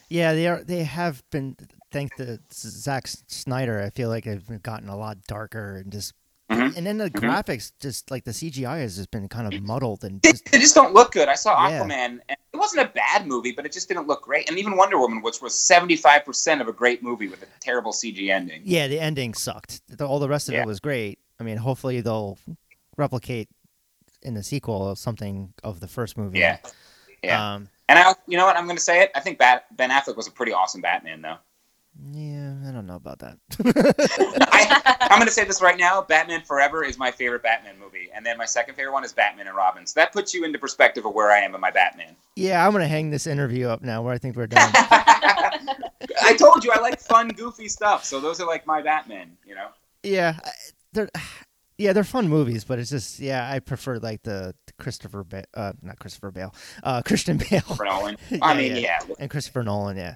Yeah, 0.10 0.34
they 0.34 0.48
are. 0.48 0.64
They 0.64 0.84
have 0.84 1.24
been. 1.32 1.56
Thanks 1.92 2.16
to 2.18 2.40
Zack 2.52 3.08
Snyder, 3.28 3.80
I 3.82 3.92
feel 3.92 4.10
like 4.10 4.24
they've 4.24 4.64
gotten 4.64 4.90
a 4.90 4.98
lot 4.98 5.18
darker 5.28 5.78
and 5.78 5.92
just. 5.92 6.14
Mhm. 6.52 6.76
And 6.76 6.86
then 6.86 6.98
the 6.98 7.10
Mhm. 7.10 7.22
graphics, 7.22 7.72
just 7.80 8.12
like 8.12 8.26
the 8.26 8.32
CGI, 8.34 8.80
has 8.80 8.98
just 8.98 9.12
been 9.12 9.28
kind 9.30 9.52
of 9.54 9.62
muddled 9.64 10.04
and 10.04 10.22
They, 10.22 10.32
just 10.32 10.46
they 10.52 10.60
just 10.60 10.76
don't 10.76 10.94
look 10.94 11.12
good. 11.14 11.28
I 11.30 11.36
saw 11.36 11.68
Yeah. 11.70 11.80
Aquaman, 11.82 12.20
and 12.28 12.38
it 12.52 12.58
wasn't 12.58 12.82
a 12.82 12.92
bad 12.94 13.26
movie, 13.28 13.52
but 13.54 13.66
it 13.66 13.72
just 13.72 13.88
didn't 13.88 14.08
look 14.08 14.24
great. 14.24 14.50
And 14.50 14.60
even 14.60 14.76
Wonder 14.76 14.98
Woman, 15.00 15.22
which 15.22 15.42
was 15.42 15.58
seventy 15.58 15.96
five 15.96 16.26
percent 16.26 16.62
of 16.62 16.68
a 16.68 16.74
great 16.74 17.02
movie 17.02 17.28
with 17.28 17.42
a 17.44 17.48
terrible 17.60 17.94
CG 17.94 18.30
ending. 18.30 18.62
Yeah, 18.66 18.88
the 18.88 19.00
ending 19.00 19.34
sucked. 19.36 19.82
All 20.02 20.20
the 20.20 20.28
rest 20.30 20.48
of 20.50 20.54
Yeah. 20.56 20.62
it 20.64 20.68
was 20.68 20.80
great. 20.80 21.20
I 21.40 21.44
mean, 21.44 21.58
hopefully 21.58 22.02
they'll 22.02 22.38
replicate 22.98 23.50
in 24.22 24.34
the 24.34 24.44
sequel 24.44 24.88
of 24.90 24.98
something 24.98 25.54
of 25.64 25.80
the 25.80 25.88
first 25.88 26.18
movie. 26.18 26.40
Yeah, 26.40 26.58
yeah. 27.24 27.54
Um, 27.54 27.70
And 27.94 28.00
I, 28.00 28.16
you 28.26 28.38
know 28.38 28.46
what? 28.48 28.58
I'm 28.58 28.66
going 28.66 28.76
to 28.76 28.82
say 28.82 29.04
it. 29.04 29.12
I 29.14 29.20
think 29.20 29.38
Bat, 29.38 29.68
Ben 29.78 29.92
Affleck 29.92 30.18
was 30.18 30.26
a 30.26 30.32
pretty 30.32 30.52
awesome 30.52 30.82
Batman, 30.82 31.22
though. 31.22 31.38
yeah, 32.12 32.56
I 32.68 32.72
don't 32.72 32.88
know 32.88 32.96
about 32.96 33.20
that. 33.20 33.38
I, 34.52 34.98
I'm 35.12 35.20
going 35.20 35.28
to 35.28 35.32
say 35.32 35.44
this 35.44 35.62
right 35.62 35.78
now. 35.78 36.02
Batman 36.02 36.42
Forever 36.42 36.84
is 36.84 36.98
my 36.98 37.12
favorite 37.12 37.44
Batman 37.44 37.76
movie, 37.80 38.10
and 38.12 38.26
then 38.26 38.36
my 38.36 38.46
second 38.46 38.74
favorite 38.74 38.94
one 38.94 39.04
is 39.04 39.14
Batman 39.14 39.46
and 39.46 39.56
Robin. 39.56 39.86
So 39.86 40.00
that 40.00 40.12
puts 40.12 40.34
you 40.34 40.44
into 40.44 40.58
perspective 40.58 41.06
of 41.06 41.14
where 41.14 41.30
I 41.30 41.42
am 41.42 41.54
in 41.54 41.62
my 41.62 41.70
Batman. 41.70 42.16
yeah, 42.36 42.66
I'm 42.66 42.72
gonna 42.72 42.88
hang 42.88 43.12
this 43.12 43.28
interview 43.28 43.68
up 43.68 43.84
now. 43.84 44.02
Where 44.02 44.12
I 44.12 44.18
think 44.18 44.38
we're 44.38 44.48
done. 44.48 44.72
I 44.74 46.36
told 46.36 46.64
you 46.64 46.72
I 46.72 46.80
like 46.80 47.00
fun, 47.00 47.28
goofy 47.28 47.70
stuff. 47.70 48.06
So 48.06 48.20
those 48.20 48.42
are 48.42 48.48
like 48.48 48.66
my 48.66 48.82
Batman. 48.82 49.38
You 49.46 49.54
know. 49.54 49.68
yeah, 50.02 50.40
yeah 51.84 51.94
they're 51.94 52.04
fun 52.04 52.28
movies, 52.28 52.64
but 52.64 52.80
it's 52.80 52.90
just 52.90 53.20
yeah 53.20 53.50
I 53.52 53.60
prefer 53.60 53.98
like 53.98 54.24
the 54.24 54.56
Christopher 54.80 55.24
ba- 55.24 55.46
uh 55.54 55.74
not 55.82 56.00
Christopher 56.00 56.32
Bale 56.32 56.54
uh 56.84 57.02
Christian 57.06 57.38
Bale 57.38 57.62
For 57.62 57.86
Nolan. 57.86 58.18
Yeah, 58.30 58.40
I 58.42 58.54
mean, 58.56 58.76
yeah. 58.76 59.00
yeah. 59.08 59.16
and 59.20 59.30
Christopher 59.30 59.64
Nolan. 59.64 59.98
Yeah, 59.98 60.16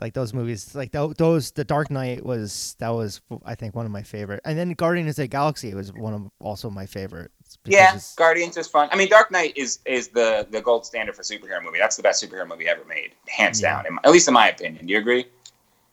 like 0.00 0.14
those 0.14 0.32
movies. 0.32 0.74
Like 0.74 0.92
those, 0.92 1.50
The 1.52 1.64
Dark 1.64 1.90
Knight 1.90 2.24
was 2.24 2.76
that 2.78 2.90
was 2.90 3.20
I 3.44 3.54
think 3.54 3.74
one 3.74 3.86
of 3.86 3.92
my 3.92 4.02
favorite, 4.02 4.40
and 4.44 4.56
then 4.58 4.70
Guardians 4.72 5.10
of 5.18 5.24
the 5.24 5.26
Galaxy 5.28 5.74
was 5.74 5.92
one 5.92 6.14
of 6.14 6.30
also 6.40 6.70
my 6.70 6.86
favorite. 6.86 7.30
because 7.64 7.72
Yeah, 7.72 7.98
Guardians 8.16 8.56
is 8.56 8.66
fun. 8.68 8.88
I 8.92 8.96
mean, 8.96 9.08
Dark 9.08 9.30
Knight 9.30 9.52
is 9.56 9.80
is 9.84 10.08
the 10.08 10.46
the 10.50 10.60
gold 10.60 10.86
standard 10.86 11.16
for 11.16 11.22
superhero 11.22 11.62
movie. 11.62 11.78
That's 11.78 11.96
the 11.96 12.02
best 12.02 12.22
superhero 12.24 12.46
movie 12.48 12.68
ever 12.68 12.84
made, 12.86 13.12
hands 13.26 13.60
Yeah. 13.60 13.76
down. 13.76 13.86
in 13.86 13.94
my- 13.94 14.00
at 14.04 14.10
least 14.12 14.28
in 14.28 14.34
my 14.34 14.48
opinion. 14.50 14.86
Do 14.86 14.92
you 14.92 14.98
agree? 14.98 15.26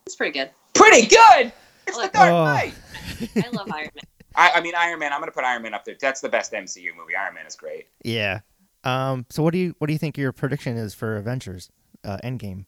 It's 0.06 0.16
pretty 0.16 0.32
good. 0.40 0.52
Pretty 0.74 1.08
good. 1.08 1.52
It's 1.88 1.98
the 1.98 2.04
Look. 2.04 2.14
Dark 2.14 2.32
Oh. 2.32 2.46
Knight. 2.46 2.74
I 3.38 3.50
love 3.50 3.70
Iron 3.72 3.90
Man. 3.96 4.04
I, 4.38 4.52
I 4.56 4.62
mean, 4.62 4.74
Iron 4.78 5.00
Man. 5.00 5.12
I'm 5.12 5.20
gonna 5.20 5.32
put 5.32 5.44
Iron 5.44 5.64
Man 5.64 5.74
up 5.74 5.84
there. 5.84 5.96
That's 6.00 6.22
the 6.22 6.30
best 6.30 6.54
MCU 6.54 6.96
movie. 6.96 7.16
Iron 7.16 7.34
Man 7.34 7.46
is 7.46 7.56
great. 7.56 7.88
Yeah. 8.04 8.40
Um. 8.84 9.26
So 9.30 9.44
what 9.44 9.52
do 9.52 9.58
you 9.58 9.76
what 9.80 9.88
do 9.88 9.94
you 9.94 10.00
think 10.00 10.18
your 10.18 10.32
prediction 10.32 10.78
is 10.78 10.94
for 10.94 11.18
Avengers 11.18 11.70
uh, 12.06 12.18
Endgame? 12.24 12.66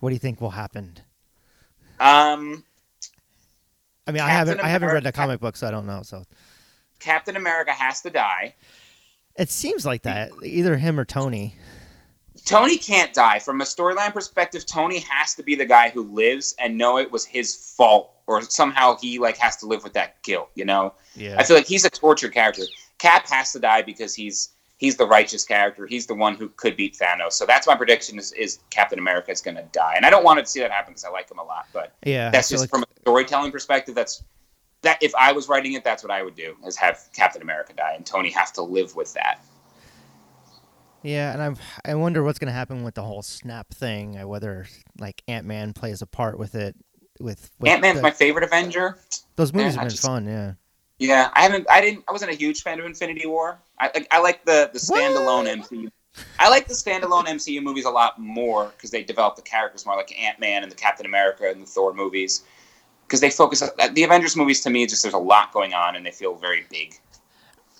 What 0.00 0.08
do 0.10 0.14
you 0.14 0.18
think 0.20 0.40
will 0.40 0.50
happen? 0.50 0.96
Um, 2.00 2.64
I 4.06 4.12
mean, 4.12 4.22
I 4.22 4.28
haven't 4.30 4.60
I 4.60 4.68
haven't 4.68 4.88
read 4.88 5.02
the 5.02 5.08
America- 5.08 5.16
comic 5.16 5.40
book, 5.40 5.56
so 5.56 5.66
I 5.68 5.70
don't 5.70 5.86
know. 5.86 6.02
So 6.02 6.24
Captain 6.98 7.36
America 7.36 7.72
has 7.72 8.00
to 8.02 8.10
die. 8.10 8.54
it 9.36 9.50
seems 9.50 9.84
like 9.84 10.02
that 10.02 10.30
either 10.42 10.76
him 10.76 10.98
or 10.98 11.04
Tony. 11.04 11.56
Tony 12.44 12.76
can't 12.78 13.12
die. 13.14 13.38
From 13.38 13.60
a 13.60 13.64
storyline 13.64 14.12
perspective, 14.12 14.64
Tony 14.66 15.00
has 15.00 15.34
to 15.34 15.42
be 15.42 15.54
the 15.54 15.64
guy 15.66 15.88
who 15.90 16.02
lives 16.02 16.54
and 16.58 16.76
know 16.76 16.98
it 16.98 17.10
was 17.10 17.24
his 17.24 17.54
fault, 17.76 18.12
or 18.26 18.42
somehow 18.42 18.96
he 18.96 19.18
like 19.18 19.36
has 19.38 19.56
to 19.58 19.66
live 19.66 19.82
with 19.84 19.92
that 19.94 20.22
guilt. 20.22 20.50
You 20.54 20.64
know, 20.64 20.94
Yeah. 21.14 21.36
I 21.38 21.44
feel 21.44 21.56
like 21.56 21.66
he's 21.66 21.84
a 21.84 21.90
tortured 21.90 22.32
character. 22.34 22.62
Cap 22.98 23.28
has 23.28 23.52
to 23.52 23.58
die 23.58 23.82
because 23.82 24.14
he's 24.14 24.50
he's 24.78 24.96
the 24.96 25.06
righteous 25.06 25.44
character. 25.44 25.86
He's 25.86 26.06
the 26.06 26.14
one 26.14 26.34
who 26.34 26.48
could 26.50 26.76
beat 26.76 26.96
Thanos. 26.96 27.32
So 27.32 27.46
that's 27.46 27.66
my 27.66 27.74
prediction: 27.76 28.18
is, 28.18 28.32
is 28.32 28.58
Captain 28.70 28.98
America 28.98 29.30
is 29.30 29.40
going 29.40 29.56
to 29.56 29.64
die, 29.72 29.94
and 29.96 30.04
I 30.06 30.10
don't 30.10 30.24
want 30.24 30.38
to 30.40 30.46
see 30.46 30.60
that 30.60 30.70
happen 30.70 30.92
because 30.92 31.04
I 31.04 31.10
like 31.10 31.30
him 31.30 31.38
a 31.38 31.44
lot. 31.44 31.66
But 31.72 31.92
Yeah, 32.04 32.30
that's 32.30 32.48
just 32.48 32.62
like- 32.62 32.70
from 32.70 32.82
a 32.82 33.00
storytelling 33.00 33.52
perspective. 33.52 33.94
That's 33.94 34.22
that 34.82 35.02
if 35.02 35.12
I 35.16 35.32
was 35.32 35.48
writing 35.48 35.72
it, 35.72 35.82
that's 35.82 36.02
what 36.04 36.12
I 36.12 36.22
would 36.22 36.36
do: 36.36 36.56
is 36.66 36.76
have 36.76 37.00
Captain 37.12 37.42
America 37.42 37.72
die, 37.72 37.94
and 37.94 38.06
Tony 38.06 38.30
have 38.30 38.52
to 38.54 38.62
live 38.62 38.94
with 38.96 39.12
that. 39.14 39.40
Yeah, 41.02 41.32
and 41.32 41.40
I'm 41.42 41.56
I 41.84 41.94
wonder 41.94 42.22
what's 42.22 42.38
gonna 42.38 42.52
happen 42.52 42.82
with 42.82 42.94
the 42.94 43.02
whole 43.02 43.22
snap 43.22 43.68
thing. 43.72 44.18
uh, 44.18 44.26
Whether 44.26 44.66
like 44.98 45.22
Ant 45.28 45.46
Man 45.46 45.72
plays 45.72 46.02
a 46.02 46.06
part 46.06 46.38
with 46.38 46.54
it. 46.54 46.74
With, 47.20 47.50
with 47.58 47.70
Ant 47.70 47.82
Man's 47.82 48.00
my 48.00 48.10
favorite 48.12 48.44
Avenger. 48.44 48.98
those 49.36 49.52
movies 49.52 49.76
I 49.76 49.80
have 49.80 49.88
been 49.88 49.90
just- 49.90 50.04
fun. 50.04 50.26
Yeah. 50.26 50.52
Yeah, 51.00 51.30
I 51.34 51.42
haven't. 51.42 51.64
I 51.70 51.80
didn't. 51.80 52.04
I 52.08 52.12
wasn't 52.12 52.32
a 52.32 52.34
huge 52.34 52.62
fan 52.62 52.80
of 52.80 52.84
Infinity 52.86 53.24
War. 53.26 53.60
I 53.78 53.86
like. 53.94 54.08
I 54.10 54.18
like 54.20 54.44
the 54.44 54.68
the 54.72 54.80
standalone 54.80 55.46
MCU. 55.62 55.88
I 56.40 56.48
like 56.48 56.66
the 56.66 56.74
standalone 56.74 57.26
MCU 57.26 57.62
movies 57.62 57.84
a 57.84 57.90
lot 57.90 58.18
more 58.18 58.72
because 58.76 58.90
they 58.90 59.04
develop 59.04 59.36
the 59.36 59.42
characters 59.42 59.86
more, 59.86 59.94
like 59.94 60.12
Ant 60.20 60.40
Man 60.40 60.64
and 60.64 60.72
the 60.72 60.76
Captain 60.76 61.06
America 61.06 61.48
and 61.48 61.62
the 61.62 61.66
Thor 61.66 61.94
movies. 61.94 62.42
Because 63.06 63.20
they 63.20 63.30
focus 63.30 63.60
the 63.92 64.02
Avengers 64.02 64.34
movies 64.34 64.60
to 64.62 64.70
me, 64.70 64.86
just 64.88 65.02
there's 65.02 65.14
a 65.14 65.18
lot 65.18 65.52
going 65.52 65.72
on 65.72 65.94
and 65.94 66.04
they 66.04 66.10
feel 66.10 66.34
very 66.34 66.66
big. 66.68 66.96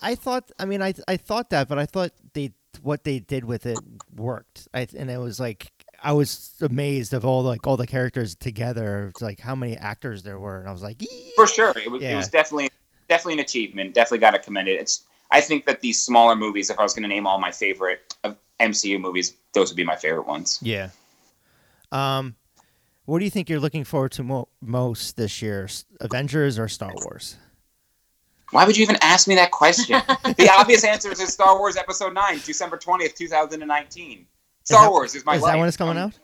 I 0.00 0.14
thought. 0.14 0.52
I 0.60 0.64
mean, 0.64 0.80
I 0.80 0.94
I 1.08 1.16
thought 1.16 1.50
that, 1.50 1.68
but 1.68 1.76
I 1.76 1.86
thought 1.86 2.12
they 2.34 2.52
what 2.82 3.04
they 3.04 3.20
did 3.20 3.44
with 3.44 3.66
it 3.66 3.78
worked. 4.14 4.68
I 4.74 4.86
and 4.96 5.10
it 5.10 5.18
was 5.18 5.38
like 5.38 5.70
I 6.02 6.12
was 6.12 6.54
amazed 6.60 7.12
of 7.12 7.24
all 7.24 7.42
like 7.42 7.66
all 7.66 7.76
the 7.76 7.86
characters 7.86 8.34
together. 8.34 9.12
Like 9.20 9.40
how 9.40 9.54
many 9.54 9.76
actors 9.76 10.22
there 10.22 10.38
were, 10.38 10.60
and 10.60 10.68
I 10.68 10.72
was 10.72 10.82
like! 10.82 11.02
For 11.36 11.46
sure, 11.46 11.74
it 11.76 11.90
was, 11.90 12.02
it 12.02 12.14
was 12.14 12.28
definitely 12.28 12.70
definitely 13.08 13.34
an 13.34 13.40
achievement. 13.40 13.94
Definitely 13.94 14.18
got 14.18 14.32
to 14.32 14.38
commend 14.38 14.68
it. 14.68 14.80
It's. 14.80 15.04
I 15.30 15.42
think 15.42 15.66
that 15.66 15.82
these 15.82 16.00
smaller 16.00 16.34
movies, 16.34 16.70
if 16.70 16.78
I 16.78 16.82
was 16.82 16.94
going 16.94 17.02
to 17.02 17.08
name 17.08 17.26
all 17.26 17.38
my 17.38 17.50
favorite 17.50 18.14
of 18.24 18.38
MCU 18.60 18.98
movies, 18.98 19.34
those 19.52 19.68
would 19.70 19.76
be 19.76 19.84
my 19.84 19.96
favorite 19.96 20.26
ones. 20.26 20.58
yeah. 20.62 20.88
Um, 21.92 22.34
what 23.04 23.18
do 23.18 23.24
you 23.24 23.30
think 23.30 23.48
you're 23.48 23.60
looking 23.60 23.84
forward 23.84 24.12
to 24.12 24.22
mo- 24.22 24.48
most 24.60 25.16
this 25.16 25.40
year? 25.40 25.68
Avengers 26.00 26.58
or 26.58 26.68
Star 26.68 26.92
Wars? 26.94 27.36
Why 28.50 28.64
would 28.64 28.76
you 28.76 28.82
even 28.82 28.96
ask 29.02 29.28
me 29.28 29.34
that 29.36 29.50
question? 29.50 30.00
the 30.36 30.50
obvious 30.56 30.84
answer 30.84 31.10
is 31.12 31.20
Star 31.32 31.58
Wars 31.58 31.76
Episode 31.76 32.14
Nine, 32.14 32.40
December 32.44 32.76
twentieth, 32.76 33.14
two 33.14 33.28
thousand 33.28 33.62
and 33.62 33.68
nineteen. 33.68 34.26
Star 34.64 34.84
that- 34.84 34.90
Wars 34.90 35.14
is 35.14 35.24
my 35.24 35.36
Is 35.36 35.42
life. 35.42 35.52
that 35.52 35.58
when 35.58 35.68
it's 35.68 35.76
coming 35.76 35.96
Um, 35.98 36.04
out? 36.04 36.18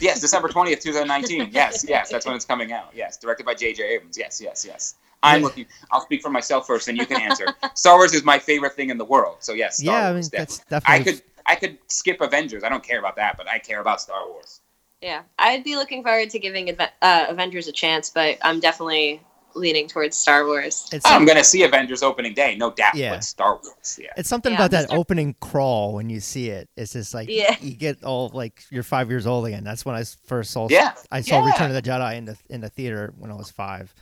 Yes, 0.00 0.20
December 0.20 0.48
twentieth, 0.48 0.80
two 0.80 0.92
thousand 0.92 1.08
nineteen. 1.08 1.48
Yes, 1.52 1.84
yes, 1.86 2.10
that's 2.10 2.24
when 2.26 2.34
it's 2.36 2.44
coming 2.44 2.72
out. 2.72 2.90
Yes, 2.94 3.16
directed 3.18 3.44
by 3.44 3.54
J.J. 3.54 3.82
Abrams. 3.82 4.16
Yes, 4.18 4.40
yes, 4.40 4.64
yes. 4.66 4.94
I'm 5.22 5.40
looking. 5.42 5.64
I'll 5.90 6.02
speak 6.02 6.20
for 6.22 6.28
myself 6.30 6.66
first, 6.66 6.86
and 6.88 6.98
you 6.98 7.06
can 7.06 7.18
answer. 7.20 7.46
Star 7.74 7.96
Wars 7.96 8.12
is 8.14 8.24
my 8.24 8.38
favorite 8.38 8.74
thing 8.74 8.90
in 8.90 8.98
the 8.98 9.04
world. 9.06 9.38
So 9.40 9.52
yes, 9.54 9.78
Star 9.78 10.00
Yeah, 10.00 10.08
I 10.08 10.12
Wars, 10.12 10.30
mean 10.32 10.38
that's 10.40 10.58
definitely. 10.70 10.94
I 10.94 11.02
could 11.02 11.22
I 11.46 11.54
could 11.56 11.78
skip 11.88 12.20
Avengers. 12.20 12.62
I 12.64 12.68
don't 12.68 12.82
care 12.84 12.98
about 12.98 13.16
that, 13.16 13.36
but 13.36 13.48
I 13.48 13.58
care 13.58 13.80
about 13.80 14.00
Star 14.00 14.28
Wars. 14.28 14.60
Yeah, 15.02 15.22
I'd 15.38 15.64
be 15.64 15.76
looking 15.76 16.02
forward 16.02 16.30
to 16.30 16.38
giving 16.38 16.74
uh, 16.80 16.86
Avengers 17.28 17.68
a 17.68 17.72
chance, 17.72 18.08
but 18.10 18.38
I'm 18.42 18.60
definitely 18.60 19.20
leaning 19.54 19.86
towards 19.88 20.16
Star 20.16 20.44
Wars. 20.46 20.88
It's 20.92 21.04
I'm 21.06 21.24
gonna 21.24 21.44
see 21.44 21.62
Avengers 21.62 22.02
opening 22.02 22.34
day, 22.34 22.56
no 22.56 22.70
doubt. 22.70 22.94
Yeah. 22.94 23.10
But 23.14 23.24
Star 23.24 23.60
Wars, 23.62 23.98
yeah. 24.00 24.08
It's 24.16 24.28
something 24.28 24.52
Yeah, 24.52 24.58
about 24.58 24.70
that 24.72 24.84
Star- 24.88 24.98
opening 24.98 25.34
crawl 25.40 25.94
when 25.94 26.10
you 26.10 26.20
see 26.20 26.50
it. 26.50 26.68
It's 26.76 26.92
just 26.92 27.14
like 27.14 27.28
Yeah. 27.28 27.56
you 27.60 27.74
get 27.74 28.02
all 28.04 28.30
like 28.34 28.62
you're 28.70 28.82
five 28.82 29.10
years 29.10 29.26
old 29.26 29.46
again. 29.46 29.64
That's 29.64 29.84
when 29.84 29.94
I 29.96 30.04
first 30.26 30.50
saw. 30.50 30.68
Yeah, 30.70 30.94
I 31.10 31.20
saw 31.20 31.38
yeah. 31.44 31.46
Return 31.52 31.70
of 31.70 31.82
the 31.82 31.88
Jedi 31.90 32.16
in 32.16 32.24
the 32.24 32.36
in 32.50 32.60
the 32.60 32.68
theater 32.68 33.12
when 33.18 33.30
I 33.30 33.34
was 33.34 33.50
five. 33.50 33.94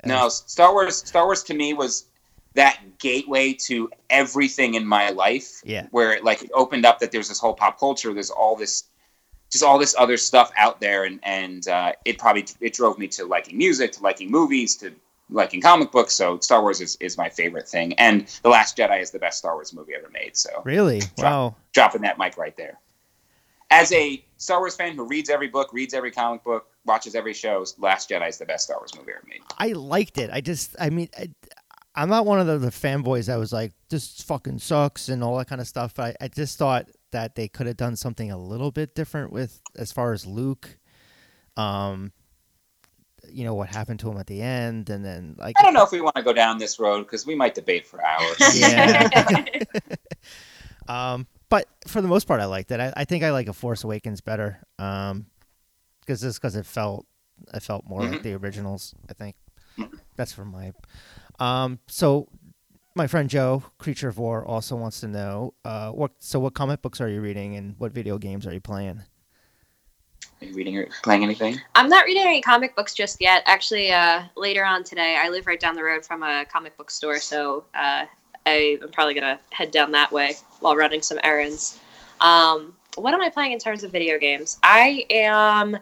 And 0.00 0.10
No, 0.10 0.28
Star 0.28 0.72
Wars. 0.72 0.96
Star 0.98 1.24
Wars 1.24 1.42
to 1.44 1.54
me 1.54 1.72
was 1.74 2.06
that 2.54 2.78
gateway 2.98 3.52
to 3.52 3.90
everything 4.10 4.74
in 4.74 4.86
my 4.86 5.10
life. 5.10 5.60
Yeah. 5.64 5.86
Where 5.90 6.12
it 6.12 6.22
like 6.24 6.42
it 6.42 6.50
opened 6.54 6.86
up 6.86 7.00
that 7.00 7.10
there's 7.10 7.28
this 7.28 7.40
whole 7.40 7.54
pop 7.54 7.80
culture. 7.80 8.12
There's 8.14 8.30
all 8.30 8.54
this, 8.54 8.84
just 9.54 9.64
all 9.64 9.78
this 9.78 9.94
other 9.98 10.16
stuff 10.18 10.52
out 10.56 10.80
there, 10.80 11.04
and 11.04 11.18
and 11.22 11.66
uh, 11.68 11.92
it 12.04 12.18
probably 12.18 12.44
it 12.60 12.74
drove 12.74 12.98
me 12.98 13.08
to 13.08 13.24
liking 13.24 13.56
music, 13.56 13.92
to 13.92 14.02
liking 14.02 14.30
movies, 14.30 14.76
to 14.76 14.92
liking 15.30 15.62
comic 15.62 15.90
books. 15.90 16.12
So 16.12 16.38
Star 16.40 16.60
Wars 16.60 16.80
is, 16.82 16.96
is 17.00 17.16
my 17.16 17.30
favorite 17.30 17.66
thing, 17.68 17.94
and 17.94 18.26
The 18.42 18.50
Last 18.50 18.76
Jedi 18.76 19.00
is 19.00 19.10
the 19.10 19.18
best 19.18 19.38
Star 19.38 19.54
Wars 19.54 19.72
movie 19.72 19.94
ever 19.96 20.10
made. 20.12 20.36
So 20.36 20.50
Really? 20.64 21.00
Drop- 21.16 21.18
Wow. 21.18 21.56
dropping 21.72 22.02
that 22.02 22.18
mic 22.18 22.36
right 22.36 22.54
there. 22.58 22.78
As 23.70 23.90
a 23.92 24.22
Star 24.36 24.58
Wars 24.60 24.76
fan 24.76 24.94
who 24.94 25.04
reads 25.08 25.30
every 25.30 25.48
book, 25.48 25.72
reads 25.72 25.94
every 25.94 26.10
comic 26.10 26.44
book, 26.44 26.66
watches 26.84 27.14
every 27.14 27.32
show, 27.32 27.64
Last 27.78 28.10
Jedi 28.10 28.28
is 28.28 28.36
the 28.38 28.44
best 28.44 28.64
Star 28.64 28.76
Wars 28.76 28.94
movie 28.94 29.12
ever 29.12 29.24
made. 29.28 29.40
I 29.58 29.68
liked 29.72 30.18
it. 30.18 30.30
I 30.32 30.40
just, 30.42 30.76
I 30.78 30.90
mean, 30.90 31.08
I, 31.18 31.30
I'm 31.96 32.08
not 32.10 32.26
one 32.26 32.38
of 32.40 32.46
the, 32.46 32.58
the 32.58 32.70
fanboys 32.70 33.26
that 33.26 33.36
was 33.36 33.52
like, 33.52 33.72
this 33.88 34.20
fucking 34.22 34.58
sucks 34.58 35.08
and 35.08 35.24
all 35.24 35.38
that 35.38 35.48
kind 35.48 35.60
of 35.60 35.66
stuff. 35.66 35.94
But 35.94 36.16
I, 36.20 36.24
I 36.26 36.28
just 36.28 36.58
thought 36.58 36.88
that 37.14 37.36
they 37.36 37.46
could 37.46 37.68
have 37.68 37.76
done 37.76 37.94
something 37.94 38.32
a 38.32 38.36
little 38.36 38.72
bit 38.72 38.96
different 38.96 39.30
with 39.30 39.60
as 39.76 39.92
far 39.92 40.12
as 40.12 40.26
Luke. 40.26 40.78
Um, 41.56 42.10
you 43.30 43.44
know 43.44 43.54
what 43.54 43.68
happened 43.68 44.00
to 44.00 44.10
him 44.10 44.18
at 44.18 44.26
the 44.26 44.42
end, 44.42 44.90
and 44.90 45.04
then 45.04 45.36
like 45.38 45.56
I 45.58 45.62
don't 45.62 45.72
know 45.74 45.84
if 45.84 45.92
we 45.92 46.00
want 46.00 46.16
to 46.16 46.22
go 46.22 46.32
down 46.32 46.58
this 46.58 46.80
road 46.80 47.04
because 47.04 47.24
we 47.24 47.36
might 47.36 47.54
debate 47.54 47.86
for 47.86 48.04
hours. 48.04 48.36
Yeah. 48.54 49.08
Um, 50.86 51.26
but 51.48 51.66
for 51.86 52.02
the 52.02 52.08
most 52.08 52.26
part, 52.26 52.40
I 52.42 52.44
liked 52.44 52.70
it. 52.70 52.78
I, 52.78 52.92
I 52.94 53.04
think 53.06 53.24
I 53.24 53.30
like 53.30 53.48
a 53.48 53.54
Force 53.54 53.84
Awakens 53.84 54.20
better. 54.20 54.58
Um, 54.78 55.26
because 56.00 56.20
just 56.20 56.38
because 56.38 56.56
it 56.56 56.66
felt, 56.66 57.06
it 57.54 57.62
felt 57.62 57.86
more 57.88 58.02
like 58.02 58.18
Mhm. 58.18 58.22
the 58.22 58.34
originals. 58.34 58.94
I 59.08 59.14
think 59.14 59.34
Mhm. 59.78 59.98
that's 60.16 60.34
from 60.34 60.48
my. 60.48 60.72
Um, 61.38 61.78
so 61.86 62.28
my 62.94 63.06
friend 63.06 63.28
Joe, 63.28 63.62
Creature 63.78 64.08
of 64.08 64.18
War, 64.18 64.44
also 64.44 64.76
wants 64.76 65.00
to 65.00 65.08
know, 65.08 65.54
uh, 65.64 65.90
what 65.90 66.12
so 66.18 66.38
what 66.38 66.54
comic 66.54 66.82
books 66.82 67.00
are 67.00 67.08
you 67.08 67.20
reading 67.20 67.56
and 67.56 67.74
what 67.78 67.92
video 67.92 68.18
games 68.18 68.46
are 68.46 68.52
you 68.52 68.60
playing? 68.60 69.02
Are 70.40 70.46
you 70.46 70.54
reading 70.54 70.76
or 70.76 70.88
playing 71.02 71.24
anything? 71.24 71.60
I'm 71.74 71.88
not 71.88 72.04
reading 72.04 72.22
any 72.22 72.40
comic 72.40 72.76
books 72.76 72.94
just 72.94 73.20
yet. 73.20 73.42
Actually, 73.46 73.92
uh, 73.92 74.24
later 74.36 74.64
on 74.64 74.84
today, 74.84 75.18
I 75.20 75.28
live 75.28 75.46
right 75.46 75.58
down 75.58 75.74
the 75.74 75.82
road 75.82 76.04
from 76.04 76.22
a 76.22 76.44
comic 76.44 76.76
book 76.76 76.90
store, 76.90 77.18
so 77.18 77.64
uh, 77.74 78.04
I, 78.46 78.78
I'm 78.82 78.90
probably 78.92 79.14
gonna 79.14 79.40
head 79.50 79.70
down 79.70 79.90
that 79.92 80.12
way 80.12 80.34
while 80.60 80.76
running 80.76 81.02
some 81.02 81.18
errands. 81.24 81.80
Um, 82.20 82.74
what 82.96 83.12
am 83.12 83.20
I 83.20 83.28
playing 83.28 83.52
in 83.52 83.58
terms 83.58 83.82
of 83.82 83.90
video 83.90 84.18
games? 84.18 84.58
I 84.62 85.04
am 85.10 85.78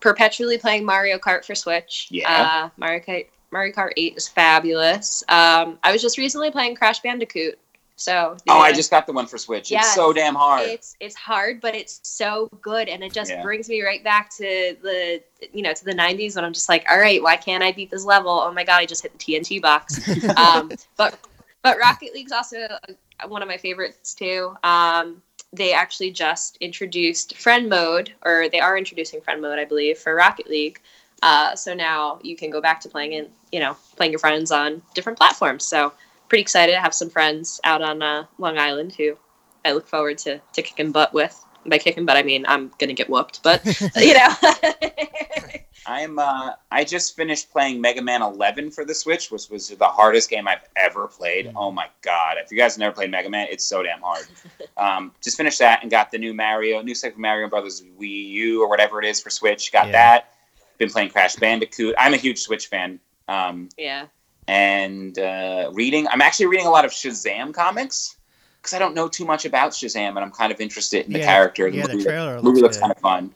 perpetually 0.00 0.58
playing 0.58 0.84
Mario 0.84 1.18
Kart 1.18 1.44
for 1.44 1.54
Switch. 1.54 2.08
Yeah. 2.10 2.30
Uh, 2.64 2.68
Mario 2.76 3.00
Kart 3.00 3.26
Mario 3.54 3.72
Kart 3.72 3.92
8 3.96 4.14
is 4.16 4.26
fabulous. 4.28 5.22
Um, 5.28 5.78
I 5.84 5.92
was 5.92 6.02
just 6.02 6.18
recently 6.18 6.50
playing 6.50 6.74
Crash 6.74 7.00
Bandicoot. 7.00 7.56
So 7.96 8.36
Oh, 8.48 8.58
I 8.58 8.72
just 8.72 8.90
got 8.90 9.06
the 9.06 9.12
one 9.12 9.26
for 9.28 9.38
Switch. 9.38 9.70
Yes. 9.70 9.86
It's 9.86 9.94
so 9.94 10.12
damn 10.12 10.34
hard. 10.34 10.66
it's 10.68 10.96
it's 10.98 11.14
hard 11.14 11.60
but 11.60 11.76
it's 11.76 12.00
so 12.02 12.48
good 12.60 12.88
and 12.88 13.04
it 13.04 13.12
just 13.12 13.30
Yeah. 13.30 13.40
brings 13.42 13.68
me 13.68 13.82
right 13.84 14.02
back 14.02 14.28
to 14.38 14.76
the 14.82 15.22
you 15.52 15.62
know 15.62 15.72
to 15.72 15.84
the 15.84 15.92
90s 15.92 16.34
when 16.34 16.44
i'm 16.44 16.52
just 16.52 16.68
like 16.68 16.84
all 16.90 16.98
right 16.98 17.22
why 17.22 17.36
can't 17.36 17.62
i 17.62 17.70
beat 17.70 17.92
this 17.92 18.04
level 18.04 18.32
oh 18.32 18.50
my 18.52 18.64
god 18.64 18.78
i 18.78 18.86
just 18.86 19.02
hit 19.02 19.16
the 19.16 19.18
tnt 19.18 19.62
box 19.62 20.00
um, 20.36 20.72
but 20.96 21.16
but 21.62 21.78
rocket 21.78 22.12
league's 22.12 22.32
also 22.32 22.56
uh, 22.62 23.28
one 23.28 23.42
of 23.42 23.48
my 23.48 23.56
favorites 23.56 24.12
too 24.12 24.56
um, 24.64 25.22
they 25.52 25.72
actually 25.72 26.10
just 26.10 26.56
introduced 26.60 27.36
friend 27.36 27.68
mode 27.68 28.12
or 28.24 28.48
they 28.50 28.58
are 28.58 28.76
introducing 28.76 29.20
friend 29.20 29.40
mode 29.40 29.60
i 29.60 29.64
believe 29.64 29.96
for 29.98 30.16
rocket 30.16 30.48
league 30.48 30.80
uh, 31.24 31.56
so 31.56 31.74
now 31.74 32.18
you 32.22 32.36
can 32.36 32.50
go 32.50 32.60
back 32.60 32.80
to 32.82 32.88
playing 32.88 33.12
in 33.14 33.28
you 33.50 33.58
know 33.60 33.76
playing 33.96 34.12
your 34.12 34.18
friends 34.20 34.50
on 34.52 34.80
different 34.94 35.18
platforms 35.18 35.64
so 35.64 35.92
pretty 36.28 36.42
excited. 36.42 36.72
to 36.72 36.80
have 36.80 36.94
some 36.94 37.10
friends 37.10 37.60
out 37.64 37.82
on 37.82 38.02
uh, 38.02 38.24
Long 38.38 38.58
Island 38.58 38.94
who 38.94 39.16
I 39.64 39.72
look 39.72 39.86
forward 39.88 40.18
to, 40.18 40.40
to 40.52 40.62
kicking 40.62 40.92
butt 40.92 41.12
with. 41.14 41.34
By 41.66 41.78
kicking 41.78 42.04
butt, 42.06 42.16
I 42.18 42.22
mean 42.22 42.44
I'm 42.46 42.70
gonna 42.78 42.92
get 42.92 43.08
whooped, 43.08 43.42
but 43.42 43.64
you 43.96 44.14
know. 44.14 44.28
I'm. 45.86 46.18
Uh, 46.18 46.52
I 46.70 46.82
just 46.84 47.14
finished 47.14 47.50
playing 47.50 47.78
Mega 47.80 48.00
Man 48.00 48.22
11 48.22 48.70
for 48.70 48.84
the 48.86 48.94
Switch, 48.94 49.30
which 49.30 49.50
was 49.50 49.68
the 49.68 49.84
hardest 49.84 50.30
game 50.30 50.48
I've 50.48 50.64
ever 50.76 51.08
played. 51.08 51.52
Oh 51.54 51.70
my 51.70 51.88
god! 52.00 52.36
If 52.42 52.50
you 52.50 52.56
guys 52.56 52.74
have 52.74 52.80
never 52.80 52.94
played 52.94 53.10
Mega 53.10 53.28
Man, 53.28 53.48
it's 53.50 53.64
so 53.64 53.82
damn 53.82 54.00
hard. 54.00 54.26
Um, 54.76 55.12
just 55.22 55.36
finished 55.36 55.60
that 55.60 55.82
and 55.82 55.90
got 55.90 56.10
the 56.10 56.18
new 56.18 56.34
Mario, 56.34 56.82
new 56.82 56.96
Super 56.96 57.20
Mario 57.20 57.48
Brothers 57.48 57.84
Wii 58.00 58.28
U 58.30 58.60
or 58.62 58.68
whatever 58.68 58.98
it 59.00 59.04
is 59.06 59.20
for 59.20 59.30
Switch. 59.30 59.70
Got 59.70 59.86
Yeah. 59.86 59.92
that. 59.92 60.33
Been 60.78 60.90
playing 60.90 61.10
Crash 61.10 61.36
Bandicoot. 61.36 61.94
I'm 61.98 62.14
a 62.14 62.16
huge 62.16 62.40
Switch 62.40 62.66
fan. 62.66 62.98
Um, 63.28 63.68
yeah, 63.78 64.06
and 64.48 65.18
uh, 65.18 65.70
reading. 65.72 66.06
I'm 66.08 66.20
actually 66.20 66.46
reading 66.46 66.66
a 66.66 66.70
lot 66.70 66.84
of 66.84 66.90
Shazam 66.90 67.54
comics 67.54 68.16
because 68.60 68.74
I 68.74 68.78
don't 68.78 68.94
know 68.94 69.08
too 69.08 69.24
much 69.24 69.44
about 69.44 69.72
Shazam, 69.72 70.10
and 70.10 70.18
I'm 70.18 70.30
kind 70.30 70.52
of 70.52 70.60
interested 70.60 71.06
in 71.06 71.12
the 71.12 71.20
Yeah, 71.20 71.26
character. 71.26 71.68
yeah, 71.68 71.86
the 71.86 71.92
movie, 71.94 72.04
trailer 72.04 72.34
movie 72.42 72.60
looks 72.60 72.60
looks 72.60 72.78
kind 72.78 72.92
of 72.92 72.98
fun. 72.98 73.34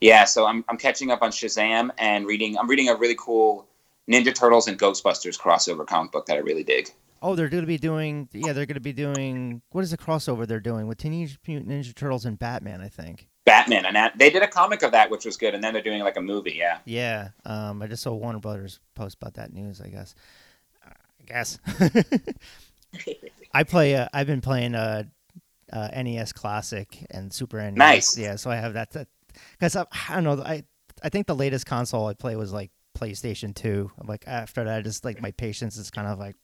Yeah, 0.00 0.24
so 0.24 0.46
I'm 0.46 0.64
I'm 0.68 0.78
catching 0.78 1.10
up 1.10 1.22
on 1.22 1.30
Shazam 1.30 1.90
and 1.98 2.26
reading. 2.26 2.56
I'm 2.56 2.68
reading 2.68 2.88
a 2.88 2.94
really 2.94 3.16
cool 3.18 3.66
Ninja 4.08 4.34
Turtles 4.34 4.68
and 4.68 4.78
Ghostbusters 4.78 5.38
crossover 5.38 5.86
comic 5.86 6.12
book 6.12 6.26
that 6.26 6.36
I 6.36 6.40
really 6.40 6.64
dig. 6.64 6.90
Oh, 7.20 7.34
they're 7.34 7.48
going 7.48 7.64
to 7.64 7.66
be 7.66 7.78
doing. 7.78 8.28
Yeah, 8.32 8.52
they're 8.52 8.66
going 8.66 8.74
to 8.74 8.80
be 8.80 8.92
doing. 8.92 9.60
What 9.72 9.82
is 9.82 9.90
the 9.90 9.98
crossover 9.98 10.46
they're 10.46 10.60
doing 10.60 10.86
with 10.86 10.98
Teenage 10.98 11.36
Mutant 11.46 11.68
Ninja 11.68 11.92
Turtles 11.94 12.24
and 12.24 12.38
Batman? 12.38 12.80
I 12.80 12.88
think. 12.88 13.28
Batman, 13.48 13.86
and 13.86 13.96
that, 13.96 14.18
they 14.18 14.30
did 14.30 14.42
a 14.42 14.46
comic 14.48 14.82
of 14.82 14.92
that, 14.92 15.10
which 15.10 15.24
was 15.24 15.36
good, 15.36 15.54
and 15.54 15.64
then 15.64 15.72
they're 15.72 15.82
doing 15.82 16.02
like 16.02 16.16
a 16.16 16.20
movie. 16.20 16.54
Yeah, 16.56 16.78
Yeah. 16.84 17.28
Um, 17.44 17.80
I 17.82 17.86
just 17.86 18.02
saw 18.02 18.12
Warner 18.14 18.38
Brothers 18.38 18.80
post 18.94 19.16
about 19.20 19.34
that 19.34 19.52
news. 19.52 19.80
I 19.80 19.88
guess. 19.88 20.14
I 20.84 21.24
guess. 21.26 21.58
I 23.54 23.64
play. 23.64 23.96
Uh, 23.96 24.08
I've 24.12 24.26
been 24.26 24.40
playing 24.40 24.74
uh, 24.74 25.04
uh, 25.72 25.88
NES 26.02 26.32
Classic 26.32 27.06
and 27.10 27.32
Super 27.32 27.58
NES. 27.62 27.76
Nice. 27.76 28.18
Yeah, 28.18 28.36
so 28.36 28.50
I 28.50 28.56
have 28.56 28.74
that. 28.74 28.90
Because 29.52 29.76
I, 29.76 29.84
I 30.08 30.14
don't 30.14 30.24
know. 30.24 30.42
I 30.42 30.64
I 31.02 31.08
think 31.08 31.26
the 31.26 31.34
latest 31.34 31.66
console 31.66 32.06
I 32.06 32.14
play 32.14 32.36
was 32.36 32.52
like 32.52 32.70
PlayStation 32.98 33.54
Two. 33.54 33.90
I'm 34.00 34.06
like 34.06 34.24
after 34.26 34.64
that, 34.64 34.84
just 34.84 35.04
like 35.04 35.20
my 35.20 35.30
patience 35.32 35.76
is 35.76 35.90
kind 35.90 36.06
of 36.08 36.18
like 36.18 36.36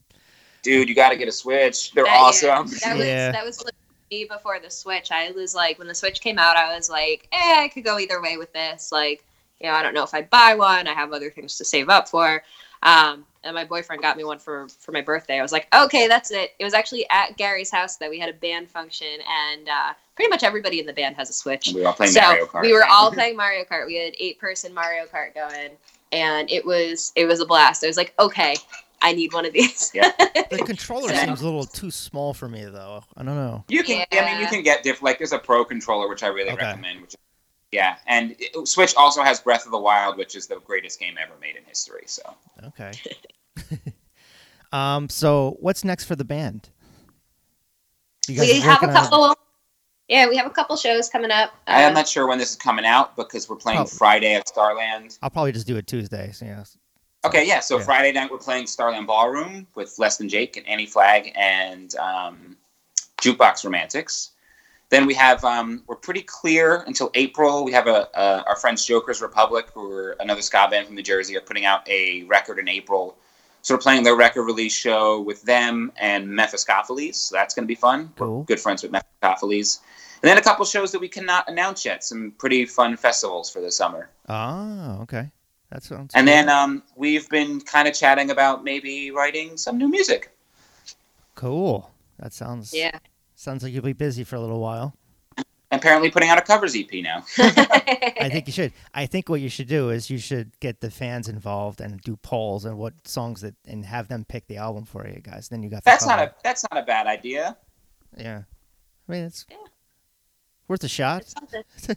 Dude, 0.63 0.89
you 0.89 0.95
got 0.95 1.11
to 1.11 1.17
get 1.17 1.29
a 1.29 1.33
Switch. 1.33 1.93
They're 1.93 2.05
That- 2.05 2.11
yeah, 2.11 2.19
awesome. 2.21 2.67
That 2.83 2.97
was 2.97 3.07
Yeah. 3.07 3.33
that 3.33 3.45
was 3.45 3.63
like 3.63 3.75
me 3.75 3.84
before 4.23 4.61
the 4.61 4.71
Switch. 4.71 5.11
I 5.11 5.33
was 5.33 5.55
like, 5.55 5.79
when 5.79 5.89
the 5.89 5.95
Switch 5.95 6.21
came 6.21 6.39
out, 6.39 6.57
I 6.57 6.77
was 6.77 6.89
like, 6.89 7.29
eh, 7.33 7.63
I 7.63 7.69
could 7.69 7.85
go 7.85 7.99
either 7.99 8.23
way 8.23 8.37
with 8.37 8.53
this. 8.53 8.93
Like, 8.93 9.25
you 9.61 9.67
know, 9.67 9.75
I 9.75 9.83
don't 9.83 9.95
know 9.95 10.05
if 10.05 10.15
I'd 10.15 10.31
buy 10.31 10.55
one. 10.55 10.87
I 10.87 10.95
have 10.95 11.13
other 11.13 11.31
things 11.31 11.57
to 11.59 11.65
save 11.65 11.89
up 11.89 12.09
for. 12.09 12.43
Um, 12.83 13.25
and 13.45 13.55
my 13.55 13.65
boyfriend 13.65 14.03
got 14.03 14.17
me 14.17 14.25
one 14.25 14.39
for 14.39 14.69
for 14.69 14.93
my 14.93 15.01
birthday. 15.01 15.39
I 15.39 15.43
was 15.43 15.53
like, 15.53 15.69
okay, 15.75 16.07
that's 16.09 16.31
it. 16.31 16.53
It 16.59 16.65
was 16.65 16.75
actually 16.75 17.09
at 17.11 17.37
Gary's 17.37 17.71
house 17.71 17.97
that 17.97 18.11
we 18.11 18.19
had 18.19 18.29
a 18.29 18.33
band 18.35 18.71
function, 18.71 19.07
and 19.07 19.69
uh, 19.69 19.93
pretty 20.17 20.31
much 20.31 20.43
everybody 20.43 20.81
in 20.81 20.87
the 20.87 20.93
band 20.93 21.17
has 21.17 21.31
a 21.31 21.33
Switch. 21.33 21.73
we 21.75 21.81
were 21.81 21.89
all 21.89 21.95
playing 21.95 22.13
so 22.13 22.21
Mario 22.21 22.47
Kart. 22.47 22.63
we 22.63 22.73
were 22.73 22.87
all 22.87 23.11
playing 23.13 23.37
Mario 23.37 23.65
Kart. 23.65 23.87
We 23.87 23.97
had 23.97 24.15
eight 24.19 24.39
person 24.39 24.73
Mario 24.73 25.05
Kart 25.07 25.35
going, 25.35 25.71
and 26.13 26.51
it 26.51 26.65
was 26.65 27.13
it 27.17 27.27
was 27.27 27.41
a 27.41 27.47
blast. 27.47 27.85
I 27.85 27.87
was 27.87 27.97
like, 27.97 28.15
okay, 28.19 28.57
I 29.05 29.13
need 29.13 29.33
one 29.33 29.45
of 29.47 29.53
these. 29.53 29.91
Yeah. 29.95 30.11
the 30.51 30.63
controller 30.67 31.13
Yeah. 31.13 31.27
seems 31.27 31.43
a 31.43 31.45
little 31.45 31.65
too 31.65 31.91
small 31.91 32.33
for 32.35 32.49
me 32.49 32.65
though. 32.65 33.05
I 33.17 33.23
don't 33.23 33.37
know. 33.37 33.65
You 33.69 33.85
can, 33.85 34.05
I 34.11 34.25
mean, 34.25 34.41
you 34.41 34.47
can 34.49 34.63
get 34.63 34.83
different. 34.83 35.05
Like, 35.05 35.19
there's 35.19 35.33
a 35.33 35.39
pro 35.39 35.65
controller 35.65 36.09
which 36.09 36.23
I 36.23 36.29
really 36.29 36.51
Okay. 36.51 36.65
recommend. 36.65 37.03
Which, 37.03 37.15
yeah, 37.71 37.97
and 38.07 38.35
it, 38.39 38.67
Switch 38.67 38.95
also 38.97 39.23
has 39.23 39.41
Breath 39.41 39.67
of 39.67 39.73
the 39.73 39.79
Wild, 39.79 40.17
which 40.17 40.35
is 40.35 40.47
the 40.47 40.59
greatest 40.61 40.99
game 40.99 41.15
ever 41.23 41.35
made 41.41 41.57
in 41.57 41.65
history. 41.65 42.05
So 42.07 42.23
Okay. 42.69 42.93
um. 44.73 45.09
So 45.09 45.57
what's 45.61 45.85
next 45.85 46.05
for 46.05 46.17
the 46.17 46.25
band? 46.25 46.71
You 48.29 48.41
we 48.41 48.61
have 48.61 48.83
a 48.83 48.87
working 48.87 48.97
on- 48.97 49.11
couple. 49.11 49.35
Yeah, 50.09 50.29
we 50.29 50.37
have 50.37 50.47
a 50.47 50.51
couple 50.51 50.77
shows 50.77 51.09
coming 51.09 51.31
up. 51.31 51.53
I 51.67 51.81
am 51.83 51.93
Uh, 51.93 51.95
not 52.01 52.09
sure 52.09 52.27
when 52.27 52.39
this 52.39 52.51
is 52.51 52.57
coming 52.57 52.85
out 52.85 53.17
because 53.17 53.49
we're 53.49 53.57
playing 53.57 53.81
Oh. 53.81 53.85
Friday 53.87 54.35
at 54.35 54.47
Starland. 54.49 55.19
I'll 55.23 55.31
probably 55.31 55.53
just 55.53 55.67
do 55.67 55.77
it 55.77 55.87
Tuesday. 55.87 56.31
So 56.33 56.45
yeah. 56.45 56.65
Okay, 57.25 57.47
yeah. 57.47 57.61
So 57.61 57.79
Yeah. 57.79 57.85
Friday 57.85 58.13
night 58.13 58.31
we're 58.31 58.39
playing 58.39 58.67
Starland 58.67 59.07
Ballroom 59.07 59.67
with 59.75 59.99
Less 59.99 60.19
Than 60.19 60.29
Jake 60.29 60.57
and 60.57 60.67
Anti-Flag 60.69 61.33
and 61.35 61.95
um, 61.97 62.57
Jukebox 63.21 63.65
Romantics. 63.65 64.31
Then 64.91 65.07
we 65.07 65.15
have 65.15 65.43
um, 65.45 65.83
we're 65.87 65.97
pretty 65.97 66.23
clear 66.23 66.85
until 66.87 67.11
April. 67.15 67.65
We 67.65 67.73
have 67.73 67.87
a, 67.87 68.09
a 68.15 68.45
our 68.47 68.57
friends 68.57 68.85
Joker's 68.85 69.23
Republic, 69.23 69.67
who 69.75 69.91
are 69.91 70.17
another 70.21 70.43
ska 70.43 70.69
band 70.71 70.87
from 70.87 70.95
New 70.95 71.03
Jersey, 71.03 71.37
are 71.37 71.41
putting 71.41 71.65
out 71.65 71.89
a 71.89 72.23
record 72.25 72.59
in 72.59 72.69
April. 72.69 73.17
So 73.63 73.75
we're 73.75 73.81
playing 73.81 74.03
their 74.05 74.15
record 74.15 74.43
release 74.43 74.75
show 74.75 75.23
with 75.23 75.43
them 75.43 75.91
and 75.97 76.29
Mephiskapheles. 76.29 77.15
So 77.15 77.35
that's 77.35 77.55
going 77.55 77.65
to 77.65 77.67
be 77.67 77.75
fun. 77.75 78.13
Cool. 78.17 78.41
We're 78.41 78.45
good 78.45 78.61
friends 78.61 78.83
with 78.83 78.93
Mephiskapheles. 78.93 79.81
And 80.23 80.29
then 80.29 80.37
a 80.37 80.43
couple 80.43 80.67
shows 80.67 80.93
that 80.93 81.01
we 81.01 81.09
cannot 81.09 81.49
announce 81.49 81.85
yet. 81.85 82.05
Some 82.05 82.35
pretty 82.37 82.67
fun 82.67 82.99
festivals 82.99 83.51
for 83.51 83.63
the 83.63 83.71
summer. 83.71 84.11
Ah, 84.29 85.01
okay. 85.01 85.31
That 85.75 85.83
sounds. 85.83 86.13
And 86.15 86.29
cool. 86.29 86.35
then 86.35 86.49
um, 86.49 86.85
we've 86.95 87.29
been 87.29 87.61
kind 87.61 87.89
of 87.89 87.95
chatting 87.95 88.31
about 88.31 88.63
maybe 88.63 89.11
writing 89.11 89.57
some 89.57 89.77
new 89.77 89.89
music. 89.89 90.31
cool. 91.35 91.91
That 92.21 92.33
sounds. 92.33 92.73
yeah. 92.73 92.97
Sounds 93.35 93.65
like 93.65 93.73
you'll 93.73 93.83
be 93.83 93.93
busy 93.93 94.23
for 94.23 94.37
a 94.37 94.41
little 94.41 94.61
while. 94.61 94.95
Apparently, 95.73 96.13
putting 96.13 96.29
out 96.29 96.39
a 96.39 96.43
covers 96.43 96.77
EP 96.77 97.03
now. 97.03 97.25
I 97.39 98.29
think 98.31 98.47
you 98.47 98.53
should. 98.53 98.73
I 98.95 99.07
think 99.07 99.29
what 99.29 99.41
you 99.41 99.49
should 99.49 99.67
do 99.67 99.91
is 99.91 100.09
you 100.09 100.19
should 100.19 100.53
get 100.61 100.81
the 100.81 100.93
fans 100.93 101.29
involved 101.29 101.81
and 101.81 102.01
do 102.03 102.15
polls 102.15 102.65
and 102.65 102.79
what 102.79 102.95
songs 103.09 103.41
that 103.41 103.57
and 103.67 103.85
have 103.85 104.07
them 104.07 104.25
pick 104.25 104.47
the 104.47 104.59
album 104.59 104.85
for 104.85 105.05
you 105.09 105.21
guys. 105.21 105.49
Then 105.49 105.65
you 105.65 105.71
got. 105.71 105.83
The 105.83 105.91
That's 105.91 106.07
not 106.07 106.21
a 106.21 106.33
that's 106.45 106.65
not 106.71 106.81
a 106.81 106.87
bad 106.87 107.09
idea. 107.09 107.57
Yeah. 108.17 108.43
I 109.09 109.13
mean, 109.13 109.25
it's 109.25 109.45
Yeah. 109.51 109.57
Worth 110.67 110.85
a 110.85 110.89
shot. 110.89 111.25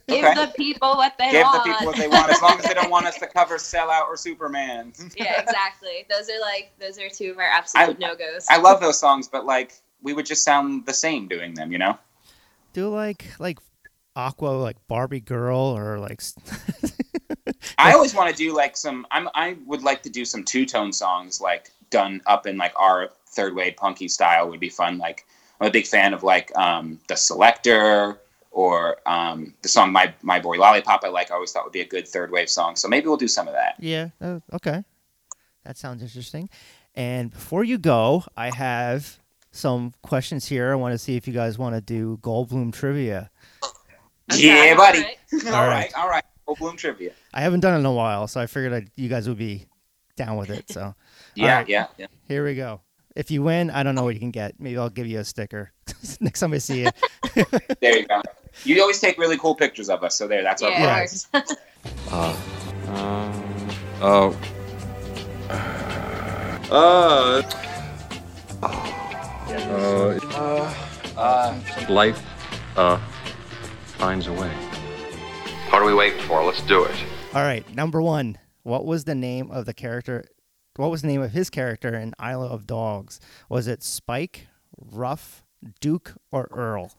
Give 0.08 0.24
Okay. 0.24 0.34
the 0.34 0.52
people 0.56 0.90
what 0.96 1.16
they 1.18 1.24
want. 1.24 1.32
Give 1.32 1.46
the 1.52 1.60
people 1.72 1.86
what 1.86 1.96
they 1.96 2.08
want, 2.08 2.30
as 2.30 2.42
long 2.42 2.58
as 2.58 2.66
they 2.66 2.74
don't 2.74 2.90
want 2.90 3.06
us 3.06 3.18
to 3.18 3.26
cover 3.26 3.56
Sellout 3.56 4.08
or 4.08 4.16
Superman. 4.16 4.92
yeah, 5.16 5.40
exactly. 5.40 6.04
Those 6.10 6.28
are 6.28 6.40
like 6.40 6.72
those 6.78 6.98
are 6.98 7.08
two 7.08 7.30
of 7.30 7.38
our 7.38 7.48
absolute 7.48 7.98
no 7.98 8.14
goes. 8.14 8.46
I 8.50 8.58
love 8.58 8.80
those 8.80 8.98
songs, 9.00 9.26
but 9.26 9.46
like 9.46 9.80
we 10.02 10.12
would 10.12 10.26
just 10.26 10.44
sound 10.44 10.84
the 10.84 10.92
same 10.92 11.28
doing 11.28 11.54
them, 11.54 11.72
you 11.72 11.78
know? 11.78 11.98
Do 12.74 12.88
like 12.90 13.24
like 13.38 13.58
Aqua, 14.14 14.48
like 14.48 14.76
Barbie 14.86 15.20
Girl, 15.20 15.58
or 15.58 15.98
like. 15.98 16.20
I 17.78 17.92
always 17.94 18.14
want 18.14 18.30
to 18.30 18.36
do 18.36 18.54
like 18.54 18.76
some. 18.76 19.06
I'm 19.10 19.28
I 19.34 19.56
would 19.64 19.82
like 19.82 20.02
to 20.02 20.10
do 20.10 20.24
some 20.26 20.44
two 20.44 20.66
tone 20.66 20.92
songs, 20.92 21.40
like 21.40 21.70
done 21.90 22.20
up 22.26 22.46
in 22.46 22.58
like 22.58 22.72
our 22.76 23.08
third 23.28 23.54
wave 23.54 23.76
punky 23.76 24.08
style 24.08 24.50
would 24.50 24.60
be 24.60 24.68
fun. 24.68 24.98
Like 24.98 25.24
I'm 25.60 25.68
a 25.68 25.70
big 25.70 25.86
fan 25.86 26.12
of 26.12 26.22
like 26.22 26.54
um, 26.56 27.00
the 27.08 27.14
Selecter 27.14 28.18
or 28.58 28.96
um, 29.06 29.54
the 29.62 29.68
song 29.68 29.92
My 29.92 30.12
My 30.22 30.40
Boy 30.40 30.56
Lollipop. 30.56 31.04
I 31.04 31.08
like. 31.08 31.30
I 31.30 31.34
always 31.34 31.52
thought 31.52 31.62
would 31.62 31.72
be 31.72 31.80
a 31.80 31.86
good 31.86 32.08
third 32.08 32.32
wave 32.32 32.50
song. 32.50 32.74
So 32.74 32.88
maybe 32.88 33.06
we'll 33.06 33.16
do 33.16 33.28
some 33.28 33.46
of 33.46 33.54
that. 33.54 33.76
yeah. 33.78 34.08
Uh, 34.20 34.40
okay. 34.52 34.82
That 35.64 35.76
sounds 35.76 36.02
interesting. 36.02 36.50
And 36.96 37.30
before 37.30 37.62
you 37.62 37.78
go, 37.78 38.24
I 38.36 38.50
have 38.52 39.20
some 39.52 39.94
questions 40.02 40.46
here. 40.48 40.72
I 40.72 40.74
want 40.74 40.92
to 40.92 40.98
see 40.98 41.14
if 41.14 41.28
you 41.28 41.34
guys 41.34 41.56
want 41.56 41.76
to 41.76 41.80
do 41.80 42.18
Goldblum 42.20 42.72
trivia. 42.72 43.30
yeah, 44.34 44.74
buddy. 44.74 44.98
alright. 45.04 45.16
all 45.46 45.54
All 45.54 45.66
right, 45.66 45.68
right. 45.68 45.92
all 45.96 46.08
right. 46.08 46.24
Goldblum 46.48 46.76
trivia. 46.76 47.12
I 47.32 47.42
haven't 47.42 47.60
done 47.60 47.74
it 47.74 47.78
in 47.78 47.86
a 47.86 47.92
while, 47.92 48.26
so 48.26 48.40
I 48.40 48.46
figured 48.46 48.72
I'd, 48.72 48.90
you 48.96 49.08
guys 49.08 49.28
would 49.28 49.38
be 49.38 49.66
down 50.16 50.36
with 50.36 50.50
it. 50.50 50.68
So 50.72 50.94
Yeah, 51.36 51.58
right. 51.58 51.68
yeah, 51.68 51.86
yeah. 51.96 52.06
here 52.26 52.44
we 52.44 52.56
go. 52.56 52.80
If 53.14 53.30
you 53.30 53.42
win, 53.42 53.70
I 53.70 53.82
don't 53.82 53.94
know 53.94 54.04
what 54.04 54.14
you 54.14 54.20
can 54.20 54.30
get. 54.30 54.58
Maybe 54.58 54.78
I'll 54.78 54.90
give 54.90 55.06
you 55.06 55.18
a 55.18 55.24
sticker 55.24 55.72
next 56.20 56.40
time 56.40 56.52
I 56.52 56.58
see 56.58 56.82
you. 56.84 56.90
There 57.80 57.98
you 57.98 58.06
go. 58.06 58.22
You 58.64 58.80
always 58.80 59.00
take 59.00 59.18
really 59.18 59.38
cool 59.38 59.54
pictures 59.54 59.88
of 59.88 60.02
us, 60.04 60.16
so 60.16 60.26
there. 60.28 60.42
That's 60.42 60.62
our 60.62 60.70
Yeah, 60.70 60.84
prize. 60.84 61.26
it 61.32 61.36
works. 61.36 61.54
Oh. 64.00 64.36
Uh. 66.70 67.42
Uh. 71.16 71.54
Life, 71.88 72.22
uh, 72.76 72.98
finds 73.86 74.26
a 74.26 74.32
way. 74.32 74.50
What 75.70 75.82
are 75.82 75.84
we 75.86 75.94
waiting 75.94 76.20
for? 76.22 76.44
Let's 76.44 76.62
do 76.62 76.84
it. 76.84 76.94
All 77.34 77.42
right, 77.42 77.68
number 77.74 78.00
one. 78.02 78.38
What 78.62 78.84
was 78.84 79.04
the 79.04 79.14
name 79.14 79.50
of 79.50 79.64
the 79.66 79.74
character? 79.74 80.24
What 80.76 80.90
was 80.90 81.02
the 81.02 81.08
name 81.08 81.22
of 81.22 81.32
his 81.32 81.50
character 81.50 81.94
in 81.94 82.14
Isle 82.18 82.42
of 82.42 82.66
Dogs? 82.66 83.18
Was 83.48 83.66
it 83.66 83.82
Spike, 83.82 84.46
Ruff, 84.76 85.42
Duke, 85.80 86.14
or 86.30 86.48
Earl? 86.52 86.92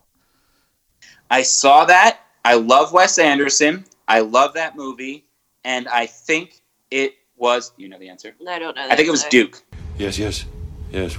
I 1.30 1.42
saw 1.44 1.86
that. 1.86 2.20
I 2.46 2.56
love 2.56 2.94
Wes 2.94 3.18
Anderson. 3.20 3.86
I 4.08 4.22
love 4.22 4.54
that 4.56 4.76
movie, 4.76 5.26
and 5.64 5.88
I 5.88 6.06
think 6.08 6.62
it 6.92 7.16
was. 7.38 7.72
You 7.78 7.90
know 7.90 8.00
the 8.00 8.10
answer. 8.10 8.36
No, 8.42 8.52
I 8.52 8.60
don't 8.60 8.76
know. 8.76 8.88
I 8.90 8.96
think 8.96 9.08
it 9.08 9.12
was 9.12 9.24
Duke. 9.26 9.62
Yes, 9.98 10.18
yes, 10.18 10.46
yes. 10.92 11.18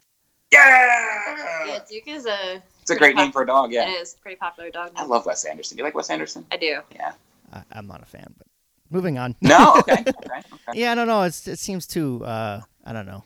Yeah, 0.53 1.67
Yeah, 1.67 1.79
Duke 1.89 2.09
is 2.09 2.27
a. 2.27 2.63
it's 2.83 2.91
a 2.91 2.97
great 2.97 3.15
name 3.15 3.31
for 3.31 3.43
a 3.43 3.47
dog. 3.47 3.71
It 3.73 3.77
Yeah, 3.77 3.91
is 4.01 4.15
pretty 4.15 4.37
popular 4.37 4.71
dog. 4.71 4.95
Name. 4.95 5.05
I 5.05 5.07
love 5.07 5.27
Wes 5.27 5.45
Anderson. 5.45 5.77
Do 5.77 5.81
You 5.83 5.85
like 5.85 5.95
Wes 5.95 6.11
Anderson? 6.11 6.45
I 6.51 6.57
do. 6.57 6.81
Yeah. 6.95 7.13
I, 7.53 7.63
I'm 7.73 7.87
not 7.87 8.03
a 8.03 8.07
fan, 8.07 8.35
but 8.37 8.47
moving 8.91 9.19
on. 9.19 9.37
No. 9.43 9.75
Okay. 9.79 9.93
okay. 9.93 10.09
okay. 10.09 10.43
yeah, 10.75 10.93
I 10.93 10.95
don't 10.95 11.07
know. 11.07 11.23
It's, 11.23 11.47
it 11.47 11.59
seems 11.59 11.87
too. 11.87 12.25
Uh, 12.25 12.61
I 12.85 12.93
don't 12.93 13.07
know. 13.07 13.25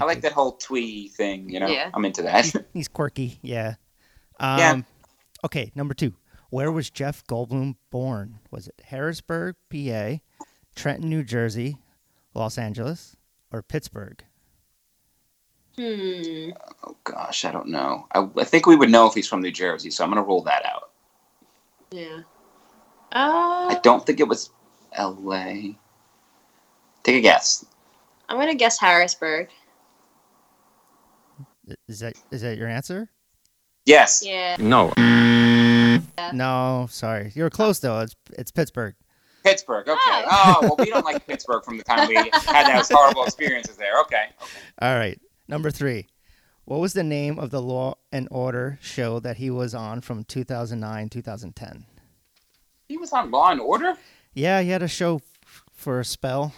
I 0.00 0.04
like 0.04 0.20
that 0.22 0.32
whole 0.32 0.52
twee 0.52 1.08
thing. 1.08 1.48
You 1.48 1.60
know, 1.60 1.68
Yeah. 1.68 1.90
I'm 1.94 2.04
into 2.04 2.22
that. 2.22 2.52
He's 2.74 2.88
quirky. 2.88 3.38
Yeah. 3.42 3.74
Um, 4.40 4.58
Yeah. 4.58 4.80
Okay, 5.44 5.72
number 5.74 5.94
two. 5.94 6.14
Where 6.50 6.70
was 6.70 6.90
Jeff 6.90 7.26
Goldblum 7.26 7.76
born? 7.90 8.38
Was 8.50 8.68
it 8.68 8.82
Harrisburg, 8.84 9.56
PA, 9.70 10.18
Trenton, 10.76 11.08
New 11.08 11.24
Jersey, 11.24 11.78
Los 12.34 12.58
Angeles, 12.58 13.16
or 13.50 13.62
Pittsburgh? 13.62 14.22
Hmm. 15.76 16.50
oh 16.86 16.96
gosh, 17.04 17.46
I 17.46 17.52
don't 17.52 17.68
know. 17.68 18.06
I, 18.14 18.28
I 18.36 18.44
think 18.44 18.66
we 18.66 18.76
would 18.76 18.90
know 18.90 19.06
if 19.06 19.14
he's 19.14 19.26
from 19.26 19.40
New 19.40 19.50
Jersey, 19.50 19.90
so 19.90 20.04
I'm 20.04 20.10
gonna 20.10 20.22
rule 20.22 20.42
that 20.42 20.66
out. 20.66 20.90
Yeah. 21.90 22.20
Uh, 23.10 23.68
I 23.70 23.80
don't 23.82 24.04
think 24.04 24.20
it 24.20 24.28
was 24.28 24.50
L.A. 24.92 25.78
Take 27.02 27.16
a 27.16 27.20
guess. 27.20 27.64
I'm 28.28 28.38
gonna 28.38 28.54
guess 28.54 28.78
Harrisburg. 28.78 29.48
Is 31.88 32.00
that 32.00 32.14
is 32.30 32.42
that 32.42 32.58
your 32.58 32.68
answer? 32.68 33.08
Yes. 33.84 34.22
Yeah. 34.24 34.56
No. 34.58 34.90
Mm. 34.90 36.02
No, 36.34 36.86
sorry. 36.90 37.32
You 37.34 37.42
were 37.42 37.50
close 37.50 37.78
though. 37.80 38.00
It's 38.00 38.14
it's 38.38 38.50
Pittsburgh. 38.50 38.94
Pittsburgh. 39.44 39.88
Okay. 39.88 39.98
Oh. 40.06 40.24
Oh, 40.30 40.58
well, 40.62 40.76
we 40.78 40.86
don't 40.86 41.04
like 41.04 41.26
Pittsburgh 41.26 41.64
from 41.64 41.76
the 41.78 41.82
time 41.84 42.06
we 42.08 42.14
had 42.14 42.76
those 42.78 42.88
horrible 42.90 43.24
experiences 43.24 43.76
there. 43.76 44.00
Okay. 44.02 44.26
All 44.80 44.94
right. 44.94 45.20
Number 45.48 45.70
three. 45.70 46.06
What 46.64 46.78
was 46.78 46.92
the 46.92 47.02
name 47.02 47.40
of 47.40 47.50
the 47.50 47.60
Law 47.60 47.96
and 48.12 48.28
Order 48.30 48.78
show 48.80 49.18
that 49.18 49.36
he 49.38 49.50
was 49.50 49.74
on 49.74 50.00
from 50.00 50.22
2009 50.24 51.08
2010? 51.08 51.84
He 52.88 52.96
was 52.96 53.12
on 53.12 53.32
Law 53.32 53.50
and 53.50 53.60
Order. 53.60 53.94
Yeah, 54.32 54.62
he 54.62 54.70
had 54.70 54.82
a 54.82 54.88
show 54.88 55.16
f- 55.16 55.64
for 55.72 55.98
a 55.98 56.04
spell. 56.04 56.54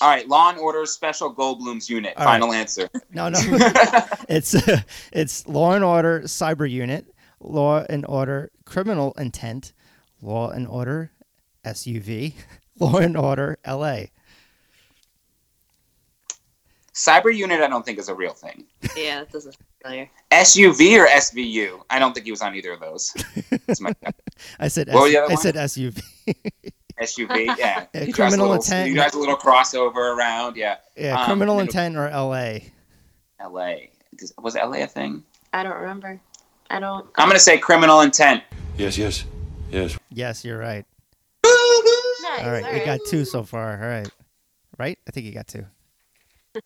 All 0.00 0.08
right, 0.08 0.28
Law 0.28 0.50
and 0.50 0.58
Order 0.58 0.86
Special 0.86 1.34
Goldblum's 1.34 1.90
unit. 1.90 2.14
All 2.16 2.24
Final 2.24 2.52
answer. 2.52 2.88
No, 3.12 3.28
no. 3.28 3.38
it's 4.28 4.54
uh, 4.54 4.80
it's 5.12 5.46
Law 5.48 5.72
and 5.72 5.82
Order 5.84 6.20
Cyber 6.20 6.70
Unit, 6.70 7.12
Law 7.40 7.84
and 7.88 8.06
Order 8.06 8.52
Criminal 8.64 9.12
Intent, 9.18 9.72
Law 10.22 10.50
and 10.50 10.68
Order 10.68 11.10
SUV, 11.64 12.34
Law 12.78 12.98
and 12.98 13.16
Order 13.16 13.58
LA. 13.66 14.02
Cyber 16.94 17.34
unit, 17.34 17.60
I 17.60 17.68
don't 17.68 17.84
think 17.86 17.98
is 17.98 18.08
a 18.08 18.14
real 18.14 18.32
thing. 18.32 18.64
Yeah, 18.96 19.20
that 19.20 19.30
doesn't 19.30 19.56
familiar. 19.82 20.10
SUV 20.32 20.98
or 20.98 21.06
SVU? 21.06 21.80
I 21.90 22.00
don't 22.00 22.12
think 22.12 22.24
he 22.26 22.32
was 22.32 22.42
on 22.42 22.56
either 22.56 22.72
of 22.72 22.80
those. 22.80 23.14
That's 23.66 23.80
my 23.80 23.92
I 24.58 24.66
said 24.66 24.88
What 24.88 25.02
was 25.02 25.10
S- 25.10 25.12
the 25.12 25.18
other 25.18 25.30
I 25.30 25.34
one? 25.34 25.36
said 25.36 25.54
SUV. 25.54 26.02
SUV. 27.02 27.46
Yeah, 27.58 27.86
Yeah, 27.94 28.04
He 28.04 28.12
drives 28.12 28.34
a 28.34 28.36
criminal 28.36 28.48
little- 28.48 28.54
intent. 28.62 28.88
He 28.88 28.94
drives 28.94 29.14
a 29.14 29.18
little 29.18 29.36
crossover 29.36 30.16
around. 30.16 30.56
Yeah, 30.56 30.76
yeah, 30.96 31.18
Um, 31.20 31.26
Criminal 31.26 31.58
and- 31.60 31.68
Intent 31.68 31.96
or 31.96 32.08
LA. 32.10 32.58
L.A. 33.40 33.90
Was 34.38 34.56
LA 34.56 34.82
a 34.82 34.86
thing? 34.86 35.22
I 35.52 35.62
don't 35.62 35.76
remember. 35.76 36.20
I 36.70 36.80
don't. 36.80 37.06
I'm 37.16 37.28
gonna 37.28 37.38
say 37.38 37.56
criminal 37.58 38.00
intent. 38.00 38.42
Yes, 38.76 38.98
yes, 38.98 39.24
yes. 39.70 39.96
Yes, 40.10 40.44
you're 40.44 40.58
right. 40.58 40.84
Nice, 41.44 42.44
All 42.44 42.50
right, 42.50 42.74
you 42.78 42.84
got 42.84 43.00
two 43.08 43.24
so 43.24 43.42
far. 43.42 43.80
All 43.82 43.88
right, 43.88 44.08
right? 44.78 44.98
I 45.06 45.10
think 45.12 45.24
you 45.26 45.32
got 45.32 45.46
two. 45.46 45.64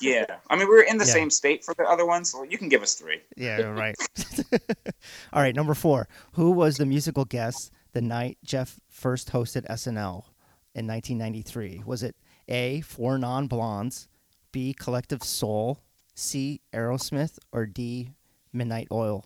Yeah, 0.00 0.24
I 0.48 0.56
mean 0.56 0.68
we 0.68 0.76
are 0.78 0.82
in 0.82 0.96
the 0.96 1.04
Yeah. 1.04 1.12
same 1.12 1.30
state 1.30 1.62
for 1.64 1.74
the 1.74 1.84
other 1.84 2.06
ones, 2.06 2.30
so 2.30 2.42
you 2.42 2.56
can 2.56 2.68
give 2.70 2.82
us 2.82 2.94
three. 2.94 3.20
Yeah, 3.36 3.58
you're 3.58 3.74
right. 3.74 3.94
All 5.32 5.42
right, 5.42 5.54
number 5.54 5.74
four. 5.74 6.08
Who 6.32 6.50
was 6.52 6.78
the 6.78 6.86
musical 6.86 7.24
guest 7.26 7.70
the 7.93 8.03
night 8.03 8.38
Jeff 8.45 8.80
first 8.88 9.32
hosted 9.32 9.66
SNL 9.68 10.24
in 10.74 10.86
1993? 10.86 11.82
Was 11.84 12.03
it 12.03 12.16
A, 12.49 12.80
Four 12.82 13.18
Non 13.18 13.47
Blondes, 13.47 14.09
B, 14.51 14.74
Collective 14.74 15.22
Soul, 15.22 15.80
C, 16.14 16.61
Aerosmith, 16.72 17.38
or 17.53 17.66
D, 17.66 18.12
Midnight 18.53 18.88
Oil? 18.90 19.24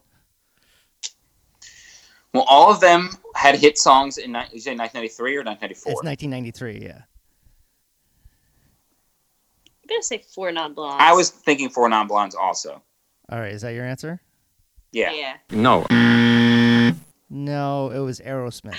Well, 2.33 2.45
all 2.49 2.71
of 2.71 2.81
them 2.81 3.11
had 3.35 3.55
hit 3.55 3.79
songs 3.79 4.19
in 4.19 4.31
you 4.31 4.61
say 4.61 4.75
1993 4.75 5.37
or 5.37 5.43
1994. 5.43 5.93
It's 5.93 6.03
1993, 6.03 6.87
yeah. 6.87 7.03
I'm 9.83 9.89
gonna 9.89 10.03
say 10.03 10.19
four 10.35 10.53
non-blondes. 10.53 10.97
I 11.01 11.13
was 11.13 11.31
thinking 11.31 11.71
four 11.71 11.89
non 11.89 12.09
blondes 12.09 12.35
also. 12.35 12.83
All 13.31 13.41
right, 13.41 13.53
is 13.53 13.63
that 13.63 13.71
your 13.71 13.87
answer? 13.87 14.21
Yeah. 14.93 15.13
Yeah. 15.13 15.37
No. 15.51 15.87
No, 17.31 17.91
it 17.91 17.99
was 17.99 18.21
Aerosmith. 18.21 18.77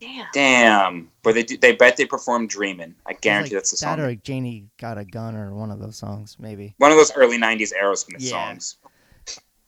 Damn. 0.00 0.26
Damn. 0.34 1.10
But 1.22 1.34
they 1.34 1.42
do, 1.44 1.56
they 1.56 1.72
bet 1.72 1.96
they 1.96 2.04
performed 2.04 2.50
"Dreamin'." 2.50 2.94
I 3.06 3.10
It 3.10 3.14
was 3.14 3.20
guarantee 3.22 3.44
like 3.54 3.62
that's 3.62 3.70
the 3.70 3.86
that 3.86 3.98
song. 3.98 4.00
or 4.04 4.14
Janie 4.16 4.66
Got 4.78 4.98
a 4.98 5.04
Gun 5.04 5.34
or 5.36 5.54
one 5.54 5.70
of 5.70 5.78
those 5.78 5.96
songs, 5.96 6.36
maybe. 6.38 6.74
One 6.78 6.90
of 6.90 6.96
those 6.98 7.12
early 7.16 7.38
'90s 7.38 7.72
Aerosmith 7.72 8.16
Yeah. 8.18 8.30
songs. 8.30 8.76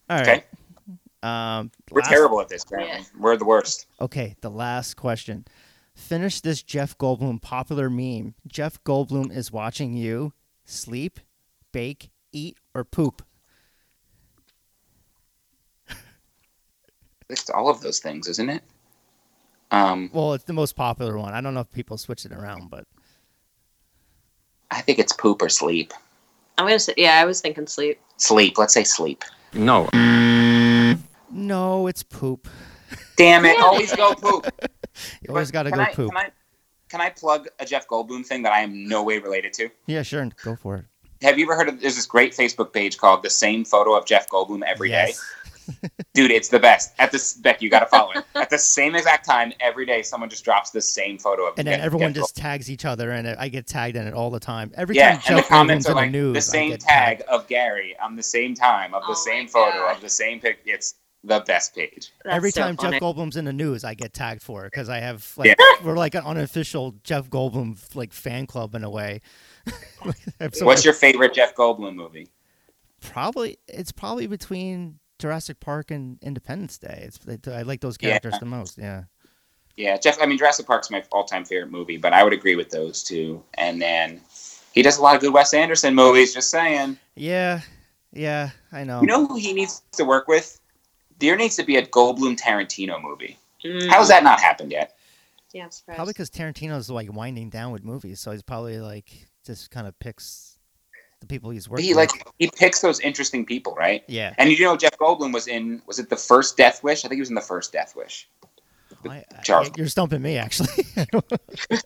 All 0.09 0.17
right. 0.17 0.27
Okay. 0.27 0.43
Um, 1.23 1.71
We're 1.89 2.01
last- 2.01 2.09
terrible 2.09 2.39
at 2.41 2.49
this. 2.49 2.63
Apparently, 2.63 2.97
Yeah. 2.99 3.03
we're 3.19 3.37
the 3.37 3.45
worst. 3.45 3.87
Okay, 3.99 4.35
the 4.41 4.51
last 4.51 4.95
question. 4.95 5.45
Finish 5.95 6.41
this 6.41 6.61
Jeff 6.61 6.95
Goldblum 6.99 7.41
popular 7.41 7.89
meme. 7.89 8.35
Jeff 8.45 8.81
Goldblum 8.83 9.35
is 9.35 9.51
watching 9.51 9.93
you 9.93 10.33
sleep, 10.63 11.19
bake, 11.71 12.11
eat, 12.31 12.57
or 12.75 12.83
poop. 12.83 13.23
It's 17.29 17.49
all 17.49 17.69
of 17.69 17.81
those 17.81 17.99
things, 17.99 18.27
isn't 18.27 18.49
it? 18.49 18.63
Um, 19.71 20.09
Well, 20.13 20.33
it's 20.33 20.45
the 20.45 20.53
most 20.53 20.75
popular 20.75 21.17
one. 21.17 21.33
I 21.33 21.41
don't 21.41 21.53
know 21.53 21.59
if 21.59 21.71
people 21.71 21.97
switch 21.97 22.25
it 22.25 22.31
around, 22.31 22.69
but 22.69 22.85
I 24.71 24.81
think 24.81 24.99
it's 24.99 25.13
poop 25.13 25.41
or 25.41 25.49
sleep. 25.49 25.93
I'm 26.57 26.65
gonna 26.65 26.79
say 26.79 26.93
yeah. 26.97 27.19
I 27.19 27.25
was 27.25 27.41
thinking 27.41 27.67
sleep. 27.67 27.99
Sleep. 28.17 28.57
Let's 28.57 28.73
say 28.73 28.83
sleep. 28.83 29.23
No. 29.53 29.87
no, 31.31 31.87
it's 31.87 32.03
poop. 32.03 32.47
Damn 33.15 33.45
it! 33.45 33.55
Damn 33.55 33.63
Always 33.63 33.95
go 33.95 34.13
poop. 34.15 34.47
You 35.21 35.29
always 35.29 35.51
got 35.51 35.63
to 35.63 35.71
go 35.71 35.81
I, 35.81 35.93
poop. 35.93 36.09
Can 36.11 36.17
I, 36.17 36.31
can 36.89 37.01
I 37.01 37.09
plug 37.09 37.47
a 37.59 37.65
Jeff 37.65 37.87
Goldblum 37.87 38.25
thing 38.25 38.43
that 38.43 38.53
I 38.53 38.61
am 38.61 38.87
no 38.87 39.03
way 39.03 39.19
related 39.19 39.53
to? 39.53 39.69
Yeah, 39.85 40.01
sure. 40.01 40.27
Go 40.43 40.55
for 40.55 40.77
it. 40.77 40.85
Have 41.21 41.37
you 41.37 41.45
ever 41.45 41.55
heard 41.55 41.69
of? 41.69 41.81
There's 41.81 41.95
this 41.95 42.05
great 42.05 42.33
Facebook 42.33 42.73
page 42.73 42.97
called 42.97 43.23
"The 43.23 43.29
Same 43.29 43.65
Photo 43.65 43.95
of 43.95 44.05
Jeff 44.05 44.29
Goldblum 44.29 44.63
Every 44.63 44.89
Day." 44.89 45.13
Yes. 45.67 45.91
Dude, 46.13 46.31
it's 46.31 46.49
the 46.49 46.59
best. 46.59 46.93
At 46.99 47.11
this, 47.11 47.33
Beck, 47.33 47.61
you 47.61 47.69
got 47.69 47.79
to 47.81 47.85
follow 47.85 48.11
it. 48.11 48.25
At 48.35 48.49
the 48.49 48.57
same 48.57 48.95
exact 48.95 49.25
time, 49.25 49.53
every 49.59 49.85
day, 49.85 50.01
someone 50.01 50.29
just 50.29 50.43
drops 50.43 50.71
the 50.71 50.81
same 50.81 51.17
photo 51.17 51.47
of. 51.47 51.53
And 51.57 51.67
then 51.67 51.77
Jeff- 51.79 51.85
everyone 51.85 52.13
Jeff 52.13 52.23
just 52.23 52.35
tags 52.37 52.69
each 52.71 52.85
other, 52.85 53.11
and 53.11 53.27
I 53.27 53.47
get 53.49 53.67
tagged 53.67 53.95
in 53.95 54.07
it 54.07 54.13
all 54.13 54.29
the 54.29 54.39
time. 54.39 54.71
Every 54.75 54.95
yeah, 54.95 55.17
time 55.17 55.21
and 55.27 55.37
the 55.37 55.41
Jeff 55.41 55.49
comments 55.49 55.87
Goldblum's 55.87 55.87
are 55.87 55.91
in 55.91 55.95
the 55.95 56.01
like 56.01 56.11
news, 56.11 56.33
the 56.33 56.37
I 56.37 56.59
same 56.59 56.69
get 56.71 56.79
tag 56.81 57.17
tagged. 57.19 57.29
of 57.29 57.47
Gary 57.47 57.95
on 58.01 58.15
the 58.15 58.23
same 58.23 58.53
time 58.55 58.93
of 58.93 59.03
the 59.03 59.11
Oh 59.11 59.13
same 59.13 59.47
photo 59.47 59.71
God. 59.79 59.95
of 59.95 60.01
the 60.01 60.09
same 60.09 60.39
pic. 60.39 60.59
It's 60.65 60.95
the 61.23 61.43
best 61.45 61.75
page. 61.75 62.11
That's 62.23 62.35
Every 62.35 62.51
so 62.51 62.61
time 62.61 62.77
funny. 62.77 62.91
Jeff 62.99 63.01
Goldblum's 63.01 63.35
in 63.35 63.43
the 63.45 63.51
news, 63.51 63.83
I 63.83 63.93
get 63.95 64.13
tagged 64.13 64.41
for 64.41 64.65
it 64.65 64.71
because 64.71 64.87
I 64.87 64.99
have 64.99 65.29
like 65.35 65.47
Yeah. 65.49 65.55
we're 65.83 65.97
like 65.97 66.15
an 66.15 66.23
unofficial 66.23 66.95
Jeff 67.03 67.29
Goldblum 67.29 67.77
like 67.95 68.13
fan 68.13 68.45
club 68.47 68.75
in 68.75 68.83
a 68.83 68.89
way. 68.89 69.21
So 70.03 70.13
What's 70.43 70.61
much- 70.61 70.85
your 70.85 70.93
favorite 70.93 71.33
Jeff 71.33 71.53
Goldblum 71.55 71.95
movie? 71.95 72.29
probably 73.01 73.57
it's 73.67 73.91
probably 73.91 74.25
between 74.27 74.99
Jurassic 75.19 75.59
Park 75.59 75.91
and 75.91 76.17
Independence 76.21 76.77
Day. 76.77 77.03
It's 77.07 77.19
it, 77.25 77.47
I 77.47 77.63
like 77.63 77.81
those 77.81 77.97
Yeah. 77.99 78.09
characters 78.09 78.39
the 78.39 78.45
most. 78.45 78.77
Yeah. 78.77 79.03
Yeah, 79.75 79.97
Jeff. 79.97 80.17
I 80.21 80.25
mean, 80.25 80.37
Jurassic 80.37 80.65
Park's 80.65 80.89
my 80.89 81.03
all-time 81.11 81.45
favorite 81.45 81.71
movie, 81.71 81.97
but 81.97 82.11
I 82.13 82.23
would 82.23 82.33
agree 82.33 82.55
with 82.55 82.69
those 82.71 83.03
two. 83.03 83.43
And 83.55 83.79
then 83.81 84.21
he 84.73 84.81
does 84.81 84.97
a 84.97 85.01
lot 85.01 85.15
of 85.15 85.21
good 85.21 85.33
Wes 85.33 85.53
Anderson 85.53 85.93
movies. 85.93 86.33
Just 86.33 86.49
saying. 86.49 86.97
Yeah. 87.15 87.61
Yeah. 88.11 88.49
I 88.71 88.83
know. 88.83 89.01
You 89.01 89.07
know 89.07 89.27
who 89.27 89.37
he 89.37 89.53
needs 89.53 89.83
to 89.93 90.03
work 90.05 90.27
with? 90.27 90.59
There 91.19 91.35
needs 91.35 91.55
to 91.57 91.63
be 91.63 91.77
a 91.77 91.85
Goldblum 91.85 92.39
Tarantino 92.39 93.01
movie. 93.01 93.37
Mm. 93.63 93.89
How 93.89 93.97
has 93.99 94.07
that 94.07 94.23
not 94.23 94.39
happened 94.39 94.71
yet? 94.71 94.97
Yeah, 95.53 95.63
I'm 95.65 95.71
surprised. 95.71 95.95
probably 95.95 96.13
because 96.13 96.29
Tarantino's 96.29 96.89
like 96.89 97.11
winding 97.11 97.49
down 97.49 97.71
with 97.71 97.83
movies, 97.83 98.19
so 98.19 98.31
he's 98.31 98.43
probably 98.43 98.79
like 98.79 99.11
just 99.45 99.71
kind 99.71 99.87
of 99.87 99.97
picks 99.97 100.56
the 101.19 101.25
people 101.27 101.49
he's 101.49 101.67
working. 101.69 101.85
He 101.85 101.93
like 101.93 102.11
with. 102.13 102.33
he 102.39 102.49
picks 102.55 102.81
those 102.81 102.99
interesting 102.99 103.45
people, 103.45 103.73
right? 103.75 104.03
Yeah. 104.07 104.33
And 104.37 104.51
you 104.51 104.63
know, 104.65 104.77
Jeff 104.77 104.97
Goldblum 104.97 105.33
was 105.33 105.47
in. 105.47 105.81
Was 105.87 105.99
it 105.99 106.09
the 106.09 106.15
first 106.17 106.57
Death 106.57 106.83
Wish? 106.83 106.99
I 107.05 107.07
think 107.07 107.17
he 107.17 107.21
was 107.21 107.29
in 107.29 107.35
the 107.35 107.41
first 107.41 107.71
Death 107.73 107.95
Wish. 107.95 108.29
I, 109.07 109.17
I- 109.37 109.41
Charles. 109.43 109.69
you're 109.77 109.87
stumping 109.87 110.21
me 110.21 110.37
actually. 110.37 110.67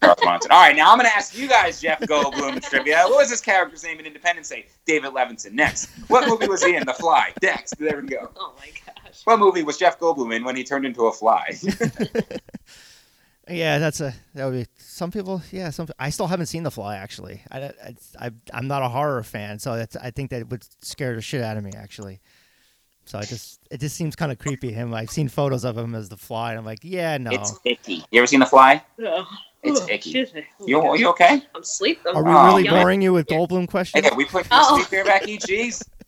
Charles 0.02 0.20
Bronson. 0.22 0.52
All 0.52 0.60
right, 0.62 0.76
now 0.76 0.92
I'm 0.92 0.98
going 0.98 1.10
to 1.10 1.16
ask 1.16 1.38
you 1.38 1.48
guys 1.48 1.82
Jeff 1.82 2.00
Goldblum 2.02 2.62
trivia. 2.70 3.04
What 3.04 3.18
was 3.18 3.30
his 3.30 3.42
character's 3.42 3.84
name 3.84 4.00
in 4.00 4.06
Independence 4.06 4.50
Day? 4.50 4.68
David 4.86 5.12
Levinson. 5.12 5.52
Next, 5.52 5.90
what 6.08 6.28
movie 6.28 6.48
was 6.48 6.64
he 6.64 6.76
in? 6.76 6.86
The 6.86 6.94
Fly. 6.94 7.34
Next, 7.44 7.78
there 7.78 8.00
we 8.02 8.08
go. 8.08 8.32
Oh 8.38 8.54
my 8.58 8.68
gosh. 8.86 9.22
What 9.26 9.40
movie 9.40 9.62
was 9.64 9.78
Jeff 9.78 10.00
Goldblum 10.00 10.34
in 10.36 10.44
when 10.46 10.56
he 10.56 10.64
turned 10.64 10.86
into 10.86 11.04
a 11.08 11.12
fly? 11.12 11.54
Yeah, 13.52 13.80
that's 13.80 14.02
a 14.02 14.14
that 14.36 14.46
would 14.46 14.54
be 14.54 14.66
some 14.78 15.12
people. 15.12 15.42
Yeah, 15.52 15.70
some 15.70 15.88
I 16.00 16.10
still 16.10 16.28
haven't 16.28 16.46
seen 16.48 16.64
The 16.64 16.72
Fly 16.72 16.98
actually. 16.98 17.42
I, 17.52 17.60
I, 17.60 17.96
I 18.20 18.32
I'm 18.54 18.68
not 18.68 18.82
a 18.84 18.90
horror 18.90 19.24
fan, 19.24 19.60
so 19.60 19.76
that's, 19.76 19.96
I 19.96 20.12
think 20.12 20.30
that 20.32 20.50
would 20.50 20.66
scare 20.84 21.16
the 21.16 21.22
shit 21.22 21.42
out 21.44 21.58
of 21.58 21.64
me 21.64 21.72
actually. 21.76 22.20
So 23.06 23.18
I 23.20 23.24
just 23.24 23.60
it 23.72 23.80
just 23.80 23.96
seems 23.96 24.16
kind 24.16 24.32
of 24.32 24.38
creepy. 24.40 24.72
Him, 24.72 24.94
I've 24.94 25.10
seen 25.12 25.28
photos 25.28 25.66
of 25.66 25.78
him 25.78 25.96
as 25.96 26.10
the 26.10 26.18
Fly, 26.18 26.52
and 26.52 26.60
I'm 26.60 26.66
like, 26.66 26.80
yeah, 26.84 27.18
no. 27.18 27.32
It's 27.32 27.60
icky. 27.66 28.04
You 28.12 28.20
ever 28.22 28.28
seen 28.28 28.40
The 28.40 28.46
Fly? 28.46 28.84
Oh. 29.04 29.26
It's 29.64 29.80
Oh, 29.80 29.84
icky. 29.86 29.94
excuse 29.94 30.34
me. 30.34 30.44
Oh 30.60 30.68
You, 30.68 30.82
gosh. 30.82 31.00
you 31.00 31.08
okay? 31.10 31.44
I'm 31.54 31.64
sleeping. 31.64 32.16
Are 32.16 32.24
we 32.24 32.32
Oh, 32.32 32.46
really 32.48 32.64
yeah. 32.66 32.72
boring 32.82 33.02
you 33.02 33.14
with 33.14 33.28
Goldblum 33.28 33.68
questions? 33.68 34.04
Hey, 34.08 34.16
we 34.16 34.26
put 34.26 34.48
Oh. 34.50 34.78
to 34.78 34.84
sleep 34.84 34.90
here, 34.90 35.06
Becky. 35.06 35.38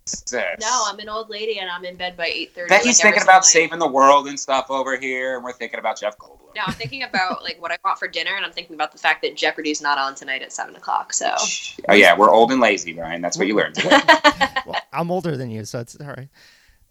Jesus. 0.06 0.34
No, 0.60 0.84
I'm 0.88 1.00
an 1.00 1.10
old 1.10 1.30
lady 1.30 1.60
and 1.60 1.70
I'm 1.70 1.86
in 1.86 1.96
bed 1.96 2.18
by 2.18 2.28
8:30. 2.28 2.68
Becky's 2.70 2.86
like, 3.00 3.04
thinking 3.14 3.24
about 3.24 3.36
night. 3.38 3.46
saving 3.46 3.80
the 3.80 3.88
world 3.88 4.28
and 4.28 4.40
stuff 4.40 4.70
over 4.70 4.98
here, 4.98 5.36
and 5.36 5.44
we're 5.44 5.54
thinking 5.54 5.80
about 5.80 6.00
Jeff 6.00 6.18
Goldblum. 6.18 6.40
No, 6.56 6.62
I'm 6.68 6.74
thinking 6.74 7.04
about 7.04 7.42
like 7.44 7.62
what 7.62 7.72
I 7.72 7.78
want 7.86 7.98
for 7.98 8.08
dinner, 8.08 8.36
and 8.36 8.46
I'm 8.46 8.52
thinking 8.52 8.76
about 8.76 8.92
the 8.92 8.98
fact 8.98 9.22
that 9.24 9.36
Jeopardy's 9.36 9.82
not 9.82 9.98
on 9.98 10.14
tonight 10.16 10.42
at 10.42 10.52
seven 10.52 10.76
o'clock. 10.76 11.14
So 11.14 11.34
Oh 11.90 11.94
yeah, 11.94 12.18
we're 12.18 12.30
old 12.30 12.52
and 12.52 12.60
lazy, 12.62 12.94
Brian. 12.94 13.22
That's 13.22 13.38
what 13.38 13.48
you 13.48 13.56
learned. 13.56 13.78
Well, 14.66 14.80
I'm 14.94 15.12
older 15.12 15.36
than 15.36 15.50
you, 15.50 15.66
so 15.66 15.80
it's 15.80 15.98
all 16.00 16.08
right. 16.08 16.30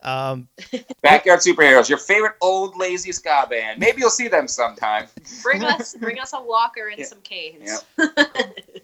Um, 0.03 0.49
Backyard 1.03 1.41
Superheroes, 1.41 1.89
your 1.89 1.97
favorite 1.97 2.35
old 2.43 2.77
lazy 2.77 3.13
ska 3.13 3.47
band. 3.49 3.81
Maybe 3.81 4.01
you'll 4.03 4.11
see 4.11 4.29
them 4.29 4.47
sometime. 4.47 5.07
bring 5.43 5.65
us, 5.65 5.95
bring 6.01 6.19
us 6.19 6.35
a 6.35 6.43
walker 6.43 6.89
and 6.89 6.99
Yeah. 6.99 7.07
some 7.07 7.21
canes. 7.23 7.83
Yeah. 7.97 8.07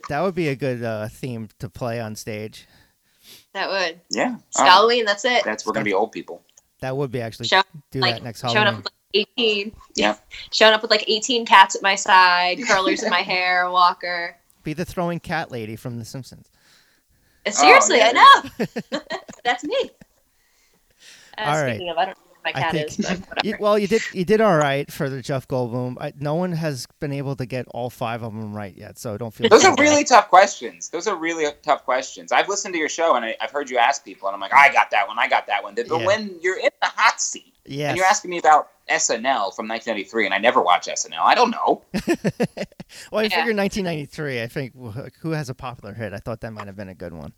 that 0.08 0.20
would 0.22 0.34
be 0.34 0.48
a 0.48 0.56
good 0.56 0.82
uh, 0.82 1.08
theme 1.08 1.48
to 1.58 1.68
play 1.68 2.00
on 2.00 2.16
stage. 2.16 2.66
That 3.58 3.70
would. 3.70 4.00
Yeah. 4.10 4.36
It's 4.46 4.60
Oh, 4.60 4.64
Halloween. 4.64 5.04
That's 5.04 5.24
it. 5.24 5.42
that's 5.44 5.66
we're 5.66 5.72
gonna 5.72 5.84
be 5.84 5.92
old 5.94 6.12
people. 6.12 6.42
That 6.80 6.96
would 6.96 7.10
be 7.10 7.20
actually 7.20 7.48
Show- 7.48 7.62
do 7.90 7.98
like 7.98 8.14
that 8.16 8.22
next 8.22 8.40
showing 8.42 8.56
up 8.68 8.76
with 8.76 8.84
like 8.84 9.26
18. 9.36 9.72
Yeah. 9.96 10.14
Showing 10.52 10.74
up 10.74 10.82
with 10.82 10.92
like 10.92 11.02
18 11.08 11.44
cats 11.44 11.74
at 11.74 11.82
my 11.82 11.96
side, 11.96 12.60
curlers 12.68 13.02
in 13.02 13.10
my 13.10 13.22
hair, 13.32 13.68
walker. 13.68 14.36
Be 14.62 14.74
the 14.74 14.84
throwing 14.84 15.18
cat 15.18 15.50
lady 15.50 15.74
from 15.74 15.98
The 15.98 16.04
Simpsons. 16.04 16.50
And 17.44 17.52
seriously, 17.54 17.98
oh, 18.00 18.12
yeah. 18.12 18.12
I 18.14 18.52
know. 18.92 19.00
That's 19.44 19.64
me. 19.64 19.90
I 21.36 21.50
was 21.50 21.58
All 21.58 21.64
right. 21.64 21.70
thinking 21.70 21.88
of 21.88 21.96
I 21.96 22.04
don't 22.04 22.18
know 22.18 22.27
my 22.54 22.60
I 22.60 22.62
cat 22.62 22.72
think- 22.72 22.98
is. 22.98 23.20
But. 23.28 23.44
You, 23.44 23.56
well, 23.60 23.78
you 23.78 23.86
did 23.86 24.02
you 24.12 24.24
did 24.24 24.40
all 24.40 24.56
right 24.56 24.90
for 24.90 25.08
the 25.10 25.22
Jeff 25.22 25.46
Goldblum. 25.48 25.96
I, 26.00 26.12
no 26.18 26.34
one 26.34 26.52
has 26.52 26.86
been 27.00 27.12
able 27.12 27.36
to 27.36 27.46
get 27.46 27.66
all 27.70 27.90
five 27.90 28.22
of 28.22 28.32
them 28.32 28.52
right 28.54 28.74
yet, 28.76 28.98
so 28.98 29.16
don't 29.18 29.32
feel. 29.34 29.48
Those 29.48 29.64
are 29.64 29.76
bad. 29.76 29.82
really 29.82 30.04
tough 30.04 30.28
questions. 30.28 30.88
Those 30.90 31.06
are 31.06 31.16
really 31.16 31.46
tough 31.62 31.84
questions. 31.84 32.32
I've 32.32 32.48
listened 32.48 32.74
to 32.74 32.78
your 32.78 32.88
show 32.88 33.16
and 33.16 33.24
I, 33.24 33.36
I've 33.40 33.50
heard 33.50 33.70
you 33.70 33.78
ask 33.78 34.04
people, 34.04 34.28
and 34.28 34.34
I'm 34.34 34.40
like, 34.40 34.54
I 34.54 34.72
got 34.72 34.90
that 34.90 35.06
one, 35.08 35.18
I 35.18 35.28
got 35.28 35.46
that 35.46 35.62
one. 35.62 35.74
But 35.74 35.88
Yeah. 35.88 36.06
when 36.06 36.36
you're 36.40 36.58
in 36.58 36.70
the 36.80 36.88
hot 36.88 37.20
seat 37.20 37.54
Yes. 37.64 37.88
and 37.90 37.96
you're 37.98 38.06
asking 38.06 38.30
me 38.30 38.38
about 38.38 38.70
SNL 38.88 39.54
from 39.54 39.68
1993, 39.68 40.24
and 40.24 40.34
I 40.34 40.38
never 40.38 40.62
watch 40.62 40.86
SNL, 40.86 41.20
I 41.20 41.34
don't 41.34 41.50
know. 41.50 41.82
well, 43.12 43.20
I 43.20 43.24
Yeah. 43.24 43.28
figured 43.28 43.56
1993. 43.56 44.42
I 44.42 44.46
think 44.46 44.72
who 45.20 45.30
has 45.32 45.48
a 45.50 45.54
popular 45.54 45.92
hit. 45.94 46.12
I 46.14 46.18
thought 46.18 46.40
that 46.40 46.52
might 46.52 46.66
have 46.66 46.76
been 46.76 46.88
a 46.88 46.94
good 46.94 47.12
one. 47.12 47.32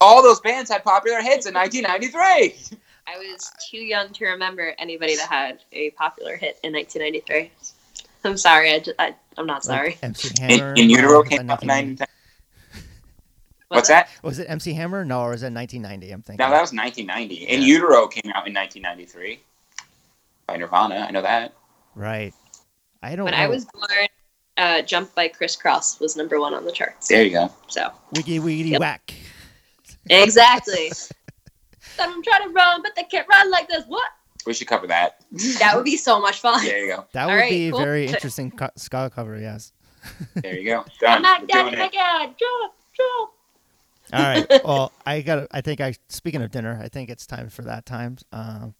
All 0.00 0.22
those 0.22 0.40
bands 0.40 0.70
had 0.70 0.84
popular 0.84 1.20
hits 1.20 1.46
in 1.46 1.54
1993. 1.54 2.76
I 3.06 3.18
was 3.18 3.50
too 3.70 3.78
young 3.78 4.12
to 4.12 4.26
remember 4.26 4.74
anybody 4.78 5.16
that 5.16 5.28
had 5.28 5.60
a 5.72 5.90
popular 5.90 6.36
hit 6.36 6.58
in 6.62 6.72
1993. 6.72 7.50
I'm 8.24 8.36
sorry. 8.36 8.72
I, 8.72 8.78
just, 8.80 9.00
I 9.00 9.14
am 9.38 9.46
not 9.46 9.64
sorry. 9.64 9.90
Like 9.90 10.04
MC 10.04 10.28
In, 10.42 10.50
Hammer. 10.58 10.74
in 10.74 10.90
Utero 10.90 11.22
came 11.22 11.50
out 11.50 11.62
in 11.62 11.68
1990? 11.68 12.02
1990. 12.02 12.04
What's 13.68 13.88
that? 13.88 14.08
Was 14.22 14.38
it 14.38 14.44
MC 14.48 14.72
Hammer? 14.74 15.04
No, 15.04 15.20
or 15.22 15.30
was 15.30 15.42
it 15.42 15.52
1990? 15.52 16.12
I'm 16.12 16.22
thinking. 16.22 16.44
No, 16.44 16.50
that 16.50 16.60
was 16.60 16.72
1990. 16.72 17.44
In 17.52 17.62
Utero 17.62 18.06
came 18.06 18.30
out 18.34 18.46
in 18.46 18.54
1993 18.54 19.40
by 20.46 20.56
Nirvana. 20.56 21.06
I 21.08 21.10
know 21.10 21.22
that. 21.22 21.54
right. 21.94 22.32
I 23.02 23.14
don't 23.14 23.26
When 23.26 23.32
know. 23.34 23.38
I 23.40 23.46
was 23.46 23.64
born, 23.66 24.08
uh, 24.56 24.82
"Jump" 24.82 25.14
by 25.14 25.28
Kris 25.28 25.56
Kross 25.56 26.00
was 26.00 26.16
number 26.16 26.40
one 26.40 26.52
on 26.52 26.64
the 26.64 26.72
charts. 26.72 27.06
There 27.06 27.22
you 27.22 27.30
go. 27.30 27.48
So 27.68 27.92
Wiggy 28.12 28.40
wiggy 28.40 28.70
Yep. 28.70 28.80
Whack. 28.80 29.14
Exactly. 30.10 30.90
I'm 32.00 32.22
trying 32.22 32.48
to 32.48 32.54
run, 32.54 32.82
but 32.82 32.92
they 32.96 33.02
can't 33.04 33.26
run 33.28 33.50
like 33.50 33.68
this. 33.68 33.84
What? 33.88 34.08
We 34.46 34.54
should 34.54 34.68
cover 34.68 34.86
that. 34.86 35.24
That 35.58 35.72
would 35.74 35.84
be 35.84 35.96
so 35.96 36.20
much 36.20 36.40
fun. 36.40 36.64
There 36.64 36.78
you 36.84 36.94
go. 36.94 37.04
That 37.12 37.24
All 37.24 37.30
would 37.30 37.34
right, 37.36 37.50
be 37.50 37.68
a 37.68 37.70
cool. 37.72 37.80
very 37.80 38.06
interesting 38.06 38.50
co- 38.50 38.70
ska 38.76 39.10
cover. 39.14 39.36
Yes. 39.38 39.72
There 40.34 40.54
you 40.58 40.64
go. 40.64 40.78
I'm 41.06 41.20
Done. 41.20 41.22
not 41.22 41.40
We're 41.42 41.46
dead, 41.48 41.62
doing 41.64 41.78
my 41.78 41.86
it. 41.86 41.92
God. 41.92 42.34
Jump, 42.38 42.72
jump. 42.96 43.30
All 44.10 44.22
right. 44.22 44.64
Well, 44.64 44.92
I 45.04 45.20
got. 45.20 45.48
I 45.50 45.60
think 45.60 45.80
I. 45.82 45.94
Speaking 46.08 46.40
of 46.40 46.50
dinner, 46.50 46.80
I 46.82 46.88
think 46.88 47.10
it's 47.10 47.26
time 47.26 47.50
for 47.50 47.60
that 47.62 47.84
time. 47.84 48.16
Um, 48.32 48.74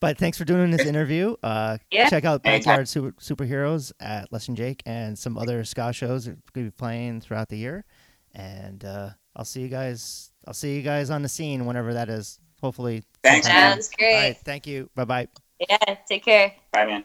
but 0.00 0.18
thanks 0.18 0.38
for 0.38 0.44
doing 0.44 0.72
this 0.72 0.84
interview. 0.84 1.36
Uh, 1.42 1.78
Yeah. 1.92 2.08
Check 2.08 2.24
out 2.24 2.42
Backyard 2.42 2.88
Super, 2.88 3.12
Superheroes 3.20 3.92
at 4.00 4.32
Less 4.32 4.46
Than 4.46 4.56
Jake 4.56 4.82
and 4.86 5.16
some 5.16 5.38
other 5.38 5.62
ska 5.62 5.92
shows 5.92 6.24
that 6.24 6.36
we'll 6.54 6.64
be 6.64 6.70
playing 6.70 7.20
throughout 7.20 7.48
the 7.48 7.58
year. 7.58 7.84
And 8.34 8.84
uh, 8.84 9.10
I'll 9.36 9.44
see 9.44 9.60
you 9.60 9.68
guys. 9.68 10.32
I'll 10.46 10.54
see 10.54 10.76
you 10.76 10.82
guys 10.82 11.10
on 11.10 11.22
the 11.22 11.28
scene 11.28 11.66
whenever 11.66 11.92
that 11.94 12.08
is. 12.08 12.38
Hopefully. 12.60 13.04
Thanks, 13.22 13.46
sometime. 13.46 13.62
man. 13.62 13.72
Sounds 13.72 13.90
great. 13.96 14.14
right. 14.14 14.36
Thank 14.38 14.66
you. 14.66 14.90
Bye 14.94 15.04
bye. 15.04 15.28
Yeah. 15.60 15.96
Take 16.08 16.24
care. 16.24 16.54
Bye, 16.72 16.86
man. 16.86 17.04